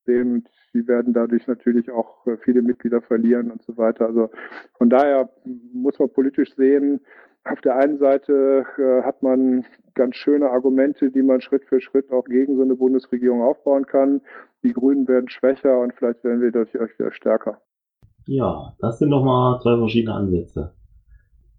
sehen. 0.06 0.48
Sie 0.74 0.88
werden 0.88 1.14
dadurch 1.14 1.48
natürlich 1.48 1.90
auch 1.92 2.26
äh, 2.28 2.38
viele 2.38 2.62
Mitglieder 2.62 3.02
verlieren 3.02 3.52
und 3.52 3.62
so 3.64 3.78
weiter. 3.78 4.08
Also 4.08 4.30
von 4.78 4.90
daher 4.90 5.30
muss 5.74 5.98
man 6.00 6.10
politisch 6.10 6.54
sehen, 6.56 7.00
auf 7.46 7.60
der 7.62 7.76
einen 7.76 7.98
Seite 7.98 8.66
äh, 8.78 9.04
hat 9.04 9.22
man 9.22 9.66
ganz 9.96 10.16
schöne 10.16 10.50
Argumente, 10.50 11.12
die 11.12 11.22
man 11.22 11.42
Schritt 11.42 11.66
für 11.66 11.82
Schritt 11.82 12.12
auch 12.12 12.26
gegen 12.26 12.56
so 12.56 12.64
eine 12.64 12.76
Bundesregierung 12.76 13.42
aufbauen 13.42 13.86
kann. 13.86 14.22
Die 14.64 14.74
Grünen 14.74 15.08
werden 15.08 15.30
schwächer 15.30 15.80
und 15.80 15.94
vielleicht 15.94 16.24
werden 16.24 16.42
wir 16.42 16.52
dadurch 16.52 16.74
wieder 16.74 17.12
stärker. 17.12 17.62
Ja, 18.26 18.74
das 18.80 19.00
sind 19.00 19.10
nochmal 19.10 19.60
zwei 19.62 19.78
verschiedene 19.78 20.16
Ansätze. 20.16 20.74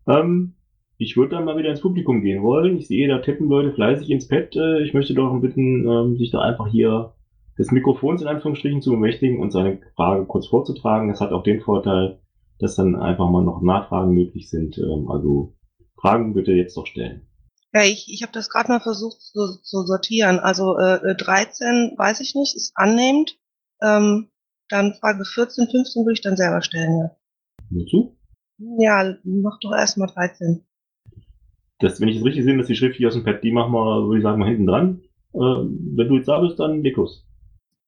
Ähm, 0.07 0.55
ich 0.97 1.17
würde 1.17 1.37
dann 1.37 1.45
mal 1.45 1.59
wieder 1.59 1.71
ins 1.71 1.83
Publikum 1.83 2.23
gehen 2.23 2.43
wollen. 2.43 2.77
Ich 2.79 2.89
sehe, 2.89 3.07
da 3.09 3.19
tippen 3.19 3.49
Leute 3.49 3.73
fleißig 3.73 4.11
ins 4.11 4.29
Pad. 4.29 4.57
Äh, 4.57 4.83
ich 4.83 4.95
möchte 4.95 5.13
doch 5.15 5.39
bitten, 5.41 5.87
ähm, 5.87 6.17
sich 6.17 6.31
da 6.31 6.41
einfach 6.41 6.69
hier 6.69 7.13
des 7.59 7.71
Mikrofons 7.71 8.23
in 8.23 8.29
Anführungsstrichen 8.29 8.83
zu 8.83 8.91
bemächtigen 8.91 9.41
und 9.41 9.53
seine 9.53 9.81
Frage 9.95 10.27
kurz 10.27 10.47
vorzutragen. 10.49 11.09
Das 11.09 11.21
hat 11.21 11.33
auch 11.33 11.43
den 11.43 11.61
Vorteil, 11.61 12.21
dass 12.59 12.77
dann 12.77 12.97
einfach 12.97 13.31
mal 13.31 13.45
noch 13.45 13.63
Nachfragen 13.63 14.15
möglich 14.15 14.51
sind. 14.51 14.79
Ähm, 14.79 15.11
also 15.11 15.55
Fragen 16.01 16.35
bitte 16.35 16.53
jetzt 16.53 16.77
doch 16.77 16.87
stellen. 16.87 17.27
Ja, 17.73 17.83
ich, 17.83 18.07
ich 18.09 18.23
habe 18.23 18.33
das 18.33 18.49
gerade 18.49 18.69
mal 18.69 18.81
versucht 18.81 19.21
zu, 19.21 19.61
zu 19.63 19.83
sortieren. 19.83 20.39
Also 20.39 20.77
äh, 20.79 21.17
13 21.17 21.95
weiß 21.97 22.21
ich 22.21 22.35
nicht, 22.35 22.55
ist 22.55 22.73
annehmend. 22.77 23.39
Ähm, 23.83 24.29
dann 24.69 24.95
Frage 24.95 25.25
14, 25.25 25.69
15 25.69 26.05
würde 26.05 26.15
ich 26.15 26.21
dann 26.21 26.37
selber 26.37 26.63
stellen, 26.63 26.99
ja. 26.99 27.17
Wozu? 27.71 28.17
Ja, 28.79 29.17
mach 29.25 29.59
doch 29.61 29.73
erstmal 29.73 30.09
13. 30.09 30.65
Das, 31.81 32.01
wenn 32.01 32.09
ich 32.09 32.19
es 32.19 32.25
richtig 32.25 32.45
sehe, 32.45 32.57
dass 32.57 32.69
die 32.69 32.77
Schrift 32.77 32.97
hier 32.97 33.09
aus 33.09 33.15
dem 33.15 33.25
Pad, 33.25 33.43
die 33.43 33.51
machen 33.51 33.73
wir, 33.73 34.07
würde 34.07 34.19
ich 34.19 34.23
sagen, 34.23 34.39
mal 34.39 34.49
hinten 34.49 34.67
dran. 34.67 35.03
Äh, 35.35 35.39
wenn 35.39 36.09
du 36.09 36.17
jetzt 36.17 36.29
da 36.29 36.41
bist, 36.41 36.59
dann 36.61 36.81
Nikus. 36.81 37.27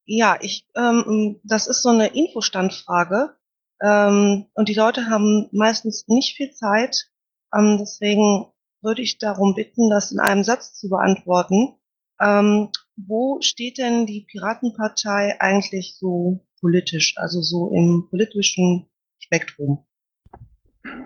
Ja, 0.06 0.38
ich, 0.40 0.66
ähm, 0.76 1.40
das 1.42 1.66
ist 1.66 1.82
so 1.82 1.90
eine 1.90 2.08
Infostandfrage. 2.08 3.36
Ähm, 3.82 4.46
und 4.54 4.68
die 4.68 4.74
Leute 4.74 5.06
haben 5.10 5.48
meistens 5.52 6.06
nicht 6.08 6.36
viel 6.36 6.52
Zeit. 6.52 7.10
Ähm, 7.54 7.76
deswegen 7.78 8.46
würde 8.80 9.02
ich 9.02 9.18
darum 9.18 9.54
bitten, 9.54 9.90
das 9.90 10.12
in 10.12 10.20
einem 10.20 10.44
Satz 10.44 10.74
zu 10.74 10.88
beantworten. 10.88 11.74
Ähm, 12.20 12.70
wo 12.96 13.40
steht 13.42 13.78
denn 13.78 14.06
die 14.06 14.22
Piratenpartei 14.22 15.40
eigentlich 15.40 15.96
so 15.98 16.46
politisch, 16.60 17.14
also 17.18 17.42
so 17.42 17.70
im 17.74 18.06
politischen 18.08 18.88
Spektrum? 19.18 19.84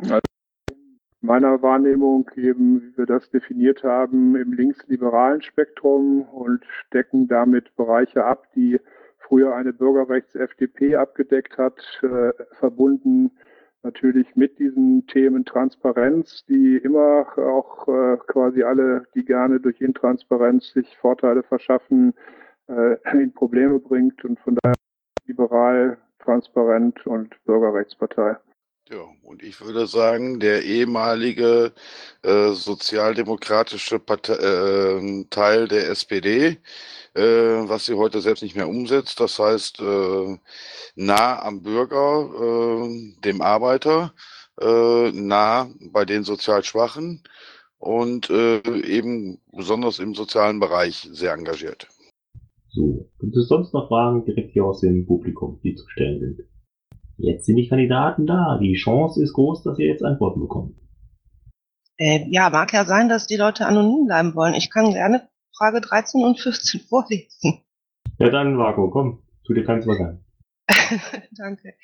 Also 0.03 0.21
meiner 1.21 1.63
Wahrnehmung 1.63 2.31
eben, 2.37 2.83
wie 2.83 2.99
wir 2.99 3.07
das 3.07 3.31
definiert 3.31 3.85
haben, 3.85 4.37
im 4.37 4.53
linksliberalen 4.53 5.43
Spektrum 5.43 6.23
und 6.23 6.65
decken 6.93 7.29
damit 7.29 7.75
Bereiche 7.77 8.25
ab, 8.25 8.47
die 8.55 8.81
früher 9.19 9.55
eine 9.55 9.73
Bürgerrechts-FDP 9.73 10.97
abgedeckt 10.97 11.59
hat, 11.59 11.81
äh, 12.03 12.33
verbunden 12.59 13.31
natürlich 13.83 14.35
mit 14.37 14.59
diesen 14.59 15.07
Themen 15.07 15.45
Transparenz, 15.45 16.45
die 16.47 16.77
immer 16.77 17.27
auch 17.39 17.89
äh, 17.89 18.17
quasi 18.27 18.63
alle, 18.63 19.07
die 19.15 19.25
gerne 19.25 19.61
durch 19.61 19.81
Intransparenz 19.81 20.73
sich 20.73 20.97
Vorteile 20.99 21.43
verschaffen, 21.43 22.15
äh, 22.69 22.97
in 23.13 23.33
Probleme 23.33 23.79
bringt 23.79 24.25
und 24.25 24.39
von 24.41 24.57
daher 24.63 24.77
liberal, 25.27 25.99
transparent 26.19 27.07
und 27.07 27.35
Bürgerrechtspartei. 27.45 28.37
Ja, 28.91 29.05
und 29.23 29.45
ich 29.45 29.61
würde 29.61 29.87
sagen, 29.87 30.41
der 30.41 30.65
ehemalige 30.65 31.73
äh, 32.23 32.51
sozialdemokratische 32.51 34.01
Partei, 34.01 34.33
äh, 34.35 35.25
Teil 35.31 35.69
der 35.69 35.89
SPD, 35.91 36.59
äh, 37.15 37.23
was 37.23 37.87
sie 37.87 37.95
heute 37.95 38.21
selbst 38.21 38.43
nicht 38.43 38.57
mehr 38.57 38.69
umsetzt, 38.69 39.21
das 39.21 39.39
heißt 39.39 39.81
äh, 39.81 40.37
nah 40.97 41.41
am 41.41 41.63
Bürger, 41.63 42.31
äh, 42.85 43.15
dem 43.25 43.41
Arbeiter, 43.43 44.13
äh, 44.61 45.13
nah 45.13 45.71
bei 45.93 46.05
den 46.05 46.25
sozial 46.25 46.65
Schwachen 46.65 47.23
und 47.79 48.29
eben 48.29 49.39
besonders 49.53 50.01
im 50.01 50.15
sozialen 50.15 50.61
Bereich 50.61 51.09
sehr 51.13 51.33
engagiert. 51.33 51.87
So, 52.69 53.09
gibt 53.21 53.37
es 53.37 53.49
sonst 53.49 53.73
noch 53.73 53.89
Fragen 53.89 54.25
direkt 54.25 54.53
hier 54.53 54.65
aus 54.65 54.81
dem 54.81 55.07
Publikum, 55.07 55.61
die 55.63 55.77
zu 55.77 55.89
stellen 55.89 56.21
sind? 56.21 56.50
Jetzt 57.23 57.45
sind 57.45 57.57
die 57.57 57.69
Kandidaten 57.69 58.27
da. 58.27 58.59
Die 58.61 58.75
Chance 58.75 59.23
ist 59.23 59.35
groß, 59.35 59.63
dass 59.63 59.79
ihr 59.79 59.87
jetzt 59.87 60.03
Antworten 60.03 60.41
bekommt. 60.41 60.77
Äh, 61.99 62.27
ja, 62.31 62.49
mag 62.49 62.73
ja 62.73 62.87
sein, 62.87 63.11
dass 63.11 63.27
die 63.27 63.37
Leute 63.37 63.67
anonym 63.67 64.07
bleiben 64.07 64.35
wollen. 64.35 64.55
Ich 64.55 64.71
kann 64.71 64.93
gerne 64.93 65.29
Frage 65.55 65.83
13 65.83 66.25
und 66.25 66.41
14 66.41 66.81
vorlesen. 66.89 67.63
Ja, 68.19 68.31
dann, 68.31 68.55
Marco, 68.55 68.89
komm, 68.91 69.23
tu 69.45 69.53
dir 69.53 69.65
keins 69.65 69.87
was 69.87 70.01
an. 70.01 70.25
Danke. 71.37 71.75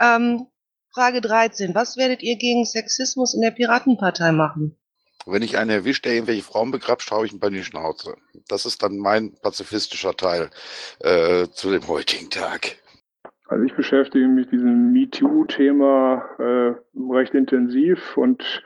Ähm, 0.00 0.46
Frage 0.90 1.20
13. 1.20 1.74
Was 1.74 1.98
werdet 1.98 2.22
ihr 2.22 2.36
gegen 2.36 2.64
Sexismus 2.64 3.34
in 3.34 3.42
der 3.42 3.50
Piratenpartei 3.50 4.32
machen? 4.32 4.78
Wenn 5.26 5.42
ich 5.42 5.58
einen 5.58 5.70
erwischt, 5.70 6.06
der 6.06 6.14
irgendwelche 6.14 6.42
Frauen 6.42 6.70
begrapscht, 6.70 7.10
schaue 7.10 7.26
ich 7.26 7.32
ihn 7.34 7.40
bei 7.40 7.50
die 7.50 7.62
Schnauze. 7.62 8.16
Das 8.48 8.64
ist 8.64 8.82
dann 8.82 8.96
mein 8.96 9.34
pazifistischer 9.42 10.16
Teil 10.16 10.48
äh, 11.00 11.48
zu 11.48 11.70
dem 11.70 11.86
heutigen 11.88 12.30
Tag. 12.30 12.78
Also 13.48 13.64
ich 13.64 13.74
beschäftige 13.74 14.28
mich 14.28 14.46
mit 14.46 14.52
diesem 14.52 14.92
MeToo-Thema 14.92 16.22
äh, 16.38 16.74
recht 17.10 17.34
intensiv 17.34 18.16
und 18.18 18.62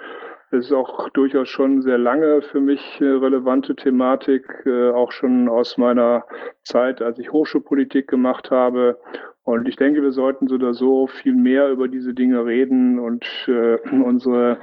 es 0.51 0.67
ist 0.67 0.73
auch 0.73 1.09
durchaus 1.11 1.49
schon 1.49 1.83
sehr 1.83 1.99
lange 1.99 2.43
für 2.43 2.61
mich 2.61 3.01
äh, 3.01 3.05
relevante 3.05 3.77
Thematik, 3.77 4.45
äh, 4.67 4.91
auch 4.91 5.13
schon 5.13 5.49
aus 5.49 5.79
meiner 5.79 6.25
Zeit, 6.65 7.01
als 7.01 7.21
ich 7.21 7.31
Hochschulpolitik 7.31 8.09
gemacht 8.09 8.51
habe. 8.51 8.99
Und 9.45 9.69
ich 9.69 9.77
denke, 9.77 10.03
wir 10.03 10.11
sollten 10.11 10.49
so 10.49 10.57
oder 10.57 10.75
so 10.75 11.07
viel 11.07 11.35
mehr 11.35 11.71
über 11.71 11.87
diese 11.87 12.13
Dinge 12.13 12.45
reden 12.45 12.99
und 12.99 13.25
äh, 13.47 13.79
unsere 13.91 14.59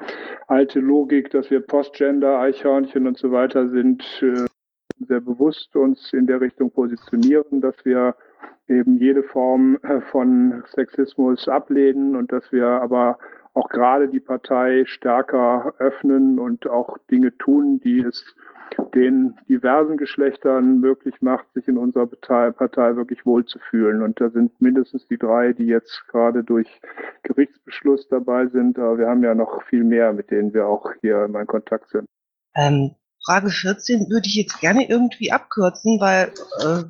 alte 0.48 0.82
Logik, 0.82 1.32
dass 1.32 1.50
wir 1.50 1.62
Postgender, 1.62 2.40
Eichhörnchen 2.40 3.08
und 3.08 3.18
so 3.18 3.32
weiter 3.32 3.70
sind, 3.70 4.04
äh, 4.22 4.46
sehr 5.08 5.22
bewusst 5.22 5.76
uns 5.78 6.12
in 6.12 6.28
der 6.28 6.41
Richtung 6.41 6.72
positionieren, 6.72 7.62
dass 7.62 7.86
wir 7.86 8.16
eben 8.68 8.98
jede 8.98 9.24
Form 9.24 9.78
äh, 9.84 10.02
von 10.11 10.64
Sexismus 10.68 11.48
ablehnen 11.48 12.16
und 12.16 12.32
dass 12.32 12.52
wir 12.52 12.68
aber 12.68 13.18
auch 13.53 13.70
gerade 13.70 14.07
die 14.07 14.20
Partei 14.20 14.86
stärker 14.86 15.74
öffnen 15.80 16.40
und 16.40 16.68
auch 16.68 16.98
Dinge 17.10 17.36
tun, 17.38 17.80
die 17.84 17.99
es 17.99 18.36
den 18.94 19.36
diversen 19.49 19.98
Geschlechtern 19.98 20.80
möglich 20.80 21.16
macht, 21.22 21.45
sich 21.53 21.68
in 21.68 21.78
unserer 21.78 22.07
Partei, 22.07 22.95
wirklich 22.95 23.26
wohlzufühlen. 23.26 24.02
Und 24.02 24.22
da 24.22 24.30
sind 24.30 24.60
mindestens 24.61 25.07
die 25.07 25.18
drei, 25.18 25.53
die 25.53 25.66
jetzt 25.66 26.07
gerade 26.07 26.44
durch 26.44 26.68
Gerichtsbeschluss 27.24 28.07
dabei 28.10 28.48
sind. 28.48 28.78
Aber 28.78 28.98
wir 28.98 29.07
haben 29.07 29.24
ja 29.24 29.36
noch 29.36 29.64
viel 29.64 29.84
mehr, 29.84 30.14
mit 30.14 30.32
denen 30.32 30.53
wir 30.53 30.68
auch 30.68 30.94
hier 31.02 31.26
in 31.26 31.48
Kontakt 31.48 31.90
sind. 31.90 32.06
Ähm, 32.56 32.95
Frage 33.26 33.49
14 33.49 34.10
würde 34.10 34.28
ich 34.28 34.36
jetzt 34.36 34.60
gerne 34.61 34.88
irgendwie 34.88 35.32
abkürzen, 35.32 35.99
weil 35.99 36.32
äh, 36.61 36.84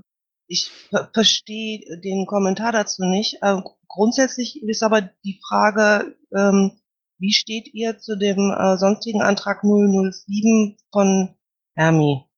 ich 0.49 0.71
verstehe 1.13 1.99
den 2.03 2.25
Kommentar 2.25 2.71
dazu 2.71 3.05
nicht. 3.05 3.37
Ähm, 3.43 3.63
grundsätzlich 3.87 4.61
ist 4.63 4.83
aber 4.83 5.01
die 5.23 5.39
Frage, 5.47 6.15
ähm, 6.35 6.81
wie 7.19 7.31
steht 7.31 7.73
ihr 7.73 7.99
zu 7.99 8.17
dem 8.17 8.51
äh, 8.51 8.77
sonstigen 8.77 9.21
Antrag 9.21 9.61
007 9.63 10.77
von 10.91 11.35
Hermi? 11.75 12.28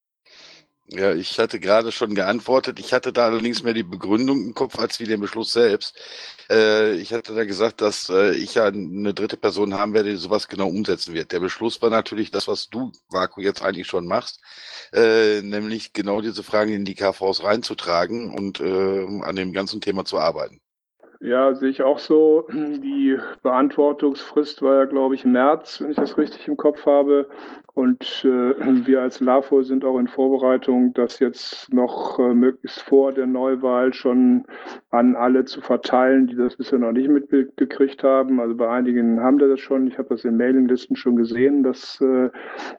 Ja, 0.93 1.13
ich 1.15 1.39
hatte 1.39 1.59
gerade 1.61 1.91
schon 1.93 2.15
geantwortet. 2.15 2.77
Ich 2.79 2.91
hatte 2.91 3.13
da 3.13 3.25
allerdings 3.25 3.63
mehr 3.63 3.73
die 3.73 3.83
Begründung 3.83 4.43
im 4.43 4.53
Kopf 4.53 4.77
als 4.77 4.99
wie 4.99 5.05
den 5.05 5.21
Beschluss 5.21 5.53
selbst. 5.53 5.97
Äh, 6.49 6.95
ich 6.95 7.13
hatte 7.13 7.33
da 7.33 7.45
gesagt, 7.45 7.79
dass 7.79 8.09
äh, 8.09 8.33
ich 8.35 8.55
ja 8.55 8.65
eine 8.65 9.13
dritte 9.13 9.37
Person 9.37 9.73
haben 9.73 9.93
werde, 9.93 10.09
die 10.11 10.17
sowas 10.17 10.49
genau 10.49 10.67
umsetzen 10.67 11.13
wird. 11.13 11.31
Der 11.31 11.39
Beschluss 11.39 11.81
war 11.81 11.89
natürlich 11.89 12.29
das, 12.29 12.47
was 12.49 12.67
du, 12.69 12.91
Vaku, 13.09 13.39
jetzt 13.41 13.61
eigentlich 13.61 13.87
schon 13.87 14.05
machst, 14.05 14.41
äh, 14.91 15.41
nämlich 15.41 15.93
genau 15.93 16.19
diese 16.19 16.43
Fragen 16.43 16.73
in 16.73 16.83
die 16.83 16.95
KVs 16.95 17.41
reinzutragen 17.43 18.33
und 18.33 18.59
äh, 18.59 19.05
an 19.21 19.35
dem 19.37 19.53
ganzen 19.53 19.79
Thema 19.79 20.03
zu 20.03 20.19
arbeiten. 20.19 20.59
Ja, 21.23 21.53
sehe 21.53 21.69
ich 21.69 21.83
auch 21.83 21.99
so. 21.99 22.47
Die 22.51 23.15
Beantwortungsfrist 23.43 24.63
war 24.63 24.75
ja, 24.77 24.85
glaube 24.85 25.13
ich, 25.13 25.23
März, 25.23 25.79
wenn 25.79 25.91
ich 25.91 25.97
das 25.97 26.17
richtig 26.17 26.47
im 26.47 26.57
Kopf 26.57 26.87
habe. 26.87 27.29
Und 27.73 28.25
äh, 28.25 28.87
wir 28.87 29.01
als 29.01 29.19
LAFO 29.19 29.61
sind 29.61 29.85
auch 29.85 29.99
in 29.99 30.07
Vorbereitung, 30.07 30.93
das 30.93 31.19
jetzt 31.19 31.71
noch 31.71 32.17
äh, 32.17 32.33
möglichst 32.33 32.81
vor 32.81 33.13
der 33.13 33.27
Neuwahl 33.27 33.93
schon 33.93 34.45
an 34.89 35.15
alle 35.15 35.45
zu 35.45 35.61
verteilen, 35.61 36.25
die 36.25 36.35
das 36.35 36.57
bisher 36.57 36.79
noch 36.79 36.91
nicht 36.91 37.07
mitgekriegt 37.07 38.03
haben. 38.03 38.39
Also 38.39 38.55
bei 38.55 38.69
einigen 38.69 39.21
haben 39.21 39.39
wir 39.39 39.47
das 39.47 39.59
schon. 39.59 39.87
Ich 39.87 39.99
habe 39.99 40.09
das 40.09 40.25
in 40.25 40.37
Mailinglisten 40.37 40.95
schon 40.95 41.15
gesehen, 41.15 41.61
dass 41.61 42.01
äh, 42.01 42.29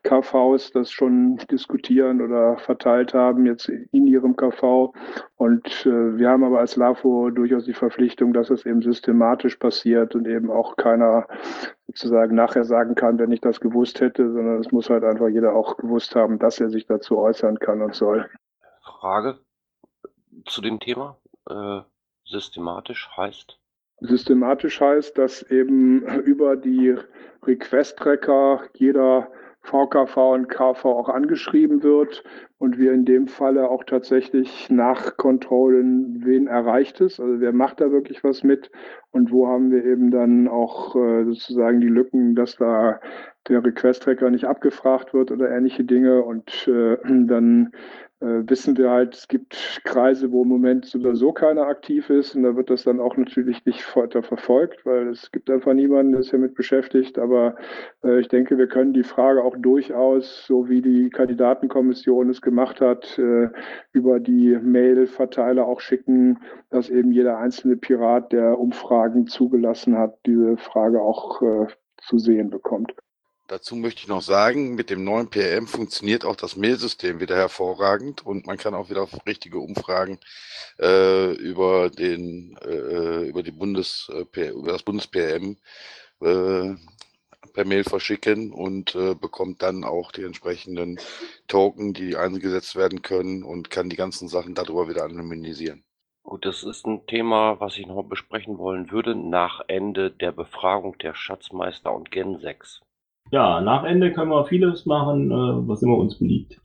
KVs 0.02 0.72
das 0.72 0.90
schon 0.90 1.36
diskutieren 1.50 2.20
oder 2.20 2.58
verteilt 2.58 3.14
haben, 3.14 3.46
jetzt 3.46 3.68
in 3.68 4.06
ihrem 4.08 4.36
KV. 4.36 4.92
Und 5.42 5.86
äh, 5.86 6.18
wir 6.18 6.30
haben 6.30 6.44
aber 6.44 6.60
als 6.60 6.76
LAFO 6.76 7.30
durchaus 7.30 7.64
die 7.64 7.74
Verpflichtung, 7.74 8.32
dass 8.32 8.48
es 8.48 8.64
eben 8.64 8.80
systematisch 8.80 9.56
passiert 9.56 10.14
und 10.14 10.28
eben 10.28 10.52
auch 10.52 10.76
keiner 10.76 11.26
sozusagen 11.88 12.36
nachher 12.36 12.62
sagen 12.62 12.94
kann, 12.94 13.18
wenn 13.18 13.32
ich 13.32 13.40
das 13.40 13.58
gewusst 13.58 14.00
hätte, 14.00 14.32
sondern 14.32 14.60
es 14.60 14.70
muss 14.70 14.88
halt 14.88 15.02
einfach 15.02 15.26
jeder 15.26 15.56
auch 15.56 15.78
gewusst 15.78 16.14
haben, 16.14 16.38
dass 16.38 16.60
er 16.60 16.70
sich 16.70 16.86
dazu 16.86 17.18
äußern 17.18 17.58
kann 17.58 17.82
und 17.82 17.92
soll. 17.92 18.30
Frage 18.84 19.40
zu 20.46 20.62
dem 20.62 20.78
Thema. 20.78 21.16
Äh, 21.50 21.80
systematisch 22.24 23.10
heißt? 23.16 23.58
Systematisch 23.98 24.80
heißt, 24.80 25.18
dass 25.18 25.42
eben 25.42 26.02
über 26.22 26.54
die 26.54 26.96
Request-Tracker 27.44 28.62
jeder 28.74 29.28
VKV 29.62 30.16
und 30.34 30.48
KV 30.48 30.84
auch 30.84 31.08
angeschrieben 31.08 31.82
wird 31.82 32.24
und 32.58 32.78
wir 32.78 32.92
in 32.92 33.04
dem 33.04 33.28
Falle 33.28 33.70
auch 33.70 33.84
tatsächlich 33.84 34.68
nachkontrollen, 34.70 36.24
wen 36.24 36.48
erreicht 36.48 37.00
es, 37.00 37.20
also 37.20 37.40
wer 37.40 37.52
macht 37.52 37.80
da 37.80 37.92
wirklich 37.92 38.24
was 38.24 38.42
mit 38.42 38.70
und 39.12 39.30
wo 39.30 39.46
haben 39.46 39.70
wir 39.70 39.84
eben 39.84 40.10
dann 40.10 40.48
auch 40.48 40.96
äh, 40.96 41.24
sozusagen 41.24 41.80
die 41.80 41.88
Lücken, 41.88 42.34
dass 42.34 42.56
da 42.56 43.00
der 43.48 43.64
Request-Tracker 43.64 44.30
nicht 44.30 44.44
abgefragt 44.44 45.14
wird 45.14 45.30
oder 45.30 45.50
ähnliche 45.50 45.84
Dinge 45.84 46.22
und 46.22 46.68
äh, 46.68 46.96
dann 47.04 47.72
wissen 48.22 48.76
wir 48.76 48.90
halt, 48.90 49.14
es 49.14 49.28
gibt 49.28 49.80
Kreise, 49.84 50.30
wo 50.30 50.42
im 50.42 50.48
Moment 50.48 50.86
so 50.86 50.98
oder 50.98 51.16
so 51.16 51.32
keiner 51.32 51.66
aktiv 51.66 52.08
ist 52.08 52.36
und 52.36 52.44
da 52.44 52.56
wird 52.56 52.70
das 52.70 52.84
dann 52.84 53.00
auch 53.00 53.16
natürlich 53.16 53.64
nicht 53.64 53.96
weiter 53.96 54.22
verfolgt, 54.22 54.86
weil 54.86 55.08
es 55.08 55.30
gibt 55.32 55.50
einfach 55.50 55.74
niemanden, 55.74 56.12
der 56.12 56.22
sich 56.22 56.30
damit 56.30 56.54
beschäftigt. 56.54 57.18
Aber 57.18 57.56
äh, 58.04 58.20
ich 58.20 58.28
denke, 58.28 58.58
wir 58.58 58.68
können 58.68 58.92
die 58.92 59.02
Frage 59.02 59.42
auch 59.42 59.56
durchaus, 59.58 60.46
so 60.46 60.68
wie 60.68 60.82
die 60.82 61.10
Kandidatenkommission 61.10 62.30
es 62.30 62.40
gemacht 62.40 62.80
hat, 62.80 63.18
äh, 63.18 63.48
über 63.92 64.20
die 64.20 64.56
Mail-Verteiler 64.56 65.66
auch 65.66 65.80
schicken, 65.80 66.38
dass 66.70 66.90
eben 66.90 67.12
jeder 67.12 67.38
einzelne 67.38 67.76
Pirat, 67.76 68.32
der 68.32 68.58
Umfragen 68.58 69.26
zugelassen 69.26 69.98
hat, 69.98 70.18
diese 70.26 70.56
Frage 70.56 71.02
auch 71.02 71.42
äh, 71.42 71.66
zu 71.98 72.18
sehen 72.18 72.50
bekommt. 72.50 72.94
Dazu 73.52 73.76
möchte 73.76 74.00
ich 74.00 74.08
noch 74.08 74.22
sagen, 74.22 74.76
mit 74.76 74.88
dem 74.88 75.04
neuen 75.04 75.28
PRM 75.28 75.66
funktioniert 75.66 76.24
auch 76.24 76.36
das 76.36 76.56
Mailsystem 76.56 77.20
wieder 77.20 77.36
hervorragend 77.36 78.24
und 78.24 78.46
man 78.46 78.56
kann 78.56 78.72
auch 78.72 78.88
wieder 78.88 79.06
richtige 79.26 79.58
Umfragen 79.58 80.18
äh, 80.80 81.32
über 81.34 81.90
den 81.90 82.56
äh, 82.64 83.28
über 83.28 83.42
die 83.42 83.50
Bundes 83.50 84.10
äh, 84.10 84.48
über 84.48 84.72
das 84.72 84.82
Bundes-PRM 84.82 85.58
äh, 86.22 86.76
per 87.52 87.64
Mail 87.66 87.84
verschicken 87.84 88.52
und 88.52 88.94
äh, 88.94 89.14
bekommt 89.14 89.60
dann 89.60 89.84
auch 89.84 90.12
die 90.12 90.22
entsprechenden 90.22 90.98
Token, 91.46 91.92
die 91.92 92.16
eingesetzt 92.16 92.74
werden 92.74 93.02
können 93.02 93.42
und 93.42 93.68
kann 93.68 93.90
die 93.90 93.96
ganzen 93.96 94.28
Sachen 94.28 94.54
darüber 94.54 94.88
wieder 94.88 95.04
anonymisieren. 95.04 95.84
Gut, 96.22 96.46
das 96.46 96.62
ist 96.62 96.86
ein 96.86 97.06
Thema, 97.06 97.60
was 97.60 97.76
ich 97.76 97.86
noch 97.86 98.02
besprechen 98.04 98.56
wollen 98.56 98.90
würde, 98.90 99.14
nach 99.14 99.60
Ende 99.68 100.10
der 100.10 100.32
Befragung 100.32 100.96
der 100.96 101.12
Schatzmeister 101.12 101.94
und 101.94 102.10
Gen 102.10 102.38
6. 102.38 102.80
Ja, 103.30 103.60
nach 103.60 103.84
Ende 103.84 104.12
können 104.12 104.30
wir 104.30 104.44
vieles 104.44 104.84
machen, 104.84 105.30
äh, 105.30 105.68
was 105.68 105.82
immer 105.82 105.96
uns 105.96 106.18
beliebt. 106.18 106.60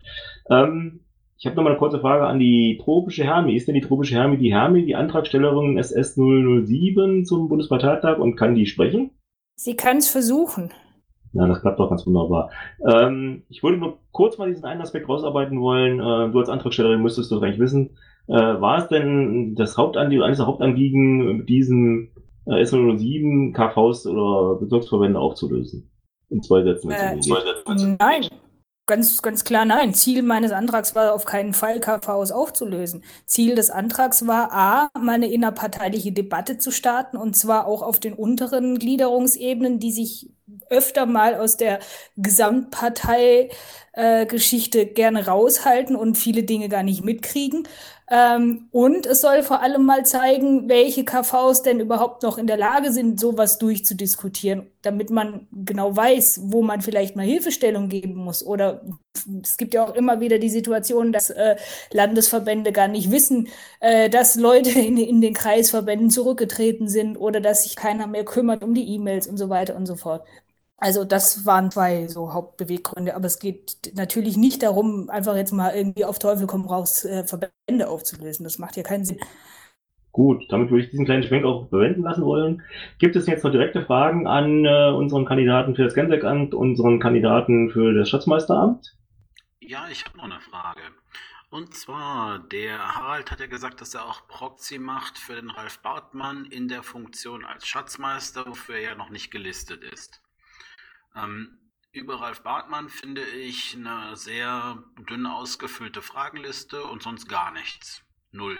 Ähm, 0.50 1.02
ich 1.38 1.46
habe 1.46 1.56
nochmal 1.56 1.74
eine 1.74 1.80
kurze 1.80 2.00
Frage 2.00 2.26
an 2.26 2.40
die 2.40 2.80
tropische 2.84 3.24
Hermi. 3.24 3.56
Ist 3.56 3.68
denn 3.68 3.76
die 3.76 3.82
tropische 3.82 4.16
Hermi 4.16 4.38
die 4.38 4.54
Hermi, 4.54 4.86
die 4.86 4.96
Antragstellerin 4.96 5.78
SS 5.78 6.16
007 6.16 7.26
zum 7.26 7.48
Bundesparteitag 7.48 8.18
und 8.18 8.36
kann 8.36 8.56
die 8.56 8.66
sprechen? 8.66 9.12
Sie 9.56 9.76
kann 9.76 9.98
es 9.98 10.10
versuchen. 10.10 10.72
Ja, 11.34 11.46
das 11.48 11.62
klappt 11.62 11.80
doch 11.80 11.90
ganz 11.90 12.08
wunderbar. 12.08 12.50
Ähm, 12.88 13.44
ich 13.50 13.62
würde 13.62 13.78
nur 13.78 14.00
kurz 14.12 14.38
mal 14.40 14.50
diesen 14.50 14.66
einen 14.66 14.82
Aspekt 14.82 15.08
rausarbeiten 15.08 15.62
wollen. 15.62 16.00
Äh, 16.00 16.32
du 16.32 16.40
als 16.40 16.50
Antragstellerin 16.50 17.02
müsstest 17.02 17.32
das 17.32 17.42
eigentlich 17.44 17.60
wissen. 17.60 17.92
Äh, 18.28 18.34
war 18.34 18.80
es 18.80 18.88
denn 18.88 19.54
das 19.56 19.78
Hauptanliegen, 19.78 20.24
eines 20.24 20.38
der 20.38 20.48
Hauptanliegen, 20.48 21.38
mit 21.38 21.50
diesen 21.50 22.10
äh, 22.46 22.62
S007 22.64 23.54
KVs 23.54 24.08
oder 24.08 24.60
Bezirksverbände 24.60 25.20
aufzulösen? 25.20 25.90
In 26.30 26.44
zwei 26.44 26.64
Sätzen. 26.64 26.92
Äh, 26.92 27.20
zwei 27.20 27.42
Sätzen. 27.42 27.98
Nein, 28.00 28.28
ganz, 28.88 29.22
ganz 29.22 29.44
klar 29.44 29.66
nein. 29.66 29.94
Ziel 29.94 30.24
meines 30.24 30.52
Antrags 30.52 30.96
war 30.96 31.14
auf 31.14 31.26
keinen 31.26 31.54
Fall, 31.54 31.80
KVs 31.80 32.32
aufzulösen. 32.32 33.04
Ziel 33.26 33.54
des 33.56 33.70
Antrags 33.70 34.26
war, 34.26 34.52
a, 34.52 34.90
mal 35.00 35.14
eine 35.16 35.32
innerparteiliche 35.32 36.12
Debatte 36.12 36.58
zu 36.58 36.72
starten 36.72 37.18
und 37.18 37.36
zwar 37.36 37.68
auch 37.68 37.84
auf 37.84 38.00
den 38.00 38.14
unteren 38.14 38.80
Gliederungsebenen, 38.80 39.78
die 39.80 39.92
sich 39.92 40.32
öfter 40.70 41.06
mal 41.06 41.36
aus 41.36 41.58
der 41.58 41.80
Gesamtparteigeschichte 42.16 44.82
äh, 44.82 44.86
gerne 44.86 45.28
raushalten 45.28 45.98
und 45.98 46.18
viele 46.18 46.44
Dinge 46.44 46.70
gar 46.70 46.84
nicht 46.84 47.04
mitkriegen. 47.04 47.68
Ähm, 48.10 48.70
und 48.72 49.06
es 49.06 49.20
soll 49.20 49.44
vor 49.44 49.62
allem 49.62 49.84
mal 49.84 50.06
zeigen, 50.06 50.70
welche 50.70 51.04
KVs 51.04 51.62
denn 51.64 51.82
überhaupt 51.82 52.24
noch 52.24 52.38
in 52.38 52.48
der 52.48 52.56
Lage 52.56 52.94
sind, 52.94 53.20
sowas 53.20 53.58
durchzudiskutieren, 53.58 54.68
damit 54.82 55.10
man 55.10 55.48
genau 55.52 55.94
weiß, 55.94 56.40
wo 56.44 56.62
man 56.62 56.82
vielleicht 56.82 57.18
mal 57.18 57.26
Hilfestellung 57.26 57.90
geben 57.90 58.16
muss. 58.16 58.46
Oder 58.46 58.82
es 59.44 59.58
gibt 59.58 59.74
ja 59.74 59.84
auch 59.84 59.94
immer 59.94 60.22
wieder 60.22 60.40
die 60.40 60.50
Situation, 60.50 61.12
dass 61.12 61.30
äh, 61.30 61.58
Landesverbände 61.92 62.72
gar 62.72 62.88
nicht 62.88 63.12
wissen, 63.12 63.50
äh, 63.82 64.10
dass 64.10 64.36
Leute 64.36 64.70
in, 64.80 64.96
in 64.96 65.20
den 65.20 65.34
Kreisverbänden 65.34 66.10
zurückgetreten 66.10 66.88
sind 66.88 67.18
oder 67.18 67.42
dass 67.42 67.64
sich 67.64 67.76
keiner 67.76 68.08
mehr 68.08 68.24
kümmert 68.24 68.64
um 68.64 68.74
die 68.74 68.88
E-Mails 68.96 69.28
und 69.28 69.36
so 69.36 69.50
weiter 69.50 69.76
und 69.76 69.86
so 69.86 69.98
fort. 69.98 70.26
Also 70.80 71.04
das 71.06 71.46
waren 71.46 71.72
zwei 71.72 72.08
so 72.08 72.34
Hauptbeweggründe, 72.34 73.16
aber 73.16 73.26
es 73.26 73.40
geht 73.40 73.94
natürlich 73.96 74.38
nicht 74.38 74.62
darum, 74.62 75.10
einfach 75.10 75.36
jetzt 75.36 75.52
mal 75.52 75.76
irgendwie 75.76 76.06
auf 76.06 76.20
Teufel 76.20 76.46
komm 76.46 76.66
raus 76.68 77.04
äh, 77.04 77.24
Verbände 77.24 77.90
aufzulösen. 77.90 78.44
Das 78.44 78.60
macht 78.60 78.78
ja 78.78 78.84
keinen 78.84 79.04
Sinn. 79.04 79.20
Gut, 80.12 80.46
damit 80.50 80.70
würde 80.70 80.84
ich 80.84 80.90
diesen 80.90 81.06
kleinen 81.06 81.24
Schwenk 81.24 81.46
auch 81.46 81.68
bewenden 81.68 82.04
lassen 82.04 82.24
wollen. 82.24 82.64
Gibt 83.00 83.16
es 83.16 83.28
jetzt 83.28 83.44
noch 83.44 83.52
direkte 83.52 83.84
Fragen 83.84 84.28
an 84.28 84.66
äh, 84.66 84.92
unseren 84.92 85.26
Kandidaten 85.26 85.76
für 85.76 85.84
das 85.84 85.94
Gensek-Amt, 85.94 86.54
unseren 86.54 87.00
Kandidaten 87.00 87.70
für 87.70 87.94
das 87.94 88.10
Schatzmeisteramt? 88.10 88.96
Ja, 89.60 89.88
ich 89.92 90.06
habe 90.06 90.18
noch 90.18 90.26
eine 90.26 90.40
Frage. 90.40 90.82
Und 91.50 91.74
zwar, 91.76 92.40
der 92.40 92.78
Harald 92.96 93.32
hat 93.32 93.40
ja 93.40 93.48
gesagt, 93.48 93.80
dass 93.80 93.94
er 93.94 94.06
auch 94.06 94.28
Proxy 94.28 94.80
macht 94.80 95.18
für 95.18 95.36
den 95.36 95.50
Ralf 95.50 95.80
Bartmann 95.80 96.46
in 96.46 96.68
der 96.68 96.84
Funktion 96.84 97.46
als 97.46 97.66
Schatzmeister, 97.68 98.46
wofür 98.48 98.76
er 98.76 98.82
ja 98.82 98.96
noch 98.96 99.10
nicht 99.10 99.32
gelistet 99.32 99.84
ist. 99.84 100.22
Ähm, 101.18 101.58
über 101.92 102.22
Ralf 102.22 102.44
Bartmann 102.44 102.90
finde 102.90 103.22
ich 103.22 103.76
eine 103.76 104.16
sehr 104.16 104.84
dünn 105.10 105.26
ausgefüllte 105.26 106.02
Fragenliste 106.02 106.84
und 106.84 107.02
sonst 107.02 107.28
gar 107.28 107.52
nichts. 107.52 108.04
Null. 108.32 108.58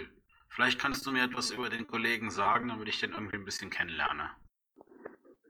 Vielleicht 0.48 0.80
kannst 0.80 1.06
du 1.06 1.12
mir 1.12 1.22
etwas 1.22 1.50
über 1.50 1.68
den 1.68 1.86
Kollegen 1.86 2.30
sagen, 2.30 2.68
damit 2.68 2.88
ich 2.88 3.00
den 3.00 3.12
irgendwie 3.12 3.36
ein 3.36 3.44
bisschen 3.44 3.70
kennenlerne. 3.70 4.30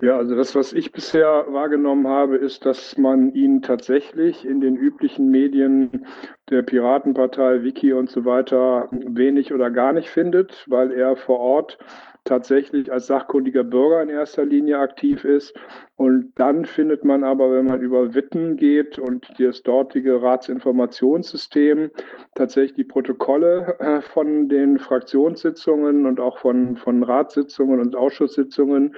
Ja, 0.01 0.17
also 0.17 0.37
das, 0.37 0.55
was 0.55 0.73
ich 0.73 0.93
bisher 0.93 1.47
wahrgenommen 1.49 2.07
habe, 2.07 2.37
ist, 2.37 2.65
dass 2.65 2.97
man 2.99 3.33
ihn 3.33 3.63
tatsächlich 3.63 4.45
in 4.45 4.61
den 4.61 4.77
üblichen 4.77 5.29
Medien 5.31 6.07
der 6.51 6.63
Piratenpartei, 6.63 7.65
Wiki 7.65 7.93
und 7.93 8.09
so 8.09 8.25
weiter 8.25 8.89
wenig 8.93 9.53
oder 9.53 9.71
gar 9.71 9.93
nicht 9.93 10.09
findet, 10.09 10.65
weil 10.69 10.93
er 10.93 11.17
vor 11.17 11.41
Ort 11.41 11.79
tatsächlich 12.25 12.93
als 12.93 13.07
sachkundiger 13.07 13.65
Bürger 13.65 14.03
in 14.03 14.09
erster 14.09 14.45
Linie 14.45 14.79
aktiv 14.79 15.25
ist. 15.25 15.55
Und 15.97 16.33
dann 16.37 16.65
findet 16.65 17.05
man 17.05 17.25
aber, 17.25 17.51
wenn 17.51 17.67
man 17.67 17.81
über 17.81 18.15
Witten 18.15 18.57
geht 18.57 18.99
und 18.99 19.29
das 19.39 19.63
dortige 19.63 20.23
Ratsinformationssystem, 20.23 21.91
tatsächlich 22.35 22.75
die 22.75 22.85
Protokolle 22.85 23.77
äh, 23.81 24.01
von 24.01 24.49
den 24.49 24.79
Fraktionssitzungen 24.79 26.07
und 26.07 26.21
auch 26.21 26.39
von, 26.39 26.77
von 26.77 27.03
Ratssitzungen 27.03 27.81
und 27.81 27.97
Ausschusssitzungen. 27.97 28.95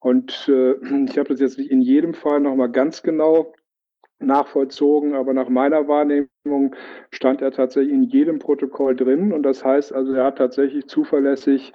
Und 0.00 0.48
äh, 0.48 0.72
ich 1.04 1.18
habe 1.18 1.30
das 1.30 1.40
jetzt 1.40 1.58
nicht 1.58 1.70
in 1.70 1.80
jedem 1.80 2.14
Fall 2.14 2.40
nochmal 2.40 2.70
ganz 2.70 3.02
genau 3.02 3.52
nachvollzogen, 4.22 5.14
aber 5.14 5.34
nach 5.34 5.48
meiner 5.48 5.88
Wahrnehmung 5.88 6.74
stand 7.10 7.42
er 7.42 7.52
tatsächlich 7.52 7.92
in 7.92 8.04
jedem 8.04 8.38
Protokoll 8.38 8.96
drin. 8.96 9.32
Und 9.32 9.42
das 9.42 9.64
heißt 9.64 9.92
also, 9.92 10.12
er 10.12 10.24
hat 10.24 10.38
tatsächlich 10.38 10.86
zuverlässig 10.86 11.72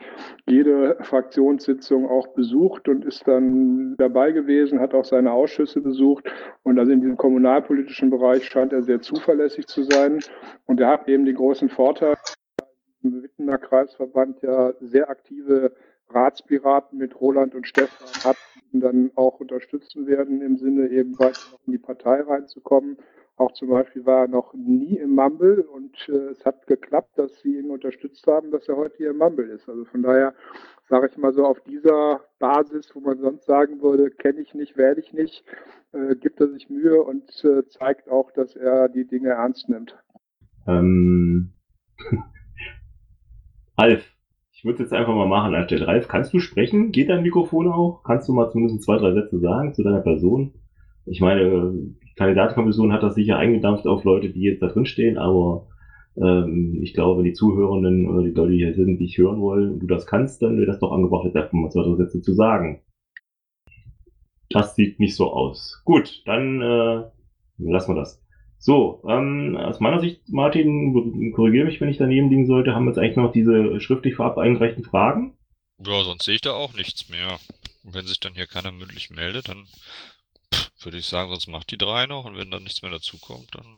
jede 0.47 0.97
Fraktionssitzung 1.01 2.07
auch 2.07 2.27
besucht 2.29 2.87
und 2.87 3.05
ist 3.05 3.27
dann 3.27 3.95
dabei 3.97 4.31
gewesen, 4.31 4.79
hat 4.79 4.93
auch 4.93 5.05
seine 5.05 5.31
Ausschüsse 5.31 5.81
besucht. 5.81 6.29
Und 6.63 6.79
also 6.79 6.91
in 6.91 7.01
diesem 7.01 7.17
kommunalpolitischen 7.17 8.09
Bereich 8.09 8.45
scheint 8.45 8.73
er 8.73 8.83
sehr 8.83 9.01
zuverlässig 9.01 9.67
zu 9.67 9.83
sein. 9.83 10.19
Und 10.65 10.79
er 10.79 10.89
hat 10.89 11.07
eben 11.07 11.25
den 11.25 11.35
großen 11.35 11.69
Vorteil, 11.69 12.15
im 13.03 13.23
Wittener 13.23 13.57
Kreisverband 13.57 14.41
ja 14.41 14.73
sehr 14.79 15.09
aktive 15.09 15.71
Ratspiraten 16.09 16.97
mit 16.97 17.19
Roland 17.19 17.55
und 17.55 17.67
Stefan 17.67 18.07
hat, 18.23 18.37
dann 18.71 19.11
auch 19.15 19.39
unterstützen 19.39 20.07
werden, 20.07 20.41
im 20.41 20.57
Sinne 20.57 20.89
eben 20.89 21.17
weiter 21.19 21.39
in 21.65 21.73
die 21.73 21.77
Partei 21.77 22.21
reinzukommen. 22.21 22.97
Auch 23.37 23.51
zum 23.53 23.69
Beispiel 23.69 24.05
war 24.05 24.21
er 24.21 24.27
noch 24.27 24.53
nie 24.53 24.97
im 24.97 25.13
Mumble 25.13 25.61
und 25.61 25.95
äh, 26.09 26.31
es 26.31 26.43
hat 26.43 26.65
geklappt, 26.65 27.19
dass 27.19 27.39
sie 27.41 27.59
ihn 27.59 27.69
unterstützt 27.69 28.25
haben, 28.25 28.49
dass 28.49 28.67
er 28.67 28.77
heute 28.77 28.97
hier 28.97 29.11
im 29.11 29.17
Mumble 29.17 29.45
ist. 29.45 29.69
Also 29.69 29.85
von 29.85 30.01
daher 30.01 30.33
sage 30.89 31.09
ich 31.11 31.17
mal 31.17 31.33
so, 31.33 31.45
auf 31.45 31.59
dieser 31.61 32.21
Basis, 32.39 32.95
wo 32.95 32.99
man 32.99 33.19
sonst 33.19 33.45
sagen 33.45 33.81
würde, 33.81 34.09
kenne 34.09 34.41
ich 34.41 34.53
nicht, 34.53 34.77
werde 34.77 35.01
ich 35.01 35.13
nicht, 35.13 35.43
äh, 35.91 36.15
gibt 36.15 36.39
er 36.39 36.47
sich 36.47 36.69
Mühe 36.69 37.01
und 37.03 37.29
äh, 37.43 37.67
zeigt 37.67 38.09
auch, 38.09 38.31
dass 38.31 38.55
er 38.55 38.89
die 38.89 39.05
Dinge 39.05 39.29
ernst 39.29 39.69
nimmt. 39.69 39.97
Ähm, 40.67 41.53
Alf, 43.75 44.16
würde 44.67 44.83
jetzt 44.83 44.93
einfach 44.93 45.15
mal 45.15 45.27
machen 45.27 45.55
anstelle. 45.55 45.87
Ralf, 45.87 46.07
kannst 46.07 46.33
du 46.33 46.39
sprechen? 46.39 46.91
Geht 46.91 47.09
dein 47.09 47.23
Mikrofon 47.23 47.67
auch? 47.67 48.03
Kannst 48.03 48.29
du 48.29 48.33
mal 48.33 48.51
zumindest 48.51 48.83
zwei, 48.83 48.97
drei 48.97 49.13
Sätze 49.13 49.39
sagen 49.39 49.73
zu 49.73 49.83
deiner 49.83 50.01
Person? 50.01 50.53
Ich 51.05 51.21
meine, 51.21 51.71
die 51.73 52.13
Kandidatenkommission 52.15 52.91
hat 52.91 53.01
das 53.01 53.15
sicher 53.15 53.37
eingedampft 53.37 53.87
auf 53.87 54.03
Leute, 54.03 54.29
die 54.29 54.41
jetzt 54.41 54.61
da 54.61 54.67
drin 54.67 54.85
stehen, 54.85 55.17
aber 55.17 55.67
ähm, 56.17 56.79
ich 56.81 56.93
glaube, 56.93 57.23
die 57.23 57.33
Zuhörenden 57.33 58.09
oder 58.09 58.23
die 58.23 58.31
Leute, 58.31 58.51
die 58.51 58.57
hier 58.57 58.73
sind, 58.73 58.99
dich 58.99 59.17
hören 59.17 59.39
wollen, 59.39 59.71
und 59.71 59.79
du 59.79 59.87
das 59.87 60.05
kannst, 60.05 60.41
dann 60.41 60.57
wäre 60.57 60.67
das 60.67 60.79
doch 60.79 60.91
angebracht, 60.91 61.25
jetzt 61.25 61.37
einfach 61.37 61.53
mal 61.53 61.69
zwei, 61.69 61.83
drei 61.83 61.95
Sätze 61.95 62.21
zu 62.21 62.33
sagen. 62.33 62.81
Das 64.49 64.75
sieht 64.75 64.99
nicht 64.99 65.15
so 65.15 65.31
aus. 65.31 65.81
Gut, 65.85 66.23
dann 66.25 66.61
äh, 66.61 67.03
lassen 67.57 67.95
wir 67.95 67.99
das. 67.99 68.21
So, 68.59 69.03
ähm, 69.07 69.55
aus 69.55 69.79
meiner 69.79 69.99
Sicht, 69.99 70.21
Martin, 70.29 71.31
korrigiere 71.33 71.65
mich, 71.65 71.79
wenn 71.79 71.89
ich 71.89 71.97
daneben 71.97 72.29
liegen 72.29 72.47
sollte, 72.47 72.73
haben 72.73 72.85
wir 72.85 72.91
jetzt 72.91 72.97
eigentlich 72.97 73.15
noch 73.15 73.31
diese 73.31 73.79
schriftlich 73.79 74.15
vorab 74.15 74.37
eingereichten 74.37 74.83
Fragen. 74.83 75.37
Ja, 75.79 76.03
sonst 76.03 76.25
sehe 76.25 76.35
ich 76.35 76.41
da 76.41 76.53
auch 76.53 76.73
nichts 76.73 77.09
mehr. 77.09 77.39
Und 77.83 77.93
wenn 77.93 78.07
sich 78.07 78.19
dann 78.19 78.33
hier 78.33 78.47
keiner 78.47 78.71
mündlich 78.71 79.09
meldet, 79.11 79.49
dann 79.49 79.67
pff, 80.53 80.71
würde 80.83 80.97
ich 80.97 81.05
sagen, 81.05 81.29
sonst 81.29 81.47
macht 81.47 81.71
die 81.71 81.77
drei 81.77 82.07
noch 82.07 82.25
und 82.25 82.35
wenn 82.35 82.51
dann 82.51 82.63
nichts 82.63 82.81
mehr 82.81 82.91
dazukommt, 82.91 83.49
dann, 83.53 83.77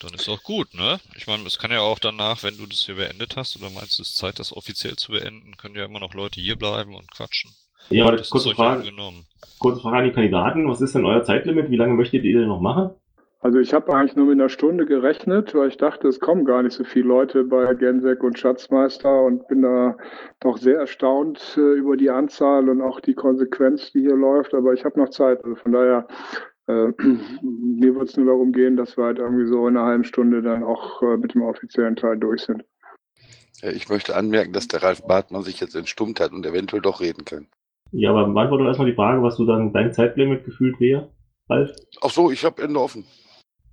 dann 0.00 0.14
ist 0.14 0.28
auch 0.28 0.42
gut, 0.42 0.74
ne? 0.74 0.98
Ich 1.16 1.26
meine, 1.26 1.44
es 1.46 1.58
kann 1.58 1.70
ja 1.70 1.80
auch 1.80 1.98
danach, 1.98 2.42
wenn 2.42 2.56
du 2.56 2.66
das 2.66 2.86
hier 2.86 2.96
beendet 2.96 3.36
hast 3.36 3.56
oder 3.56 3.70
meinst, 3.70 4.00
es 4.00 4.08
ist 4.08 4.16
Zeit, 4.16 4.38
das 4.38 4.56
offiziell 4.56 4.96
zu 4.96 5.12
beenden, 5.12 5.56
können 5.58 5.76
ja 5.76 5.84
immer 5.84 6.00
noch 6.00 6.14
Leute 6.14 6.40
hier 6.40 6.56
bleiben 6.56 6.94
und 6.94 7.10
quatschen. 7.10 7.52
Ja, 7.90 8.04
aber 8.04 8.16
das 8.16 8.30
kurze 8.30 8.54
Frage, 8.54 8.90
kurze 9.58 9.80
Frage 9.80 9.96
an 9.98 10.04
die 10.04 10.12
Kandidaten. 10.12 10.68
Was 10.68 10.80
ist 10.80 10.94
denn 10.94 11.04
euer 11.04 11.24
Zeitlimit? 11.24 11.70
Wie 11.70 11.76
lange 11.76 11.94
möchtet 11.94 12.24
ihr 12.24 12.38
denn 12.38 12.48
noch 12.48 12.60
machen? 12.60 12.90
Also 13.42 13.58
ich 13.58 13.74
habe 13.74 13.92
eigentlich 13.92 14.14
nur 14.14 14.26
mit 14.26 14.38
einer 14.38 14.48
Stunde 14.48 14.86
gerechnet, 14.86 15.52
weil 15.52 15.66
ich 15.66 15.76
dachte, 15.76 16.06
es 16.06 16.20
kommen 16.20 16.44
gar 16.44 16.62
nicht 16.62 16.74
so 16.74 16.84
viele 16.84 17.08
Leute 17.08 17.42
bei 17.42 17.74
Gensek 17.74 18.22
und 18.22 18.38
Schatzmeister 18.38 19.24
und 19.24 19.48
bin 19.48 19.62
da 19.62 19.96
doch 20.38 20.58
sehr 20.58 20.78
erstaunt 20.78 21.58
äh, 21.58 21.72
über 21.76 21.96
die 21.96 22.08
Anzahl 22.08 22.68
und 22.68 22.80
auch 22.80 23.00
die 23.00 23.14
Konsequenz, 23.14 23.90
die 23.90 24.02
hier 24.02 24.14
läuft. 24.14 24.54
Aber 24.54 24.72
ich 24.74 24.84
habe 24.84 25.00
noch 25.00 25.08
Zeit. 25.08 25.42
Also 25.42 25.56
von 25.56 25.72
daher, 25.72 26.06
äh, 26.68 26.92
mir 27.42 27.96
wird 27.96 28.10
es 28.10 28.16
nur 28.16 28.26
darum 28.26 28.52
gehen, 28.52 28.76
dass 28.76 28.96
wir 28.96 29.06
halt 29.06 29.18
irgendwie 29.18 29.46
so 29.46 29.66
in 29.66 29.76
einer 29.76 29.86
halben 29.86 30.04
Stunde 30.04 30.40
dann 30.40 30.62
auch 30.62 31.02
äh, 31.02 31.16
mit 31.16 31.34
dem 31.34 31.42
offiziellen 31.42 31.96
Teil 31.96 32.18
durch 32.18 32.42
sind. 32.42 32.64
Ich 33.60 33.88
möchte 33.88 34.14
anmerken, 34.14 34.52
dass 34.52 34.68
der 34.68 34.84
Ralf 34.84 35.02
Bartmann 35.04 35.42
sich 35.42 35.60
jetzt 35.60 35.74
entstummt 35.74 36.20
hat 36.20 36.30
und 36.30 36.46
eventuell 36.46 36.82
doch 36.82 37.00
reden 37.00 37.24
kann. 37.24 37.48
Ja, 37.90 38.10
aber 38.10 38.28
beantworte 38.28 38.62
doch 38.62 38.68
erstmal 38.68 38.88
die 38.88 38.96
Frage, 38.96 39.20
was 39.20 39.36
du 39.36 39.46
dann 39.46 39.72
dein 39.72 39.92
Zeitlimit 39.92 40.44
gefühlt 40.44 40.78
wäre, 40.78 41.10
Ralf. 41.48 41.72
Ach 42.00 42.10
so, 42.10 42.30
ich 42.30 42.44
habe 42.44 42.62
Ende 42.62 42.78
offen. 42.78 43.04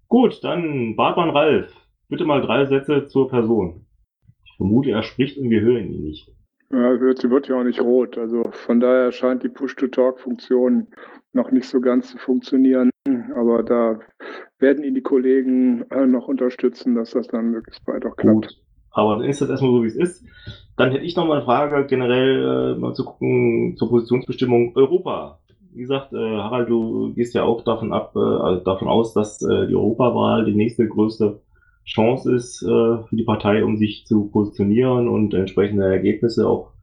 Gut, 0.10 0.44
dann 0.44 0.96
Bartmann 0.96 1.30
Ralf. 1.30 1.72
Bitte 2.10 2.26
mal 2.26 2.42
drei 2.42 2.66
Sätze 2.66 3.06
zur 3.08 3.30
Person. 3.30 3.86
Ich 4.46 4.56
vermute, 4.58 4.90
er 4.90 5.04
spricht 5.04 5.38
und 5.38 5.50
wir 5.50 5.62
hören 5.62 5.94
ihn 5.94 6.04
nicht. 6.04 6.28
Ja, 6.72 7.00
wird- 7.00 7.20
sie 7.20 7.30
wird 7.30 7.48
ja 7.48 7.60
auch 7.60 7.64
nicht 7.64 7.80
rot. 7.82 8.18
Also 8.18 8.44
von 8.52 8.80
daher 8.80 9.12
scheint 9.12 9.44
die 9.44 9.50
Push-to-Talk-Funktion 9.50 10.88
noch 11.34 11.52
nicht 11.52 11.68
so 11.68 11.80
ganz 11.82 12.12
zu 12.12 12.18
funktionieren. 12.18 12.90
Aber 13.36 13.64
da 13.64 14.00
werden 14.60 14.84
ihn 14.84 14.96
die 14.96 15.02
Kollegen 15.02 15.84
äh, 15.90 16.06
noch 16.06 16.28
unterstützen, 16.28 16.96
dass 16.96 17.12
das 17.12 17.28
dann 17.28 17.52
möglichst 17.52 17.86
bald 17.86 18.06
auch 18.06 18.16
klappt. 18.16 18.34
Gut. 18.48 18.62
Aber 18.92 19.18
dann 19.18 19.26
ist 19.26 19.42
das 19.42 19.50
erstmal 19.50 19.72
so, 19.72 19.84
wie 19.84 19.88
es 19.88 19.96
ist. 19.96 20.26
Dann 20.76 20.92
hätte 20.92 21.06
ich 21.06 21.16
noch 21.16 21.28
mal 21.28 21.38
eine 21.38 21.46
Frage 21.46 21.86
generell 21.86 22.76
äh, 22.76 22.80
mal 22.80 22.94
zu 22.94 23.06
gucken 23.06 23.76
zur 23.78 23.90
Positionsbestimmung 23.90 24.76
Europa. 24.76 25.40
Wie 25.80 25.84
gesagt, 25.84 26.12
äh, 26.12 26.18
Harald, 26.18 26.68
du 26.68 27.14
gehst 27.14 27.34
ja 27.34 27.44
auch 27.44 27.64
davon 27.64 27.94
ab, 27.94 28.12
äh, 28.14 28.20
also 28.20 28.62
davon 28.66 28.90
aus, 28.90 29.14
dass 29.14 29.42
äh, 29.42 29.66
die 29.66 29.76
Europawahl 29.76 30.44
die 30.44 30.54
nächste 30.54 30.86
größte 30.86 31.40
Chance 31.86 32.36
ist 32.36 32.62
äh, 32.64 32.66
für 32.66 33.16
die 33.16 33.24
Partei, 33.24 33.64
um 33.64 33.78
sich 33.78 34.06
zu 34.06 34.26
positionieren 34.26 35.08
und 35.08 35.34
entsprechende 35.34 35.86
Ergebnisse 35.86 36.50
auch 36.50 36.74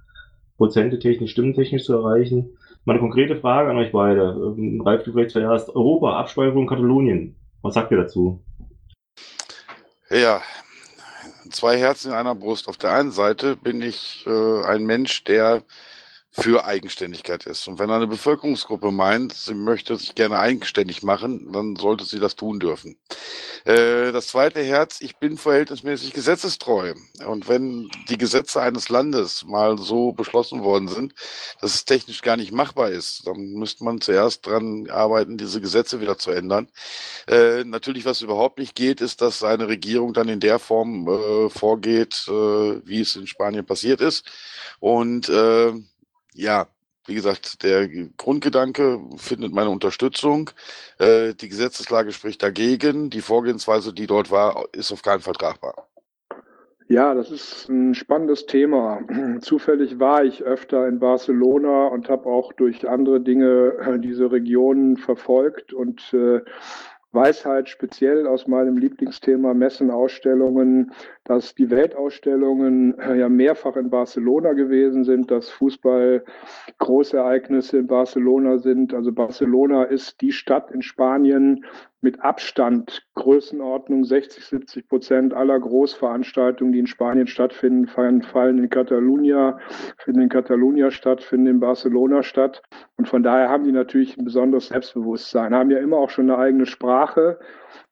prozentetechnisch, 0.56 1.32
stimmentechnisch 1.32 1.84
zu 1.84 1.92
erreichen. 1.92 2.56
Meine 2.86 2.98
konkrete 2.98 3.36
Frage 3.36 3.68
an 3.68 3.76
euch 3.76 3.92
beide. 3.92 4.54
Ähm, 4.56 4.80
Ralf, 4.80 5.02
du 5.02 5.12
vielleicht 5.12 5.32
zuerst. 5.32 5.76
Europa, 5.76 6.18
Abspaltung 6.18 6.66
Katalonien. 6.66 7.36
Was 7.60 7.74
sagt 7.74 7.90
ihr 7.90 7.98
dazu? 7.98 8.40
Ja, 10.08 10.40
zwei 11.50 11.76
Herzen 11.76 12.12
in 12.12 12.16
einer 12.16 12.34
Brust. 12.34 12.66
Auf 12.66 12.78
der 12.78 12.92
einen 12.92 13.10
Seite 13.10 13.56
bin 13.56 13.82
ich 13.82 14.24
äh, 14.26 14.62
ein 14.64 14.86
Mensch, 14.86 15.22
der 15.24 15.64
für 16.38 16.66
Eigenständigkeit 16.66 17.46
ist. 17.46 17.66
Und 17.66 17.78
wenn 17.78 17.90
eine 17.90 18.06
Bevölkerungsgruppe 18.06 18.90
meint, 18.90 19.32
sie 19.32 19.54
möchte 19.54 19.96
sich 19.96 20.14
gerne 20.14 20.38
eigenständig 20.38 21.02
machen, 21.02 21.50
dann 21.52 21.76
sollte 21.76 22.04
sie 22.04 22.20
das 22.20 22.36
tun 22.36 22.60
dürfen. 22.60 22.98
Äh, 23.64 24.12
das 24.12 24.28
zweite 24.28 24.62
Herz, 24.62 25.00
ich 25.00 25.16
bin 25.16 25.38
verhältnismäßig 25.38 26.12
gesetzestreu. 26.12 26.92
Und 27.26 27.48
wenn 27.48 27.90
die 28.10 28.18
Gesetze 28.18 28.60
eines 28.60 28.90
Landes 28.90 29.46
mal 29.46 29.78
so 29.78 30.12
beschlossen 30.12 30.62
worden 30.62 30.88
sind, 30.88 31.14
dass 31.62 31.74
es 31.74 31.84
technisch 31.86 32.20
gar 32.20 32.36
nicht 32.36 32.52
machbar 32.52 32.90
ist, 32.90 33.26
dann 33.26 33.54
müsste 33.54 33.84
man 33.84 34.02
zuerst 34.02 34.46
dran 34.46 34.90
arbeiten, 34.90 35.38
diese 35.38 35.62
Gesetze 35.62 36.02
wieder 36.02 36.18
zu 36.18 36.32
ändern. 36.32 36.68
Äh, 37.28 37.64
natürlich, 37.64 38.04
was 38.04 38.20
überhaupt 38.20 38.58
nicht 38.58 38.74
geht, 38.74 39.00
ist, 39.00 39.22
dass 39.22 39.42
eine 39.42 39.68
Regierung 39.68 40.12
dann 40.12 40.28
in 40.28 40.40
der 40.40 40.58
Form 40.58 41.08
äh, 41.08 41.48
vorgeht, 41.48 42.26
wie 42.26 43.00
es 43.00 43.16
in 43.16 43.26
Spanien 43.26 43.64
passiert 43.64 44.00
ist. 44.00 44.24
Und 44.80 45.30
ja, 46.36 46.66
wie 47.06 47.14
gesagt, 47.14 47.62
der 47.62 47.88
Grundgedanke 48.16 49.00
findet 49.16 49.52
meine 49.52 49.70
Unterstützung. 49.70 50.50
Äh, 50.98 51.34
die 51.34 51.48
Gesetzeslage 51.48 52.12
spricht 52.12 52.42
dagegen. 52.42 53.10
Die 53.10 53.20
Vorgehensweise, 53.20 53.92
die 53.92 54.06
dort 54.06 54.30
war, 54.30 54.66
ist 54.72 54.92
auf 54.92 55.02
keinen 55.02 55.20
Fall 55.20 55.34
tragbar. 55.34 55.88
Ja, 56.88 57.14
das 57.14 57.30
ist 57.32 57.68
ein 57.68 57.94
spannendes 57.94 58.46
Thema. 58.46 59.00
Zufällig 59.40 59.98
war 59.98 60.24
ich 60.24 60.42
öfter 60.42 60.86
in 60.86 60.98
Barcelona 60.98 61.88
und 61.88 62.08
habe 62.08 62.26
auch 62.26 62.52
durch 62.52 62.88
andere 62.88 63.20
Dinge 63.20 63.74
äh, 63.80 63.98
diese 63.98 64.30
Region 64.30 64.96
verfolgt 64.96 65.72
und 65.72 66.12
äh, 66.12 66.40
weiß 67.12 67.44
halt 67.44 67.68
speziell 67.68 68.26
aus 68.26 68.46
meinem 68.46 68.76
Lieblingsthema 68.76 69.54
Messen, 69.54 69.90
Ausstellungen, 69.90 70.92
dass 71.26 71.54
die 71.54 71.70
Weltausstellungen 71.70 72.98
äh, 72.98 73.18
ja 73.18 73.28
mehrfach 73.28 73.76
in 73.76 73.90
Barcelona 73.90 74.52
gewesen 74.52 75.04
sind, 75.04 75.30
dass 75.30 75.50
Fußball 75.50 76.24
Großereignisse 76.78 77.78
in 77.78 77.86
Barcelona 77.88 78.58
sind. 78.58 78.94
Also 78.94 79.12
Barcelona 79.12 79.84
ist 79.84 80.20
die 80.20 80.32
Stadt 80.32 80.70
in 80.70 80.82
Spanien 80.82 81.64
mit 82.00 82.22
Abstand 82.22 83.04
Größenordnung 83.16 84.04
60, 84.04 84.44
70 84.44 84.88
Prozent 84.88 85.34
aller 85.34 85.58
Großveranstaltungen, 85.58 86.72
die 86.72 86.78
in 86.78 86.86
Spanien 86.86 87.26
stattfinden, 87.26 87.88
fallen, 87.88 88.22
in 88.58 88.70
Catalunya, 88.70 89.58
finden 89.98 90.20
in 90.20 90.28
Catalunya 90.28 90.92
statt, 90.92 91.24
finden 91.24 91.48
in 91.48 91.60
Barcelona 91.60 92.22
statt. 92.22 92.62
Und 92.96 93.08
von 93.08 93.24
daher 93.24 93.48
haben 93.48 93.64
die 93.64 93.72
natürlich 93.72 94.16
ein 94.16 94.24
besonderes 94.24 94.68
Selbstbewusstsein, 94.68 95.52
haben 95.52 95.70
ja 95.70 95.78
immer 95.78 95.96
auch 95.96 96.10
schon 96.10 96.30
eine 96.30 96.38
eigene 96.38 96.66
Sprache, 96.66 97.40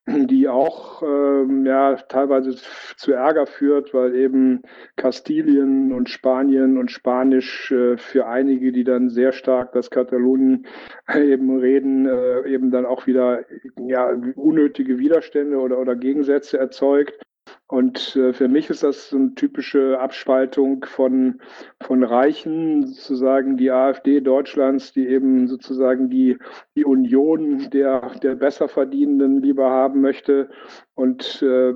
die 0.06 0.48
auch 0.48 1.02
ähm, 1.02 1.64
ja 1.64 1.96
teilweise 1.96 2.56
zu 2.96 3.12
Ärger 3.12 3.46
führt, 3.46 3.94
weil 3.94 4.14
eben 4.14 4.62
Kastilien 4.96 5.92
und 5.92 6.10
Spanien 6.10 6.76
und 6.76 6.90
Spanisch 6.90 7.70
äh, 7.72 7.96
für 7.96 8.26
einige, 8.26 8.72
die 8.72 8.84
dann 8.84 9.08
sehr 9.08 9.32
stark 9.32 9.72
das 9.72 9.90
Katalonien 9.90 10.66
eben 11.14 11.58
reden, 11.58 12.06
äh, 12.06 12.46
eben 12.48 12.70
dann 12.70 12.84
auch 12.86 13.06
wieder 13.06 13.44
ja 13.78 14.10
unnötige 14.36 14.98
Widerstände 14.98 15.58
oder 15.58 15.78
oder 15.78 15.96
Gegensätze 15.96 16.58
erzeugt. 16.58 17.18
Und 17.66 18.14
äh, 18.16 18.34
für 18.34 18.46
mich 18.46 18.68
ist 18.68 18.82
das 18.82 19.08
so 19.08 19.16
eine 19.16 19.34
typische 19.34 19.98
Abspaltung 19.98 20.84
von, 20.84 21.40
von 21.80 22.04
Reichen, 22.04 22.86
sozusagen 22.86 23.56
die 23.56 23.70
AfD 23.70 24.20
Deutschlands, 24.20 24.92
die 24.92 25.08
eben 25.08 25.48
sozusagen 25.48 26.10
die, 26.10 26.36
die 26.76 26.84
Union 26.84 27.70
der, 27.70 28.10
der 28.22 28.34
Besserverdienenden 28.34 29.40
lieber 29.40 29.70
haben 29.70 30.02
möchte. 30.02 30.50
Und 30.96 31.42
äh, 31.42 31.74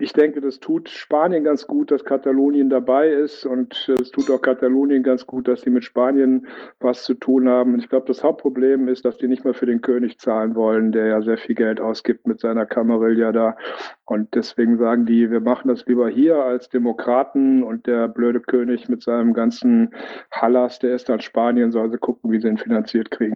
ich 0.00 0.14
denke, 0.14 0.40
das 0.40 0.58
tut 0.58 0.88
Spanien 0.88 1.44
ganz 1.44 1.66
gut, 1.66 1.90
dass 1.90 2.04
Katalonien 2.04 2.70
dabei 2.70 3.08
ist. 3.08 3.44
Und 3.44 3.88
äh, 3.88 4.00
es 4.00 4.10
tut 4.10 4.30
auch 4.30 4.40
Katalonien 4.40 5.02
ganz 5.02 5.26
gut, 5.26 5.48
dass 5.48 5.60
sie 5.60 5.70
mit 5.70 5.84
Spanien 5.84 6.46
was 6.80 7.04
zu 7.04 7.12
tun 7.12 7.46
haben. 7.46 7.74
Und 7.74 7.80
ich 7.80 7.90
glaube, 7.90 8.06
das 8.06 8.24
Hauptproblem 8.24 8.88
ist, 8.88 9.04
dass 9.04 9.18
die 9.18 9.28
nicht 9.28 9.44
mehr 9.44 9.52
für 9.52 9.66
den 9.66 9.82
König 9.82 10.18
zahlen 10.18 10.54
wollen, 10.54 10.92
der 10.92 11.08
ja 11.08 11.20
sehr 11.20 11.36
viel 11.36 11.56
Geld 11.56 11.78
ausgibt 11.78 12.26
mit 12.26 12.40
seiner 12.40 12.64
Kamarilla 12.64 13.32
da. 13.32 13.56
Und 14.06 14.34
deswegen 14.34 14.78
sagen 14.78 15.04
die, 15.04 15.30
wir 15.30 15.40
machen 15.40 15.68
das 15.68 15.84
lieber 15.84 16.08
hier 16.08 16.36
als 16.36 16.70
Demokraten 16.70 17.62
und 17.62 17.86
der 17.86 18.08
blöde 18.08 18.40
König 18.40 18.88
mit 18.88 19.02
seinem 19.02 19.34
ganzen 19.34 19.90
Hallas, 20.32 20.78
der 20.78 20.94
ist 20.94 21.10
dann 21.10 21.20
Spanien, 21.20 21.70
soll 21.70 21.90
sie 21.90 21.98
gucken, 21.98 22.32
wie 22.32 22.40
sie 22.40 22.48
ihn 22.48 22.56
finanziert 22.56 23.10
kriegen. 23.10 23.34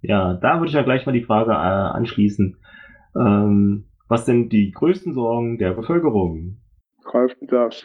Ja, 0.00 0.34
da 0.34 0.58
würde 0.58 0.68
ich 0.68 0.74
ja 0.74 0.82
gleich 0.82 1.06
mal 1.06 1.12
die 1.12 1.24
Frage 1.24 1.50
äh, 1.50 1.54
anschließen. 1.54 2.56
Ähm, 3.16 3.86
was 4.08 4.26
sind 4.26 4.50
die 4.50 4.70
größten 4.70 5.14
Sorgen 5.14 5.58
der 5.58 5.72
Bevölkerung? 5.72 6.60
Ralf, 7.04 7.32
du 7.40 7.46
darfst. 7.46 7.84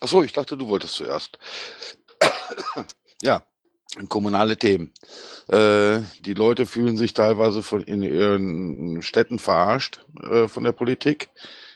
Achso, 0.00 0.22
ich 0.22 0.32
dachte, 0.32 0.56
du 0.56 0.68
wolltest 0.68 0.94
zuerst. 0.94 1.38
ja, 3.22 3.42
kommunale 4.08 4.56
Themen. 4.56 4.92
Äh, 5.48 6.00
die 6.20 6.34
Leute 6.34 6.66
fühlen 6.66 6.96
sich 6.96 7.14
teilweise 7.14 7.62
von 7.62 7.82
in 7.82 8.02
ihren 8.02 9.02
Städten 9.02 9.38
verarscht 9.38 10.04
äh, 10.22 10.48
von 10.48 10.64
der 10.64 10.72
Politik. 10.72 11.28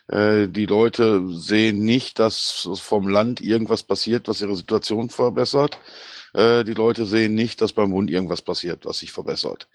Äh, 0.09 0.49
die 0.49 0.67
Leute 0.67 1.29
sehen 1.31 1.79
nicht, 1.81 2.19
dass 2.19 2.69
vom 2.81 3.09
Land 3.09 3.41
irgendwas 3.41 3.83
passiert, 3.83 4.29
was 4.29 4.41
ihre 4.41 4.57
Situation 4.57 5.11
verbessert. 5.11 5.79
Äh, 6.33 6.65
die 6.65 6.75
Leute 6.75 7.07
sehen 7.07 7.35
nicht, 7.35 7.61
dass 7.61 7.73
beim 7.73 7.91
Bund 7.91 8.11
irgendwas 8.11 8.43
passiert, 8.43 8.87
was 8.87 8.99
sich 8.99 9.13
verbessert. 9.13 9.69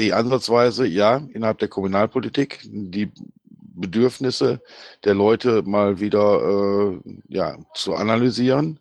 Die 0.00 0.14
Ansatzweise, 0.14 0.86
ja, 0.86 1.20
innerhalb 1.34 1.58
der 1.58 1.68
Kommunalpolitik, 1.68 2.60
die 2.64 3.12
Bedürfnisse 3.52 4.62
der 5.04 5.14
Leute 5.14 5.62
mal 5.62 6.00
wieder 6.00 6.40
äh, 6.40 7.00
ja, 7.28 7.58
zu 7.74 7.94
analysieren 7.94 8.80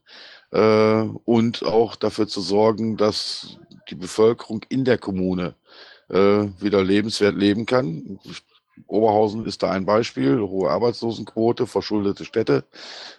äh, 0.51 1.01
und 1.25 1.65
auch 1.65 1.97
dafür 1.97 2.29
zu 2.29 2.39
sorgen, 2.39 2.95
dass 2.95 3.57
die 3.89 3.95
Bevölkerung 3.95 4.61
in 4.69 4.85
der 4.85 4.97
Kommune 4.97 5.55
äh, 6.07 6.47
wieder 6.59 6.85
lebenswert 6.85 7.35
leben 7.35 7.65
kann. 7.65 8.17
Oberhausen 8.87 9.45
ist 9.45 9.63
da 9.63 9.71
ein 9.71 9.85
Beispiel, 9.85 10.39
hohe 10.39 10.69
Arbeitslosenquote, 10.69 11.67
verschuldete 11.67 12.25
Städte. 12.25 12.63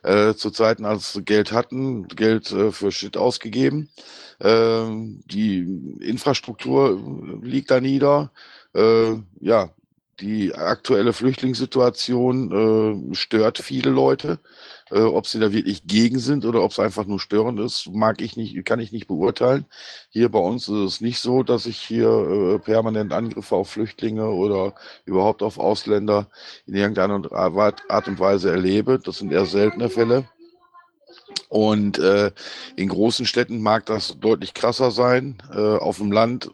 Äh, 0.03 0.35
zu 0.35 0.51
Zeiten, 0.51 0.85
als 0.85 1.13
sie 1.13 1.23
Geld 1.23 1.53
hatten, 1.53 2.09
Geld 2.09 2.51
äh, 2.53 2.73
für 2.73 2.93
Shit 2.93 3.17
ausgegeben. 3.17 3.89
Äh, 4.39 4.85
die 5.27 5.97
Infrastruktur 6.01 7.01
liegt 7.43 7.71
da 7.71 7.81
nieder. 7.81 8.33
Äh, 8.75 9.15
ja, 9.41 9.71
die 10.21 10.55
aktuelle 10.55 11.13
Flüchtlingssituation 11.13 13.11
äh, 13.11 13.15
stört 13.15 13.59
viele 13.59 13.91
Leute. 13.91 14.39
Äh, 14.91 15.01
ob 15.01 15.27
sie 15.27 15.39
da 15.39 15.53
wirklich 15.53 15.87
gegen 15.87 16.19
sind 16.19 16.45
oder 16.45 16.63
ob 16.63 16.73
es 16.73 16.79
einfach 16.81 17.07
nur 17.07 17.21
störend 17.21 17.61
ist, 17.61 17.89
mag 17.93 18.21
ich 18.21 18.37
nicht, 18.37 18.65
kann 18.65 18.81
ich 18.81 18.93
nicht 18.93 19.07
beurteilen. 19.07 19.67
Hier 20.11 20.29
bei 20.29 20.41
uns 20.41 20.69
ist 20.69 20.75
es 20.75 21.01
nicht 21.01 21.21
so, 21.21 21.43
dass 21.43 21.67
ich 21.67 21.79
hier 21.79 22.09
äh, 22.09 22.59
permanent 22.59 23.13
Angriffe 23.13 23.55
auf 23.55 23.71
Flüchtlinge 23.71 24.29
oder 24.29 24.75
überhaupt 25.05 25.43
auf 25.43 25.59
Ausländer 25.59 26.29
in 26.67 26.75
irgendeiner 26.75 27.31
Art 27.33 28.09
und 28.09 28.19
Weise 28.19 28.51
erlebe. 28.51 28.99
Das 28.99 29.19
sind 29.19 29.33
eher 29.33 29.47
seltene 29.47 29.91
Fälle. 29.91 30.25
Und 31.49 31.99
äh, 31.99 32.33
in 32.77 32.89
großen 32.89 33.27
Städten 33.27 33.61
mag 33.63 33.87
das 33.87 34.19
deutlich 34.19 34.55
krasser 34.55 34.91
sein. 34.91 35.41
Äh, 35.53 35.77
auf 35.77 35.99
dem 35.99 36.11
Land 36.11 36.51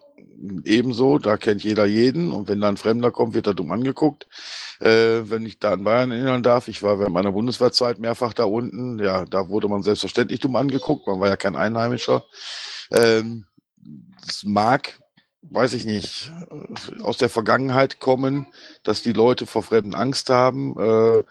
ebenso, 0.64 1.18
da 1.18 1.38
kennt 1.38 1.64
jeder 1.64 1.86
jeden. 1.86 2.32
Und 2.32 2.48
wenn 2.48 2.60
da 2.60 2.68
ein 2.68 2.76
Fremder 2.76 3.10
kommt, 3.10 3.34
wird 3.34 3.46
er 3.46 3.54
dumm 3.54 3.72
angeguckt 3.72 4.26
äh, 4.80 5.22
wenn 5.30 5.46
ich 5.46 5.58
da 5.58 5.72
an 5.72 5.84
Bayern 5.84 6.10
erinnern 6.10 6.42
darf. 6.42 6.68
Ich 6.68 6.82
war 6.82 6.98
während 6.98 7.14
meiner 7.14 7.32
Bundeswehrzeit 7.32 7.98
mehrfach 7.98 8.32
da 8.32 8.44
unten. 8.44 8.98
Ja, 8.98 9.24
da 9.24 9.48
wurde 9.48 9.68
man 9.68 9.82
selbstverständlich 9.82 10.40
dumm 10.40 10.56
angeguckt. 10.56 11.06
Man 11.06 11.20
war 11.20 11.28
ja 11.28 11.36
kein 11.36 11.56
Einheimischer. 11.56 12.24
Ähm, 12.92 13.46
das 14.26 14.44
mag, 14.44 14.98
weiß 15.42 15.74
ich 15.74 15.84
nicht, 15.84 16.32
aus 17.02 17.16
der 17.18 17.28
Vergangenheit 17.28 18.00
kommen, 18.00 18.46
dass 18.82 19.02
die 19.02 19.12
Leute 19.12 19.46
vor 19.46 19.62
Fremden 19.62 19.94
Angst 19.94 20.30
haben. 20.30 20.76
Äh, 20.78 21.24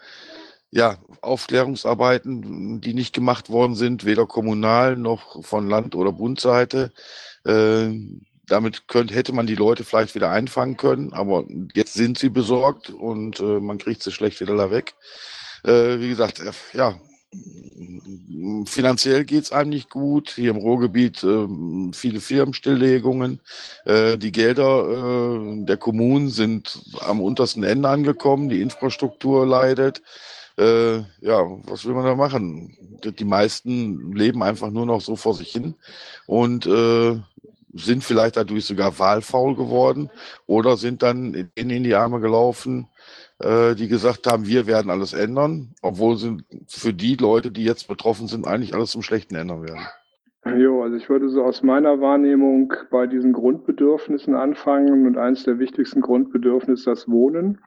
ja, 0.70 0.98
Aufklärungsarbeiten, 1.22 2.80
die 2.80 2.94
nicht 2.94 3.14
gemacht 3.14 3.50
worden 3.50 3.74
sind, 3.76 4.04
weder 4.04 4.26
kommunal 4.26 4.96
noch 4.96 5.44
von 5.44 5.68
Land- 5.68 5.94
oder 5.94 6.12
Bundseite. 6.12 6.92
Äh, 7.44 7.92
damit 8.48 8.88
könnte, 8.88 9.14
hätte 9.14 9.32
man 9.32 9.46
die 9.46 9.54
Leute 9.54 9.84
vielleicht 9.84 10.14
wieder 10.14 10.30
einfangen 10.30 10.76
können, 10.76 11.12
aber 11.12 11.44
jetzt 11.74 11.94
sind 11.94 12.18
sie 12.18 12.28
besorgt 12.28 12.90
und 12.90 13.40
äh, 13.40 13.60
man 13.60 13.78
kriegt 13.78 14.02
sie 14.02 14.12
schlecht 14.12 14.40
wieder 14.40 14.56
da 14.56 14.70
weg. 14.70 14.94
Äh, 15.64 16.00
wie 16.00 16.08
gesagt, 16.08 16.40
äh, 16.40 16.52
ja, 16.72 16.94
finanziell 18.66 19.24
geht's 19.24 19.52
einem 19.52 19.70
nicht 19.70 19.90
gut. 19.90 20.30
Hier 20.30 20.50
im 20.50 20.56
Ruhrgebiet 20.56 21.22
äh, 21.24 21.46
viele 21.92 22.20
Firmenstilllegungen. 22.20 23.40
Äh, 23.84 24.18
die 24.18 24.32
Gelder 24.32 24.88
äh, 24.88 25.64
der 25.64 25.76
Kommunen 25.76 26.30
sind 26.30 26.82
am 27.00 27.20
untersten 27.20 27.64
Ende 27.64 27.88
angekommen. 27.88 28.48
Die 28.48 28.60
Infrastruktur 28.60 29.46
leidet. 29.46 30.02
Äh, 30.58 30.98
ja, 31.20 31.44
was 31.64 31.84
will 31.84 31.94
man 31.94 32.04
da 32.04 32.14
machen? 32.14 32.76
Die 33.04 33.24
meisten 33.24 34.12
leben 34.12 34.42
einfach 34.42 34.70
nur 34.70 34.86
noch 34.86 35.00
so 35.00 35.16
vor 35.16 35.34
sich 35.34 35.50
hin 35.52 35.74
und 36.26 36.66
sind 37.78 38.04
vielleicht 38.04 38.36
dadurch 38.36 38.64
sogar 38.64 38.98
wahlfaul 38.98 39.56
geworden 39.56 40.10
oder 40.46 40.76
sind 40.76 41.02
dann 41.02 41.34
in, 41.54 41.70
in 41.70 41.84
die 41.84 41.94
Arme 41.94 42.20
gelaufen, 42.20 42.88
äh, 43.38 43.74
die 43.74 43.88
gesagt 43.88 44.26
haben, 44.26 44.46
wir 44.46 44.66
werden 44.66 44.90
alles 44.90 45.12
ändern, 45.12 45.74
obwohl 45.82 46.16
sie 46.16 46.38
für 46.66 46.92
die 46.92 47.16
Leute, 47.16 47.50
die 47.50 47.64
jetzt 47.64 47.88
betroffen 47.88 48.28
sind, 48.28 48.46
eigentlich 48.46 48.74
alles 48.74 48.90
zum 48.90 49.02
Schlechten 49.02 49.34
ändern 49.34 49.62
werden. 49.62 49.86
Jo, 50.54 50.82
also 50.82 50.96
ich 50.96 51.08
würde 51.08 51.28
so 51.28 51.42
aus 51.42 51.64
meiner 51.64 52.00
Wahrnehmung 52.00 52.72
bei 52.90 53.08
diesen 53.08 53.32
Grundbedürfnissen 53.32 54.36
anfangen 54.36 55.06
und 55.06 55.18
eines 55.18 55.42
der 55.42 55.58
wichtigsten 55.58 56.00
Grundbedürfnisse 56.00 56.90
das 56.90 57.08
Wohnen. 57.08 57.58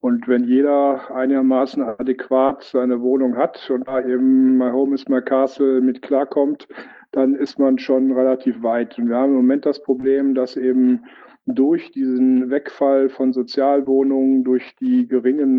Und 0.00 0.28
wenn 0.28 0.44
jeder 0.44 1.10
einigermaßen 1.12 1.82
adäquat 1.82 2.62
seine 2.62 3.00
Wohnung 3.00 3.36
hat 3.36 3.68
und 3.70 3.88
da 3.88 4.00
eben 4.00 4.58
My 4.58 4.70
Home 4.70 4.94
is 4.94 5.08
My 5.08 5.22
Castle 5.22 5.80
mit 5.80 6.02
klarkommt, 6.02 6.68
dann 7.12 7.34
ist 7.34 7.58
man 7.58 7.78
schon 7.78 8.12
relativ 8.12 8.62
weit. 8.62 8.98
Und 8.98 9.08
wir 9.08 9.16
haben 9.16 9.30
im 9.30 9.36
Moment 9.36 9.66
das 9.66 9.82
Problem, 9.82 10.34
dass 10.34 10.56
eben 10.56 11.04
durch 11.46 11.90
diesen 11.92 12.50
Wegfall 12.50 13.08
von 13.08 13.32
Sozialwohnungen, 13.32 14.44
durch 14.44 14.74
die 14.80 15.08
geringen 15.08 15.56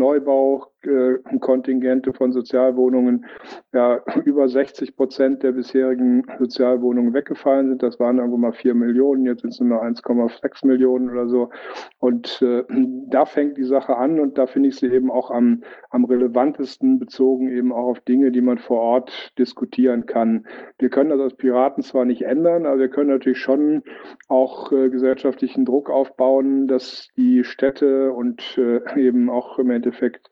Neubaukontingente 0.84 2.12
von 2.12 2.32
Sozialwohnungen, 2.32 3.26
ja, 3.72 4.00
über 4.24 4.48
60 4.48 4.96
Prozent 4.96 5.42
der 5.42 5.52
bisherigen 5.52 6.22
Sozialwohnungen 6.38 7.12
weggefallen 7.12 7.68
sind. 7.68 7.82
Das 7.82 7.98
waren 7.98 8.18
irgendwo 8.18 8.36
mal 8.36 8.52
vier 8.52 8.74
Millionen, 8.74 9.26
jetzt 9.26 9.42
sind 9.42 9.50
es 9.50 9.60
nur 9.60 9.70
noch 9.70 9.82
1,6 9.82 10.66
Millionen 10.66 11.10
oder 11.10 11.28
so. 11.28 11.50
Und 11.98 12.40
äh, 12.42 12.64
da 13.08 13.24
fängt 13.24 13.58
die 13.58 13.64
Sache 13.64 13.96
an 13.96 14.20
und 14.20 14.38
da 14.38 14.46
finde 14.46 14.68
ich 14.68 14.76
sie 14.76 14.86
eben 14.86 15.10
auch 15.10 15.30
am, 15.30 15.62
am 15.90 16.04
relevantesten 16.04 16.98
bezogen 16.98 17.50
eben 17.50 17.72
auch 17.72 17.88
auf 17.88 18.00
Dinge, 18.00 18.30
die 18.30 18.42
man 18.42 18.58
vor 18.58 18.80
Ort 18.80 19.32
diskutieren 19.38 20.06
kann. 20.06 20.46
Wir 20.78 20.88
können 20.88 21.10
das 21.10 21.20
als 21.20 21.34
Piraten 21.34 21.82
zwar 21.82 22.04
nicht 22.04 22.22
ändern, 22.22 22.66
aber 22.66 22.78
wir 22.78 22.88
können 22.88 23.10
natürlich 23.10 23.38
schon 23.38 23.82
auch 24.28 24.70
äh, 24.72 24.88
gesellschaftlichen 24.88 25.64
Druck 25.64 25.80
Druck 25.80 25.88
aufbauen, 25.88 26.68
dass 26.68 27.08
die 27.16 27.42
Städte 27.42 28.12
und 28.12 28.58
äh, 28.58 28.80
eben 29.00 29.30
auch 29.30 29.58
im 29.58 29.70
Endeffekt 29.70 30.28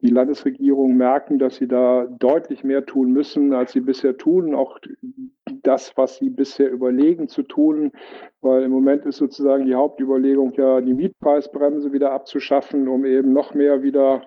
die 0.00 0.10
Landesregierung 0.10 0.96
merken, 0.96 1.38
dass 1.38 1.56
sie 1.56 1.68
da 1.68 2.06
deutlich 2.18 2.64
mehr 2.64 2.86
tun 2.86 3.12
müssen, 3.12 3.52
als 3.52 3.72
sie 3.72 3.80
bisher 3.80 4.16
tun. 4.16 4.54
Auch 4.54 4.78
das, 5.62 5.96
was 5.96 6.16
sie 6.16 6.30
bisher 6.30 6.70
überlegen 6.70 7.28
zu 7.28 7.42
tun, 7.42 7.92
weil 8.40 8.62
im 8.62 8.70
Moment 8.70 9.04
ist 9.06 9.16
sozusagen 9.16 9.66
die 9.66 9.74
Hauptüberlegung 9.74 10.52
ja, 10.52 10.80
die 10.80 10.94
Mietpreisbremse 10.94 11.92
wieder 11.92 12.12
abzuschaffen, 12.12 12.88
um 12.88 13.04
eben 13.04 13.32
noch 13.32 13.54
mehr 13.54 13.82
wieder 13.82 14.22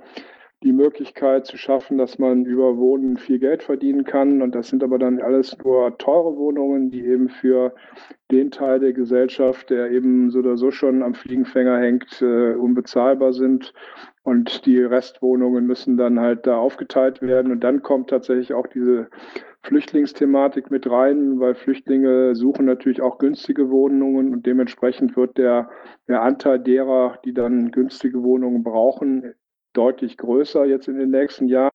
die 0.63 0.73
Möglichkeit 0.73 1.47
zu 1.47 1.57
schaffen, 1.57 1.97
dass 1.97 2.19
man 2.19 2.45
über 2.45 2.77
Wohnen 2.77 3.17
viel 3.17 3.39
Geld 3.39 3.63
verdienen 3.63 4.03
kann. 4.03 4.41
Und 4.43 4.53
das 4.53 4.67
sind 4.69 4.83
aber 4.83 4.99
dann 4.99 5.19
alles 5.19 5.57
nur 5.63 5.97
teure 5.97 6.38
Wohnungen, 6.38 6.91
die 6.91 7.03
eben 7.03 7.29
für 7.29 7.73
den 8.29 8.51
Teil 8.51 8.79
der 8.79 8.93
Gesellschaft, 8.93 9.71
der 9.71 9.89
eben 9.89 10.29
so 10.29 10.39
oder 10.39 10.57
so 10.57 10.69
schon 10.69 11.01
am 11.01 11.15
Fliegenfänger 11.15 11.79
hängt, 11.79 12.21
äh, 12.21 12.53
unbezahlbar 12.53 13.33
sind. 13.33 13.73
Und 14.23 14.67
die 14.67 14.79
Restwohnungen 14.83 15.65
müssen 15.65 15.97
dann 15.97 16.19
halt 16.19 16.45
da 16.45 16.57
aufgeteilt 16.57 17.23
werden. 17.23 17.51
Und 17.51 17.63
dann 17.63 17.81
kommt 17.81 18.11
tatsächlich 18.11 18.53
auch 18.53 18.67
diese 18.67 19.09
Flüchtlingsthematik 19.63 20.69
mit 20.69 20.89
rein, 20.89 21.39
weil 21.39 21.55
Flüchtlinge 21.55 22.35
suchen 22.35 22.65
natürlich 22.65 23.01
auch 23.01 23.17
günstige 23.17 23.69
Wohnungen 23.69 24.33
und 24.33 24.45
dementsprechend 24.45 25.15
wird 25.15 25.38
der, 25.38 25.69
der 26.07 26.21
Anteil 26.23 26.59
derer, 26.59 27.19
die 27.25 27.33
dann 27.33 27.71
günstige 27.71 28.23
Wohnungen 28.23 28.63
brauchen, 28.63 29.33
deutlich 29.73 30.18
größer 30.18 30.65
jetzt 30.65 30.88
in 30.88 30.98
den 30.98 31.11
nächsten 31.11 31.48
Jahren. 31.48 31.72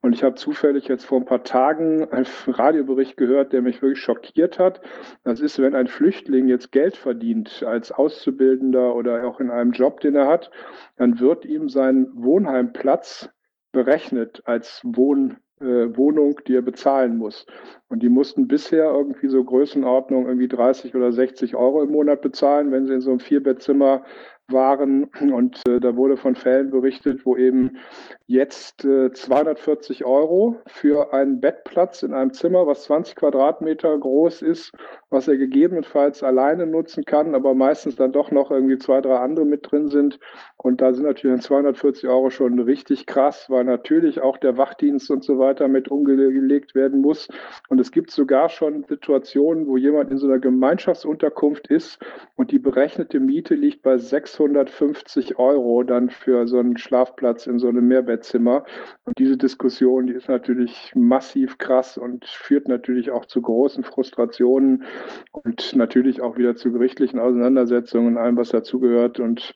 Und 0.00 0.12
ich 0.12 0.22
habe 0.22 0.34
zufällig 0.34 0.88
jetzt 0.88 1.04
vor 1.04 1.18
ein 1.18 1.24
paar 1.24 1.42
Tagen 1.42 2.08
einen 2.10 2.26
Radiobericht 2.46 3.16
gehört, 3.16 3.52
der 3.52 3.62
mich 3.62 3.82
wirklich 3.82 4.00
schockiert 4.00 4.58
hat. 4.58 4.80
Das 5.24 5.40
ist, 5.40 5.58
wenn 5.58 5.74
ein 5.74 5.88
Flüchtling 5.88 6.48
jetzt 6.48 6.72
Geld 6.72 6.96
verdient 6.96 7.62
als 7.66 7.90
Auszubildender 7.90 8.94
oder 8.94 9.26
auch 9.26 9.40
in 9.40 9.50
einem 9.50 9.72
Job, 9.72 10.00
den 10.00 10.14
er 10.14 10.28
hat, 10.28 10.50
dann 10.96 11.18
wird 11.20 11.44
ihm 11.44 11.68
sein 11.68 12.08
Wohnheimplatz 12.14 13.30
berechnet 13.72 14.42
als 14.44 14.80
Wohn, 14.84 15.38
äh, 15.60 15.96
Wohnung, 15.96 16.40
die 16.46 16.54
er 16.54 16.62
bezahlen 16.62 17.16
muss. 17.16 17.46
Und 17.88 18.02
die 18.02 18.08
mussten 18.08 18.48
bisher 18.48 18.84
irgendwie 18.84 19.28
so 19.28 19.42
Größenordnung 19.42 20.26
irgendwie 20.26 20.48
30 20.48 20.94
oder 20.94 21.12
60 21.12 21.56
Euro 21.56 21.82
im 21.82 21.90
Monat 21.90 22.22
bezahlen, 22.22 22.70
wenn 22.72 22.86
sie 22.86 22.94
in 22.94 23.00
so 23.00 23.10
einem 23.10 23.20
Vierbettzimmer 23.20 24.04
waren. 24.48 25.04
Und 25.20 25.60
äh, 25.66 25.80
da 25.80 25.96
wurde 25.96 26.16
von 26.16 26.34
Fällen 26.34 26.70
berichtet, 26.70 27.24
wo 27.24 27.36
eben 27.36 27.78
jetzt 28.26 28.84
äh, 28.84 29.12
240 29.12 30.04
Euro 30.04 30.56
für 30.66 31.12
einen 31.12 31.40
Bettplatz 31.40 32.02
in 32.02 32.12
einem 32.12 32.32
Zimmer, 32.32 32.66
was 32.66 32.84
20 32.84 33.16
Quadratmeter 33.16 33.96
groß 33.98 34.42
ist, 34.42 34.72
was 35.10 35.28
er 35.28 35.36
gegebenenfalls 35.36 36.22
alleine 36.22 36.66
nutzen 36.66 37.04
kann, 37.04 37.34
aber 37.34 37.54
meistens 37.54 37.96
dann 37.96 38.12
doch 38.12 38.30
noch 38.30 38.50
irgendwie 38.50 38.78
zwei, 38.78 39.00
drei 39.00 39.16
andere 39.16 39.44
mit 39.44 39.70
drin 39.70 39.88
sind. 39.88 40.18
Und 40.56 40.80
da 40.80 40.92
sind 40.92 41.04
natürlich 41.04 41.42
240 41.42 42.08
Euro 42.08 42.30
schon 42.30 42.58
richtig 42.58 43.06
krass, 43.06 43.46
weil 43.48 43.64
natürlich 43.64 44.20
auch 44.20 44.38
der 44.38 44.56
Wachdienst 44.56 45.10
und 45.10 45.22
so 45.22 45.38
weiter 45.38 45.68
mit 45.68 45.88
umgelegt 45.88 46.74
werden 46.74 47.00
muss. 47.00 47.28
Und 47.68 47.80
es 47.80 47.92
gibt 47.92 48.10
sogar 48.10 48.48
schon 48.48 48.84
Situationen, 48.84 49.66
wo 49.66 49.76
jemand 49.76 50.10
in 50.10 50.18
so 50.18 50.26
einer 50.26 50.38
Gemeinschaftsunterkunft 50.38 51.68
ist 51.68 51.98
und 52.36 52.50
die 52.50 52.58
berechnete 52.58 53.20
Miete 53.20 53.54
liegt 53.54 53.82
bei 53.82 53.98
650 54.36 55.38
Euro 55.38 55.82
dann 55.82 56.10
für 56.10 56.46
so 56.46 56.58
einen 56.58 56.76
Schlafplatz 56.76 57.46
in 57.46 57.58
so 57.58 57.68
einem 57.68 57.86
Mehrbettzimmer. 57.88 58.64
Und 59.04 59.18
diese 59.18 59.36
Diskussion, 59.36 60.06
die 60.06 60.14
ist 60.14 60.28
natürlich 60.28 60.92
massiv 60.94 61.58
krass 61.58 61.96
und 61.96 62.24
führt 62.24 62.68
natürlich 62.68 63.10
auch 63.10 63.26
zu 63.26 63.40
großen 63.42 63.84
Frustrationen 63.84 64.84
und 65.32 65.76
natürlich 65.76 66.20
auch 66.20 66.36
wieder 66.36 66.56
zu 66.56 66.72
gerichtlichen 66.72 67.18
Auseinandersetzungen 67.18 68.08
und 68.08 68.18
allem, 68.18 68.36
was 68.36 68.50
dazugehört. 68.50 69.20
Und 69.20 69.54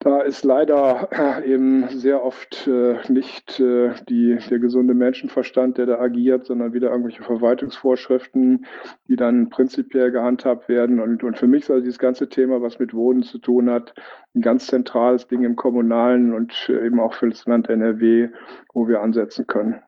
da 0.00 0.20
ist 0.20 0.44
leider 0.44 1.08
eben 1.44 1.88
sehr 1.90 2.24
oft 2.24 2.66
äh, 2.66 2.96
nicht 3.08 3.60
äh, 3.60 3.92
die, 4.08 4.38
der 4.48 4.58
gesunde 4.58 4.94
Menschenverstand, 4.94 5.76
der 5.78 5.86
da 5.86 6.00
agiert, 6.00 6.46
sondern 6.46 6.72
wieder 6.72 6.90
irgendwelche 6.90 7.22
Verwaltungsvorschriften, 7.22 8.64
die 9.08 9.16
dann 9.16 9.50
prinzipiell 9.50 10.10
gehandhabt 10.10 10.68
werden. 10.68 11.00
Und, 11.00 11.22
und 11.22 11.38
für 11.38 11.46
mich 11.46 11.66
soll 11.66 11.82
dieses 11.82 11.98
ganze 11.98 12.28
Thema, 12.28 12.62
was 12.62 12.78
mit 12.78 12.94
Wohnen 12.94 13.22
zu 13.22 13.38
tun 13.38 13.70
hat, 13.70 13.94
ein 14.34 14.40
ganz 14.40 14.66
zentrales 14.66 15.28
Ding 15.28 15.44
im 15.44 15.56
Kommunalen 15.56 16.32
und 16.32 16.68
äh, 16.70 16.86
eben 16.86 16.98
auch 16.98 17.12
für 17.12 17.28
das 17.28 17.44
Land 17.44 17.68
NRW, 17.68 18.30
wo 18.72 18.88
wir 18.88 19.02
ansetzen 19.02 19.46
können. 19.46 19.80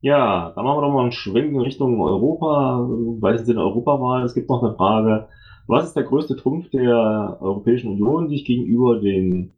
Ja, 0.00 0.52
dann 0.54 0.64
machen 0.64 0.78
wir 0.78 0.86
doch 0.86 0.92
mal 0.92 1.02
einen 1.02 1.12
Schwenk 1.12 1.52
in 1.52 1.60
Richtung 1.60 2.00
Europa, 2.00 2.86
weil 3.20 3.36
es 3.36 3.48
in 3.48 3.56
Europawahl. 3.56 4.24
Es 4.24 4.34
gibt 4.34 4.50
noch 4.50 4.62
eine 4.62 4.74
Frage, 4.74 5.28
was 5.66 5.86
ist 5.86 5.96
der 5.96 6.04
größte 6.04 6.36
Trumpf 6.36 6.70
der 6.70 7.38
Europäischen 7.40 7.92
Union, 7.92 8.28
sich 8.28 8.44
gegenüber 8.44 9.00
den 9.00 9.52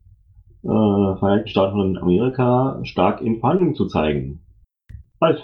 äh, 0.62 0.68
Vereinigten 0.68 1.48
Staaten 1.48 1.76
von 1.76 1.98
Amerika 1.98 2.80
stark 2.84 3.20
in 3.20 3.40
Verhandlungen 3.40 3.74
zu 3.74 3.86
zeigen? 3.86 4.40
Halt. 5.20 5.42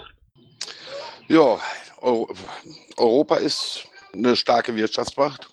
Ja, 1.27 1.57
Euro 2.01 2.27
Europa 2.97 3.37
ist 3.37 3.87
eine 4.13 4.35
starke 4.35 4.75
Wirtschaftsmacht. 4.75 5.49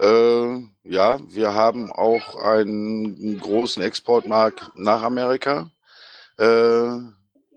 Äh, 0.00 0.58
ja, 0.84 1.18
wir 1.28 1.54
haben 1.54 1.92
auch 1.92 2.36
einen 2.36 3.38
großen 3.38 3.82
Exportmarkt 3.82 4.70
nach 4.76 5.02
Amerika. 5.02 5.70
Äh, 6.38 6.98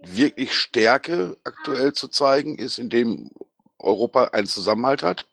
wirklich 0.04 0.54
Stärke 0.54 1.38
aktuell 1.44 1.94
zu 1.94 2.08
zeigen 2.08 2.58
ist, 2.58 2.80
indem 2.80 3.30
Europa 3.80 4.26
einen 4.26 4.48
Zusammenhalt 4.48 5.04
hat. 5.04 5.28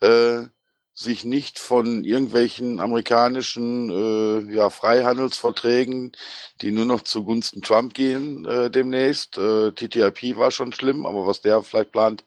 Äh, 0.00 0.46
sich 0.94 1.24
nicht 1.24 1.58
von 1.58 2.04
irgendwelchen 2.04 2.78
amerikanischen 2.78 3.90
äh, 3.90 4.54
ja, 4.54 4.68
Freihandelsverträgen, 4.68 6.12
die 6.60 6.70
nur 6.70 6.84
noch 6.84 7.02
zugunsten 7.02 7.62
Trump 7.62 7.94
gehen 7.94 8.44
äh, 8.44 8.70
demnächst. 8.70 9.38
Äh, 9.38 9.72
TTIP 9.72 10.36
war 10.36 10.50
schon 10.50 10.72
schlimm, 10.72 11.06
aber 11.06 11.26
was 11.26 11.40
der 11.40 11.62
vielleicht 11.62 11.92
plant, 11.92 12.24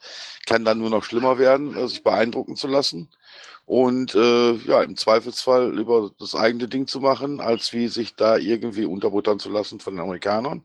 kann 0.47 0.65
dann 0.65 0.79
nur 0.79 0.89
noch 0.89 1.03
schlimmer 1.03 1.37
werden, 1.37 1.77
äh, 1.77 1.87
sich 1.87 2.03
beeindrucken 2.03 2.55
zu 2.55 2.67
lassen. 2.67 3.09
Und 3.65 4.13
äh, 4.15 4.53
ja, 4.53 4.83
im 4.83 4.95
Zweifelsfall 4.95 5.77
über 5.77 6.11
das 6.19 6.35
eigene 6.35 6.67
Ding 6.67 6.87
zu 6.87 6.99
machen, 6.99 7.41
als 7.41 7.73
wie 7.73 7.87
sich 7.87 8.15
da 8.15 8.37
irgendwie 8.37 8.85
unterbuttern 8.85 9.39
zu 9.39 9.49
lassen 9.49 9.79
von 9.79 9.95
den 9.95 10.01
Amerikanern. 10.01 10.63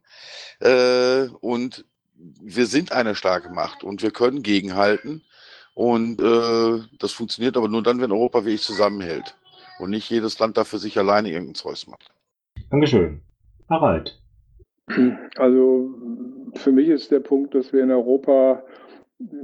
Äh, 0.60 1.28
und 1.40 1.84
wir 2.14 2.66
sind 2.66 2.92
eine 2.92 3.14
starke 3.14 3.48
Macht 3.50 3.84
und 3.84 4.02
wir 4.02 4.10
können 4.10 4.42
gegenhalten. 4.42 5.22
Und 5.80 6.20
äh, 6.20 6.82
das 6.98 7.12
funktioniert 7.12 7.56
aber 7.56 7.66
nur 7.66 7.82
dann, 7.82 8.02
wenn 8.02 8.12
Europa 8.12 8.44
wirklich 8.44 8.60
zusammenhält 8.60 9.34
und 9.78 9.88
nicht 9.88 10.10
jedes 10.10 10.38
Land 10.38 10.58
dafür 10.58 10.78
sich 10.78 10.98
alleine 10.98 11.30
irgendein 11.30 11.54
Zeus 11.54 11.86
macht. 11.86 12.06
Dankeschön. 12.68 13.22
Harald. 13.70 14.20
Also 15.36 15.88
für 16.56 16.72
mich 16.72 16.88
ist 16.88 17.10
der 17.10 17.20
Punkt, 17.20 17.54
dass 17.54 17.72
wir 17.72 17.82
in 17.82 17.90
Europa 17.90 18.62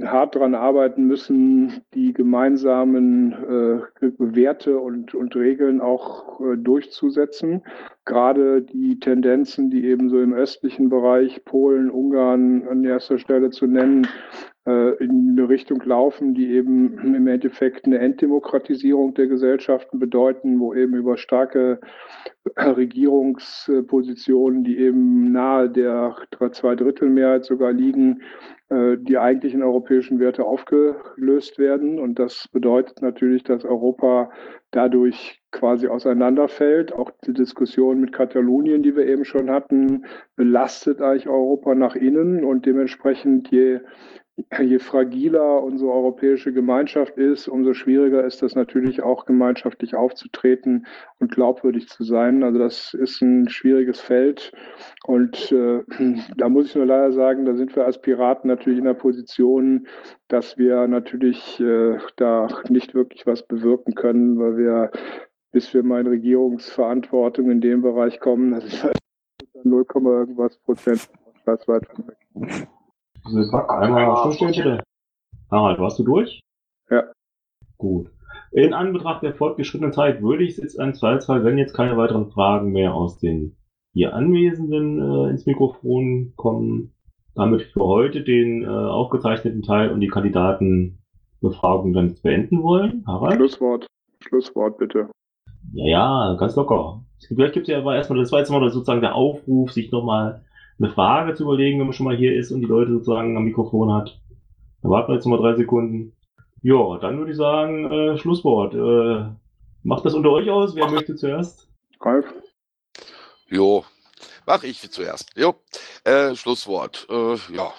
hart 0.03 0.35
daran 0.35 0.53
arbeiten 0.53 1.07
müssen, 1.07 1.81
die 1.95 2.13
gemeinsamen 2.13 3.33
äh, 3.33 4.11
Werte 4.19 4.77
und, 4.77 5.15
und 5.15 5.35
Regeln 5.35 5.81
auch 5.81 6.39
äh, 6.39 6.55
durchzusetzen. 6.55 7.63
Gerade 8.07 8.61
die 8.61 8.99
Tendenzen, 9.01 9.69
die 9.69 9.85
eben 9.85 10.09
so 10.09 10.21
im 10.21 10.33
östlichen 10.33 10.87
Bereich, 10.87 11.43
Polen, 11.43 11.91
Ungarn 11.91 12.65
an 12.65 12.85
erster 12.85 13.19
Stelle 13.19 13.49
zu 13.49 13.67
nennen, 13.67 14.07
äh, 14.65 14.95
in 15.03 15.35
eine 15.37 15.49
Richtung 15.49 15.81
laufen, 15.83 16.33
die 16.33 16.51
eben 16.51 16.97
im 16.99 17.27
Endeffekt 17.27 17.85
eine 17.85 17.99
Entdemokratisierung 17.99 19.13
der 19.13 19.27
Gesellschaften 19.27 19.99
bedeuten, 19.99 20.61
wo 20.61 20.73
eben 20.73 20.93
über 20.93 21.17
starke 21.17 21.81
Regierungspositionen, 22.57 24.63
die 24.63 24.77
eben 24.77 25.33
nahe 25.33 25.69
der 25.69 26.15
Zweidrittelmehrheit 26.51 27.43
sogar 27.43 27.73
liegen, 27.73 28.21
äh, 28.69 28.95
die 28.97 29.17
eigentlichen 29.17 29.63
europäischen 29.63 30.19
Werte 30.19 30.45
aufgelöst 30.45 31.59
werden. 31.59 31.99
Und 31.99 32.19
das 32.19 32.47
bedeutet 32.53 33.01
natürlich, 33.01 33.43
dass 33.43 33.65
Europa 33.65 34.29
dadurch 34.71 35.41
quasi 35.51 35.87
auseinanderfällt. 35.87 36.93
Auch 36.93 37.11
die 37.25 37.33
Diskussion 37.33 37.99
mit 37.99 38.11
Katalonien, 38.11 38.83
die 38.83 38.95
wir 38.95 39.05
eben 39.05 39.25
schon 39.25 39.49
hatten, 39.49 40.05
belastet 40.35 41.01
eigentlich 41.01 41.27
Europa 41.27 41.75
nach 41.75 41.95
innen 41.95 42.43
und 42.43 42.65
dementsprechend 42.65 43.49
je 43.49 43.79
je 44.59 44.79
fragiler 44.79 45.63
unsere 45.63 45.91
europäische 45.91 46.53
Gemeinschaft 46.53 47.17
ist, 47.17 47.47
umso 47.47 47.73
schwieriger 47.73 48.23
ist 48.23 48.43
es 48.43 48.55
natürlich 48.55 49.01
auch 49.01 49.25
gemeinschaftlich 49.25 49.95
aufzutreten 49.95 50.85
und 51.19 51.31
glaubwürdig 51.31 51.87
zu 51.87 52.03
sein. 52.03 52.43
Also 52.43 52.59
das 52.59 52.93
ist 52.93 53.21
ein 53.21 53.49
schwieriges 53.49 53.99
Feld 53.99 54.51
und 55.05 55.51
äh, 55.51 55.83
da 56.37 56.49
muss 56.49 56.67
ich 56.67 56.75
nur 56.75 56.85
leider 56.85 57.11
sagen, 57.11 57.45
da 57.45 57.55
sind 57.55 57.75
wir 57.75 57.85
als 57.85 57.99
Piraten 57.99 58.47
natürlich 58.47 58.79
in 58.79 58.85
der 58.85 58.93
Position, 58.93 59.87
dass 60.27 60.57
wir 60.57 60.87
natürlich 60.87 61.59
äh, 61.59 61.97
da 62.15 62.47
nicht 62.69 62.93
wirklich 62.93 63.25
was 63.25 63.45
bewirken 63.47 63.95
können, 63.95 64.37
weil 64.39 64.57
wir, 64.57 64.91
bis 65.51 65.73
wir 65.73 65.81
mal 65.81 66.01
in 66.01 66.07
Regierungsverantwortung 66.07 67.49
in 67.49 67.61
dem 67.61 67.81
Bereich 67.81 68.19
kommen, 68.19 68.51
das 68.51 68.65
ist 68.65 68.83
halt 68.83 68.97
0, 69.63 69.85
irgendwas 69.95 70.57
Prozent 70.59 71.09
schweizweit 71.43 71.87
weg. 72.07 72.67
Silbak, 73.27 73.71
einmal 73.71 74.33
stillstehen 74.33 74.51
bitte. 74.51 74.83
Harald, 75.51 75.79
warst 75.79 75.99
du 75.99 76.03
durch? 76.03 76.41
Ja. 76.89 77.03
Gut. 77.77 78.11
In 78.51 78.73
Anbetracht 78.73 79.23
der 79.23 79.33
fortgeschrittenen 79.33 79.93
Zeit 79.93 80.21
würde 80.21 80.43
ich 80.43 80.51
es 80.51 80.57
jetzt 80.57 80.79
an 80.79 80.93
Zweifelsfall, 80.93 81.43
wenn 81.43 81.57
jetzt 81.57 81.73
keine 81.73 81.97
weiteren 81.97 82.31
Fragen 82.31 82.71
mehr 82.71 82.93
aus 82.93 83.19
den 83.19 83.55
hier 83.93 84.13
Anwesenden 84.13 84.99
äh, 84.99 85.29
ins 85.29 85.45
Mikrofon 85.45 86.33
kommen, 86.35 86.93
damit 87.35 87.63
für 87.63 87.83
heute 87.83 88.23
den 88.23 88.63
äh, 88.63 88.67
aufgezeichneten 88.67 89.63
Teil 89.63 89.91
und 89.91 90.01
die 90.01 90.07
Kandidatenbefragung 90.07 91.93
dann 91.93 92.15
beenden 92.21 92.63
wollen. 92.63 93.03
Harald? 93.07 93.35
Schlusswort. 93.35 93.87
Schlusswort 94.21 94.77
bitte. 94.77 95.09
Ja, 95.73 95.85
ja, 95.85 96.35
ganz 96.39 96.55
locker. 96.55 97.03
Vielleicht 97.27 97.53
gibt 97.53 97.67
es 97.67 97.71
ja 97.71 97.79
aber 97.79 97.95
erstmal, 97.95 98.19
das 98.19 98.31
war 98.31 98.39
jetzt 98.39 98.51
mal 98.51 98.69
sozusagen 98.69 99.01
der 99.01 99.15
Aufruf, 99.15 99.71
sich 99.71 99.91
nochmal 99.91 100.43
eine 100.79 100.91
Frage 100.91 101.33
zu 101.35 101.43
überlegen, 101.43 101.79
wenn 101.79 101.87
man 101.87 101.93
schon 101.93 102.05
mal 102.05 102.15
hier 102.17 102.35
ist 102.35 102.51
und 102.51 102.61
die 102.61 102.67
Leute 102.67 102.91
sozusagen 102.91 103.35
am 103.35 103.45
Mikrofon 103.45 103.93
hat. 103.93 104.19
Dann 104.81 104.91
warten 104.91 105.11
wir 105.11 105.15
jetzt 105.15 105.25
noch 105.25 105.37
mal 105.37 105.41
drei 105.41 105.57
Sekunden. 105.57 106.13
Ja, 106.61 106.97
dann 106.99 107.17
würde 107.17 107.31
ich 107.31 107.37
sagen, 107.37 107.91
äh, 107.91 108.17
Schlusswort. 108.17 108.73
Äh, 108.73 109.31
macht 109.83 110.05
das 110.05 110.13
unter 110.13 110.31
euch 110.31 110.49
aus? 110.49 110.75
Wer 110.75 110.85
Ach. 110.85 110.91
möchte 110.91 111.15
zuerst? 111.15 111.69
Ralf. 111.99 112.25
Jo, 113.49 113.85
mach 114.45 114.63
ich 114.63 114.89
zuerst. 114.91 115.31
Jo, 115.35 115.55
äh, 116.03 116.35
Schlusswort. 116.35 117.07
Äh, 117.09 117.35
ja, 117.55 117.71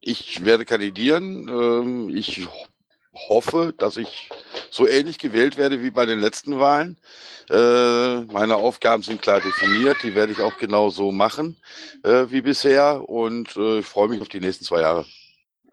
ich 0.00 0.44
werde 0.44 0.64
kandidieren. 0.64 1.48
Ähm, 1.48 2.08
ich 2.10 2.46
hoffe, 3.28 3.74
dass 3.76 3.96
ich 3.96 4.28
so 4.70 4.86
ähnlich 4.86 5.18
gewählt 5.18 5.56
werde 5.58 5.82
wie 5.82 5.90
bei 5.90 6.06
den 6.06 6.20
letzten 6.20 6.58
Wahlen. 6.58 6.96
Äh, 7.50 8.20
meine 8.32 8.56
Aufgaben 8.56 9.02
sind 9.02 9.22
klar 9.22 9.40
definiert, 9.40 9.96
die 10.02 10.14
werde 10.14 10.32
ich 10.32 10.40
auch 10.40 10.58
genau 10.58 10.90
so 10.90 11.12
machen 11.12 11.56
äh, 12.04 12.26
wie 12.28 12.42
bisher 12.42 13.08
und 13.08 13.56
äh, 13.56 13.78
ich 13.78 13.86
freue 13.86 14.08
mich 14.08 14.20
auf 14.20 14.28
die 14.28 14.40
nächsten 14.40 14.64
zwei 14.64 14.82
Jahre. 14.82 15.06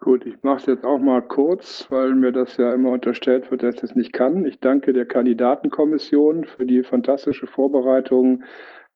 Gut, 0.00 0.26
ich 0.26 0.42
mache 0.42 0.58
es 0.58 0.66
jetzt 0.66 0.84
auch 0.84 0.98
mal 0.98 1.22
kurz, 1.22 1.86
weil 1.90 2.14
mir 2.14 2.30
das 2.30 2.56
ja 2.58 2.72
immer 2.72 2.90
unterstellt 2.90 3.50
wird, 3.50 3.62
dass 3.62 3.76
ich 3.76 3.82
es 3.82 3.94
nicht 3.94 4.12
kann. 4.12 4.44
Ich 4.44 4.60
danke 4.60 4.92
der 4.92 5.06
Kandidatenkommission 5.06 6.44
für 6.44 6.66
die 6.66 6.82
fantastische 6.82 7.46
Vorbereitung, 7.46 8.44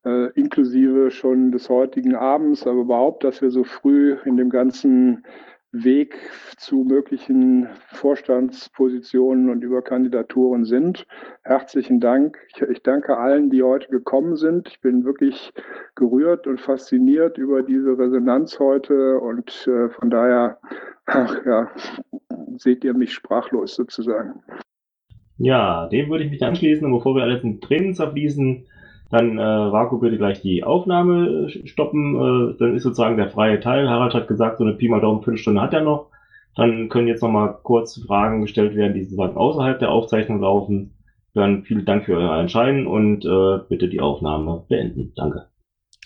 äh, 0.05 0.31
inklusive 0.33 1.11
schon 1.11 1.53
des 1.53 1.69
heutigen 1.69 2.15
Abends, 2.15 2.67
aber 2.67 2.81
überhaupt, 2.81 3.25
dass 3.25 3.43
wir 3.43 3.51
so 3.51 3.65
früh 3.65 4.17
in 4.25 4.37
dem 4.37 4.51
ganzen 4.51 5.25
Weg 5.73 6.17
zu 6.57 6.85
möglichen 6.85 7.69
Vorstandspositionen 7.93 9.51
und 9.51 9.63
über 9.63 9.83
Kandidaturen 9.83 10.65
sind. 10.65 11.07
Herzlichen 11.43 12.01
Dank. 12.01 12.39
Ich, 12.49 12.61
ich, 12.63 12.83
danke 12.83 13.17
allen, 13.17 13.51
die 13.51 13.63
heute 13.63 13.89
gekommen 13.89 14.35
sind. 14.35 14.69
Ich 14.69 14.81
bin 14.81 15.05
wirklich 15.05 15.53
gerührt 15.95 16.49
und 16.49 16.61
fasziniert 16.61 17.39
über 17.39 17.63
diese 17.63 17.97
Resonanz 17.97 18.59
heute 18.59 19.21
und 19.21 19.69
äh, 19.69 19.91
von 19.91 20.11
daher, 20.11 20.59
ach 21.07 21.37
ja, 21.47 21.71
seht 22.57 22.83
ihr 22.83 22.95
mich 22.95 23.13
sprachlos 23.13 23.77
sozusagen. 23.77 24.43
Ja, 25.39 25.89
dem 25.89 26.11
würde 26.11 26.25
ich 26.25 26.31
mich 26.31 26.43
anschließen. 26.43 26.85
Und 26.85 26.99
bevor 26.99 27.15
wir 27.15 27.23
alles 27.23 27.45
in 27.45 27.61
Tränen 27.61 27.95
zerfließen, 27.95 28.67
dann 29.11 29.39
äh, 29.39 29.43
Vaku 29.43 29.99
bitte 29.99 30.19
gleich 30.19 30.41
die 30.41 30.63
Aufnahme 30.63 31.51
stoppen. 31.65 32.15
Äh, 32.15 32.59
dann 32.59 32.77
ist 32.77 32.85
sozusagen 32.85 33.17
der 33.17 33.31
freie 33.31 33.61
Teil. 33.61 33.89
Harald 33.89 34.15
hat 34.15 34.29
gesagt, 34.29 34.59
so 34.59 34.65
eine 34.65 34.75
Pi 34.75 34.89
mal 34.89 35.01
Daumen 35.01 35.23
fünf 35.23 35.41
Stunden 35.41 35.61
hat 35.61 35.75
er 35.75 35.83
noch. 35.83 36.11
Dann 36.55 36.89
können 36.89 37.09
jetzt 37.09 37.23
nochmal 37.23 37.59
kurz 37.63 38.01
Fragen 38.07 38.43
gestellt 38.43 38.77
werden, 38.77 38.95
die 38.95 39.05
sozusagen 39.05 39.37
außerhalb 39.37 39.79
der 39.79 39.91
Aufzeichnung 39.91 40.41
laufen. 40.41 40.95
Dann 41.35 41.65
vielen 41.65 41.85
Dank 41.85 42.05
für 42.05 42.17
euer 42.17 42.39
Entscheiden 42.39 42.87
und 42.87 43.25
äh, 43.25 43.59
bitte 43.69 43.89
die 43.89 44.01
Aufnahme 44.01 44.65
beenden. 44.69 45.13
Danke. 45.17 45.49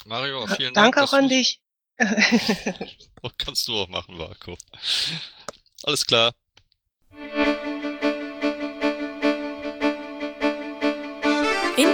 Mario, 0.06 0.46
vielen 0.46 0.74
Dank. 0.74 0.94
Danke 0.94 1.02
auch 1.02 1.12
an 1.12 1.28
dich. 1.28 1.60
Kannst 3.38 3.68
du 3.68 3.72
auch 3.72 3.88
machen, 3.88 4.18
Vaku. 4.18 4.54
Alles 5.84 6.06
klar. 6.06 6.32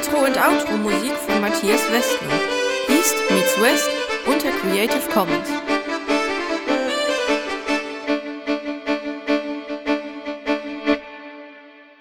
Intro 0.01 0.24
und 0.24 0.39
Outro 0.39 0.78
Musik 0.78 1.12
von 1.12 1.43
Matthias 1.43 1.82
Westner. 1.93 2.32
East 2.89 3.16
meets 3.31 3.60
West 3.60 3.90
unter 4.27 4.51
Creative 4.51 5.06
Commons. 5.12 5.69